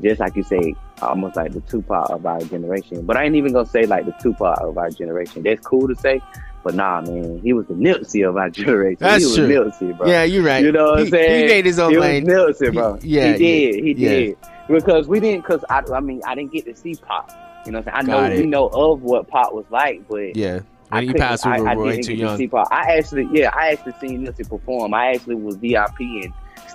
just 0.00 0.20
like 0.20 0.34
you 0.36 0.42
say, 0.42 0.74
almost 1.00 1.36
like 1.36 1.52
the 1.52 1.60
Tupac 1.62 2.10
of 2.10 2.24
our 2.24 2.40
generation. 2.42 3.04
But 3.04 3.16
I 3.16 3.24
ain't 3.24 3.36
even 3.36 3.52
gonna 3.52 3.66
say 3.66 3.86
like 3.86 4.06
the 4.06 4.12
Tupac 4.12 4.58
of 4.60 4.78
our 4.78 4.90
generation. 4.90 5.42
That's 5.42 5.60
cool 5.66 5.88
to 5.88 5.94
say, 5.96 6.20
but 6.64 6.74
nah, 6.74 7.00
man, 7.02 7.40
he 7.42 7.52
was 7.52 7.66
the 7.66 7.74
Nipsey 7.74 8.26
of 8.28 8.36
our 8.36 8.50
generation. 8.60 8.98
That's 9.00 9.22
he 9.22 9.26
was 9.26 9.36
true. 9.36 9.48
Nipsey, 9.48 9.96
bro. 9.98 10.08
Yeah, 10.08 10.22
you're 10.24 10.44
right. 10.44 10.64
You 10.64 10.72
know 10.72 10.92
what 10.92 10.98
he, 11.00 11.04
I'm 11.06 11.10
saying? 11.10 11.40
He 11.42 11.46
made 11.54 11.66
his 11.66 11.78
own 11.78 11.90
He 11.90 11.96
was 11.98 12.06
lane. 12.06 12.26
Nipsey, 12.26 12.72
bro. 12.72 12.94
He- 12.96 13.08
yeah, 13.08 13.32
he 13.32 13.38
did. 13.38 13.84
He 13.84 13.92
yeah. 13.92 14.08
did. 14.10 14.36
Because 14.68 15.08
we 15.08 15.20
didn't. 15.20 15.42
Because 15.42 15.64
I, 15.68 15.82
I 15.92 16.00
mean, 16.00 16.22
I 16.26 16.34
didn't 16.34 16.52
get 16.52 16.64
to 16.66 16.76
see 16.76 16.94
Pop. 16.94 17.30
You 17.66 17.72
know, 17.72 17.78
what 17.80 17.88
I'm 17.88 18.06
saying? 18.06 18.10
I 18.10 18.16
Got 18.22 18.28
know 18.30 18.34
it. 18.34 18.40
we 18.40 18.46
know 18.46 18.66
of 18.68 19.02
what 19.02 19.28
Pop 19.28 19.52
was 19.52 19.66
like, 19.70 20.06
but 20.08 20.34
Yeah. 20.36 20.60
I 20.90 20.96
When 21.00 21.08
he 21.08 21.14
passed, 21.14 21.44
we 21.46 21.52
I- 21.52 21.60
were 21.60 21.68
I 21.68 21.76
way 21.76 21.96
too 21.96 22.02
get 22.02 22.06
to 22.06 22.14
young. 22.14 22.36
see 22.38 22.48
Pop. 22.48 22.68
I 22.70 22.96
actually, 22.96 23.26
yeah, 23.32 23.50
I 23.54 23.70
actually 23.72 23.94
seen 24.00 24.24
Nipsey 24.26 24.48
perform. 24.48 24.94
I 24.94 25.08
actually 25.14 25.34
was 25.36 25.56
VIP 25.56 26.00
and 26.00 26.32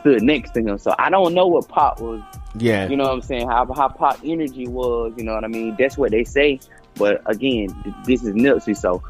stood 0.08 0.24
next 0.24 0.52
to 0.52 0.62
him, 0.62 0.78
so 0.78 0.94
I 0.98 1.10
don't 1.10 1.34
know 1.34 1.48
what 1.48 1.68
Pop 1.68 2.00
was 2.00 2.22
Yeah. 2.56 2.88
you 2.88 2.96
know 2.96 3.06
what 3.06 3.14
I'm 3.14 3.22
saying? 3.22 3.48
How 3.48 3.72
how 3.74 3.90
pop 3.90 4.20
energy 4.24 4.68
was, 4.68 5.14
you 5.18 5.24
know 5.24 5.34
what 5.34 5.44
I 5.44 5.48
mean? 5.48 5.76
That's 5.78 5.98
what 5.98 6.12
they 6.12 6.24
say. 6.24 6.60
But 6.96 7.22
again, 7.26 7.68
th- 7.84 7.96
this 8.06 8.24
is 8.24 8.34
Nipsey, 8.34 8.76
so 8.76 9.04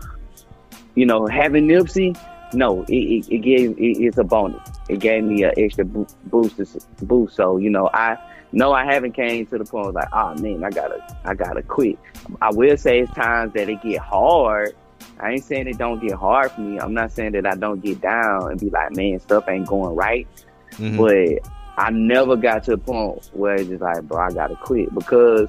you 0.95 1.06
know, 1.06 1.28
having 1.28 1.68
Nipsey, 1.68 2.18
no, 2.53 2.84
it, 2.84 2.94
it, 2.94 3.30
it 3.30 3.38
gave 3.40 3.72
it, 3.78 3.98
it's 4.03 4.18
a 4.18 4.24
bonus. 4.24 4.68
It 4.90 4.99
gave 4.99 5.24
me 5.24 5.44
an 5.44 5.53
extra 5.57 5.86
bo- 5.86 6.07
boost, 6.26 6.60
boost. 7.03 7.36
So 7.36 7.57
you 7.57 7.69
know, 7.69 7.90
I 7.94 8.18
no, 8.52 8.74
I 8.74 8.86
haven't 8.86 9.14
came 9.14 9.45
to 9.48 9.57
the 9.57 9.65
point 9.65 9.86
where 9.86 9.94
like, 9.94 10.10
oh 10.14 10.34
man, 10.36 10.64
I 10.64 10.69
gotta, 10.69 10.99
I 11.26 11.34
gotta 11.36 11.61
quit. 11.61 11.99
I 12.41 12.49
will 12.52 12.78
say 12.78 12.99
it's 13.02 13.14
times 13.14 13.53
that 13.53 13.69
it 13.69 13.82
get 13.82 13.99
hard. 13.99 14.76
I 15.19 15.32
ain't 15.32 15.44
saying 15.44 15.68
it 15.68 15.78
don't 15.78 15.99
get 15.99 16.14
hard 16.14 16.52
for 16.52 16.61
me. 16.61 16.80
I'm 16.80 16.94
not 16.94 17.11
saying 17.11 17.34
that 17.34 17.45
I 17.45 17.56
don't 17.56 17.82
get 17.82 18.02
down 18.02 18.52
and 18.52 18.60
be 18.60 18.69
like, 18.69 18.95
man, 18.95 19.19
stuff 19.19 19.48
ain't 19.48 19.68
going 19.68 19.95
right 19.95 20.28
Mhm. 20.77 20.97
but 20.97 21.49
I 21.79 21.91
never 21.91 22.35
got 22.35 22.63
to 22.65 22.71
the 22.71 22.77
point 22.77 23.29
where 23.33 23.55
it's 23.55 23.69
just 23.69 23.81
like, 23.81 24.01
bro, 24.03 24.17
I 24.19 24.31
gotta 24.31 24.55
quit 24.55 24.93
because 24.95 25.47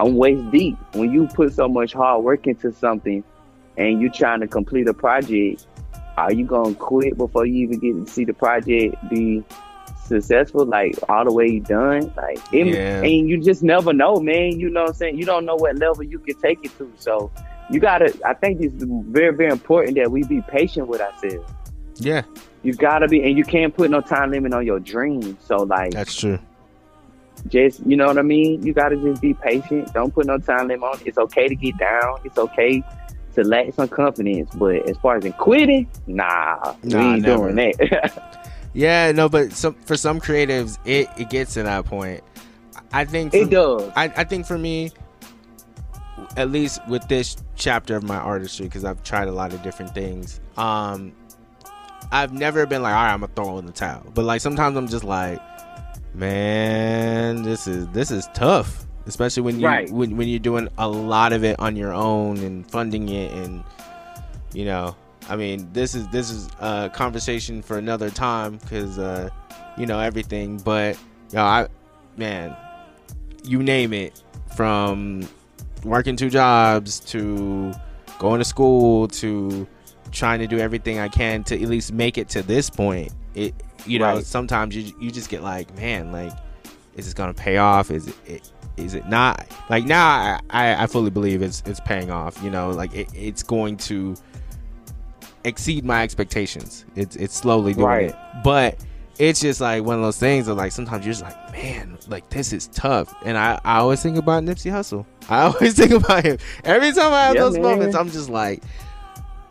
I'm 0.00 0.16
waist 0.16 0.50
deep. 0.50 0.76
When 0.94 1.12
you 1.12 1.26
put 1.28 1.52
so 1.54 1.68
much 1.68 1.92
hard 1.92 2.24
work 2.24 2.46
into 2.46 2.72
something 2.72 3.22
and 3.78 4.00
you 4.00 4.10
trying 4.10 4.40
to 4.40 4.46
complete 4.46 4.88
a 4.88 4.94
project, 4.94 5.66
are 6.16 6.32
you 6.32 6.44
gonna 6.44 6.74
quit 6.74 7.16
before 7.16 7.46
you 7.46 7.66
even 7.68 7.78
get 7.78 8.06
to 8.06 8.12
see 8.12 8.24
the 8.24 8.34
project 8.34 8.96
be 9.08 9.42
successful, 10.04 10.66
like 10.66 10.96
all 11.08 11.24
the 11.24 11.32
way 11.32 11.58
done? 11.60 12.12
Like, 12.16 12.38
it, 12.52 12.66
Yeah. 12.66 13.02
and 13.02 13.28
you 13.28 13.40
just 13.40 13.62
never 13.62 13.92
know, 13.92 14.16
man. 14.20 14.58
You 14.58 14.68
know 14.70 14.82
what 14.82 14.90
I'm 14.90 14.94
saying? 14.96 15.18
You 15.18 15.24
don't 15.24 15.44
know 15.46 15.56
what 15.56 15.76
level 15.78 16.02
you 16.02 16.18
can 16.18 16.38
take 16.40 16.58
it 16.64 16.76
to. 16.78 16.90
So 16.96 17.30
you 17.70 17.80
gotta. 17.80 18.12
I 18.24 18.34
think 18.34 18.60
it's 18.60 18.74
very, 18.84 19.34
very 19.34 19.50
important 19.50 19.96
that 19.96 20.10
we 20.10 20.24
be 20.24 20.42
patient 20.48 20.88
with 20.88 21.00
ourselves. 21.00 21.50
Yeah, 21.96 22.22
You 22.64 22.74
gotta 22.74 23.06
be, 23.06 23.22
and 23.22 23.36
you 23.36 23.44
can't 23.44 23.74
put 23.74 23.90
no 23.90 24.00
time 24.00 24.30
limit 24.30 24.52
on 24.52 24.66
your 24.66 24.80
dreams. 24.80 25.36
So 25.44 25.58
like, 25.58 25.92
that's 25.92 26.16
true. 26.16 26.38
just 27.48 27.86
you 27.86 27.96
know 27.96 28.06
what 28.06 28.18
I 28.18 28.22
mean. 28.22 28.64
You 28.64 28.72
gotta 28.72 28.96
just 28.96 29.20
be 29.22 29.34
patient. 29.34 29.92
Don't 29.92 30.12
put 30.12 30.26
no 30.26 30.38
time 30.38 30.68
limit 30.68 30.82
on. 30.82 31.00
it. 31.00 31.06
It's 31.06 31.18
okay 31.18 31.46
to 31.46 31.54
get 31.54 31.78
down. 31.78 32.18
It's 32.24 32.38
okay 32.38 32.82
to 33.34 33.44
lack 33.44 33.72
some 33.74 33.88
confidence. 33.88 34.50
But 34.54 34.88
as 34.88 34.96
far 34.96 35.18
as 35.18 35.24
in 35.24 35.34
quitting, 35.34 35.88
nah, 36.06 36.74
we 36.82 36.94
ain't 36.94 37.22
never. 37.22 37.52
doing 37.52 37.56
that. 37.56 38.40
Yeah, 38.74 39.12
no, 39.12 39.28
but 39.28 39.52
some 39.52 39.74
for 39.86 39.96
some 39.96 40.20
creatives, 40.20 40.78
it 40.84 41.08
it 41.16 41.30
gets 41.30 41.54
to 41.54 41.62
that 41.62 41.86
point. 41.86 42.24
I 42.92 43.04
think 43.04 43.30
for, 43.30 43.38
it 43.38 43.50
does. 43.50 43.90
I, 43.94 44.04
I 44.16 44.24
think 44.24 44.46
for 44.46 44.58
me, 44.58 44.90
at 46.36 46.50
least 46.50 46.80
with 46.88 47.06
this 47.08 47.36
chapter 47.54 47.96
of 47.96 48.02
my 48.02 48.16
artistry, 48.16 48.66
because 48.66 48.84
I've 48.84 49.02
tried 49.04 49.28
a 49.28 49.32
lot 49.32 49.52
of 49.52 49.62
different 49.62 49.94
things. 49.94 50.40
Um, 50.56 51.12
I've 52.14 52.32
never 52.32 52.64
been 52.64 52.80
like, 52.80 52.94
all 52.94 53.02
right, 53.02 53.12
I'm 53.12 53.20
gonna 53.20 53.32
throw 53.34 53.58
in 53.58 53.66
the 53.66 53.72
towel. 53.72 54.06
But 54.14 54.24
like 54.24 54.40
sometimes 54.40 54.76
I'm 54.76 54.86
just 54.86 55.02
like, 55.02 55.40
man, 56.14 57.42
this 57.42 57.66
is 57.66 57.88
this 57.88 58.12
is 58.12 58.28
tough, 58.34 58.86
especially 59.06 59.42
when 59.42 59.58
you 59.58 59.66
Right. 59.66 59.90
when 59.90 60.16
when 60.16 60.28
you're 60.28 60.38
doing 60.38 60.68
a 60.78 60.88
lot 60.88 61.32
of 61.32 61.42
it 61.42 61.58
on 61.58 61.74
your 61.74 61.92
own 61.92 62.38
and 62.38 62.70
funding 62.70 63.08
it, 63.08 63.32
and 63.32 63.64
you 64.52 64.64
know, 64.64 64.94
I 65.28 65.34
mean, 65.34 65.68
this 65.72 65.96
is 65.96 66.06
this 66.08 66.30
is 66.30 66.48
a 66.60 66.88
conversation 66.94 67.62
for 67.62 67.78
another 67.78 68.10
time 68.10 68.58
because 68.58 68.96
uh, 68.96 69.28
you 69.76 69.84
know 69.86 69.98
everything. 69.98 70.58
But 70.58 70.96
yo, 71.32 71.42
I 71.42 71.66
man, 72.16 72.56
you 73.42 73.60
name 73.60 73.92
it 73.92 74.22
from 74.56 75.28
working 75.82 76.14
two 76.14 76.30
jobs 76.30 77.00
to 77.00 77.72
going 78.20 78.38
to 78.38 78.44
school 78.44 79.08
to 79.08 79.66
trying 80.14 80.38
to 80.40 80.46
do 80.46 80.58
everything 80.58 80.98
I 80.98 81.08
can 81.08 81.44
to 81.44 81.54
at 81.60 81.68
least 81.68 81.92
make 81.92 82.16
it 82.18 82.28
to 82.30 82.42
this 82.42 82.70
point. 82.70 83.12
It 83.34 83.54
you 83.86 83.98
know 83.98 84.14
Right. 84.16 84.24
sometimes 84.24 84.74
you 84.76 84.94
you 85.00 85.10
just 85.10 85.28
get 85.28 85.42
like 85.42 85.74
man 85.76 86.10
like 86.12 86.32
is 86.96 87.04
this 87.04 87.14
gonna 87.14 87.34
pay 87.34 87.56
off? 87.58 87.90
Is 87.90 88.08
it, 88.08 88.16
it 88.26 88.50
is 88.76 88.94
it 88.94 89.08
not? 89.08 89.46
Like 89.68 89.84
now 89.84 90.06
I, 90.06 90.40
I 90.50 90.84
I 90.84 90.86
fully 90.86 91.10
believe 91.10 91.42
it's 91.42 91.62
it's 91.66 91.80
paying 91.80 92.10
off. 92.10 92.40
You 92.42 92.50
know 92.50 92.70
like 92.70 92.94
it, 92.94 93.08
it's 93.14 93.42
going 93.42 93.76
to 93.78 94.14
exceed 95.44 95.84
my 95.84 96.02
expectations. 96.02 96.84
It's 96.96 97.16
it's 97.16 97.34
slowly 97.36 97.74
doing 97.74 97.86
Right. 97.86 98.04
it, 98.10 98.16
but 98.42 98.78
it's 99.18 99.40
just 99.40 99.60
like 99.60 99.84
one 99.84 99.94
of 99.96 100.02
those 100.02 100.18
things 100.18 100.46
that 100.46 100.54
like 100.54 100.72
sometimes 100.72 101.04
you're 101.06 101.12
just 101.12 101.22
like, 101.24 101.52
man, 101.52 101.96
like 102.08 102.28
this 102.30 102.52
is 102.52 102.66
tough. 102.68 103.14
And 103.24 103.36
I, 103.38 103.60
I 103.64 103.78
always 103.78 104.02
think 104.02 104.16
about 104.16 104.42
Nipsey 104.42 104.72
Hussle. 104.72 105.06
I 105.28 105.42
always 105.46 105.74
think 105.74 105.92
about 105.92 106.24
him. 106.24 106.38
Every 106.64 106.92
time 106.92 107.12
I 107.12 107.26
have 107.26 107.34
Yeah, 107.36 107.42
those 107.42 107.52
man. 107.54 107.62
moments, 107.62 107.94
I'm 107.94 108.10
just 108.10 108.28
like, 108.28 108.62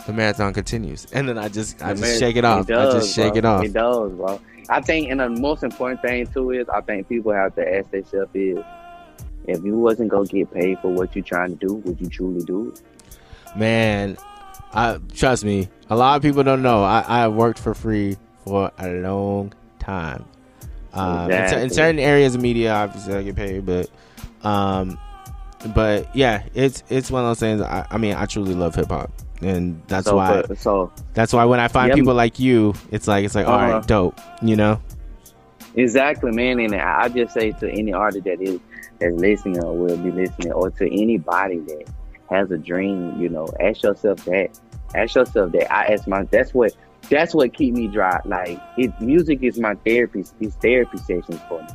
the 0.06 0.14
marathon 0.14 0.54
continues. 0.54 1.06
And 1.14 1.28
then 1.28 1.38
I 1.38 1.48
just 1.50 1.82
I 1.82 1.94
The 1.94 2.02
just 2.02 2.20
shake 2.20 2.36
it 2.36 2.46
off. 2.46 2.66
I 2.66 2.74
does, 2.74 2.94
just 3.04 3.16
shake 3.16 3.34
bro. 3.34 3.38
it 3.40 3.46
off. 3.46 3.66
It 3.66 3.74
does, 3.74 4.12
bro. 4.14 4.42
I 4.70 4.82
think, 4.82 5.10
and 5.12 5.20
the 5.20 5.30
most 5.30 5.64
important 5.64 6.02
thing 6.02 6.26
too 6.28 6.52
is, 6.52 6.68
I 6.70 6.82
think 6.82 7.10
people 7.10 7.34
have 7.34 7.54
to 7.56 7.78
ask 7.78 7.92
themselves 7.92 8.32
is, 8.34 8.60
if 9.46 9.62
you 9.64 9.78
wasn't 9.78 10.10
gonna 10.10 10.26
get 10.26 10.54
paid 10.54 10.80
for 10.80 10.90
what 10.92 11.16
you're 11.16 11.24
trying 11.26 11.58
to 11.58 11.68
do, 11.68 11.76
would 11.76 12.00
you 12.00 12.08
truly 12.08 12.46
do 12.46 12.70
it? 12.70 12.82
Man, 13.58 14.18
I 14.74 15.00
trust 15.14 15.44
me. 15.44 15.68
A 15.90 15.96
lot 15.96 16.16
of 16.16 16.22
people 16.22 16.44
don't 16.44 16.62
know. 16.62 16.84
I 16.84 17.02
I 17.02 17.28
worked 17.28 17.60
for 17.60 17.74
free 17.74 18.18
for 18.46 18.72
a 18.80 18.90
long 19.02 19.54
time. 19.80 20.26
Um, 20.94 21.30
in 21.30 21.50
cer- 21.50 21.60
in, 21.60 21.70
certain 21.72 22.00
areas 22.00 22.36
of 22.36 22.42
media, 22.42 22.72
obviously 22.74 23.16
I 23.16 23.24
get 23.24 23.36
paid, 23.36 23.66
but 23.66 23.90
um, 24.44 24.98
but 25.76 26.16
yeah, 26.16 26.44
it's 26.54 26.84
it's 26.90 27.12
one 27.12 27.24
of 27.24 27.30
those 27.30 27.40
things. 27.40 27.62
I, 27.62 27.86
I 27.90 27.98
mean, 27.98 28.14
I 28.16 28.26
truly 28.26 28.54
love 28.56 28.76
hip 28.76 28.88
hop, 28.90 29.12
and 29.44 29.82
that's 29.88 30.06
so, 30.08 30.16
why 30.16 30.42
for- 30.44 30.56
so 30.56 30.92
that's 31.14 31.34
why 31.34 31.46
when 31.46 31.60
I 31.60 31.68
find 31.68 31.90
Yeah. 31.90 31.96
people 31.96 32.14
like 32.14 32.40
you, 32.40 32.74
it's 32.92 33.08
like 33.08 33.26
it's 33.26 33.36
like 33.36 33.48
all 33.48 33.56
Uh-huh. 33.60 33.74
right, 33.74 33.88
dope, 33.88 34.20
you 34.42 34.56
know. 34.56 34.80
Exactly, 35.76 36.32
man. 36.32 36.60
And 36.60 36.76
I 36.76 37.04
I 37.04 37.10
just 37.10 37.34
say 37.34 37.52
to 37.52 37.70
any 37.72 37.94
artist 37.94 38.26
that 38.26 38.42
is 38.42 38.60
that's 39.00 39.16
listening 39.16 39.64
or 39.64 39.76
will 39.76 39.98
be 39.98 40.12
listening, 40.12 40.52
or 40.52 40.70
to 40.72 40.86
anybody 41.02 41.60
that 41.60 41.86
has 42.30 42.52
a 42.52 42.58
dream, 42.58 43.20
you 43.20 43.30
know, 43.30 43.48
ask 43.60 43.84
yourself 43.84 44.24
that. 44.26 44.50
Ask 44.96 45.16
yourself 45.16 45.52
that. 45.54 45.74
I 45.74 45.86
ask 45.94 46.08
my. 46.08 46.24
That's 46.24 46.54
what. 46.54 46.76
That's 47.10 47.36
what 47.36 47.54
keep 47.54 47.74
me 47.74 47.88
dry. 47.90 48.22
Like, 48.24 48.62
it, 48.78 48.90
music 49.02 49.40
is 49.44 49.60
my 49.60 49.76
therapy. 49.86 50.24
It's 50.40 50.56
therapy 50.58 50.98
sessions 51.00 51.40
for 51.50 51.62
me. 51.62 51.68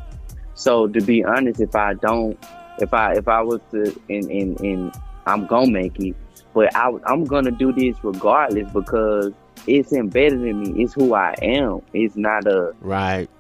So 0.54 0.86
to 0.88 1.00
be 1.02 1.22
honest, 1.22 1.60
if 1.60 1.74
I 1.76 1.94
don't, 1.94 2.38
if 2.78 2.94
I 2.94 3.12
if 3.14 3.28
I 3.28 3.42
was 3.42 3.60
to, 3.72 3.94
and 4.08 4.24
and 4.30 4.60
and 4.60 4.92
I'm 5.26 5.46
gonna 5.46 5.70
make 5.70 5.98
it, 6.00 6.16
but 6.58 6.74
I 6.74 6.90
I'm 7.06 7.24
gonna 7.24 7.52
do 7.52 7.72
this 7.72 7.94
regardless 8.02 8.68
because 8.72 9.32
it's 9.68 9.92
embedded 9.92 10.42
in 10.42 10.60
me. 10.60 10.82
It's 10.82 10.92
who 10.92 11.14
I 11.14 11.36
am. 11.40 11.82
It's 11.92 12.16
not 12.16 12.48
a 12.48 12.74
Right. 12.80 13.30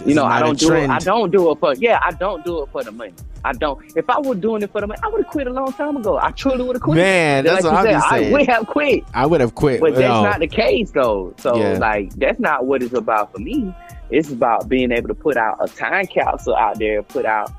This 0.00 0.08
you 0.08 0.14
know, 0.14 0.26
I 0.26 0.40
don't 0.40 0.58
do 0.58 0.74
it. 0.74 0.90
I 0.90 0.98
don't 0.98 1.30
do 1.30 1.50
it 1.50 1.58
for 1.58 1.72
yeah. 1.76 1.98
I 2.04 2.10
don't 2.10 2.44
do 2.44 2.62
it 2.62 2.68
for 2.70 2.84
the 2.84 2.92
money. 2.92 3.14
I 3.42 3.54
don't. 3.54 3.82
If 3.96 4.10
I 4.10 4.18
was 4.18 4.36
doing 4.36 4.62
it 4.62 4.70
for 4.70 4.82
the 4.82 4.86
money, 4.86 5.00
I 5.02 5.08
would 5.08 5.24
have 5.24 5.30
quit 5.32 5.46
a 5.46 5.50
long 5.50 5.72
time 5.72 5.96
ago. 5.96 6.18
I 6.18 6.30
truly 6.32 6.62
would 6.62 6.76
have 6.76 6.82
quit. 6.82 6.98
Man, 6.98 7.44
that's 7.44 7.64
like 7.64 7.72
what 7.72 7.86
I'm 7.86 8.00
saying. 8.02 8.28
I 8.28 8.32
would 8.32 8.48
have 8.48 8.66
quit, 8.66 9.04
I 9.14 9.24
would 9.24 9.40
have 9.40 9.54
quit. 9.54 9.80
but 9.80 9.94
that's 9.94 10.02
no. 10.02 10.24
not 10.24 10.40
the 10.40 10.46
case 10.46 10.90
though. 10.90 11.32
So 11.38 11.56
Yeah. 11.56 11.78
like, 11.78 12.12
that's 12.16 12.38
not 12.38 12.66
what 12.66 12.82
it's 12.82 12.92
about 12.92 13.32
for 13.32 13.38
me. 13.38 13.74
It's 14.10 14.30
about 14.30 14.68
being 14.68 14.92
able 14.92 15.08
to 15.08 15.14
put 15.14 15.38
out 15.38 15.56
a 15.58 15.68
time 15.68 16.06
capsule 16.06 16.54
out 16.54 16.78
there, 16.78 17.02
put 17.02 17.24
out, 17.24 17.50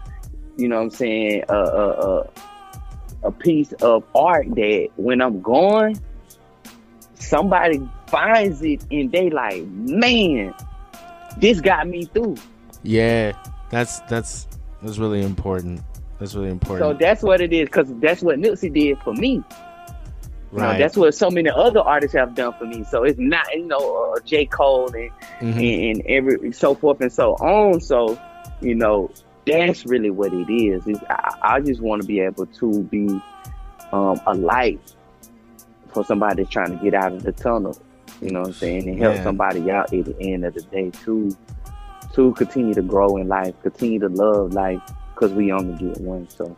you 0.55 0.67
know, 0.67 0.75
what 0.75 0.83
I'm 0.83 0.89
saying, 0.91 1.45
a 1.49 1.55
a 1.55 1.89
a, 1.89 2.29
a 3.23 3.31
piece 3.31 3.73
of 3.73 4.03
art 4.15 4.47
that 4.55 4.89
when 4.95 5.21
I'm 5.21 5.41
gone, 5.41 5.95
somebody 7.15 7.87
finds 8.07 8.61
it 8.61 8.85
and 8.91 9.11
they 9.11 9.29
like, 9.29 9.65
man, 9.65 10.53
this 11.37 11.61
got 11.61 11.87
me 11.87 12.05
through. 12.05 12.37
Yeah, 12.83 13.33
that's 13.69 13.99
that's 14.01 14.47
that's 14.81 14.97
really 14.97 15.21
important. 15.21 15.81
That's 16.19 16.35
really 16.35 16.49
important. 16.49 16.85
So 16.85 16.93
that's 16.93 17.21
what 17.23 17.41
it 17.41 17.53
is, 17.53 17.65
because 17.65 17.87
that's 17.99 18.21
what 18.21 18.37
Nipsey 18.39 18.73
did 18.73 18.97
for 18.99 19.13
me. 19.13 19.43
You 20.51 20.57
know, 20.57 20.63
right. 20.63 20.79
that's 20.79 20.97
what 20.97 21.13
so 21.13 21.29
many 21.29 21.49
other 21.49 21.79
artists 21.79 22.15
have 22.15 22.33
done 22.33 22.53
for 22.57 22.65
me. 22.65 22.83
So 22.83 23.03
it's 23.03 23.19
not, 23.19 23.45
you 23.53 23.67
know, 23.67 24.13
uh, 24.15 24.19
J. 24.25 24.45
Cole 24.45 24.91
and, 24.95 25.11
Mhm. 25.41 25.91
and, 25.91 25.97
and 25.97 26.01
every 26.07 26.51
so 26.53 26.73
forth 26.73 26.99
and 27.01 27.13
so 27.13 27.33
on. 27.35 27.79
So, 27.79 28.19
you 28.59 28.73
know, 28.73 29.11
that's 29.49 29.85
really 29.85 30.09
what 30.09 30.33
it 30.33 30.51
is. 30.51 30.83
I, 31.09 31.35
I 31.41 31.59
just 31.61 31.81
want 31.81 32.01
to 32.01 32.07
be 32.07 32.19
able 32.19 32.45
to 32.45 32.83
be 32.83 33.07
um, 33.91 34.19
a 34.27 34.33
light 34.33 34.79
for 35.93 36.03
somebody 36.05 36.43
that's 36.43 36.53
trying 36.53 36.77
to 36.77 36.83
get 36.83 36.93
out 36.93 37.13
of 37.13 37.23
the 37.23 37.31
tunnel. 37.31 37.77
You 38.21 38.31
know 38.31 38.41
what 38.41 38.49
I'm 38.49 38.53
saying? 38.53 38.87
And 38.89 38.99
help 38.99 39.15
Yeah. 39.15 39.23
somebody 39.23 39.69
out 39.71 39.93
at 39.93 40.05
the 40.05 40.15
end 40.19 40.45
of 40.45 40.53
the 40.53 40.61
day 40.61 40.91
to 41.05 41.35
to 42.13 42.33
continue 42.33 42.73
to 42.73 42.81
grow 42.81 43.17
in 43.17 43.27
life, 43.27 43.53
continue 43.61 43.99
to 43.99 44.09
love 44.09 44.53
life, 44.53 44.81
because 45.13 45.31
we 45.31 45.51
only 45.51 45.77
get 45.77 46.01
one. 46.01 46.27
So. 46.29 46.57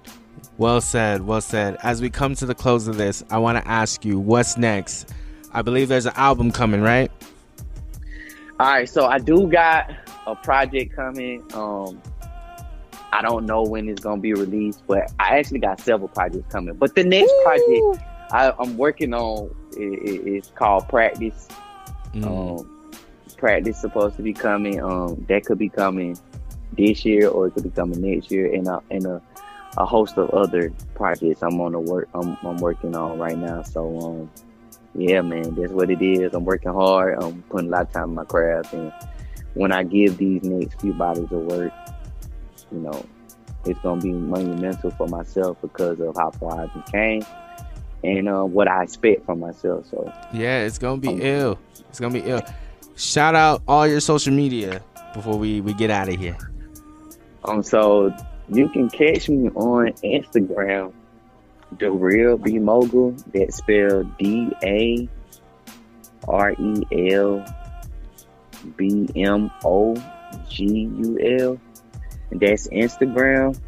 Well 0.57 0.79
said. 0.79 1.21
Well 1.27 1.41
said. 1.41 1.77
As 1.83 2.01
we 2.01 2.09
come 2.09 2.35
to 2.35 2.45
the 2.45 2.55
close 2.55 2.87
of 2.87 2.95
this, 2.97 3.23
I 3.29 3.37
want 3.37 3.57
to 3.57 3.67
ask 3.67 4.05
you 4.05 4.17
what's 4.17 4.57
next. 4.57 5.13
I 5.51 5.61
believe 5.61 5.89
there's 5.89 6.05
an 6.05 6.13
album 6.15 6.51
coming, 6.51 6.81
right? 6.81 7.11
All 8.59 8.67
right, 8.67 8.87
so 8.87 9.07
I 9.07 9.17
do 9.17 9.47
got 9.47 9.91
a 10.27 10.35
project 10.35 10.95
coming. 10.95 11.43
Um, 11.53 12.01
I 13.13 13.21
don't 13.21 13.45
know 13.45 13.63
when 13.63 13.89
it's 13.89 14.01
gonna 14.01 14.21
be 14.21 14.33
released, 14.33 14.83
but 14.87 15.11
I 15.19 15.37
actually 15.37 15.59
got 15.59 15.79
several 15.79 16.07
projects 16.07 16.51
coming. 16.51 16.75
But 16.75 16.95
the 16.95 17.03
next 17.03 17.33
project 17.43 18.03
I, 18.31 18.53
I'm 18.59 18.77
working 18.77 19.13
on 19.13 19.53
i- 19.77 19.81
i- 19.81 20.21
is 20.37 20.51
called 20.55 20.87
Practice. 20.87 21.47
Mm. 22.13 22.59
Um, 22.61 22.93
Practice 23.37 23.79
supposed 23.81 24.15
to 24.17 24.21
be 24.23 24.33
coming. 24.33 24.81
Um, 24.81 25.25
that 25.27 25.45
could 25.45 25.57
be 25.57 25.67
coming 25.69 26.17
this 26.77 27.03
year, 27.03 27.27
or 27.27 27.47
it 27.47 27.51
could 27.55 27.63
be 27.63 27.69
coming 27.71 27.99
next 28.01 28.31
year, 28.31 28.53
and 28.53 28.67
a 28.67 28.81
and 28.91 29.05
a, 29.05 29.21
a 29.77 29.85
host 29.85 30.17
of 30.17 30.29
other 30.29 30.71
projects 30.95 31.41
I'm 31.41 31.59
on 31.59 31.71
the 31.73 31.79
work. 31.79 32.07
I'm, 32.13 32.37
I'm 32.43 32.57
working 32.57 32.95
on 32.95 33.17
right 33.19 33.37
now. 33.37 33.63
So 33.63 33.99
um, 33.99 34.31
yeah, 34.95 35.21
man, 35.21 35.55
that's 35.55 35.71
what 35.71 35.89
it 35.89 36.01
is. 36.01 36.33
I'm 36.33 36.45
working 36.45 36.71
hard. 36.71 37.17
I'm 37.21 37.41
putting 37.49 37.67
a 37.67 37.71
lot 37.71 37.81
of 37.87 37.91
time 37.91 38.09
in 38.09 38.15
my 38.15 38.25
craft, 38.25 38.73
and 38.73 38.93
when 39.55 39.71
I 39.71 39.83
give 39.83 40.17
these 40.17 40.43
next 40.43 40.79
few 40.79 40.93
bodies 40.93 41.31
of 41.31 41.41
work, 41.41 41.73
you 42.71 42.79
know, 42.79 43.05
it's 43.65 43.79
gonna 43.81 44.01
be 44.01 44.11
monumental 44.11 44.91
for 44.91 45.07
myself 45.07 45.57
because 45.61 45.99
of 45.99 46.15
how 46.15 46.31
far 46.31 46.61
I 46.61 46.91
came 46.91 47.23
and 48.03 48.27
uh, 48.27 48.43
what 48.43 48.67
I 48.67 48.83
expect 48.83 49.25
from 49.25 49.39
myself. 49.39 49.85
So 49.89 50.11
Yeah, 50.33 50.63
it's 50.63 50.77
gonna 50.79 50.99
be 51.01 51.09
Um, 51.09 51.21
ill. 51.21 51.59
It's 51.89 51.99
gonna 51.99 52.13
be 52.13 52.21
ill. 52.27 52.41
Shout 52.95 53.35
out 53.35 53.61
all 53.67 53.87
your 53.87 53.99
social 53.99 54.33
media. 54.33 54.81
before 55.13 55.37
we 55.37 55.59
we 55.59 55.73
get 55.73 55.89
out 55.91 56.07
of 56.07 56.15
here? 56.15 56.37
Um, 57.43 57.61
so 57.61 58.13
you 58.47 58.69
can 58.69 58.89
catch 58.89 59.27
me 59.27 59.49
on 59.49 59.91
Instagram, 60.03 60.93
the 61.79 61.91
real 61.91 62.37
B 62.37 62.59
mogul. 62.59 63.13
That's 63.33 63.57
spelled 63.57 64.17
D 64.17 64.49
A 64.63 65.09
R 66.29 66.53
E 66.53 67.11
L 67.11 67.43
B 68.77 69.09
M 69.17 69.51
O 69.65 69.95
G 70.49 70.63
U 70.65 71.17
L. 71.39 71.57
That's 72.31 72.67
Instagram. 72.67 73.59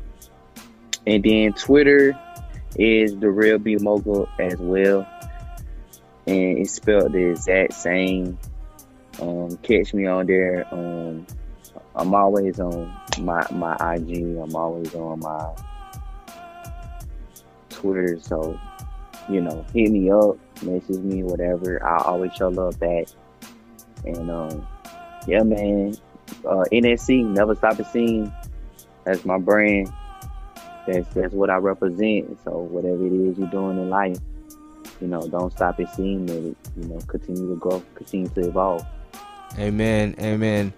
And 1.05 1.23
then 1.23 1.53
Twitter 1.53 2.17
is 2.75 3.17
the 3.17 3.29
real 3.29 3.57
B 3.59 3.77
mogul 3.79 4.27
as 4.39 4.55
well. 4.57 5.07
And 6.25 6.57
it's 6.59 6.73
spelled 6.73 7.11
the 7.11 7.31
exact 7.31 7.73
same. 7.73 8.37
Um, 9.21 9.57
catch 9.57 9.93
me 9.93 10.07
on 10.07 10.25
there. 10.27 10.65
Um, 10.73 11.27
I'm 11.95 12.15
always 12.15 12.59
on 12.59 12.91
my 13.19 13.45
my 13.51 13.75
IG. 13.95 14.37
I'm 14.37 14.55
always 14.55 14.95
on 14.95 15.19
my 15.19 15.53
Twitter. 17.69 18.17
So, 18.21 18.59
you 19.29 19.41
know, 19.41 19.65
hit 19.73 19.91
me 19.91 20.09
up, 20.09 20.37
message 20.63 20.97
me, 20.97 21.23
whatever. 21.23 21.85
I 21.85 22.03
always 22.03 22.33
show 22.33 22.47
love 22.47 22.79
back. 22.79 23.07
And 24.05 24.31
um, 24.31 24.67
yeah, 25.27 25.43
man. 25.43 25.95
Uh, 26.45 26.63
NSC, 26.71 27.23
never 27.25 27.53
stop 27.53 27.77
a 27.79 27.85
scene. 27.85 28.33
That's 29.05 29.25
my 29.25 29.37
brand. 29.37 29.91
That's 30.87 31.07
that's 31.13 31.33
what 31.33 31.49
I 31.49 31.57
represent. 31.57 32.37
So 32.43 32.51
whatever 32.51 33.05
it 33.05 33.13
is 33.13 33.37
you're 33.37 33.49
doing 33.49 33.77
in 33.77 33.89
life, 33.89 34.17
you 35.01 35.07
know, 35.07 35.21
don't 35.27 35.51
stop 35.51 35.79
at 35.79 35.93
seeing 35.95 36.27
it. 36.29 36.57
You 36.77 36.87
know, 36.87 36.99
continue 37.07 37.49
to 37.49 37.55
grow, 37.55 37.83
continue 37.95 38.29
to 38.29 38.47
evolve. 38.47 38.85
Amen. 39.57 40.15
Amen. 40.19 40.73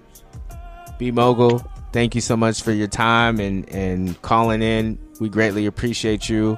B 0.97 1.11
Mogul, 1.11 1.59
thank 1.91 2.15
you 2.15 2.21
so 2.21 2.37
much 2.37 2.61
for 2.61 2.71
your 2.71 2.87
time 2.87 3.39
and 3.39 3.67
and 3.69 4.21
calling 4.21 4.61
in. 4.61 4.99
We 5.19 5.29
greatly 5.29 5.65
appreciate 5.65 6.29
you. 6.29 6.57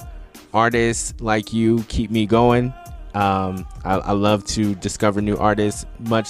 Artists 0.53 1.13
like 1.19 1.53
you 1.53 1.83
keep 1.83 2.09
me 2.09 2.25
going. 2.25 2.73
Um, 3.13 3.67
I, 3.83 3.95
I 3.95 4.11
love 4.11 4.43
to 4.45 4.75
discover 4.75 5.21
new 5.21 5.37
artists, 5.37 5.85
much 5.99 6.29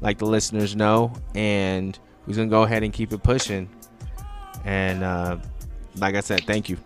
like 0.00 0.18
the 0.18 0.26
listeners 0.26 0.76
know, 0.76 1.12
and 1.34 1.98
we're 2.26 2.36
gonna 2.36 2.48
go 2.48 2.62
ahead 2.62 2.82
and 2.82 2.92
keep 2.92 3.12
it 3.12 3.22
pushing. 3.22 3.68
And 4.68 5.02
uh, 5.02 5.38
like 5.96 6.14
I 6.14 6.20
said, 6.20 6.42
thank 6.44 6.68
you. 6.68 6.76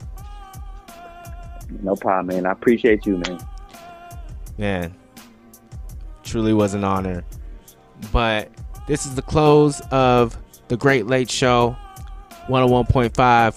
No 1.81 1.97
problem, 1.97 2.29
man. 2.29 2.47
I 2.47 2.53
appreciate 2.53 3.05
you, 3.07 3.17
man. 3.19 3.41
Man, 4.57 4.95
truly 6.23 6.53
was 6.53 6.75
an 6.75 6.85
honor. 6.85 7.25
But 8.13 8.53
this 8.87 9.05
is 9.05 9.17
the 9.17 9.23
close 9.23 9.81
of 9.91 10.39
the 10.69 10.77
Great 10.77 11.09
Late 11.09 11.29
Show, 11.29 11.77
101.5 12.47 13.11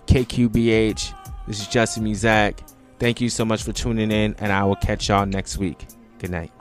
KQBH. 0.07 1.13
This 1.45 1.59
is 1.59 1.67
Justin 1.67 2.05
Muzak. 2.05 2.67
Thank 2.97 3.21
you 3.21 3.29
so 3.29 3.45
much 3.45 3.61
for 3.61 3.73
tuning 3.73 4.09
in, 4.09 4.35
and 4.39 4.51
I 4.51 4.63
will 4.63 4.77
catch 4.77 5.09
y'all 5.09 5.27
next 5.27 5.59
week. 5.59 5.85
Good 6.17 6.31
night. 6.31 6.54